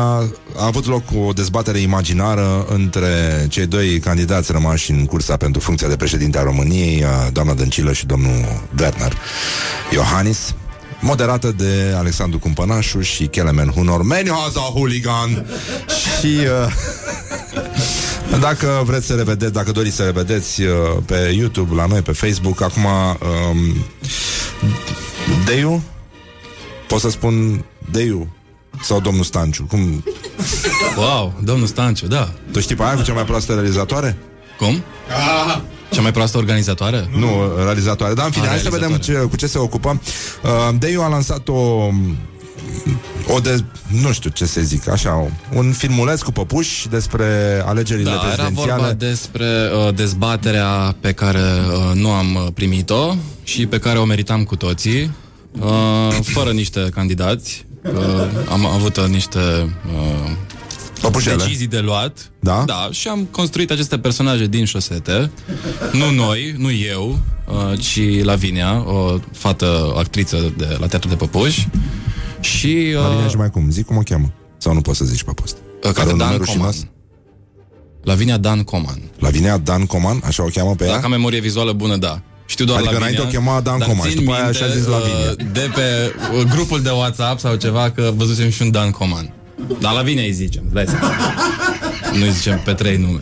a 0.56 0.66
avut 0.66 0.86
loc 0.86 1.04
o 1.28 1.34
dezbatere 1.34 1.80
imaginară 1.80 2.66
între 2.70 3.46
cei 3.50 3.66
doi 3.66 4.00
candidați 4.00 4.52
rămași 4.52 4.92
în 4.92 5.06
cursa 5.06 5.38
pentru 5.38 5.62
funcția 5.62 5.88
de 5.88 5.96
președinte 5.96 6.38
a 6.38 6.44
României, 6.44 7.04
uh, 7.04 7.28
doamna 7.32 7.54
Dăncilă 7.54 7.94
și 7.94 8.06
domnul 8.06 8.64
Werner 8.80 9.14
Iohannis, 9.94 10.56
moderată 11.00 11.54
de 11.58 11.94
Alexandru 11.98 12.40
Cumpănașu 12.40 13.02
și 13.02 13.28
Kelemen 13.28 13.70
Hunor 13.70 14.04
Menioza 14.04 14.60
Hooligan 14.60 15.46
și 16.20 16.28
uh, 16.28 16.74
dacă 18.48 18.84
vreți 18.86 19.06
să 19.06 19.14
revedeți, 19.14 19.54
dacă 19.54 19.72
doriți 19.72 19.96
să 19.96 20.04
revedeți 20.04 20.62
uh, 20.62 20.70
pe 21.06 21.34
YouTube, 21.38 21.76
la 21.76 21.86
noi, 21.86 22.02
pe 22.02 22.12
Facebook, 22.12 22.62
acum 22.62 22.84
um, 22.84 23.86
Deiu 25.46 25.82
Pot 26.88 27.00
să 27.00 27.10
spun 27.10 27.66
Deiu 27.92 28.28
sau 28.82 29.00
domnul 29.00 29.24
Stanciu 29.24 29.64
Cum? 29.70 30.04
Wow, 30.98 31.34
domnul 31.44 31.68
Stanciu, 31.68 32.08
da. 32.08 32.32
Tu 32.52 32.60
știi 32.60 32.76
pe 32.76 32.84
aia 32.84 32.96
cu 32.96 33.02
cea 33.02 33.14
mai 33.14 33.24
proastă 33.26 33.54
realizatoare? 33.54 34.18
Cum? 34.58 34.84
Cea 35.92 36.02
mai 36.02 36.12
proastă 36.12 36.38
organizatoare? 36.38 37.10
Nu, 37.18 37.28
realizatoare 37.64 38.14
Dar 38.14 38.26
în 38.26 38.32
fine, 38.32 38.46
A, 38.46 38.50
hai 38.50 38.60
să 38.60 38.70
vedem 38.70 38.88
ce, 38.88 38.88
realizatoare. 38.88 39.28
cu 39.30 39.36
ce 39.36 39.48
se 39.48 39.58
ocupă 39.58 40.00
uh, 40.44 40.76
Deiu 40.80 41.02
a 41.02 41.08
lansat 41.08 41.48
o 41.48 41.90
o 43.28 43.40
de, 43.40 43.64
nu 44.02 44.12
știu 44.12 44.30
ce 44.30 44.46
să 44.46 44.62
zic, 44.62 44.90
așa, 44.90 45.32
un 45.54 45.72
filmuleț 45.72 46.22
cu 46.22 46.32
păpuși 46.32 46.88
despre 46.88 47.26
alegerile 47.66 48.10
Da, 48.10 48.16
era 48.16 48.20
prezidențiale. 48.26 48.72
vorba 48.72 48.94
despre 48.94 49.46
uh, 49.88 49.94
dezbaterea 49.96 50.96
pe 51.00 51.12
care 51.12 51.40
uh, 51.40 51.96
nu 51.96 52.12
am 52.12 52.36
uh, 52.36 52.48
primit-o 52.54 53.16
și 53.44 53.66
pe 53.66 53.80
care 53.80 54.00
o 54.00 54.06
meritam 54.06 54.44
cu 54.44 54.56
toții, 54.56 55.12
uh, 55.60 56.18
fără 56.24 56.52
niște 56.52 56.90
candidați. 56.94 57.66
Uh, 57.94 58.02
am 58.50 58.66
avut 58.66 58.98
uh, 58.98 59.06
niște 59.08 59.40
uh, 59.40 60.32
Păpușele. 61.02 61.36
decizii 61.36 61.68
de 61.68 61.80
luat. 61.80 62.32
Da? 62.40 62.64
Da, 62.66 62.88
și 62.92 63.08
am 63.08 63.28
construit 63.32 63.72
aceste 63.72 63.98
personaje 63.98 64.46
din 64.48 64.66
șosete. 64.66 65.32
Nu 65.92 66.12
noi, 66.12 66.56
nu 66.58 66.72
eu, 66.72 67.20
uh, 67.48 67.80
ci 67.80 68.24
Lavinia, 68.24 68.84
o 68.88 69.20
fată 69.34 69.94
actriță 69.98 70.54
de 70.58 70.78
la 70.80 70.88
Teatru 70.88 71.10
de 71.10 71.16
Păpuși. 71.16 71.68
Și... 72.42 72.94
Uh, 72.96 73.02
Marina 73.02 73.28
și 73.28 73.36
mai 73.36 73.50
cum, 73.50 73.70
zic 73.70 73.86
cum 73.86 73.98
o 73.98 74.02
cheamă 74.02 74.32
Sau 74.58 74.74
nu 74.74 74.82
poți 74.82 74.98
să 74.98 75.06
zici 75.06 75.24
pe 75.24 75.32
post 75.36 75.58
uh, 75.84 75.92
Are 75.96 76.12
un 76.12 76.18
Dan 76.18 76.32
nume 76.32 76.38
Coman. 76.38 76.38
rușinos? 76.38 76.86
Lavinia 78.04 78.38
Dan 78.38 78.64
Coman. 78.64 79.02
Lavinia 79.20 79.58
Dan 79.58 79.86
Coman, 79.86 80.22
așa 80.26 80.44
o 80.44 80.48
cheamă 80.54 80.76
pe 80.76 80.84
ea? 80.86 80.92
Dacă 80.92 81.06
am 81.06 81.12
memorie 81.12 81.40
vizuală 81.40 81.72
bună, 81.72 81.96
da. 81.98 82.22
Știu 82.46 82.66
doar 82.66 82.80
Adică 82.80 82.94
Lavinia, 82.94 83.20
înainte 83.20 83.38
o 83.38 83.40
chema 83.42 83.62
Dan 83.62 83.78
dar 83.80 83.88
Coman 83.88 84.02
țin 84.02 84.12
și 84.12 84.18
după 84.18 84.32
aia 84.32 84.44
minte, 84.44 84.58
și-a 84.58 84.68
zis 84.68 84.86
Lavinia. 84.86 85.30
uh, 85.30 85.46
De 85.52 85.72
pe 85.76 86.14
uh, 86.38 86.44
grupul 86.50 86.82
de 86.82 86.90
WhatsApp 86.90 87.40
sau 87.40 87.56
ceva 87.56 87.90
Că 87.92 88.12
văzusem 88.16 88.50
și 88.50 88.62
un 88.62 88.72
Dan 88.72 88.92
Coman 88.92 89.34
Dar 89.80 89.94
Lavinia 89.94 90.24
îi 90.24 90.32
zicem, 90.32 90.62
îți 90.66 90.74
dai 90.74 90.86
seama. 90.88 91.08
Nu 92.18 92.24
îi 92.26 92.32
zicem 92.32 92.62
pe 92.66 92.74
trei 92.74 92.98
nume 92.98 93.22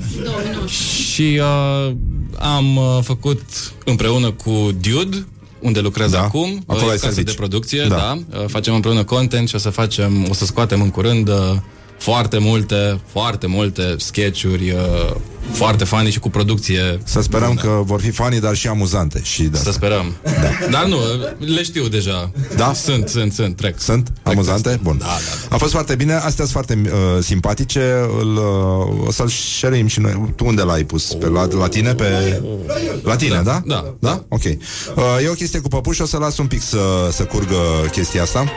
Și 0.68 1.40
uh, 1.42 1.96
am 2.40 2.76
uh, 2.76 2.98
făcut 3.02 3.42
împreună 3.86 4.32
cu 4.32 4.52
Dude 4.82 5.26
unde 5.60 5.80
lucrez 5.80 6.12
Da, 6.12 6.22
acum, 6.22 6.64
acolo 6.66 6.86
uh, 6.86 6.92
ai 6.92 6.98
casă 6.98 7.14
servici. 7.14 7.26
de 7.32 7.38
producție, 7.38 7.86
Da. 7.88 7.96
da. 7.96 8.18
da. 8.30 8.40
Uh, 8.40 8.46
facem 8.48 8.74
împreună 8.74 9.04
content 9.04 9.48
și 9.48 9.56
o 9.56 9.58
să 9.58 9.70
facem, 9.70 10.28
o 10.30 10.34
să 10.34 10.46
scoatem 10.46 10.82
în 10.82 10.90
curând 10.90 11.28
uh, 11.30 11.36
foarte 12.00 12.38
multe, 12.38 13.00
foarte 13.12 13.48
multe 13.48 13.96
sketchuri 13.98 14.72
uh, 14.72 15.16
foarte 15.52 15.84
funny 15.84 16.12
și 16.12 16.20
cu 16.20 16.30
producție. 16.30 17.00
Să 17.04 17.22
sperăm 17.22 17.54
că 17.54 17.82
vor 17.84 18.02
fi 18.02 18.12
fani, 18.12 18.40
dar 18.40 18.56
și 18.56 18.68
amuzante 18.68 19.22
și 19.24 19.44
de 19.44 19.58
Să 19.58 19.58
asta. 19.58 19.72
sperăm. 19.72 20.16
Da. 20.24 20.68
Dar 20.72 20.86
nu, 20.86 20.98
le 21.38 21.64
știu 21.64 21.88
deja. 21.88 22.32
Da? 22.56 22.74
Sunt, 22.74 23.08
sunt, 23.08 23.34
sunt, 23.34 23.56
trec. 23.56 23.80
Sunt 23.80 24.10
Trec 24.24 24.36
amuzante? 24.36 24.62
peste. 24.70 24.80
Bun. 24.84 24.98
Da, 24.98 25.06
da, 25.06 25.12
da. 25.50 25.56
A 25.56 25.58
fost 25.58 25.72
foarte 25.72 25.96
bine, 25.96 26.14
astea 26.14 26.46
sunt 26.46 26.50
foarte 26.50 26.82
uh, 26.86 27.24
simpatice. 27.24 27.94
Îl, 28.20 28.36
uh, 28.36 29.08
o 29.08 29.12
să-l 29.12 29.28
share 29.28 29.86
și 29.88 30.00
noi. 30.00 30.34
Tu 30.36 30.46
unde 30.46 30.62
l-ai 30.62 30.84
pus? 30.84 31.14
Pe 31.14 31.28
la, 31.28 31.48
la 31.58 31.68
tine? 31.68 31.94
Pe... 31.94 32.42
La 33.04 33.16
tine, 33.16 33.42
da? 33.44 33.62
Da. 33.66 33.96
Da? 34.00 34.24
Ok. 34.28 34.44
Uh, 34.44 34.54
e 35.24 35.30
o 35.30 35.34
chestie 35.34 35.60
cu 35.60 35.68
păpuși, 35.68 36.02
o 36.02 36.06
să 36.06 36.18
las 36.18 36.38
un 36.38 36.48
pic 36.48 36.62
să, 36.62 37.10
să 37.12 37.24
curgă 37.24 37.56
chestia 37.92 38.22
asta. 38.22 38.52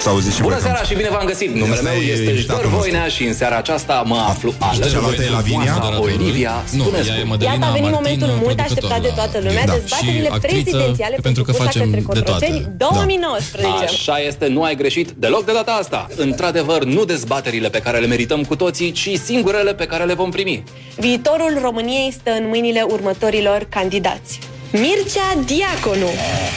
Să 0.00 0.08
auziți 0.08 0.34
și 0.36 0.42
Bună 0.42 0.54
voi. 0.54 0.62
seara 0.64 0.80
cam- 0.80 0.88
și 0.88 0.94
bine 0.94 1.08
v-am 1.08 1.24
găsit! 1.26 1.48
Numele 1.54 1.72
Asta 1.72 1.90
meu 1.90 2.00
e 2.00 2.04
este 2.12 2.30
invitatul 2.30 2.40
Jdor 2.42 2.62
nostru. 2.62 2.78
Voinea 2.78 3.06
și 3.08 3.22
în 3.24 3.34
seara 3.34 3.56
aceasta 3.56 4.02
mă 4.06 4.16
aflu 4.28 4.54
alături 4.58 4.90
cealaltă 4.92 5.22
e 5.22 5.24
de 5.24 5.30
Lavinia? 5.30 5.76
Voasa 5.80 6.00
Olivia. 6.00 6.54
Nu, 6.72 6.82
Spuneți 6.84 7.08
ea 7.08 7.14
e 7.16 7.20
cum? 7.20 7.28
Mădălina 7.28 7.52
Iată 7.54 7.66
a 7.66 7.72
venit 7.78 7.90
Martin, 7.90 8.00
momentul 8.00 8.26
mult 8.26 8.56
producător 8.56 8.64
așteptat 8.76 9.00
de 9.06 9.08
la 9.08 9.14
toată 9.20 9.38
lumea, 9.46 9.64
Da. 9.66 9.72
dezbaterile 9.72 10.28
Și 10.28 10.32
actriță, 10.36 10.62
prezidențiale 10.62 11.16
pentru 11.22 11.42
că 11.44 11.50
propuse 11.52 11.78
facem 11.78 11.90
către 11.92 12.12
de 12.18 12.20
toate. 12.20 12.46
Cotroceni 12.46 12.72
2019. 12.76 13.84
Așa 13.84 14.16
este, 14.30 14.46
nu 14.56 14.60
ai 14.68 14.74
greșit 14.82 15.08
deloc 15.24 15.44
de 15.48 15.52
data 15.60 15.72
asta. 15.82 16.00
Într-adevăr, 16.16 16.80
nu 16.84 17.02
dezbaterile 17.04 17.68
pe 17.68 17.80
care 17.86 17.98
le 17.98 18.06
merităm 18.06 18.40
cu 18.50 18.56
toții, 18.56 18.90
ci 19.00 19.08
singurele 19.24 19.72
pe 19.74 19.86
care 19.92 20.04
le 20.04 20.14
vom 20.14 20.30
primi. 20.30 20.62
Viitorul 20.96 21.52
României 21.62 22.08
stă 22.20 22.30
în 22.40 22.44
mâinile 22.48 22.82
următorilor 22.94 23.66
candidați. 23.68 24.38
Mircea 24.72 25.34
Diaconu, 25.44 26.10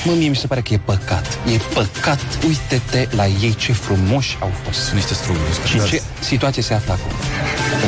Mă, 0.05 0.11
mie 0.11 0.27
mi 0.29 0.35
se 0.35 0.47
pare 0.47 0.61
că 0.61 0.73
e 0.73 0.77
păcat. 0.77 1.39
E 1.53 1.57
păcat. 1.73 2.19
Uite-te 2.47 3.07
la 3.15 3.27
ei 3.27 3.55
ce 3.55 3.73
frumoși 3.73 4.37
au 4.39 4.51
fost. 4.63 4.79
Sunt 4.79 4.95
niște 4.95 5.13
struguri. 5.13 5.67
Și 5.67 5.77
în 5.77 5.85
ce 5.85 6.01
situație 6.19 6.61
se 6.61 6.73
află 6.73 6.93
acum? 6.93 7.11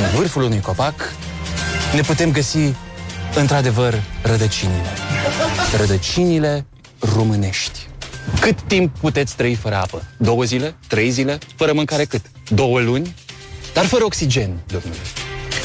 În 0.04 0.18
vârful 0.18 0.44
unui 0.44 0.60
copac 0.60 1.14
ne 1.94 2.02
putem 2.02 2.32
găsi, 2.32 2.74
într-adevăr, 3.36 4.02
rădăcinile. 4.22 4.90
Rădăcinile 5.78 6.66
românești. 7.00 7.80
Cât 8.40 8.62
timp 8.62 8.98
puteți 8.98 9.36
trăi 9.36 9.56
fără 9.56 9.76
apă? 9.76 10.04
Două 10.18 10.44
zile? 10.44 10.76
Trei 10.88 11.10
zile? 11.10 11.38
Fără 11.56 11.74
mâncare 11.74 12.06
cât? 12.06 12.22
Două 12.50 12.80
luni? 12.80 13.16
Dar 13.74 13.86
fără 13.86 14.04
oxigen, 14.04 14.50
domnule. 14.68 15.02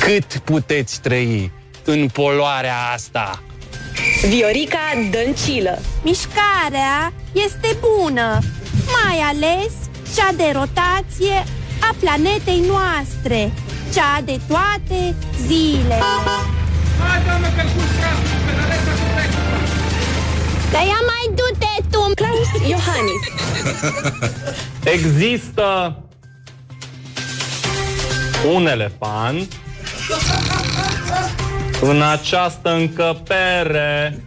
Cât 0.01 0.37
puteți 0.45 1.01
trăi 1.01 1.53
în 1.85 2.09
poluarea 2.09 2.77
asta? 2.95 3.43
Viorica 4.29 4.79
Dăncilă, 5.11 5.79
Mișcarea 6.03 7.13
este 7.33 7.77
bună, 7.81 8.39
mai 8.87 9.19
ales 9.19 9.73
cea 10.15 10.33
de 10.37 10.51
rotație 10.53 11.45
a 11.81 11.95
planetei 12.01 12.63
noastre, 12.67 13.53
cea 13.95 14.21
de 14.25 14.41
toate 14.49 15.15
zilele. 15.47 15.99
Dar 20.73 20.83
ia 20.83 21.01
mai 21.07 21.35
du-te 21.35 21.83
tu! 21.91 22.11
Claus 22.15 22.69
Iohannis, 22.69 23.23
Există 24.95 25.97
un 28.55 28.67
elefant 28.67 29.53
în 31.81 32.03
această 32.03 32.71
încăpere. 32.75 34.23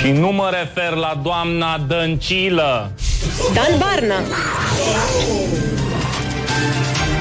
Și 0.00 0.10
nu 0.10 0.32
mă 0.32 0.50
refer 0.50 0.92
la 0.98 1.20
doamna 1.22 1.78
Dăncilă. 1.88 2.90
Dan 3.54 3.78
Barna. 3.78 4.14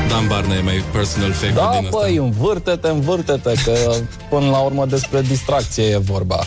Dan 0.09 0.27
Barna 0.27 0.55
e 0.55 0.61
mai 0.61 0.83
personal 0.91 1.31
favorite 1.31 1.59
Da, 1.59 1.69
din 1.77 1.85
asta. 1.85 1.97
băi, 1.99 2.15
învârte-te, 2.15 2.87
învârte-te, 2.87 3.53
că 3.63 3.93
până 4.29 4.49
la 4.49 4.57
urmă 4.57 4.85
despre 4.85 5.21
distracție 5.21 5.83
e 5.83 5.97
vorba. 5.97 6.39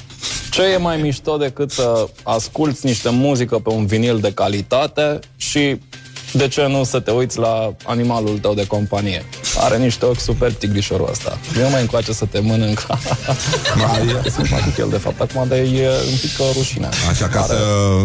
Ce 0.51 0.63
e 0.63 0.77
mai 0.77 0.97
mișto 0.97 1.37
decât 1.37 1.71
să 1.71 2.09
asculți 2.23 2.87
niște 2.87 3.09
muzică 3.11 3.59
pe 3.59 3.71
un 3.71 3.87
vinil 3.87 4.19
de 4.19 4.33
calitate 4.33 5.19
și 5.37 5.81
de 6.37 6.49
ce 6.49 6.67
nu 6.67 6.85
să 6.85 7.01
te 7.01 7.11
uiți 7.11 7.39
la 7.39 7.75
animalul 7.85 8.39
tău 8.39 8.55
de 8.55 8.67
companie? 8.67 9.25
Are 9.59 9.77
niște 9.77 10.05
ochi 10.05 10.21
super 10.21 10.53
tigrișorul 10.53 11.09
ăsta. 11.11 11.39
Eu 11.61 11.71
mai 11.71 11.81
încoace 11.81 12.13
să 12.13 12.25
te 12.25 12.41
mănânc. 12.41 12.87
Mai 13.77 14.17
e 14.25 14.31
simpatic 14.31 14.77
el, 14.77 14.89
de 14.91 14.97
fapt, 14.97 15.21
acum, 15.21 15.49
dar 15.49 15.59
e 15.59 15.89
un 16.11 16.17
pic 16.21 16.39
uh, 16.39 16.47
rușine. 16.57 16.89
Așa 17.11 17.27
ca 17.29 17.43
să 17.43 17.57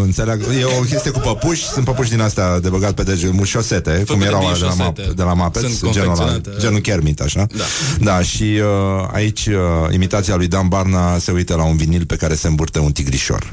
înțeleg, 0.01 0.41
e 0.59 0.63
o 0.65 0.81
chestie 0.81 1.11
cu 1.11 1.19
păpuși, 1.19 1.63
sunt 1.63 1.85
păpuși 1.85 2.09
din 2.09 2.21
astea 2.21 2.59
de 2.59 2.69
băgat 2.69 2.91
pe 2.93 3.03
deget, 3.03 3.33
mușosete, 3.33 3.91
cum 3.91 4.05
Făcute 4.05 4.25
erau 4.25 4.39
din 4.39 4.47
alea 4.49 4.59
de 4.59 4.65
la, 4.65 4.83
map, 4.83 4.95
șosete. 4.97 5.13
de 5.13 5.23
la 5.23 5.33
Muppets, 5.33 5.77
Sunt 5.77 5.91
genul, 5.91 6.09
ăla, 6.09 6.17
confecționate. 6.23 6.61
genul 6.65 6.79
Kermit, 6.79 7.21
așa. 7.21 7.47
Da. 7.57 7.63
Da, 7.99 8.21
și 8.21 8.43
uh, 8.43 9.07
aici 9.13 9.45
uh, 9.45 9.53
imitația 9.93 10.35
lui 10.35 10.47
Dan 10.47 10.67
Barna 10.67 11.17
se 11.17 11.31
uită 11.31 11.55
la 11.55 11.63
un 11.63 11.75
vinil 11.75 12.05
pe 12.05 12.15
care 12.15 12.35
se 12.35 12.47
îmbârte 12.47 12.79
un 12.79 12.91
tigrișor. 12.91 13.49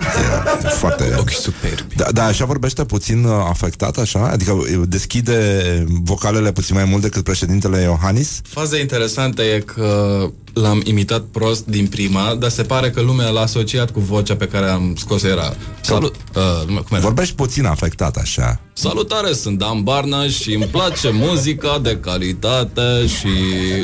E 0.65 0.69
foarte... 0.69 1.15
Ochi 1.19 1.31
superbi. 1.31 1.95
Da, 1.97 2.07
da, 2.13 2.25
așa 2.25 2.45
vorbește 2.45 2.85
puțin 2.85 3.25
uh, 3.25 3.33
afectat, 3.49 3.97
așa? 3.97 4.29
Adică 4.33 4.53
uh, 4.53 4.67
deschide 4.85 5.85
vocalele 5.89 6.53
puțin 6.53 6.75
mai 6.75 6.85
mult 6.85 7.03
decât 7.03 7.25
președintele 7.25 7.81
Iohannis? 7.83 8.41
Faza 8.45 8.79
interesantă 8.79 9.43
e 9.43 9.59
că 9.59 10.31
l-am 10.53 10.81
imitat 10.85 11.23
prost 11.23 11.67
din 11.67 11.87
prima, 11.87 12.35
dar 12.35 12.51
se 12.51 12.63
pare 12.63 12.91
că 12.91 13.01
lumea 13.01 13.29
l-a 13.29 13.41
asociat 13.41 13.91
cu 13.91 14.01
vocea 14.01 14.37
pe 14.37 14.49
care 14.49 14.67
am 14.67 14.95
scos 14.97 15.23
era. 15.23 15.57
Salut! 15.81 16.15
Uh, 16.35 16.67
cum 16.67 16.85
era? 16.91 17.01
Vorbești 17.01 17.35
puțin 17.35 17.65
afectat, 17.65 18.17
așa. 18.17 18.61
Salutare, 18.81 19.33
sunt 19.33 19.59
Dan 19.59 19.83
Barna 19.83 20.29
și 20.29 20.55
îmi 20.55 20.65
place 20.65 21.11
muzica 21.11 21.79
de 21.83 21.97
calitate 21.97 23.07
și 23.07 23.29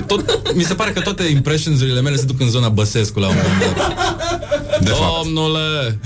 tot, 0.07 0.53
mi 0.55 0.63
se 0.63 0.75
pare 0.75 0.91
că 0.93 1.01
toate 1.01 1.23
impressions-urile 1.23 2.01
mele 2.01 2.17
se 2.17 2.25
duc 2.25 2.41
în 2.41 2.49
zona 2.49 2.69
Băsescu 2.69 3.19
la 3.19 3.29
un 3.29 3.35
moment 3.35 3.77
dat. 3.77 4.81
De 4.81 4.91
fapt. 4.91 5.23
Domnule! 5.23 5.99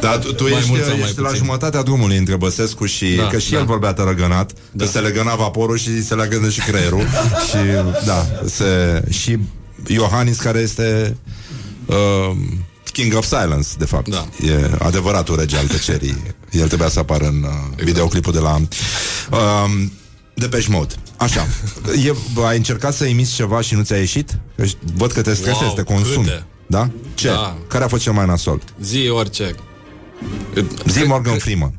Dar 0.00 0.18
tu, 0.18 0.32
tu 0.32 0.42
Mai 0.42 0.52
ești, 0.52 0.68
mult 0.70 0.84
sau 0.84 0.96
mai 0.96 1.08
ești 1.08 1.20
la 1.20 1.26
puțin. 1.28 1.44
jumătatea 1.44 1.82
drumului 1.82 2.16
între 2.16 2.36
Băsescu 2.36 2.86
și... 2.86 3.14
Da, 3.14 3.26
că 3.26 3.38
și 3.38 3.50
da. 3.50 3.58
el 3.58 3.64
vorbea 3.64 3.92
tărăgănat, 3.92 4.52
da. 4.72 4.84
că 4.84 4.90
se 4.90 4.98
legăna 4.98 5.34
vaporul 5.34 5.78
și 5.78 6.02
se 6.02 6.14
legănă 6.14 6.48
și 6.48 6.60
creierul. 6.60 7.00
și, 7.48 7.56
da, 8.04 8.26
se, 8.44 9.02
și 9.10 9.38
Iohannis, 9.86 10.38
care 10.38 10.58
este... 10.58 11.16
Uh, 11.86 12.36
King 12.92 13.14
of 13.14 13.24
Silence, 13.24 13.68
de 13.78 13.84
fapt. 13.84 14.08
Da. 14.08 14.26
E 14.46 14.70
adevăratul 14.78 15.36
rege 15.36 15.56
al 15.56 15.66
tăcerii. 15.66 16.16
El 16.52 16.66
trebuia 16.66 16.88
să 16.88 16.98
apară 16.98 17.26
în 17.26 17.42
uh, 17.42 17.82
videoclipul 17.84 18.32
de 18.32 18.38
la 18.38 18.54
uh, 19.30 19.84
Depeche 20.34 20.70
Mode. 20.70 20.94
Așa. 21.16 21.46
E, 22.06 22.14
ai 22.46 22.56
încercat 22.56 22.94
să 22.94 23.04
imiți 23.04 23.34
ceva 23.34 23.60
și 23.60 23.74
nu 23.74 23.82
ți-a 23.82 23.96
ieșit? 23.96 24.38
Că 24.56 24.64
văd 24.94 25.12
că 25.12 25.22
te 25.22 25.34
stresezi, 25.34 25.64
Wow, 25.64 25.74
te 25.74 25.82
consumi. 25.82 26.24
câte. 26.24 26.44
Da? 26.66 26.90
Ce? 27.14 27.26
Da. 27.28 27.56
Care 27.68 27.84
a 27.84 27.88
fost 27.88 28.02
cel 28.02 28.12
mai 28.12 28.26
nasol? 28.26 28.62
Zi 28.82 29.08
orice. 29.08 29.54
Zi 30.86 31.02
Morgan 31.06 31.38
Freeman. 31.38 31.72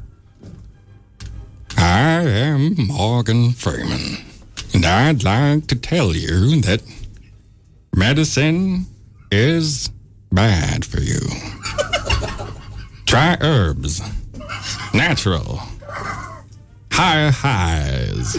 I 1.77 2.27
am 2.51 2.73
Morgan 2.87 3.51
Freeman, 3.57 3.99
and 4.73 4.85
I'd 4.85 5.23
like 5.23 5.65
to 5.65 5.75
tell 5.95 6.15
you 6.15 6.59
that 6.59 6.79
medicine 7.89 8.85
is 9.31 9.89
bad 10.29 10.85
for 10.85 11.01
you. 11.01 11.21
Try 13.05 13.35
herbs, 13.39 14.01
natural, 14.91 15.67
high 16.89 17.31
highs, 17.31 18.37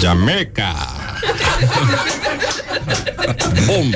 Jamaica. 0.00 0.74
Boom. 3.66 3.92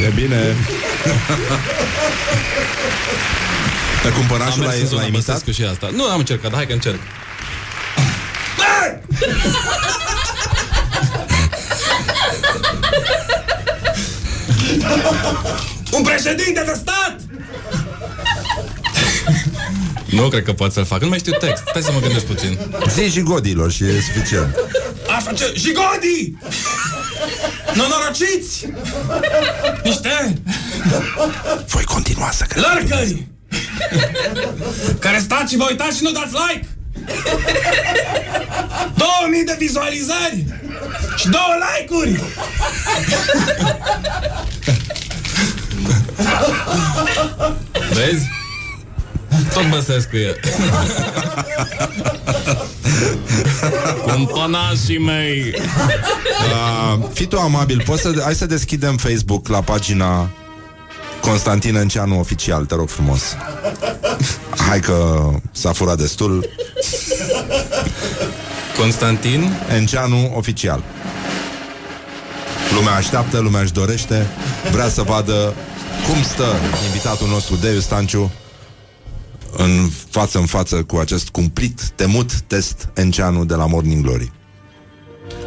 E 0.00 0.08
bine. 0.14 0.54
Pe 4.02 4.08
cumpărașul 4.08 4.52
Am 4.52 4.58
mers 4.58 4.72
l-ai, 4.72 4.80
în 4.80 4.86
zona 4.86 5.00
l-ai 5.00 5.08
imitat? 5.08 5.26
Băsescu 5.26 5.50
și 5.50 5.68
asta. 5.70 5.88
Nu 5.92 6.04
am 6.04 6.18
încercat, 6.18 6.50
dar 6.50 6.58
hai 6.58 6.66
că 6.66 6.72
încerc. 6.72 6.98
Un 15.92 16.02
președinte 16.02 16.62
de 16.66 16.72
stat! 16.76 17.27
Nu 20.10 20.28
cred 20.28 20.42
că 20.44 20.52
pot 20.52 20.72
să-l 20.72 20.84
fac. 20.84 21.00
Nu 21.02 21.08
mai 21.08 21.18
știu 21.18 21.32
text. 21.32 21.62
Stai 21.66 21.82
să 21.82 21.90
mă 21.92 22.00
gândesc 22.00 22.24
puțin. 22.24 22.58
Zi 22.94 23.10
și 23.10 23.20
godilor 23.20 23.70
și 23.72 23.84
e 23.84 24.00
suficient. 24.00 24.56
Aș 25.16 25.22
face 25.22 25.44
jigodi! 25.56 26.32
Nenorociți! 27.74 28.66
Niște 29.84 30.42
Voi 31.66 31.84
continua 31.84 32.30
să 32.30 32.44
credeți. 32.48 32.72
lărgări! 32.74 33.26
Care 34.98 35.18
stați 35.18 35.52
și 35.52 35.58
vă 35.58 35.66
uitați 35.70 35.96
și 35.96 36.02
nu 36.02 36.10
dați 36.10 36.32
like! 36.32 36.66
2000 38.96 39.44
de 39.44 39.56
vizualizări! 39.58 40.44
Și 41.16 41.28
două 41.28 41.54
like-uri! 41.76 42.20
Vezi? 47.92 48.28
Tot 49.54 49.68
Băsescu 49.70 50.16
e. 50.16 50.40
Cumpănașii 54.06 54.98
mei! 54.98 55.54
Uh, 56.50 57.08
fii 57.12 57.26
tu 57.26 57.38
amabil, 57.38 57.82
poți 57.86 58.02
să, 58.02 58.12
hai 58.22 58.34
să 58.34 58.46
deschidem 58.46 58.96
Facebook 58.96 59.48
la 59.48 59.60
pagina 59.60 60.30
Constantin 61.20 61.76
Înceanu 61.76 62.18
Oficial, 62.18 62.64
te 62.64 62.74
rog 62.74 62.88
frumos. 62.88 63.22
Hai 64.68 64.80
că 64.80 65.28
s-a 65.52 65.72
furat 65.72 65.98
destul. 65.98 66.48
Constantin 68.78 69.52
Enceanu 69.74 70.32
Oficial. 70.36 70.82
Lumea 72.74 72.92
așteaptă, 72.92 73.38
lumea 73.38 73.60
își 73.60 73.72
dorește, 73.72 74.26
vrea 74.70 74.88
să 74.88 75.02
vadă 75.02 75.54
cum 76.06 76.22
stă 76.22 76.46
invitatul 76.86 77.28
nostru, 77.28 77.56
Deiu 77.56 77.78
Stanciu, 77.78 78.30
în 79.56 79.88
față 80.10 80.38
în 80.38 80.46
față 80.46 80.82
cu 80.82 80.96
acest 80.96 81.28
cumplit, 81.28 81.88
temut 81.94 82.40
test 82.40 82.88
Enceanu 82.94 83.44
de 83.44 83.54
la 83.54 83.66
Morning 83.66 84.02
Glory. 84.04 84.32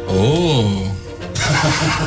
Oh! 0.06 0.64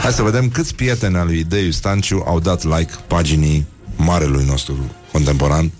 Hai 0.01 0.11
să 0.11 0.21
vedem 0.21 0.49
câți 0.49 0.75
prieteni 0.75 1.15
al 1.17 1.25
lui 1.25 1.43
Deiu 1.43 1.71
Stanciu 1.71 2.23
au 2.27 2.39
dat 2.39 2.63
like 2.63 2.93
paginii 3.07 3.65
marelui 3.95 4.45
nostru 4.45 4.77
contemporan, 5.11 5.71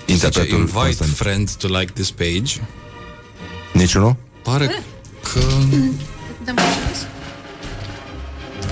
Zice, 0.00 0.12
interpretul 0.12 0.58
invite 0.58 0.78
Constantin. 0.78 1.14
friends 1.14 1.52
to 1.52 1.66
like 1.78 1.92
this 1.92 2.10
page. 2.10 2.60
Niciunul? 3.72 4.16
Pare 4.42 4.66
că... 5.22 5.40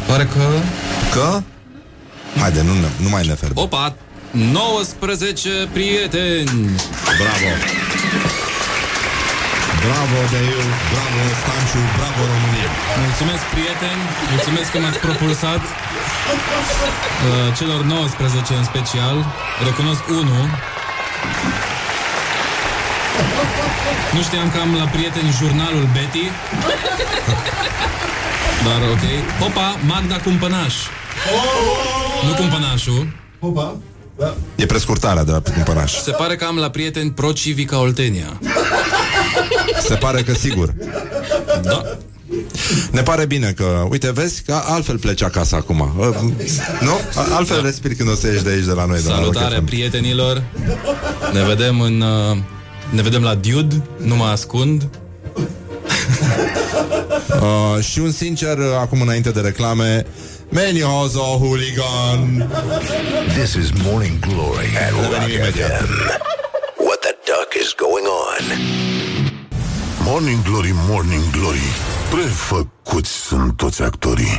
Pare 0.06 0.24
că... 0.26 0.40
Că? 1.12 1.42
Haide, 2.40 2.62
nu, 2.62 2.72
ne- 2.72 2.90
nu 3.02 3.08
mai 3.08 3.26
ne 3.26 3.34
ferbe. 3.34 3.60
Opa! 3.60 3.96
19 4.32 5.68
prieteni! 5.72 6.70
Bravo! 7.20 7.50
Bravo, 9.84 10.18
Deiu, 10.30 10.62
bravo, 10.92 11.20
Stanciu, 11.40 11.80
bravo, 11.96 12.20
România! 12.32 12.70
Mulțumesc, 13.06 13.42
prieteni! 13.54 14.02
Mulțumesc 14.34 14.68
că 14.72 14.78
m-ați 14.78 14.98
propulsat 15.06 15.62
uh, 15.64 17.56
celor 17.58 17.80
19 17.82 18.54
în 18.60 18.64
special. 18.64 19.16
Recunosc 19.68 20.02
unul. 20.08 20.44
Nu 24.14 24.20
știam 24.22 24.50
că 24.50 24.58
am 24.64 24.74
la 24.82 24.86
prieteni 24.94 25.30
jurnalul 25.40 25.86
Betty. 25.94 26.26
Dar 28.66 28.80
ok. 28.94 29.04
Opa, 29.46 29.68
Magda 29.86 30.16
Cumpănaș. 30.26 30.74
Nu 32.26 32.32
Cumpănașul. 32.34 33.06
Opa, 33.40 33.62
da. 33.62 33.91
E 34.56 34.66
prescurtarea 34.66 35.24
de 35.24 35.30
la 35.30 35.40
cumpăraș. 35.54 35.92
Se 35.92 36.10
pare 36.10 36.36
că 36.36 36.44
am 36.44 36.56
la 36.56 36.70
prieteni 36.70 37.10
pro-civica 37.10 37.78
Oltenia. 37.80 38.40
Se 39.86 39.94
pare 39.94 40.22
că 40.22 40.34
sigur. 40.34 40.74
Da. 41.62 41.82
Ne 42.90 43.02
pare 43.02 43.26
bine 43.26 43.52
că, 43.56 43.86
uite, 43.90 44.12
vezi 44.12 44.42
că 44.42 44.60
altfel 44.64 44.98
pleci 44.98 45.22
acasă 45.22 45.56
acum. 45.56 45.80
Uh, 45.98 46.06
Nu? 46.80 47.00
A- 47.14 47.34
Altfel 47.36 47.62
respiri 47.62 47.94
când 47.94 48.08
o 48.10 48.14
să 48.14 48.26
ieși 48.26 48.42
de 48.42 48.50
aici 48.50 48.64
de 48.64 48.72
la 48.72 48.84
noi. 48.84 49.02
de 49.02 49.08
la 49.08 49.14
Rock 49.14 49.24
Salutare, 49.34 49.56
FM. 49.56 49.64
prietenilor! 49.64 50.42
Ne 51.32 51.42
vedem 51.44 51.80
în 51.80 52.00
uh, 52.00 52.36
Ne 52.90 53.02
vedem 53.02 53.22
la 53.22 53.34
Dude, 53.34 53.82
nu 53.96 54.16
mă 54.16 54.24
ascund. 54.24 54.88
Uh, 57.40 57.84
și 57.90 57.98
un 57.98 58.12
sincer, 58.12 58.58
uh, 58.58 58.64
acum 58.80 59.00
înainte 59.00 59.30
de 59.30 59.40
reclame, 59.40 60.06
Meniozo 60.52 61.38
Hooligan. 61.38 62.40
This 63.34 63.56
is 63.56 63.72
Morning 63.84 64.20
Glory 64.20 64.66
at 64.76 64.92
Rock 64.92 65.30
FM. 65.30 65.88
What 66.76 67.00
the 67.00 67.14
duck 67.24 67.56
is 67.56 67.72
going 67.72 68.04
on? 68.04 68.42
Morning 70.04 70.42
Glory, 70.42 70.72
Morning 70.72 71.22
Glory. 71.30 71.68
Prefăcuți 72.10 73.10
sunt 73.10 73.56
toți 73.56 73.82
actorii. 73.82 74.38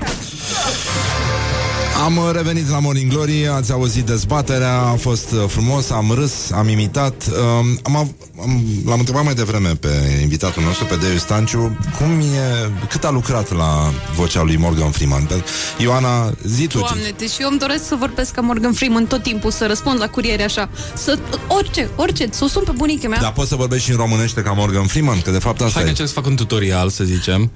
Am 2.01 2.17
uh, 2.17 2.29
revenit 2.31 2.69
la 2.69 2.79
Morning 2.79 3.11
Glory, 3.11 3.47
ați 3.47 3.71
auzit 3.71 4.05
dezbaterea, 4.05 4.77
a 4.81 4.95
fost 4.95 5.31
uh, 5.31 5.43
frumos, 5.47 5.89
am 5.89 6.11
râs, 6.15 6.51
am 6.51 6.67
imitat. 6.67 7.23
Um, 7.27 7.79
am, 7.83 7.95
av- 7.95 8.11
am, 8.41 8.63
l-am 8.85 8.99
întrebat 8.99 9.23
mai 9.23 9.33
devreme 9.33 9.69
pe 9.69 10.19
invitatul 10.21 10.63
nostru, 10.63 10.85
pe 10.85 10.95
Deiu 10.95 11.17
Stanciu, 11.17 11.77
cum 11.97 12.19
e, 12.19 12.69
cât 12.89 13.03
a 13.03 13.09
lucrat 13.09 13.51
la 13.55 13.93
vocea 14.15 14.41
lui 14.43 14.55
Morgan 14.57 14.91
Freeman. 14.91 15.23
Pe- 15.23 15.43
Ioana, 15.77 16.33
zi 16.45 16.67
tu. 16.67 16.77
ce- 16.77 16.83
Doamne, 16.83 17.13
deci 17.17 17.37
eu 17.39 17.49
îmi 17.49 17.59
doresc 17.59 17.87
să 17.87 17.95
vorbesc 17.95 18.31
ca 18.33 18.41
Morgan 18.41 18.73
Freeman 18.73 19.05
tot 19.05 19.23
timpul, 19.23 19.51
să 19.51 19.65
răspund 19.67 19.99
la 19.99 20.07
curiere 20.09 20.43
așa, 20.43 20.69
să, 20.93 21.17
orice, 21.47 21.89
orice, 21.95 22.27
să 22.31 22.43
o 22.43 22.47
sun 22.47 22.63
pe 22.63 22.71
bunica 22.75 23.07
mea. 23.07 23.19
Dar 23.21 23.31
poți 23.33 23.49
să 23.49 23.55
vorbești 23.55 23.85
și 23.85 23.91
în 23.91 23.97
românește 23.97 24.41
ca 24.41 24.51
Morgan 24.51 24.85
Freeman? 24.87 25.21
Că 25.21 25.31
de 25.31 25.39
fapt 25.39 25.61
asta 25.61 25.73
Hai 25.73 25.81
că 25.81 25.87
e. 25.87 25.89
încerc 25.89 26.07
să 26.07 26.13
fac 26.13 26.25
un 26.25 26.35
tutorial, 26.35 26.89
să 26.89 27.03
zicem. 27.03 27.51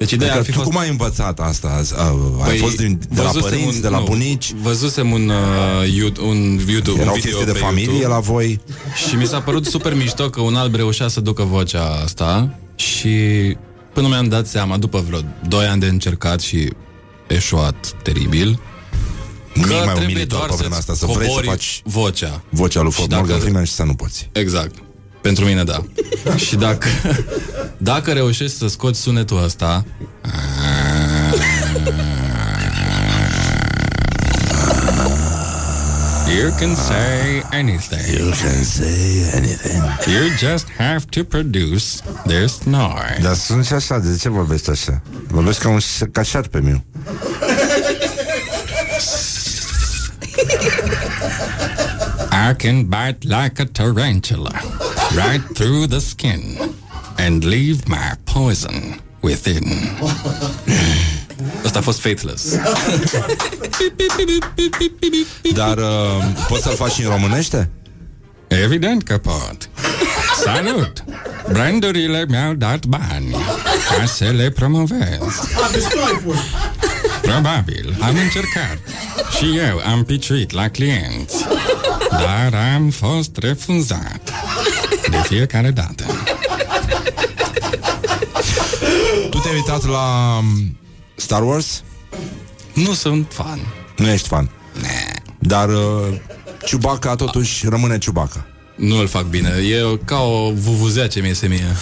Deci 0.00 0.10
ideea 0.10 0.34
Adică 0.34 0.38
ar 0.38 0.44
fi 0.44 0.50
tu 0.52 0.58
fost... 0.58 0.70
cum 0.70 0.78
ai 0.80 0.88
învățat 0.88 1.40
asta? 1.40 1.68
azi? 1.68 1.94
A, 1.96 2.04
ai 2.42 2.48
Păi, 2.48 2.58
fost 2.58 2.76
din, 2.76 3.00
de 3.10 3.20
la 3.20 3.26
văzusem 3.26 3.50
părinți, 3.50 3.74
un- 3.76 3.80
de 3.80 3.88
la 3.88 3.98
nu, 3.98 4.04
bunici? 4.04 4.52
Văzusem 4.62 5.12
un, 5.12 5.28
uh, 5.28 5.94
YouTube, 5.94 6.28
un, 6.28 6.58
YouTube, 6.68 7.00
Erau 7.00 7.14
un 7.14 7.20
video 7.20 7.36
chestii 7.38 7.44
de 7.44 7.52
pe 7.52 7.58
familie 7.58 7.84
YouTube 7.84 8.06
la 8.14 8.18
voi? 8.18 8.60
Și 9.08 9.14
mi 9.14 9.26
s-a 9.26 9.40
părut 9.40 9.66
super 9.66 9.94
mișto 9.94 10.30
că 10.30 10.40
un 10.40 10.54
alb 10.54 10.74
reușea 10.74 11.08
să 11.08 11.20
ducă 11.20 11.42
vocea 11.42 11.84
asta 12.04 12.54
și 12.74 13.16
până 13.92 14.08
mi-am 14.08 14.28
dat 14.28 14.46
seama, 14.46 14.76
după 14.76 15.04
vreo 15.06 15.18
2 15.48 15.66
ani 15.66 15.80
de 15.80 15.86
încercat 15.86 16.40
și 16.40 16.68
eșuat 17.28 17.92
teribil, 18.02 18.60
Nimic 19.54 19.68
că 19.70 19.74
mai 19.74 19.84
trebuie 19.84 20.04
umilitor 20.06 20.38
doar 20.38 20.48
pe 20.50 20.54
vremea 20.58 20.76
să-ți 20.76 20.90
asta, 20.90 21.06
să 21.06 21.12
vrei 21.12 21.26
să 21.26 21.32
cobori 21.34 21.46
faci 21.46 21.82
vocea. 21.84 22.42
vocea 22.50 22.80
lui 22.82 22.90
Și 22.92 23.00
Morgan 23.00 23.26
dacă- 23.26 23.38
Freeman 23.40 23.64
și 23.64 23.72
să 23.72 23.82
nu 23.82 23.94
poți. 23.94 24.28
Exact. 24.32 24.74
Pentru 25.20 25.44
mine, 25.44 25.64
da. 25.64 25.84
și 26.46 26.56
dacă, 26.56 26.88
dacă 27.76 28.12
reușești 28.12 28.56
să 28.56 28.68
scoți 28.68 29.00
sunetul 29.00 29.42
ăsta, 29.44 29.84
you 36.38 36.50
can 36.58 36.74
say 36.74 37.42
anything. 37.52 38.18
You 38.18 38.30
can 38.30 38.64
say 38.64 39.30
anything. 39.34 39.82
You 40.06 40.28
just 40.38 40.66
have 40.78 41.04
to 41.10 41.24
produce 41.24 42.02
this 42.26 42.58
noise. 42.64 43.18
Dar 43.22 43.34
sunt 43.34 43.66
și 43.66 43.72
așa, 43.72 43.98
de 43.98 44.16
ce 44.16 44.28
vorbești 44.28 44.70
așa? 44.70 45.02
Vorbești 45.28 45.62
ca 45.62 45.68
un 45.68 45.78
ca 46.12 46.22
șarpe 46.22 46.60
meu. 46.60 46.84
I 52.32 52.54
can 52.56 52.84
bite 52.88 53.18
like 53.26 53.62
a 53.62 53.64
tarantula 53.72 54.50
right 55.14 55.42
through 55.54 55.86
the 55.86 55.98
skin 55.98 56.58
and 57.16 57.44
leave 57.44 57.78
my 57.86 58.12
poison 58.24 59.00
within. 59.20 59.64
Ăsta 61.64 61.78
a 61.78 61.82
fost 61.82 62.00
Faithless. 62.00 62.54
Dar 65.54 65.78
uh, 65.78 65.84
poți 66.48 66.62
să-l 66.62 66.74
faci 66.74 66.92
și 66.92 67.02
în 67.02 67.10
românește? 67.10 67.70
Evident 68.48 69.02
că 69.02 69.18
pot. 69.18 69.68
Salut! 70.44 71.04
Brandurile 71.52 72.24
mi-au 72.28 72.52
dat 72.52 72.86
bani 72.86 73.36
ca 73.98 74.04
să 74.04 74.24
le 74.24 74.50
promovez. 74.50 75.18
Probabil, 77.22 77.96
am 78.00 78.16
încercat. 78.16 78.78
Și 79.36 79.58
eu 79.70 79.78
am 79.92 80.04
piciuit 80.04 80.50
la 80.52 80.68
clienți. 80.68 81.44
Dar 82.10 82.74
am 82.74 82.90
fost 82.90 83.36
refuzat. 83.36 84.20
De 85.10 85.16
fiecare 85.22 85.70
dată. 85.70 86.04
Tu 89.30 89.38
te-ai 89.38 89.54
uitat 89.54 89.86
la 89.86 90.36
um, 90.38 90.76
Star 91.16 91.42
Wars? 91.42 91.82
Nu 92.72 92.92
sunt 92.92 93.26
fan. 93.32 93.60
Nu 93.96 94.08
ești 94.08 94.28
fan. 94.28 94.50
Dar 95.38 95.68
uh, 95.68 96.16
Chewbacca 96.64 97.14
totuși 97.14 97.68
rămâne 97.68 97.98
Chewbacca. 97.98 98.46
Nu 98.76 98.96
îl 98.96 99.06
fac 99.06 99.24
bine. 99.24 99.48
E 99.48 99.98
ca 100.04 100.18
o 100.18 100.52
vuvuzea 100.52 101.08
ce 101.08 101.20
mi 101.20 101.26
iese 101.26 101.46
mie. 101.46 101.76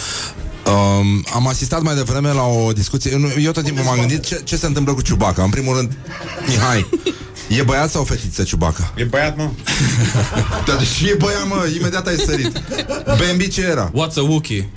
Um, 0.67 1.25
am 1.35 1.47
asistat 1.47 1.83
mai 1.83 1.95
devreme 1.95 2.33
la 2.33 2.43
o 2.43 2.73
discuție 2.73 3.11
Eu, 3.11 3.43
eu 3.43 3.53
tot 3.53 3.65
timpul 3.65 3.85
m-am 3.85 3.99
gândit 3.99 4.25
ce, 4.25 4.41
ce 4.45 4.57
se 4.57 4.67
întâmplă 4.67 4.93
cu 4.93 5.01
Chewbacca 5.01 5.43
În 5.43 5.51
primul 5.51 5.77
rând, 5.77 5.97
Mihai 6.47 6.87
E 7.49 7.63
băiat 7.63 7.91
sau 7.91 8.05
fetiță 8.05 8.43
Chewbacca? 8.43 8.93
E 8.97 9.05
băiat, 9.05 9.37
mă. 9.37 9.51
Da, 10.67 10.75
deci 10.77 11.11
e 11.11 11.15
băiat, 11.19 11.47
mă, 11.49 11.69
imediat 11.79 12.07
ai 12.07 12.17
sărit 12.17 12.63
Bambi 13.07 13.49
ce 13.49 13.61
era? 13.61 13.91
What's 13.91 14.15
a 14.17 14.23
Wookiee? 14.23 14.69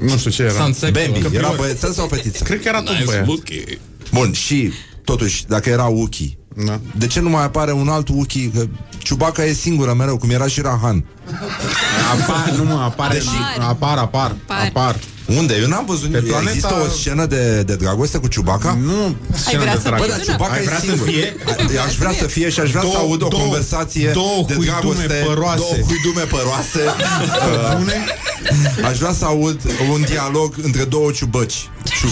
Nu 0.00 0.16
știu 0.16 0.30
ce 0.30 0.42
era. 0.42 0.52
Sound 0.52 0.76
sexual. 0.76 1.06
Bambi, 1.10 1.36
era 1.36 1.48
prior- 1.48 1.56
băiețel 1.56 1.92
sau 1.92 2.06
fetiță? 2.06 2.44
Cred 2.44 2.62
că 2.62 2.68
era 2.68 2.78
tot 2.82 2.92
Nice 2.92 3.04
băiat. 3.04 3.26
Wookiee. 3.26 3.78
Bun, 4.12 4.32
și 4.32 4.72
totuși, 5.04 5.44
dacă 5.46 5.68
era 5.68 5.84
Wookie 5.84 6.38
Da. 6.66 6.80
De 6.96 7.06
ce 7.06 7.20
nu 7.20 7.28
mai 7.28 7.42
apare 7.44 7.72
un 7.72 7.88
alt 7.88 8.08
Wookie? 8.08 8.50
Că 8.54 8.64
Chewbacca 9.04 9.44
e 9.44 9.52
singură 9.52 9.94
mereu, 9.94 10.16
cum 10.18 10.30
era 10.30 10.46
și 10.46 10.60
Rahan 10.60 11.04
Apar, 12.12 12.54
nu 12.56 12.64
mă, 12.64 12.80
apare, 12.82 13.14
Deși- 13.14 13.28
apar, 13.58 13.98
apar, 13.98 13.98
Apar. 13.98 14.36
apar. 14.66 14.96
Unde? 15.36 15.54
Eu 15.60 15.66
n-am 15.68 15.84
văzut 15.86 16.10
Pe 16.10 16.18
Pe 16.18 16.28
planeta- 16.30 16.48
Există 16.48 16.74
o 16.86 16.88
scenă 16.88 17.26
de, 17.26 17.62
de 17.62 17.74
dragoste 17.76 18.18
cu 18.18 18.26
Chewbacca? 18.26 18.78
Nu, 18.82 19.16
scenă 19.34 19.60
vrea 19.62 19.74
de 19.74 19.80
să 19.82 19.88
drag. 19.88 19.98
Bă, 19.98 20.04
fie? 20.04 20.14
dar 20.16 20.18
Da. 20.18 20.24
Chewbacca 20.24 20.52
Ai 20.52 20.60
e 20.60 20.64
vrea 20.64 20.78
să 20.78 20.84
singur. 20.86 21.06
fie? 21.08 21.36
A- 21.78 21.84
Aș 21.86 21.94
vrea 21.94 22.12
să 22.18 22.24
fie 22.26 22.48
și 22.50 22.60
aș 22.60 22.70
vrea 22.70 22.80
să 22.82 22.86
Două- 22.86 22.98
aud 22.98 23.22
o 23.22 23.28
două- 23.28 23.42
conversație 23.42 24.10
două 24.10 24.44
de 24.46 24.54
huidume 24.54 24.64
dragoste 24.80 25.22
păroase. 25.26 25.56
Două 25.58 25.72
huidume 25.88 26.22
păroase 26.22 26.80
Uh, 26.84 27.74
Bune? 27.78 28.04
Aș 28.88 28.98
vrea 28.98 29.12
să 29.12 29.24
aud 29.24 29.60
un 29.92 30.02
dialog 30.08 30.54
între 30.62 30.84
două 30.84 31.10
ciubăci 31.10 31.70
Ciub... 32.00 32.10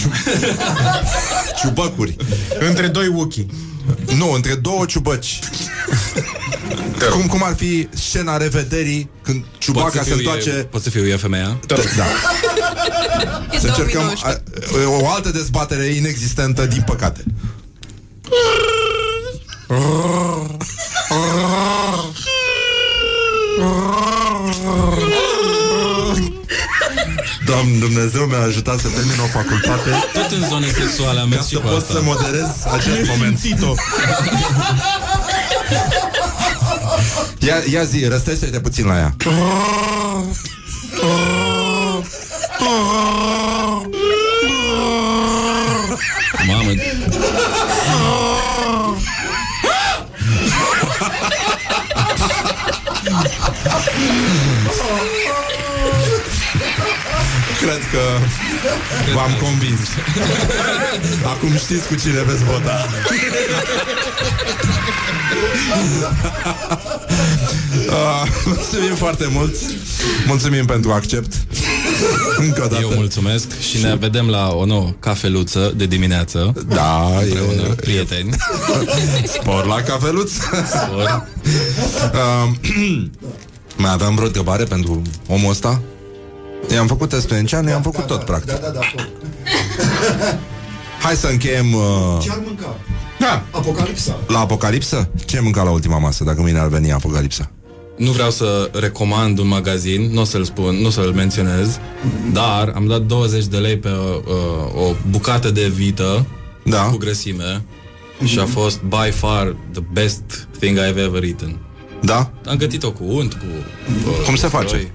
Ciubăcuri 1.61 2.15
Între 2.59 2.87
doi 2.87 3.07
Wookie. 3.07 3.45
Nu, 4.17 4.31
între 4.31 4.53
două 4.53 4.85
ciubăci 4.85 5.39
cum, 7.11 7.21
cum 7.25 7.43
ar 7.43 7.55
fi 7.55 7.87
scena 7.93 8.37
revederii 8.37 9.09
Când 9.23 9.43
Poate 9.43 9.57
Chewbacca 9.59 9.89
să 9.89 9.97
se 9.97 10.03
fiu 10.03 10.15
întoarce 10.17 10.49
eu, 10.57 10.63
pot 10.63 10.81
să 10.83 10.89
fiu 10.89 11.07
eu 11.07 11.17
femeia? 11.17 11.59
Da 11.67 11.75
E 11.75 11.79
Să 13.59 13.67
încercăm 13.67 14.01
2019. 14.01 14.85
a, 14.85 15.05
o 15.05 15.09
altă 15.09 15.29
dezbatere 15.29 15.85
inexistentă, 15.85 16.65
din 16.65 16.83
păcate. 16.85 17.23
Doamne 27.45 27.77
Dumnezeu 27.79 28.25
mi-a 28.25 28.41
ajutat 28.41 28.79
să 28.79 28.87
termin 28.87 29.19
o 29.23 29.27
facultate 29.27 29.89
Tot 30.13 30.31
în 30.31 30.47
zone 30.47 30.67
sexuale 30.67 31.19
am 31.19 31.29
ca 31.29 31.35
mers 31.35 31.47
și 31.47 31.53
să 31.53 31.59
cu 31.59 31.67
pot 31.67 31.77
asta. 31.81 31.93
să 31.93 32.01
moderez 32.01 32.49
acest 32.71 33.09
moment. 33.09 33.39
Simțit-o. 33.39 33.73
Ia, 37.39 37.55
ia 37.71 37.83
zi, 37.83 38.05
răstește-te 38.05 38.59
puțin 38.59 38.85
la 38.85 38.97
ea. 38.97 39.15
Cred 57.61 57.81
că 57.91 57.99
v-am 59.13 59.31
convins. 59.41 59.79
Acum 61.25 61.57
știți 61.57 61.87
cu 61.87 61.95
cine 61.95 62.21
veți 62.23 62.43
vota. 62.43 62.87
uh, 67.89 68.27
mulțumim 68.45 68.95
foarte 68.95 69.27
mult. 69.31 69.55
Mulțumim 70.25 70.65
pentru 70.65 70.91
accept. 70.91 71.33
Încă 72.37 72.63
o 72.63 72.67
dată. 72.67 72.81
eu 72.81 72.91
mulțumesc 72.95 73.59
și 73.59 73.81
ne 73.81 73.95
vedem 73.95 74.27
la 74.29 74.49
o 74.53 74.65
nouă 74.65 74.89
cafeluță 74.99 75.73
de 75.75 75.85
dimineață. 75.85 76.53
Da, 76.67 77.05
Împreună, 77.21 77.61
e, 77.69 77.73
prieteni. 77.73 78.35
spor 79.39 79.65
la 79.65 79.81
cafeluț. 79.81 80.31
Spor. 80.67 81.27
Uh, 82.13 82.49
mai 83.77 83.91
aveam 83.91 84.13
vreo 84.13 84.27
întrebare 84.27 84.63
pentru 84.63 85.01
omul 85.27 85.49
ăsta? 85.49 85.81
I-am 86.73 86.87
făcut 86.87 87.09
testul 87.09 87.35
Enceanu, 87.35 87.69
i-am 87.69 87.81
făcut 87.81 88.05
tot, 88.05 88.23
practic. 88.23 88.51
Da, 88.51 88.57
da, 88.57 88.69
da. 88.69 88.79
tot. 88.95 89.09
Hai 91.03 91.15
să 91.15 91.27
încheiem 91.27 91.73
uh, 91.73 92.17
Ce 92.21 92.31
ar 92.31 92.41
mânca? 92.45 92.75
Da. 93.19 93.43
Apocalipsa. 93.51 94.19
la 94.27 94.39
Apocalipsă. 94.39 95.09
Ce 95.25 95.35
ai 95.35 95.41
mâncat 95.43 95.63
la 95.63 95.71
ultima 95.71 95.97
masă, 95.97 96.23
dacă 96.23 96.41
mâine 96.41 96.59
ar 96.59 96.67
veni 96.67 96.91
Apocalipsa? 96.91 97.51
nu 97.97 98.11
vreau 98.11 98.31
să 98.31 98.69
recomand 98.73 99.39
un 99.39 99.47
magazin, 99.47 100.09
nu 100.13 100.21
o 100.21 100.23
să-l 100.23 100.43
spun, 100.43 100.75
nu 100.75 100.87
o 100.87 100.89
să-l 100.89 101.11
menționez, 101.15 101.79
dar 102.31 102.71
am 102.75 102.87
dat 102.87 103.01
20 103.01 103.45
de 103.45 103.57
lei 103.57 103.77
pe 103.77 103.89
uh, 103.89 104.83
o 104.87 104.93
bucată 105.09 105.51
de 105.51 105.67
vită 105.67 106.25
da. 106.63 106.81
cu 106.81 106.97
grăsime 106.97 107.63
și 108.23 108.39
a 108.39 108.45
fost 108.45 108.81
by 108.81 109.11
far 109.11 109.55
the 109.71 109.83
best 109.93 110.47
thing 110.59 110.77
I've 110.77 110.97
ever 110.97 111.23
eaten. 111.23 111.59
Da? 112.01 112.31
Am 112.45 112.57
gătit-o 112.57 112.91
cu 112.91 113.03
unt, 113.03 113.33
cu... 113.33 113.45
Uh, 114.07 114.25
Cum 114.25 114.35
se 114.35 114.47
face? 114.47 114.75
Roi. 114.75 114.91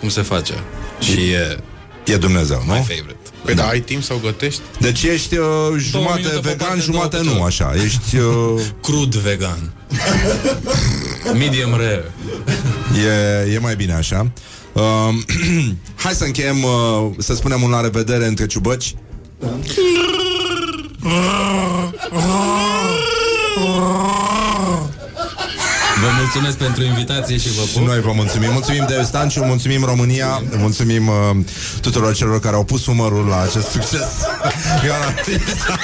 Cum 0.00 0.08
se 0.08 0.22
face. 0.22 0.54
Și 1.00 1.30
e... 1.30 1.58
E 2.04 2.16
Dumnezeu, 2.16 2.62
nu? 2.66 2.72
My 2.72 2.78
favorite. 2.78 3.16
Păi 3.44 3.54
da, 3.54 3.68
ai 3.68 3.80
timp 3.80 4.02
să 4.02 4.12
o 4.12 4.16
gătești? 4.16 4.60
Deci 4.78 5.02
ești 5.02 5.36
uh, 5.36 5.46
jumate 5.76 6.16
minute 6.16 6.34
pe 6.34 6.48
vegan, 6.48 6.68
parte, 6.68 6.82
jumate 6.82 7.18
două 7.22 7.36
nu, 7.36 7.42
așa. 7.42 7.72
Ești... 7.84 8.16
Uh, 8.16 8.60
Crud 8.84 9.14
vegan. 9.14 9.72
Medium 11.32 11.70
rare. 11.70 12.12
e, 13.46 13.52
e 13.52 13.58
mai 13.58 13.76
bine 13.76 13.92
așa. 13.92 14.30
Uh, 14.72 15.08
hai 16.04 16.12
să 16.12 16.24
încheiem, 16.24 16.62
uh, 16.62 17.10
să 17.18 17.34
spunem 17.34 17.62
un 17.62 17.70
la 17.70 17.80
revedere 17.80 18.26
între 18.26 18.46
ciubăci. 18.46 18.94
Vă 26.02 26.10
mulțumesc 26.20 26.56
pentru 26.66 26.82
invitație 26.82 27.36
și 27.36 27.48
vă 27.56 27.62
Și 27.72 27.78
noi 27.78 28.00
vă 28.00 28.12
mulțumim. 28.12 28.50
Mulțumim 28.52 28.84
de 28.88 28.96
Stanciu, 29.10 29.44
mulțumim 29.44 29.82
România, 29.84 30.42
mulțumim 30.66 31.04
uh, 31.08 31.14
tuturor 31.80 32.14
celor 32.14 32.40
care 32.40 32.56
au 32.56 32.64
pus 32.64 32.86
umărul 32.86 33.26
la 33.26 33.40
acest 33.40 33.68
succes. 33.76 34.08
Ioana 34.86 35.10
Luiza, 35.26 35.74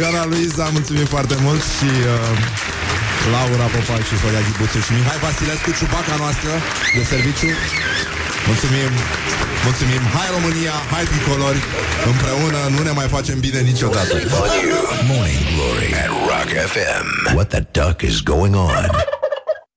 Ioana 0.00 0.24
Luiza 0.30 0.64
mulțumim 0.72 1.06
foarte 1.14 1.36
mult 1.44 1.62
și 1.76 1.90
uh, 2.12 3.32
Laura 3.34 3.66
Popa 3.74 3.96
și 4.08 4.14
Horia 4.22 4.42
Ghibuțu 4.46 4.78
și 4.86 4.92
Mihai 4.96 5.18
Vasilescu, 5.24 5.70
ciubaca 5.78 6.14
noastră 6.24 6.52
de 6.96 7.02
serviciu. 7.12 7.50
Mulțumim, 8.50 8.90
mulțumim. 9.66 10.02
Hai 10.16 10.28
România, 10.36 10.74
hai 10.92 11.04
tricolori, 11.12 11.60
împreună 12.12 12.60
nu 12.74 12.80
ne 12.88 12.92
mai 13.00 13.08
facem 13.16 13.36
bine 13.46 13.60
niciodată. 13.70 14.14
Morning 15.10 15.42
Glory 15.52 15.90
at 16.02 16.10
Rock 16.30 16.48
FM. 16.72 17.06
What 17.38 17.48
the 17.54 17.62
duck 17.78 17.96
is 18.10 18.16
going 18.32 18.54
on? 18.68 19.13